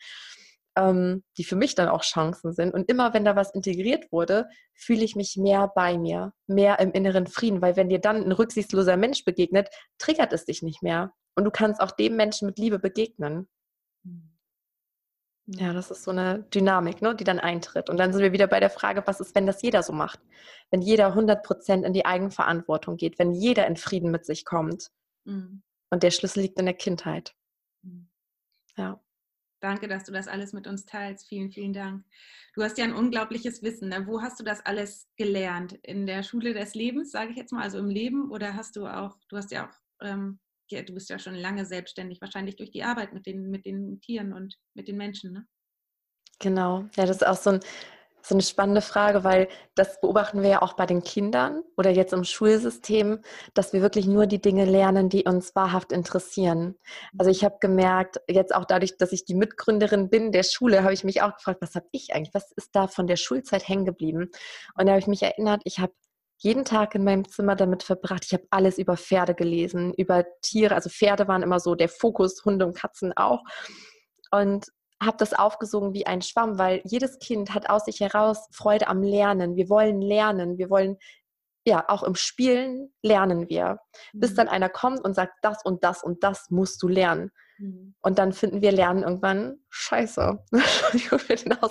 ähm, 0.78 1.24
die 1.38 1.44
für 1.44 1.56
mich 1.56 1.76
dann 1.76 1.90
auch 1.90 2.04
Chancen 2.04 2.54
sind. 2.54 2.74
Und 2.74 2.90
immer 2.90 3.14
wenn 3.14 3.26
da 3.26 3.36
was 3.36 3.54
integriert 3.54 4.12
wurde, 4.12 4.48
fühle 4.74 5.04
ich 5.04 5.16
mich 5.16 5.36
mehr 5.38 5.72
bei 5.76 5.98
mir, 5.98 6.34
mehr 6.48 6.80
im 6.80 6.92
inneren 6.92 7.28
Frieden, 7.28 7.62
weil 7.62 7.76
wenn 7.76 7.90
dir 7.90 8.00
dann 8.00 8.24
ein 8.24 8.32
rücksichtsloser 8.32 8.96
Mensch 8.96 9.26
begegnet, 9.26 9.70
triggert 9.98 10.34
es 10.34 10.46
dich 10.46 10.62
nicht 10.62 10.84
mehr. 10.84 11.12
Und 11.36 11.46
du 11.46 11.52
kannst 11.52 11.82
auch 11.82 11.92
dem 11.92 12.16
Menschen 12.16 12.48
mit 12.48 12.58
Liebe 12.58 12.80
begegnen. 12.80 13.48
Ja, 15.50 15.72
das 15.72 15.92
ist 15.92 16.04
so 16.04 16.12
eine 16.12 16.44
Dynamik, 16.54 17.02
ne, 17.02 17.16
die 17.16 17.24
dann 17.24 17.40
eintritt. 17.40 17.90
Und 17.90 17.98
dann 17.98 18.12
sind 18.12 18.22
wir 18.22 18.34
wieder 18.34 18.48
bei 18.48 18.60
der 18.60 18.70
Frage, 18.70 19.04
was 19.06 19.22
ist, 19.22 19.34
wenn 19.34 19.48
das 19.48 19.62
jeder 19.62 19.82
so 19.82 19.94
macht? 19.94 20.20
Wenn 20.72 20.82
jeder 20.82 21.08
100 21.08 21.42
Prozent 21.42 21.86
in 21.86 21.94
die 21.94 22.06
Eigenverantwortung 22.06 22.98
geht, 22.98 23.18
wenn 23.18 23.32
jeder 23.32 23.66
in 23.66 23.78
Frieden 23.78 24.12
mit 24.12 24.26
sich 24.26 24.44
kommt. 24.44 24.92
Mhm. 25.24 25.64
Und 25.90 26.04
der 26.04 26.12
Schlüssel 26.12 26.42
liegt 26.42 26.60
in 26.60 26.66
der 26.66 26.74
Kindheit. 26.74 27.34
Mhm. 27.82 28.10
Ja. 28.76 29.02
Danke, 29.62 29.88
dass 29.88 30.04
du 30.04 30.12
das 30.12 30.28
alles 30.28 30.52
mit 30.52 30.68
uns 30.68 30.86
teilst. 30.86 31.30
Vielen, 31.30 31.50
vielen 31.50 31.74
Dank. 31.74 32.04
Du 32.54 32.62
hast 32.62 32.78
ja 32.78 32.84
ein 32.84 32.94
unglaubliches 32.94 33.64
Wissen. 33.64 33.88
Ne? 33.88 34.06
Wo 34.06 34.22
hast 34.22 34.40
du 34.40 34.44
das 34.44 34.66
alles 34.66 35.08
gelernt? 35.16 35.74
In 35.82 36.06
der 36.06 36.24
Schule 36.24 36.54
des 36.54 36.76
Lebens, 36.76 37.12
sage 37.12 37.32
ich 37.32 37.38
jetzt 37.38 37.54
mal, 37.54 37.64
also 37.64 37.80
im 37.80 37.90
Leben? 37.90 38.30
Oder 38.32 38.54
hast 38.54 38.76
du 38.76 38.86
auch, 38.86 39.18
du 39.30 39.38
hast 39.38 39.52
ja 39.52 39.68
auch 39.68 40.06
ähm, 40.06 40.40
du 40.70 40.94
bist 40.94 41.10
ja 41.10 41.20
schon 41.20 41.36
lange 41.36 41.66
selbstständig, 41.66 42.22
wahrscheinlich 42.22 42.56
durch 42.56 42.72
die 42.72 42.84
Arbeit 42.84 43.14
mit 43.14 43.26
den, 43.26 43.50
mit 43.50 43.66
den 43.66 44.00
Tieren 44.02 44.34
und 44.34 44.56
mit 44.74 44.88
den 44.88 44.98
Menschen, 44.98 45.34
ne? 45.34 45.48
Genau, 46.40 46.86
ja, 46.96 47.06
das 47.06 47.18
ist 47.18 47.28
auch 47.28 47.36
so, 47.36 47.52
ein, 47.52 47.60
so 48.22 48.36
eine 48.36 48.44
spannende 48.44 48.82
Frage, 48.82 49.24
weil 49.24 49.48
das 49.74 50.00
beobachten 50.02 50.44
wir 50.44 50.50
ja 50.50 50.62
auch 50.62 50.74
bei 50.74 50.86
den 50.86 51.02
Kindern 51.02 51.64
oder 51.78 51.90
jetzt 51.90 52.14
im 52.14 52.24
Schulsystem, 52.24 53.22
dass 53.56 53.74
wir 53.74 53.82
wirklich 53.82 54.06
nur 54.06 54.28
die 54.28 54.42
Dinge 54.42 54.66
lernen, 54.66 55.10
die 55.10 55.24
uns 55.24 55.56
wahrhaft 55.56 55.92
interessieren. 55.92 56.76
Also 57.18 57.32
ich 57.32 57.44
habe 57.44 57.58
gemerkt, 57.60 58.18
jetzt 58.28 58.54
auch 58.54 58.66
dadurch, 58.66 58.98
dass 58.98 59.14
ich 59.14 59.26
die 59.26 59.34
Mitgründerin 59.34 60.10
bin 60.10 60.32
der 60.32 60.44
Schule, 60.44 60.84
habe 60.84 60.94
ich 60.94 61.04
mich 61.04 61.24
auch 61.24 61.36
gefragt, 61.36 61.62
was 61.62 61.74
habe 61.74 61.88
ich 61.92 62.14
eigentlich, 62.14 62.36
was 62.36 62.52
ist 62.52 62.76
da 62.76 62.88
von 62.88 63.08
der 63.08 63.16
Schulzeit 63.16 63.68
hängen 63.68 63.86
geblieben? 63.86 64.30
Und 64.76 64.86
da 64.86 64.92
habe 64.92 65.00
ich 65.00 65.08
mich 65.08 65.24
erinnert, 65.24 65.62
ich 65.64 65.80
habe 65.80 65.94
jeden 66.38 66.66
Tag 66.66 66.96
in 66.96 67.04
meinem 67.04 67.28
Zimmer 67.28 67.56
damit 67.56 67.84
verbracht. 67.84 68.24
Ich 68.26 68.34
habe 68.34 68.46
alles 68.52 68.78
über 68.78 68.98
Pferde 68.98 69.34
gelesen, 69.34 69.94
über 69.94 70.26
Tiere. 70.42 70.76
Also 70.76 70.90
Pferde 70.90 71.28
waren 71.28 71.42
immer 71.42 71.60
so 71.60 71.76
der 71.76 71.90
Fokus, 71.90 72.44
Hunde 72.46 72.66
und 72.66 72.78
Katzen 72.78 73.14
auch. 73.16 73.44
Und 74.32 74.68
habe 75.02 75.18
das 75.18 75.34
aufgesogen 75.34 75.94
wie 75.94 76.08
ein 76.08 76.22
Schwamm, 76.22 76.58
weil 76.58 76.82
jedes 76.84 77.20
Kind 77.20 77.54
hat 77.54 77.70
aus 77.70 77.86
sich 77.86 78.00
heraus 78.00 78.48
Freude 78.52 78.88
am 78.88 79.04
Lernen. 79.04 79.56
Wir 79.56 79.70
wollen 79.70 80.02
lernen, 80.02 80.58
wir 80.58 80.70
wollen 80.70 80.98
ja 81.66 81.86
auch 81.88 82.04
im 82.04 82.16
Spielen 82.16 82.94
lernen 83.04 83.50
wir, 83.50 83.80
bis 84.14 84.32
mhm. 84.32 84.36
dann 84.36 84.48
einer 84.48 84.70
kommt 84.70 85.04
und 85.04 85.14
sagt, 85.14 85.34
das 85.42 85.64
und 85.64 85.84
das 85.84 86.04
und 86.04 86.24
das 86.24 86.50
musst 86.50 86.82
du 86.82 86.88
lernen. 86.88 87.32
Mhm. 87.58 87.96
Und 88.02 88.20
dann 88.20 88.34
finden 88.34 88.62
wir 88.62 88.72
Lernen 88.72 89.04
irgendwann 89.04 89.60
scheiße. 89.70 90.40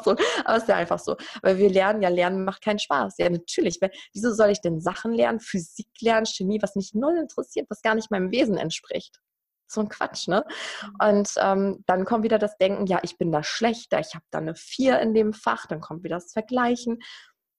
so. 0.04 0.16
Aber 0.44 0.56
es 0.56 0.62
ist 0.62 0.68
ja 0.68 0.76
einfach 0.76 0.98
so. 0.98 1.16
Weil 1.42 1.58
wir 1.58 1.70
lernen, 1.70 2.02
ja, 2.02 2.08
Lernen 2.08 2.44
macht 2.44 2.62
keinen 2.62 2.78
Spaß. 2.78 3.14
Ja, 3.18 3.30
natürlich. 3.30 3.78
Wieso 4.12 4.32
soll 4.32 4.50
ich 4.50 4.60
denn 4.60 4.80
Sachen 4.80 5.12
lernen, 5.12 5.40
Physik 5.40 5.88
lernen, 6.00 6.26
Chemie, 6.26 6.60
was 6.62 6.76
mich 6.76 6.92
null 6.94 7.16
interessiert, 7.16 7.66
was 7.70 7.82
gar 7.82 7.94
nicht 7.94 8.10
meinem 8.10 8.30
Wesen 8.30 8.56
entspricht? 8.56 9.20
So 9.68 9.80
ein 9.80 9.88
Quatsch, 9.88 10.28
ne? 10.28 10.44
Mhm. 10.82 11.08
Und 11.08 11.30
ähm, 11.38 11.84
dann 11.86 12.04
kommt 12.04 12.24
wieder 12.24 12.38
das 12.38 12.56
Denken, 12.56 12.86
ja, 12.86 13.00
ich 13.02 13.18
bin 13.18 13.32
da 13.32 13.42
schlechter, 13.42 13.98
ich 13.98 14.14
habe 14.14 14.24
da 14.30 14.38
eine 14.38 14.54
Vier 14.54 15.00
in 15.00 15.14
dem 15.14 15.32
Fach, 15.32 15.66
dann 15.66 15.80
kommt 15.80 16.04
wieder 16.04 16.16
das 16.16 16.32
Vergleichen. 16.32 16.98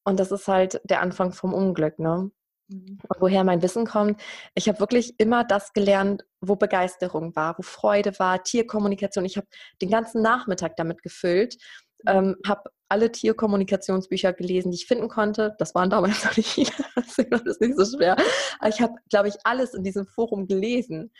Und 0.05 0.19
das 0.19 0.31
ist 0.31 0.47
halt 0.47 0.79
der 0.85 1.01
Anfang 1.01 1.33
vom 1.33 1.53
Unglück, 1.53 1.99
ne? 1.99 2.31
Mhm. 2.69 2.99
Woher 3.19 3.43
mein 3.43 3.61
Wissen 3.61 3.85
kommt. 3.85 4.21
Ich 4.53 4.67
habe 4.67 4.79
wirklich 4.79 5.15
immer 5.19 5.43
das 5.43 5.73
gelernt, 5.73 6.25
wo 6.41 6.55
Begeisterung 6.55 7.35
war, 7.35 7.57
wo 7.57 7.61
Freude 7.61 8.17
war, 8.19 8.43
Tierkommunikation. 8.43 9.25
Ich 9.25 9.37
habe 9.37 9.47
den 9.81 9.89
ganzen 9.89 10.21
Nachmittag 10.21 10.75
damit 10.75 11.01
gefüllt, 11.01 11.57
mhm. 12.03 12.11
ähm, 12.11 12.35
habe 12.45 12.69
alle 12.89 13.11
Tierkommunikationsbücher 13.11 14.33
gelesen, 14.33 14.71
die 14.71 14.77
ich 14.77 14.87
finden 14.87 15.07
konnte. 15.07 15.55
Das 15.59 15.75
waren 15.75 15.89
damals 15.89 16.23
noch 16.25 16.35
nicht 16.35 16.49
viele, 16.49 16.71
das 16.97 17.17
ist 17.45 17.61
nicht 17.61 17.77
so 17.77 17.85
schwer. 17.85 18.15
Aber 18.59 18.69
ich 18.69 18.81
habe, 18.81 18.93
glaube 19.09 19.29
ich, 19.29 19.35
alles 19.43 19.73
in 19.73 19.83
diesem 19.83 20.05
Forum 20.05 20.47
gelesen. 20.47 21.11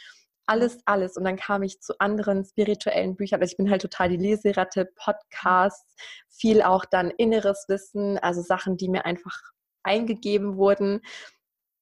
Alles, 0.50 0.80
alles. 0.86 1.18
Und 1.18 1.26
dann 1.26 1.36
kam 1.36 1.64
ich 1.64 1.82
zu 1.82 2.00
anderen 2.00 2.45
spirituellen 2.45 3.18
Büchern. 3.18 3.41
Also 3.41 3.52
ich 3.52 3.58
bin 3.58 3.70
halt 3.70 3.82
total 3.82 4.10
die 4.10 4.18
Leseratte, 4.18 4.89
Podcasts, 4.95 5.93
viel 6.30 6.62
auch 6.62 6.86
dann 6.86 7.12
inneres 7.12 7.66
Wissen, 7.68 8.18
also 8.20 8.41
Sachen, 8.41 8.78
die 8.78 8.88
mir 8.88 9.06
einfach 9.06 9.38
eingegeben 9.84 10.58
wurden 10.58 11.02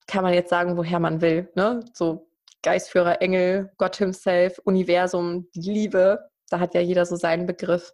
kann 0.07 0.23
man 0.23 0.33
jetzt 0.33 0.49
sagen, 0.49 0.77
woher 0.77 0.99
man 0.99 1.21
will. 1.21 1.49
Ne? 1.55 1.83
So 1.93 2.29
Geistführer, 2.61 3.21
Engel, 3.21 3.71
Gott 3.77 3.95
himself, 3.97 4.59
Universum, 4.63 5.49
die 5.53 5.71
Liebe. 5.71 6.29
Da 6.49 6.59
hat 6.59 6.73
ja 6.73 6.81
jeder 6.81 7.05
so 7.05 7.15
seinen 7.15 7.45
Begriff. 7.45 7.93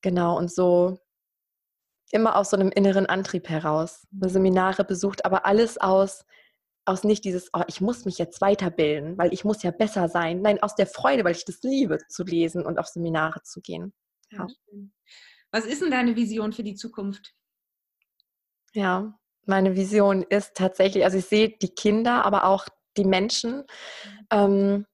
Genau, 0.00 0.36
und 0.38 0.50
so 0.50 0.98
immer 2.10 2.36
aus 2.36 2.50
so 2.50 2.56
einem 2.56 2.70
inneren 2.70 3.06
Antrieb 3.06 3.48
heraus. 3.48 4.06
Seminare 4.22 4.84
besucht, 4.84 5.24
aber 5.24 5.46
alles 5.46 5.78
aus, 5.78 6.24
aus 6.84 7.04
nicht 7.04 7.24
dieses, 7.24 7.50
oh, 7.52 7.62
ich 7.68 7.80
muss 7.80 8.04
mich 8.04 8.18
jetzt 8.18 8.40
weiterbilden, 8.40 9.16
weil 9.18 9.32
ich 9.32 9.44
muss 9.44 9.62
ja 9.62 9.70
besser 9.70 10.08
sein. 10.08 10.42
Nein, 10.42 10.62
aus 10.62 10.74
der 10.74 10.86
Freude, 10.86 11.24
weil 11.24 11.36
ich 11.36 11.44
das 11.44 11.62
liebe, 11.62 11.98
zu 12.08 12.24
lesen 12.24 12.64
und 12.64 12.78
auf 12.78 12.86
Seminare 12.86 13.42
zu 13.42 13.60
gehen. 13.60 13.92
Ja. 14.30 14.46
Was 15.52 15.66
ist 15.66 15.82
denn 15.82 15.90
deine 15.90 16.16
Vision 16.16 16.52
für 16.52 16.62
die 16.62 16.74
Zukunft? 16.74 17.34
Ja, 18.72 19.19
meine 19.46 19.76
Vision 19.76 20.22
ist 20.22 20.54
tatsächlich, 20.54 21.04
also 21.04 21.18
ich 21.18 21.26
sehe 21.26 21.50
die 21.50 21.74
Kinder, 21.74 22.24
aber 22.24 22.44
auch 22.44 22.66
die 22.96 23.04
Menschen, 23.04 23.58
mhm. 23.58 24.26
ähm, 24.30 24.86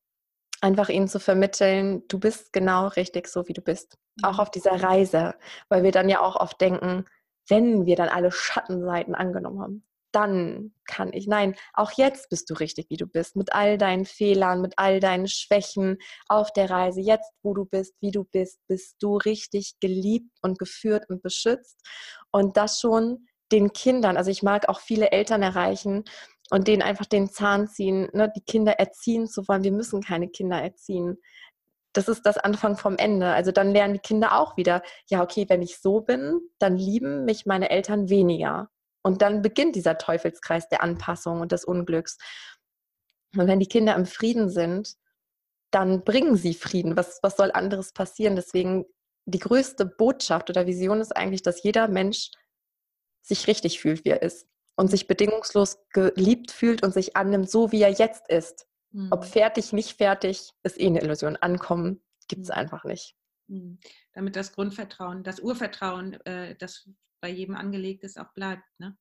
einfach 0.60 0.88
ihnen 0.88 1.08
zu 1.08 1.20
vermitteln, 1.20 2.02
du 2.08 2.18
bist 2.18 2.52
genau 2.52 2.88
richtig 2.88 3.28
so, 3.28 3.46
wie 3.48 3.52
du 3.52 3.62
bist. 3.62 3.98
Mhm. 4.16 4.24
Auch 4.24 4.38
auf 4.38 4.50
dieser 4.50 4.82
Reise, 4.82 5.34
weil 5.68 5.82
wir 5.82 5.92
dann 5.92 6.08
ja 6.08 6.20
auch 6.20 6.36
oft 6.36 6.60
denken, 6.60 7.04
wenn 7.48 7.86
wir 7.86 7.96
dann 7.96 8.08
alle 8.08 8.32
Schattenseiten 8.32 9.14
angenommen 9.14 9.60
haben, 9.60 9.86
dann 10.12 10.72
kann 10.86 11.12
ich. 11.12 11.26
Nein, 11.26 11.54
auch 11.74 11.92
jetzt 11.92 12.30
bist 12.30 12.48
du 12.48 12.54
richtig, 12.54 12.86
wie 12.88 12.96
du 12.96 13.06
bist, 13.06 13.36
mit 13.36 13.52
all 13.52 13.76
deinen 13.76 14.06
Fehlern, 14.06 14.62
mit 14.62 14.74
all 14.78 14.98
deinen 14.98 15.28
Schwächen 15.28 15.98
auf 16.28 16.52
der 16.54 16.70
Reise. 16.70 17.02
Jetzt, 17.02 17.30
wo 17.42 17.52
du 17.52 17.66
bist, 17.66 17.94
wie 18.00 18.12
du 18.12 18.24
bist, 18.24 18.58
bist 18.66 18.96
du 19.00 19.18
richtig 19.18 19.74
geliebt 19.78 20.30
und 20.40 20.58
geführt 20.58 21.04
und 21.10 21.22
beschützt. 21.22 21.78
Und 22.30 22.56
das 22.56 22.80
schon 22.80 23.26
den 23.52 23.72
Kindern, 23.72 24.16
also 24.16 24.30
ich 24.30 24.42
mag 24.42 24.68
auch 24.68 24.80
viele 24.80 25.12
Eltern 25.12 25.42
erreichen 25.42 26.04
und 26.50 26.68
denen 26.68 26.82
einfach 26.82 27.06
den 27.06 27.28
Zahn 27.28 27.68
ziehen, 27.68 28.08
ne, 28.12 28.32
die 28.34 28.40
Kinder 28.40 28.78
erziehen 28.78 29.26
zu 29.26 29.46
wollen. 29.48 29.64
Wir 29.64 29.72
müssen 29.72 30.02
keine 30.02 30.28
Kinder 30.28 30.60
erziehen. 30.60 31.18
Das 31.92 32.08
ist 32.08 32.26
das 32.26 32.38
Anfang 32.38 32.76
vom 32.76 32.96
Ende. 32.96 33.28
Also 33.28 33.52
dann 33.52 33.70
lernen 33.70 33.94
die 33.94 34.00
Kinder 34.00 34.38
auch 34.38 34.56
wieder, 34.56 34.82
ja, 35.08 35.22
okay, 35.22 35.46
wenn 35.48 35.62
ich 35.62 35.78
so 35.78 36.00
bin, 36.00 36.40
dann 36.58 36.76
lieben 36.76 37.24
mich 37.24 37.46
meine 37.46 37.70
Eltern 37.70 38.08
weniger. 38.08 38.68
Und 39.02 39.22
dann 39.22 39.40
beginnt 39.40 39.76
dieser 39.76 39.98
Teufelskreis 39.98 40.68
der 40.68 40.82
Anpassung 40.82 41.40
und 41.40 41.52
des 41.52 41.64
Unglücks. 41.64 42.18
Und 43.36 43.46
wenn 43.46 43.60
die 43.60 43.68
Kinder 43.68 43.94
im 43.94 44.06
Frieden 44.06 44.50
sind, 44.50 44.94
dann 45.70 46.04
bringen 46.04 46.36
sie 46.36 46.54
Frieden. 46.54 46.96
Was, 46.96 47.20
was 47.22 47.36
soll 47.36 47.50
anderes 47.52 47.92
passieren? 47.92 48.36
Deswegen 48.36 48.84
die 49.24 49.38
größte 49.38 49.86
Botschaft 49.86 50.50
oder 50.50 50.66
Vision 50.66 51.00
ist 51.00 51.16
eigentlich, 51.16 51.42
dass 51.42 51.62
jeder 51.62 51.88
Mensch 51.88 52.30
sich 53.26 53.46
richtig 53.46 53.80
fühlt, 53.80 54.04
wie 54.04 54.10
er 54.10 54.22
ist 54.22 54.48
und 54.76 54.88
sich 54.88 55.06
bedingungslos 55.06 55.78
geliebt 55.90 56.52
fühlt 56.52 56.82
und 56.82 56.92
sich 56.92 57.16
annimmt, 57.16 57.50
so 57.50 57.72
wie 57.72 57.82
er 57.82 57.90
jetzt 57.90 58.28
ist. 58.28 58.66
Mhm. 58.92 59.08
Ob 59.10 59.24
fertig, 59.24 59.72
nicht 59.72 59.96
fertig, 59.96 60.50
ist 60.62 60.80
eh 60.80 60.86
eine 60.86 61.00
Illusion. 61.02 61.36
Ankommen 61.36 62.02
gibt 62.28 62.42
es 62.42 62.48
mhm. 62.48 62.54
einfach 62.54 62.84
nicht. 62.84 63.16
Mhm. 63.48 63.78
Damit 64.12 64.36
das 64.36 64.52
Grundvertrauen, 64.52 65.24
das 65.24 65.40
Urvertrauen, 65.40 66.14
äh, 66.26 66.56
das 66.56 66.88
bei 67.20 67.30
jedem 67.30 67.56
angelegt 67.56 68.04
ist, 68.04 68.18
auch 68.18 68.32
bleibt. 68.34 68.64
Ne? 68.78 68.96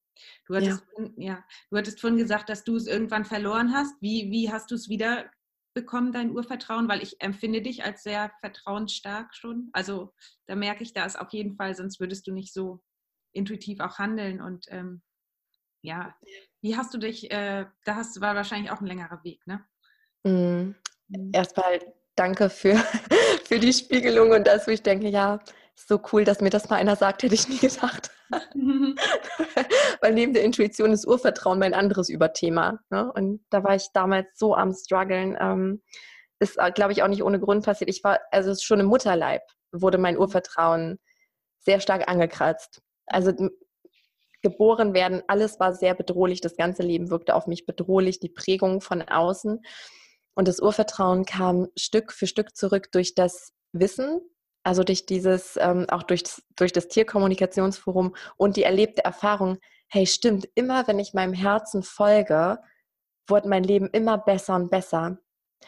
Du 0.47 0.55
hattest, 0.55 0.82
ja. 0.82 0.88
Vorhin, 0.95 1.21
ja, 1.21 1.45
du 1.69 1.78
hattest 1.78 1.99
vorhin 1.99 2.17
gesagt, 2.17 2.49
dass 2.49 2.63
du 2.63 2.76
es 2.76 2.88
irgendwann 2.88 3.26
verloren 3.26 3.73
hast. 3.73 3.93
Wie, 4.01 4.32
wie 4.32 4.51
hast 4.51 4.71
du 4.71 4.76
es 4.76 4.88
wieder 4.88 5.30
bekommen, 5.76 6.13
dein 6.13 6.32
Urvertrauen? 6.32 6.88
Weil 6.88 7.03
ich 7.03 7.21
empfinde 7.21 7.61
dich 7.61 7.84
als 7.84 8.03
sehr 8.03 8.32
vertrauensstark 8.39 9.36
schon. 9.36 9.69
Also 9.73 10.13
da 10.47 10.55
merke 10.55 10.84
ich 10.84 10.93
das 10.93 11.17
auf 11.17 11.34
jeden 11.34 11.55
Fall, 11.57 11.76
sonst 11.76 11.99
würdest 11.99 12.26
du 12.28 12.32
nicht 12.32 12.53
so 12.53 12.82
intuitiv 13.36 13.80
auch 13.80 14.00
handeln. 14.00 14.42
Und 14.42 14.66
ähm, 14.70 15.02
ja, 15.82 16.16
wie 16.62 16.76
hast 16.76 16.94
du 16.94 16.98
dich, 16.98 17.32
äh, 17.32 17.66
da 17.84 17.96
hast, 17.96 18.20
war 18.22 18.36
wahrscheinlich 18.36 18.72
auch 18.72 18.82
ein 18.82 18.88
längerer 18.88 19.24
Weg, 19.24 19.46
ne? 19.46 19.64
Mhm. 20.24 20.76
mhm. 21.08 21.32
Erstmal 21.34 21.80
danke 22.16 22.50
für, 22.50 22.76
für 23.46 23.60
die 23.60 23.74
Spiegelung 23.74 24.32
und 24.32 24.48
das, 24.48 24.68
wo 24.68 24.72
ich 24.72 24.82
denke, 24.82 25.08
ja, 25.08 25.40
so 25.76 26.02
cool, 26.12 26.24
dass 26.24 26.42
mir 26.42 26.50
das 26.50 26.70
mal 26.70 26.78
einer 26.78 26.96
sagt, 26.96 27.24
hätte 27.24 27.36
ich 27.36 27.50
nie 27.50 27.60
gedacht. 27.60 28.10
Weil 30.02 30.14
neben 30.14 30.34
der 30.34 30.44
Intuition 30.44 30.94
ist 30.94 31.06
Urvertrauen 31.06 31.60
mein 31.60 31.74
anderes 31.74 32.10
Überthema. 32.10 32.80
Ne? 32.90 33.12
Und 33.12 33.46
da 33.50 33.64
war 33.64 33.76
ich 33.76 33.90
damals 33.94 34.28
so 34.36 34.56
am 34.56 34.74
struggeln. 34.74 35.38
Ähm, 35.40 35.84
ist, 36.40 36.58
äh, 36.58 36.72
glaube 36.72 36.94
ich, 36.94 37.04
auch 37.04 37.08
nicht 37.08 37.24
ohne 37.24 37.40
Grund 37.40 37.66
passiert. 37.66 37.90
Ich 37.90 38.04
war, 38.04 38.20
also 38.32 38.56
schon 38.56 38.80
im 38.80 38.88
Mutterleib 38.88 39.42
wurde 39.72 39.98
mein 39.98 40.18
Urvertrauen 40.18 41.00
sehr 41.60 41.80
stark 41.80 42.08
angekratzt. 42.08 42.82
Also 43.08 43.34
geboren 44.41 44.93
werden, 44.93 45.24
alles 45.28 45.60
war 45.60 45.74
sehr 45.74 45.95
bedrohlich. 45.95 46.39
Das 46.41 46.56
ganze 46.56 46.84
Leben 46.84 47.10
wirkte 47.10 47.36
auf 47.36 47.47
mich 47.47 47.66
bedrohlich, 47.66 48.20
die 48.20 48.30
Prägung 48.30 48.80
von 48.80 49.01
außen. 49.01 49.62
Und 50.36 50.47
das 50.47 50.60
Urvertrauen 50.60 51.26
kam 51.26 51.68
Stück 51.76 52.12
für 52.12 52.28
Stück 52.28 52.56
zurück 52.56 52.91
durch 52.91 53.16
das 53.16 53.53
Wissen, 53.72 54.22
also 54.64 54.84
durch 54.84 55.06
dieses, 55.06 55.58
ähm, 55.60 55.88
auch 55.89 56.03
durch, 56.03 56.24
durch 56.56 56.74
das 56.74 56.88
Tierkommunikationsforum 56.89 58.16
und 58.38 58.58
die 58.58 58.64
erlebte 58.64 59.03
Erfahrung, 59.03 59.58
hey, 59.88 60.06
stimmt, 60.06 60.47
immer 60.56 60.88
wenn 60.88 60.99
ich 60.99 61.14
meinem 61.14 61.34
Herzen 61.34 61.84
folge, 61.84 62.60
wird 63.28 63.45
mein 63.45 63.64
Leben 63.64 63.89
immer 63.91 64.18
besser 64.18 64.56
und 64.56 64.70
besser. 64.70 65.18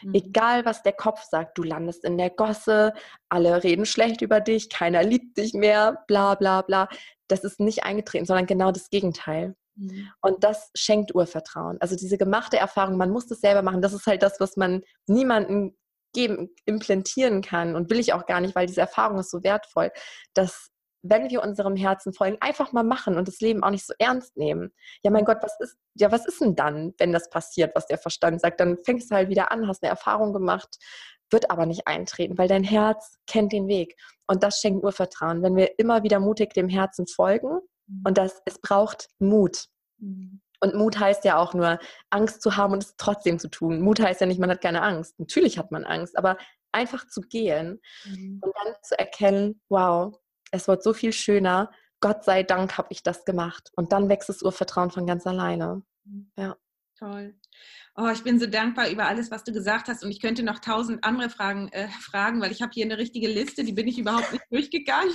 Mhm. 0.01 0.13
Egal, 0.13 0.65
was 0.65 0.83
der 0.83 0.93
Kopf 0.93 1.23
sagt, 1.23 1.57
du 1.57 1.63
landest 1.63 2.03
in 2.03 2.17
der 2.17 2.29
Gosse, 2.29 2.93
alle 3.29 3.63
reden 3.63 3.85
schlecht 3.85 4.21
über 4.21 4.39
dich, 4.39 4.69
keiner 4.69 5.03
liebt 5.03 5.37
dich 5.37 5.53
mehr, 5.53 6.03
bla 6.07 6.35
bla 6.35 6.61
bla. 6.61 6.87
Das 7.27 7.43
ist 7.43 7.59
nicht 7.59 7.83
eingetreten, 7.83 8.25
sondern 8.25 8.45
genau 8.45 8.71
das 8.71 8.89
Gegenteil. 8.89 9.55
Mhm. 9.75 10.09
Und 10.21 10.43
das 10.43 10.71
schenkt 10.75 11.13
Urvertrauen. 11.15 11.77
Also 11.79 11.95
diese 11.95 12.17
gemachte 12.17 12.57
Erfahrung, 12.57 12.97
man 12.97 13.09
muss 13.09 13.27
das 13.27 13.39
selber 13.39 13.61
machen. 13.61 13.81
Das 13.81 13.93
ist 13.93 14.07
halt 14.07 14.23
das, 14.23 14.39
was 14.39 14.57
man 14.57 14.83
niemandem 15.07 15.75
geben, 16.13 16.49
implantieren 16.65 17.41
kann 17.41 17.75
und 17.75 17.89
will 17.89 17.99
ich 17.99 18.13
auch 18.13 18.25
gar 18.25 18.41
nicht, 18.41 18.55
weil 18.55 18.65
diese 18.65 18.81
Erfahrung 18.81 19.19
ist 19.19 19.29
so 19.29 19.43
wertvoll, 19.43 19.91
dass 20.33 20.69
wenn 21.09 21.29
wir 21.29 21.43
unserem 21.43 21.75
Herzen 21.75 22.13
folgen, 22.13 22.37
einfach 22.39 22.71
mal 22.71 22.83
machen 22.83 23.17
und 23.17 23.27
das 23.27 23.39
Leben 23.39 23.63
auch 23.63 23.69
nicht 23.69 23.85
so 23.85 23.93
ernst 23.99 24.37
nehmen. 24.37 24.71
Ja, 25.03 25.11
mein 25.11 25.25
Gott, 25.25 25.37
was 25.41 25.59
ist, 25.59 25.77
ja, 25.95 26.11
was 26.11 26.25
ist 26.25 26.41
denn 26.41 26.55
dann, 26.55 26.93
wenn 26.97 27.11
das 27.11 27.29
passiert, 27.29 27.75
was 27.75 27.87
der 27.87 27.97
Verstand 27.97 28.41
sagt? 28.41 28.59
Dann 28.59 28.77
fängst 28.77 29.11
du 29.11 29.15
halt 29.15 29.29
wieder 29.29 29.51
an, 29.51 29.67
hast 29.67 29.83
eine 29.83 29.89
Erfahrung 29.89 30.33
gemacht, 30.33 30.77
wird 31.29 31.51
aber 31.51 31.65
nicht 31.65 31.87
eintreten, 31.87 32.37
weil 32.37 32.47
dein 32.47 32.63
Herz 32.63 33.17
kennt 33.27 33.51
den 33.51 33.67
Weg. 33.67 33.95
Und 34.27 34.43
das 34.43 34.59
schenkt 34.59 34.83
Urvertrauen, 34.83 35.43
wenn 35.43 35.55
wir 35.55 35.77
immer 35.79 36.03
wieder 36.03 36.19
mutig 36.19 36.53
dem 36.53 36.69
Herzen 36.69 37.07
folgen. 37.07 37.59
Und 38.05 38.17
das, 38.17 38.41
es 38.45 38.59
braucht 38.59 39.09
Mut. 39.19 39.67
Mhm. 39.97 40.41
Und 40.59 40.75
Mut 40.75 40.99
heißt 40.99 41.23
ja 41.23 41.37
auch 41.37 41.53
nur, 41.53 41.79
Angst 42.09 42.41
zu 42.41 42.57
haben 42.57 42.73
und 42.73 42.83
es 42.83 42.95
trotzdem 42.97 43.39
zu 43.39 43.47
tun. 43.47 43.81
Mut 43.81 43.99
heißt 43.99 44.21
ja 44.21 44.27
nicht, 44.27 44.39
man 44.39 44.49
hat 44.49 44.61
keine 44.61 44.81
Angst. 44.81 45.19
Natürlich 45.19 45.57
hat 45.57 45.71
man 45.71 45.85
Angst, 45.85 46.17
aber 46.17 46.37
einfach 46.71 47.07
zu 47.07 47.21
gehen 47.21 47.79
mhm. 48.05 48.41
und 48.43 48.53
dann 48.55 48.73
zu 48.81 48.97
erkennen, 48.97 49.61
wow, 49.69 50.15
es 50.51 50.67
wird 50.67 50.83
so 50.83 50.93
viel 50.93 51.13
schöner. 51.13 51.71
Gott 51.99 52.23
sei 52.23 52.43
Dank 52.43 52.77
habe 52.77 52.89
ich 52.91 53.03
das 53.03 53.25
gemacht. 53.25 53.71
Und 53.75 53.91
dann 53.91 54.09
wächst 54.09 54.29
das 54.29 54.41
Urvertrauen 54.43 54.91
von 54.91 55.05
ganz 55.07 55.25
alleine. 55.25 55.83
Ja. 56.37 56.55
Toll. 56.97 57.35
Oh, 57.95 58.09
ich 58.11 58.23
bin 58.23 58.39
so 58.39 58.47
dankbar 58.47 58.89
über 58.89 59.05
alles, 59.07 59.29
was 59.29 59.43
du 59.43 59.51
gesagt 59.51 59.87
hast. 59.87 60.03
Und 60.03 60.09
ich 60.09 60.19
könnte 60.19 60.43
noch 60.43 60.59
tausend 60.59 61.03
andere 61.03 61.29
Fragen 61.29 61.69
äh, 61.69 61.89
fragen, 61.89 62.41
weil 62.41 62.51
ich 62.51 62.61
habe 62.61 62.71
hier 62.73 62.85
eine 62.85 62.97
richtige 62.97 63.27
Liste, 63.27 63.63
die 63.63 63.73
bin 63.73 63.87
ich 63.87 63.99
überhaupt 63.99 64.31
nicht 64.31 64.45
durchgegangen, 64.51 65.13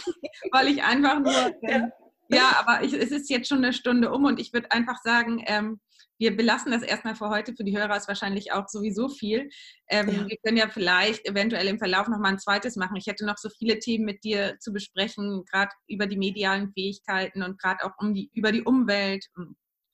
weil 0.52 0.68
ich 0.68 0.82
einfach 0.82 1.18
nur 1.18 1.54
äh, 1.62 1.88
ja, 2.28 2.56
aber 2.58 2.84
ich, 2.84 2.92
es 2.94 3.10
ist 3.10 3.28
jetzt 3.30 3.48
schon 3.48 3.58
eine 3.58 3.72
Stunde 3.72 4.10
um 4.10 4.24
und 4.24 4.40
ich 4.40 4.52
würde 4.52 4.70
einfach 4.72 4.98
sagen, 5.02 5.42
ähm, 5.46 5.80
wir 6.22 6.36
belassen 6.36 6.70
das 6.70 6.82
erstmal 6.82 7.16
für 7.16 7.30
heute. 7.30 7.52
Für 7.54 7.64
die 7.64 7.76
Hörer 7.76 7.96
ist 7.96 8.06
wahrscheinlich 8.06 8.52
auch 8.52 8.68
sowieso 8.68 9.08
viel. 9.08 9.50
Ähm, 9.88 10.08
ja. 10.08 10.28
Wir 10.28 10.36
können 10.44 10.56
ja 10.56 10.68
vielleicht 10.68 11.26
eventuell 11.28 11.66
im 11.66 11.78
Verlauf 11.78 12.06
nochmal 12.06 12.32
ein 12.32 12.38
zweites 12.38 12.76
machen. 12.76 12.96
Ich 12.96 13.08
hätte 13.08 13.26
noch 13.26 13.38
so 13.38 13.48
viele 13.58 13.80
Themen 13.80 14.04
mit 14.04 14.22
dir 14.22 14.56
zu 14.60 14.72
besprechen, 14.72 15.44
gerade 15.50 15.72
über 15.88 16.06
die 16.06 16.16
medialen 16.16 16.72
Fähigkeiten 16.72 17.42
und 17.42 17.60
gerade 17.60 17.84
auch 17.84 17.92
um 17.98 18.14
die, 18.14 18.30
über 18.34 18.52
die 18.52 18.62
Umwelt, 18.62 19.26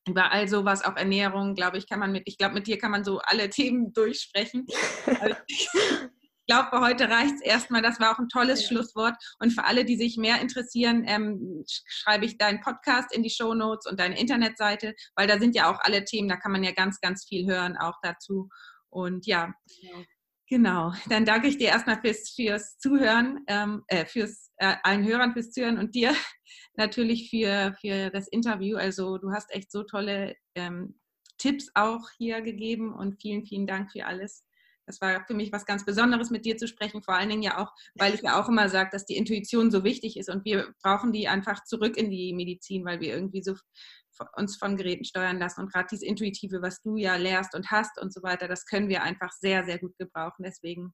über 0.06 0.30
all 0.30 0.48
sowas, 0.48 0.84
auch 0.84 0.96
Ernährung, 0.96 1.54
glaube 1.54 1.78
ich, 1.78 1.88
kann 1.88 1.98
man 1.98 2.12
mit, 2.12 2.24
ich 2.26 2.36
glaube, 2.36 2.54
mit 2.54 2.66
dir 2.66 2.76
kann 2.76 2.90
man 2.90 3.04
so 3.04 3.20
alle 3.20 3.48
Themen 3.50 3.94
durchsprechen. 3.94 4.66
Glaube, 6.48 6.68
für 6.70 6.80
heute 6.80 7.10
reicht 7.10 7.34
es 7.34 7.40
erstmal. 7.42 7.82
Das 7.82 8.00
war 8.00 8.10
auch 8.10 8.18
ein 8.18 8.30
tolles 8.30 8.62
ja. 8.62 8.68
Schlusswort. 8.68 9.14
Und 9.38 9.50
für 9.50 9.64
alle, 9.64 9.84
die 9.84 9.96
sich 9.96 10.16
mehr 10.16 10.40
interessieren, 10.40 11.04
ähm, 11.06 11.62
schreibe 11.66 12.24
ich 12.24 12.38
deinen 12.38 12.62
Podcast 12.62 13.14
in 13.14 13.22
die 13.22 13.28
Show 13.28 13.52
Notes 13.52 13.84
und 13.84 14.00
deine 14.00 14.18
Internetseite, 14.18 14.94
weil 15.14 15.26
da 15.26 15.38
sind 15.38 15.54
ja 15.54 15.70
auch 15.70 15.78
alle 15.80 16.04
Themen, 16.04 16.26
da 16.26 16.36
kann 16.36 16.52
man 16.52 16.64
ja 16.64 16.72
ganz, 16.72 17.00
ganz 17.00 17.26
viel 17.26 17.46
hören 17.46 17.76
auch 17.76 17.96
dazu. 18.02 18.48
Und 18.88 19.26
ja, 19.26 19.52
ja. 19.82 19.90
genau. 20.48 20.94
Dann 21.10 21.26
danke 21.26 21.48
ich 21.48 21.58
dir 21.58 21.68
erstmal 21.68 22.00
fürs, 22.00 22.30
fürs 22.30 22.78
Zuhören, 22.78 23.40
ähm, 23.46 23.84
äh, 23.88 24.06
fürs 24.06 24.50
äh, 24.56 24.76
allen 24.84 25.04
Hörern 25.04 25.34
fürs 25.34 25.50
Zuhören 25.50 25.76
und 25.76 25.94
dir 25.94 26.14
natürlich 26.76 27.28
für, 27.28 27.76
für 27.78 28.08
das 28.08 28.26
Interview. 28.26 28.78
Also 28.78 29.18
du 29.18 29.32
hast 29.32 29.54
echt 29.54 29.70
so 29.70 29.82
tolle 29.82 30.34
ähm, 30.54 30.98
Tipps 31.36 31.70
auch 31.74 32.08
hier 32.16 32.40
gegeben 32.40 32.94
und 32.94 33.20
vielen, 33.20 33.44
vielen 33.44 33.66
Dank 33.66 33.92
für 33.92 34.06
alles. 34.06 34.47
Das 34.88 35.00
war 35.02 35.24
für 35.26 35.34
mich 35.34 35.52
was 35.52 35.66
ganz 35.66 35.84
Besonderes, 35.84 36.30
mit 36.30 36.44
dir 36.46 36.56
zu 36.56 36.66
sprechen, 36.66 37.02
vor 37.02 37.14
allen 37.14 37.28
Dingen 37.28 37.42
ja 37.42 37.58
auch, 37.58 37.72
weil 37.94 38.14
ich 38.14 38.22
ja 38.22 38.40
auch 38.40 38.48
immer 38.48 38.68
sage, 38.68 38.90
dass 38.90 39.04
die 39.04 39.16
Intuition 39.16 39.70
so 39.70 39.84
wichtig 39.84 40.16
ist 40.16 40.30
und 40.30 40.44
wir 40.44 40.74
brauchen 40.82 41.12
die 41.12 41.28
einfach 41.28 41.62
zurück 41.64 41.96
in 41.96 42.10
die 42.10 42.32
Medizin, 42.32 42.84
weil 42.84 43.00
wir 43.00 43.14
irgendwie 43.14 43.42
so 43.42 43.54
uns 44.36 44.56
von 44.56 44.76
Geräten 44.76 45.04
steuern 45.04 45.38
lassen 45.38 45.60
und 45.60 45.72
gerade 45.72 45.86
dieses 45.90 46.02
Intuitive, 46.02 46.62
was 46.62 46.80
du 46.82 46.96
ja 46.96 47.16
lehrst 47.16 47.54
und 47.54 47.70
hast 47.70 48.00
und 48.00 48.12
so 48.12 48.22
weiter, 48.22 48.48
das 48.48 48.64
können 48.64 48.88
wir 48.88 49.02
einfach 49.02 49.30
sehr, 49.30 49.64
sehr 49.64 49.78
gut 49.78 49.96
gebrauchen. 49.98 50.42
Deswegen 50.42 50.92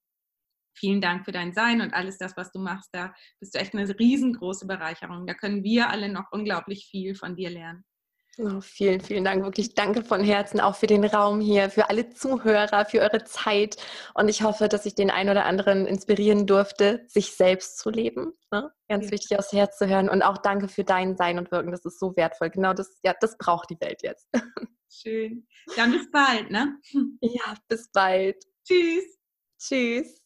vielen 0.76 1.01
Dank 1.01 1.24
für 1.24 1.32
dein 1.32 1.55
Sein 1.55 1.80
und 1.80 1.95
alles 1.95 2.18
das, 2.18 2.36
was 2.36 2.53
du 2.53 2.59
machst. 2.59 2.90
Da 2.92 3.14
bist 3.40 3.55
du 3.55 3.59
echt 3.59 3.74
eine 3.74 3.88
riesengroße 3.88 4.66
Bereicherung. 4.66 5.26
Da 5.26 5.34
können 5.34 5.62
wir 5.62 5.88
alle 5.88 6.12
noch 6.12 6.32
unglaublich 6.32 6.86
viel 6.90 7.14
von 7.14 7.36
dir 7.36 7.51
lernen. 7.51 7.84
Oh, 8.39 8.61
vielen, 8.61 9.01
vielen 9.01 9.24
Dank. 9.24 9.45
Wirklich 9.45 9.74
danke 9.74 10.03
von 10.03 10.22
Herzen 10.22 10.61
auch 10.61 10.74
für 10.74 10.89
den 10.89 11.05
Raum 11.05 11.41
hier, 11.41 11.70
für 11.70 11.89
alle 11.89 12.11
Zuhörer, 12.11 12.85
für 12.85 13.01
eure 13.01 13.24
Zeit. 13.24 13.76
Und 14.14 14.28
ich 14.28 14.43
hoffe, 14.43 14.68
dass 14.68 14.87
ich 14.87 14.95
den 14.95 15.11
einen 15.11 15.30
oder 15.30 15.45
anderen 15.45 15.87
inspirieren 15.87 16.47
durfte, 16.47 17.05
sich 17.07 17.32
selbst 17.32 17.78
zu 17.78 17.91
leben. 17.91 18.32
Ne? 18.51 18.72
Ganz 18.89 19.07
ja. 19.07 19.11
wichtig, 19.12 19.39
aufs 19.39 19.53
Herz 19.53 19.78
zu 19.78 19.87
hören. 19.87 20.09
Und 20.09 20.22
auch 20.22 20.39
danke 20.39 20.68
für 20.68 20.85
dein 20.85 21.16
Sein 21.16 21.39
und 21.39 21.53
Wirken. 21.53 21.70
Das 21.70 21.85
ist 21.85 22.01
so 22.01 22.16
wertvoll. 22.16 22.51
Genau 22.51 22.72
das, 22.72 22.99
ja, 23.05 23.14
das 23.20 23.39
braucht 23.39 23.70
die 23.70 23.80
Welt 23.80 24.03
jetzt. 24.03 24.28
Schön. 24.91 25.47
Dann 25.76 25.93
bis 25.93 26.11
bald, 26.11 26.51
ne? 26.51 26.78
Ja, 27.20 27.55
bis 27.68 27.91
bald. 27.93 28.45
Tschüss. 28.64 29.18
Tschüss. 29.59 30.22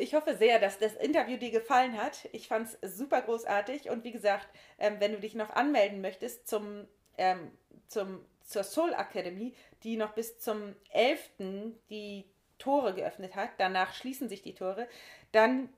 Ich 0.00 0.14
hoffe 0.14 0.34
sehr, 0.34 0.58
dass 0.58 0.78
das 0.78 0.94
Interview 0.94 1.36
dir 1.36 1.50
gefallen 1.50 2.00
hat. 2.00 2.26
Ich 2.32 2.48
fand 2.48 2.68
es 2.80 2.96
super 2.96 3.20
großartig. 3.20 3.90
Und 3.90 4.02
wie 4.02 4.12
gesagt, 4.12 4.48
ähm, 4.78 4.96
wenn 4.98 5.12
du 5.12 5.20
dich 5.20 5.34
noch 5.34 5.50
anmelden 5.50 6.00
möchtest 6.00 6.48
zum, 6.48 6.88
ähm, 7.18 7.52
zum, 7.86 8.24
zur 8.42 8.64
Soul 8.64 8.94
Academy, 8.94 9.54
die 9.82 9.96
noch 9.96 10.12
bis 10.12 10.38
zum 10.38 10.74
11. 10.92 11.74
die 11.90 12.24
Tore 12.58 12.94
geöffnet 12.94 13.36
hat, 13.36 13.50
danach 13.58 13.92
schließen 13.92 14.30
sich 14.30 14.40
die 14.40 14.54
Tore, 14.54 14.88
dann 15.32 15.68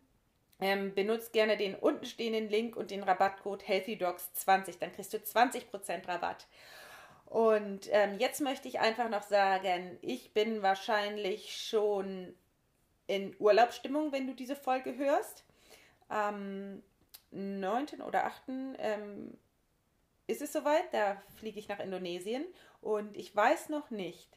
ähm, 0.60 0.94
benutzt 0.94 1.32
gerne 1.32 1.56
den 1.56 1.74
unten 1.74 2.06
stehenden 2.06 2.48
Link 2.48 2.76
und 2.76 2.92
den 2.92 3.02
Rabattcode 3.02 3.64
HealthyDogs20. 3.66 4.78
Dann 4.78 4.92
kriegst 4.92 5.12
du 5.12 5.18
20% 5.18 6.06
Rabatt. 6.06 6.46
Und 7.26 7.88
ähm, 7.90 8.18
jetzt 8.18 8.40
möchte 8.40 8.68
ich 8.68 8.78
einfach 8.78 9.08
noch 9.08 9.22
sagen, 9.22 9.98
ich 10.00 10.32
bin 10.32 10.62
wahrscheinlich 10.62 11.56
schon 11.56 12.36
in 13.06 13.34
Urlaubsstimmung, 13.38 14.12
wenn 14.12 14.26
du 14.26 14.34
diese 14.34 14.56
Folge 14.56 14.96
hörst. 14.96 15.44
Am 16.08 16.82
9. 17.30 18.02
oder 18.06 18.24
8. 18.26 18.42
Ähm, 18.78 19.36
ist 20.26 20.42
es 20.42 20.52
soweit, 20.52 20.92
da 20.92 21.20
fliege 21.36 21.58
ich 21.58 21.68
nach 21.68 21.80
Indonesien 21.80 22.44
und 22.80 23.16
ich 23.16 23.34
weiß 23.34 23.68
noch 23.68 23.90
nicht, 23.90 24.28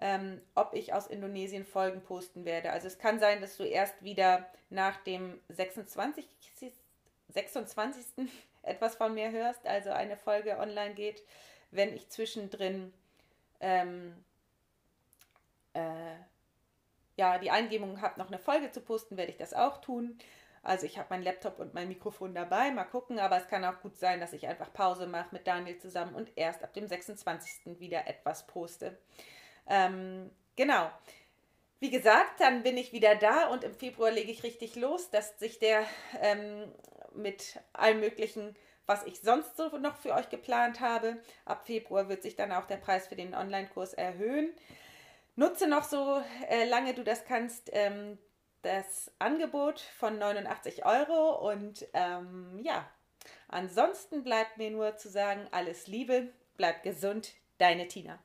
ähm, 0.00 0.40
ob 0.54 0.74
ich 0.74 0.94
aus 0.94 1.06
Indonesien 1.06 1.64
Folgen 1.64 2.02
posten 2.02 2.44
werde. 2.44 2.70
Also 2.70 2.86
es 2.86 2.98
kann 2.98 3.18
sein, 3.18 3.40
dass 3.40 3.56
du 3.56 3.64
erst 3.64 4.02
wieder 4.02 4.46
nach 4.70 4.96
dem 5.04 5.40
26. 5.48 6.26
26. 7.28 8.06
etwas 8.62 8.94
von 8.94 9.14
mir 9.14 9.30
hörst, 9.30 9.66
also 9.66 9.90
eine 9.90 10.16
Folge 10.16 10.58
online 10.58 10.94
geht, 10.94 11.22
wenn 11.70 11.94
ich 11.94 12.08
zwischendrin 12.08 12.92
ähm, 13.60 14.24
äh, 15.72 16.14
ja, 17.16 17.38
die 17.38 17.50
Eingebung 17.50 18.00
habe, 18.00 18.18
noch 18.18 18.28
eine 18.28 18.38
Folge 18.38 18.70
zu 18.70 18.80
posten, 18.80 19.16
werde 19.16 19.32
ich 19.32 19.38
das 19.38 19.54
auch 19.54 19.80
tun. 19.80 20.18
Also 20.62 20.86
ich 20.86 20.96
habe 20.96 21.08
meinen 21.10 21.24
Laptop 21.24 21.58
und 21.58 21.74
mein 21.74 21.88
Mikrofon 21.88 22.34
dabei, 22.34 22.70
mal 22.70 22.84
gucken, 22.84 23.18
aber 23.18 23.36
es 23.36 23.48
kann 23.48 23.64
auch 23.64 23.80
gut 23.80 23.96
sein, 23.96 24.20
dass 24.20 24.32
ich 24.32 24.46
einfach 24.46 24.72
Pause 24.72 25.06
mache 25.06 25.28
mit 25.32 25.46
Daniel 25.46 25.78
zusammen 25.78 26.14
und 26.14 26.30
erst 26.36 26.62
ab 26.62 26.72
dem 26.72 26.86
26. 26.86 27.80
wieder 27.80 28.06
etwas 28.06 28.46
poste. 28.46 28.96
Ähm, 29.68 30.30
genau. 30.54 30.90
Wie 31.80 31.90
gesagt, 31.90 32.40
dann 32.40 32.62
bin 32.62 32.76
ich 32.76 32.92
wieder 32.92 33.16
da 33.16 33.48
und 33.48 33.64
im 33.64 33.74
Februar 33.74 34.12
lege 34.12 34.30
ich 34.30 34.44
richtig 34.44 34.76
los, 34.76 35.10
dass 35.10 35.36
sich 35.40 35.58
der 35.58 35.84
ähm, 36.20 36.72
mit 37.12 37.58
allem 37.72 37.98
möglichen, 37.98 38.54
was 38.86 39.04
ich 39.04 39.20
sonst 39.20 39.56
so 39.56 39.68
noch 39.78 39.96
für 39.96 40.14
euch 40.14 40.28
geplant 40.28 40.80
habe, 40.80 41.16
ab 41.44 41.66
Februar 41.66 42.08
wird 42.08 42.22
sich 42.22 42.36
dann 42.36 42.52
auch 42.52 42.66
der 42.66 42.76
Preis 42.76 43.08
für 43.08 43.16
den 43.16 43.34
Online-Kurs 43.34 43.94
erhöhen. 43.94 44.52
Nutze 45.34 45.66
noch 45.66 45.84
so 45.84 46.22
äh, 46.48 46.68
lange 46.68 46.94
du 46.94 47.02
das 47.04 47.24
kannst 47.24 47.70
ähm, 47.72 48.18
das 48.62 49.10
Angebot 49.18 49.80
von 49.80 50.18
89 50.18 50.84
Euro 50.84 51.50
und 51.50 51.86
ähm, 51.94 52.58
ja, 52.62 52.88
ansonsten 53.48 54.22
bleibt 54.22 54.58
mir 54.58 54.70
nur 54.70 54.96
zu 54.96 55.08
sagen, 55.08 55.48
alles 55.50 55.86
Liebe, 55.86 56.32
bleib 56.56 56.82
gesund, 56.82 57.34
deine 57.58 57.88
Tina. 57.88 58.22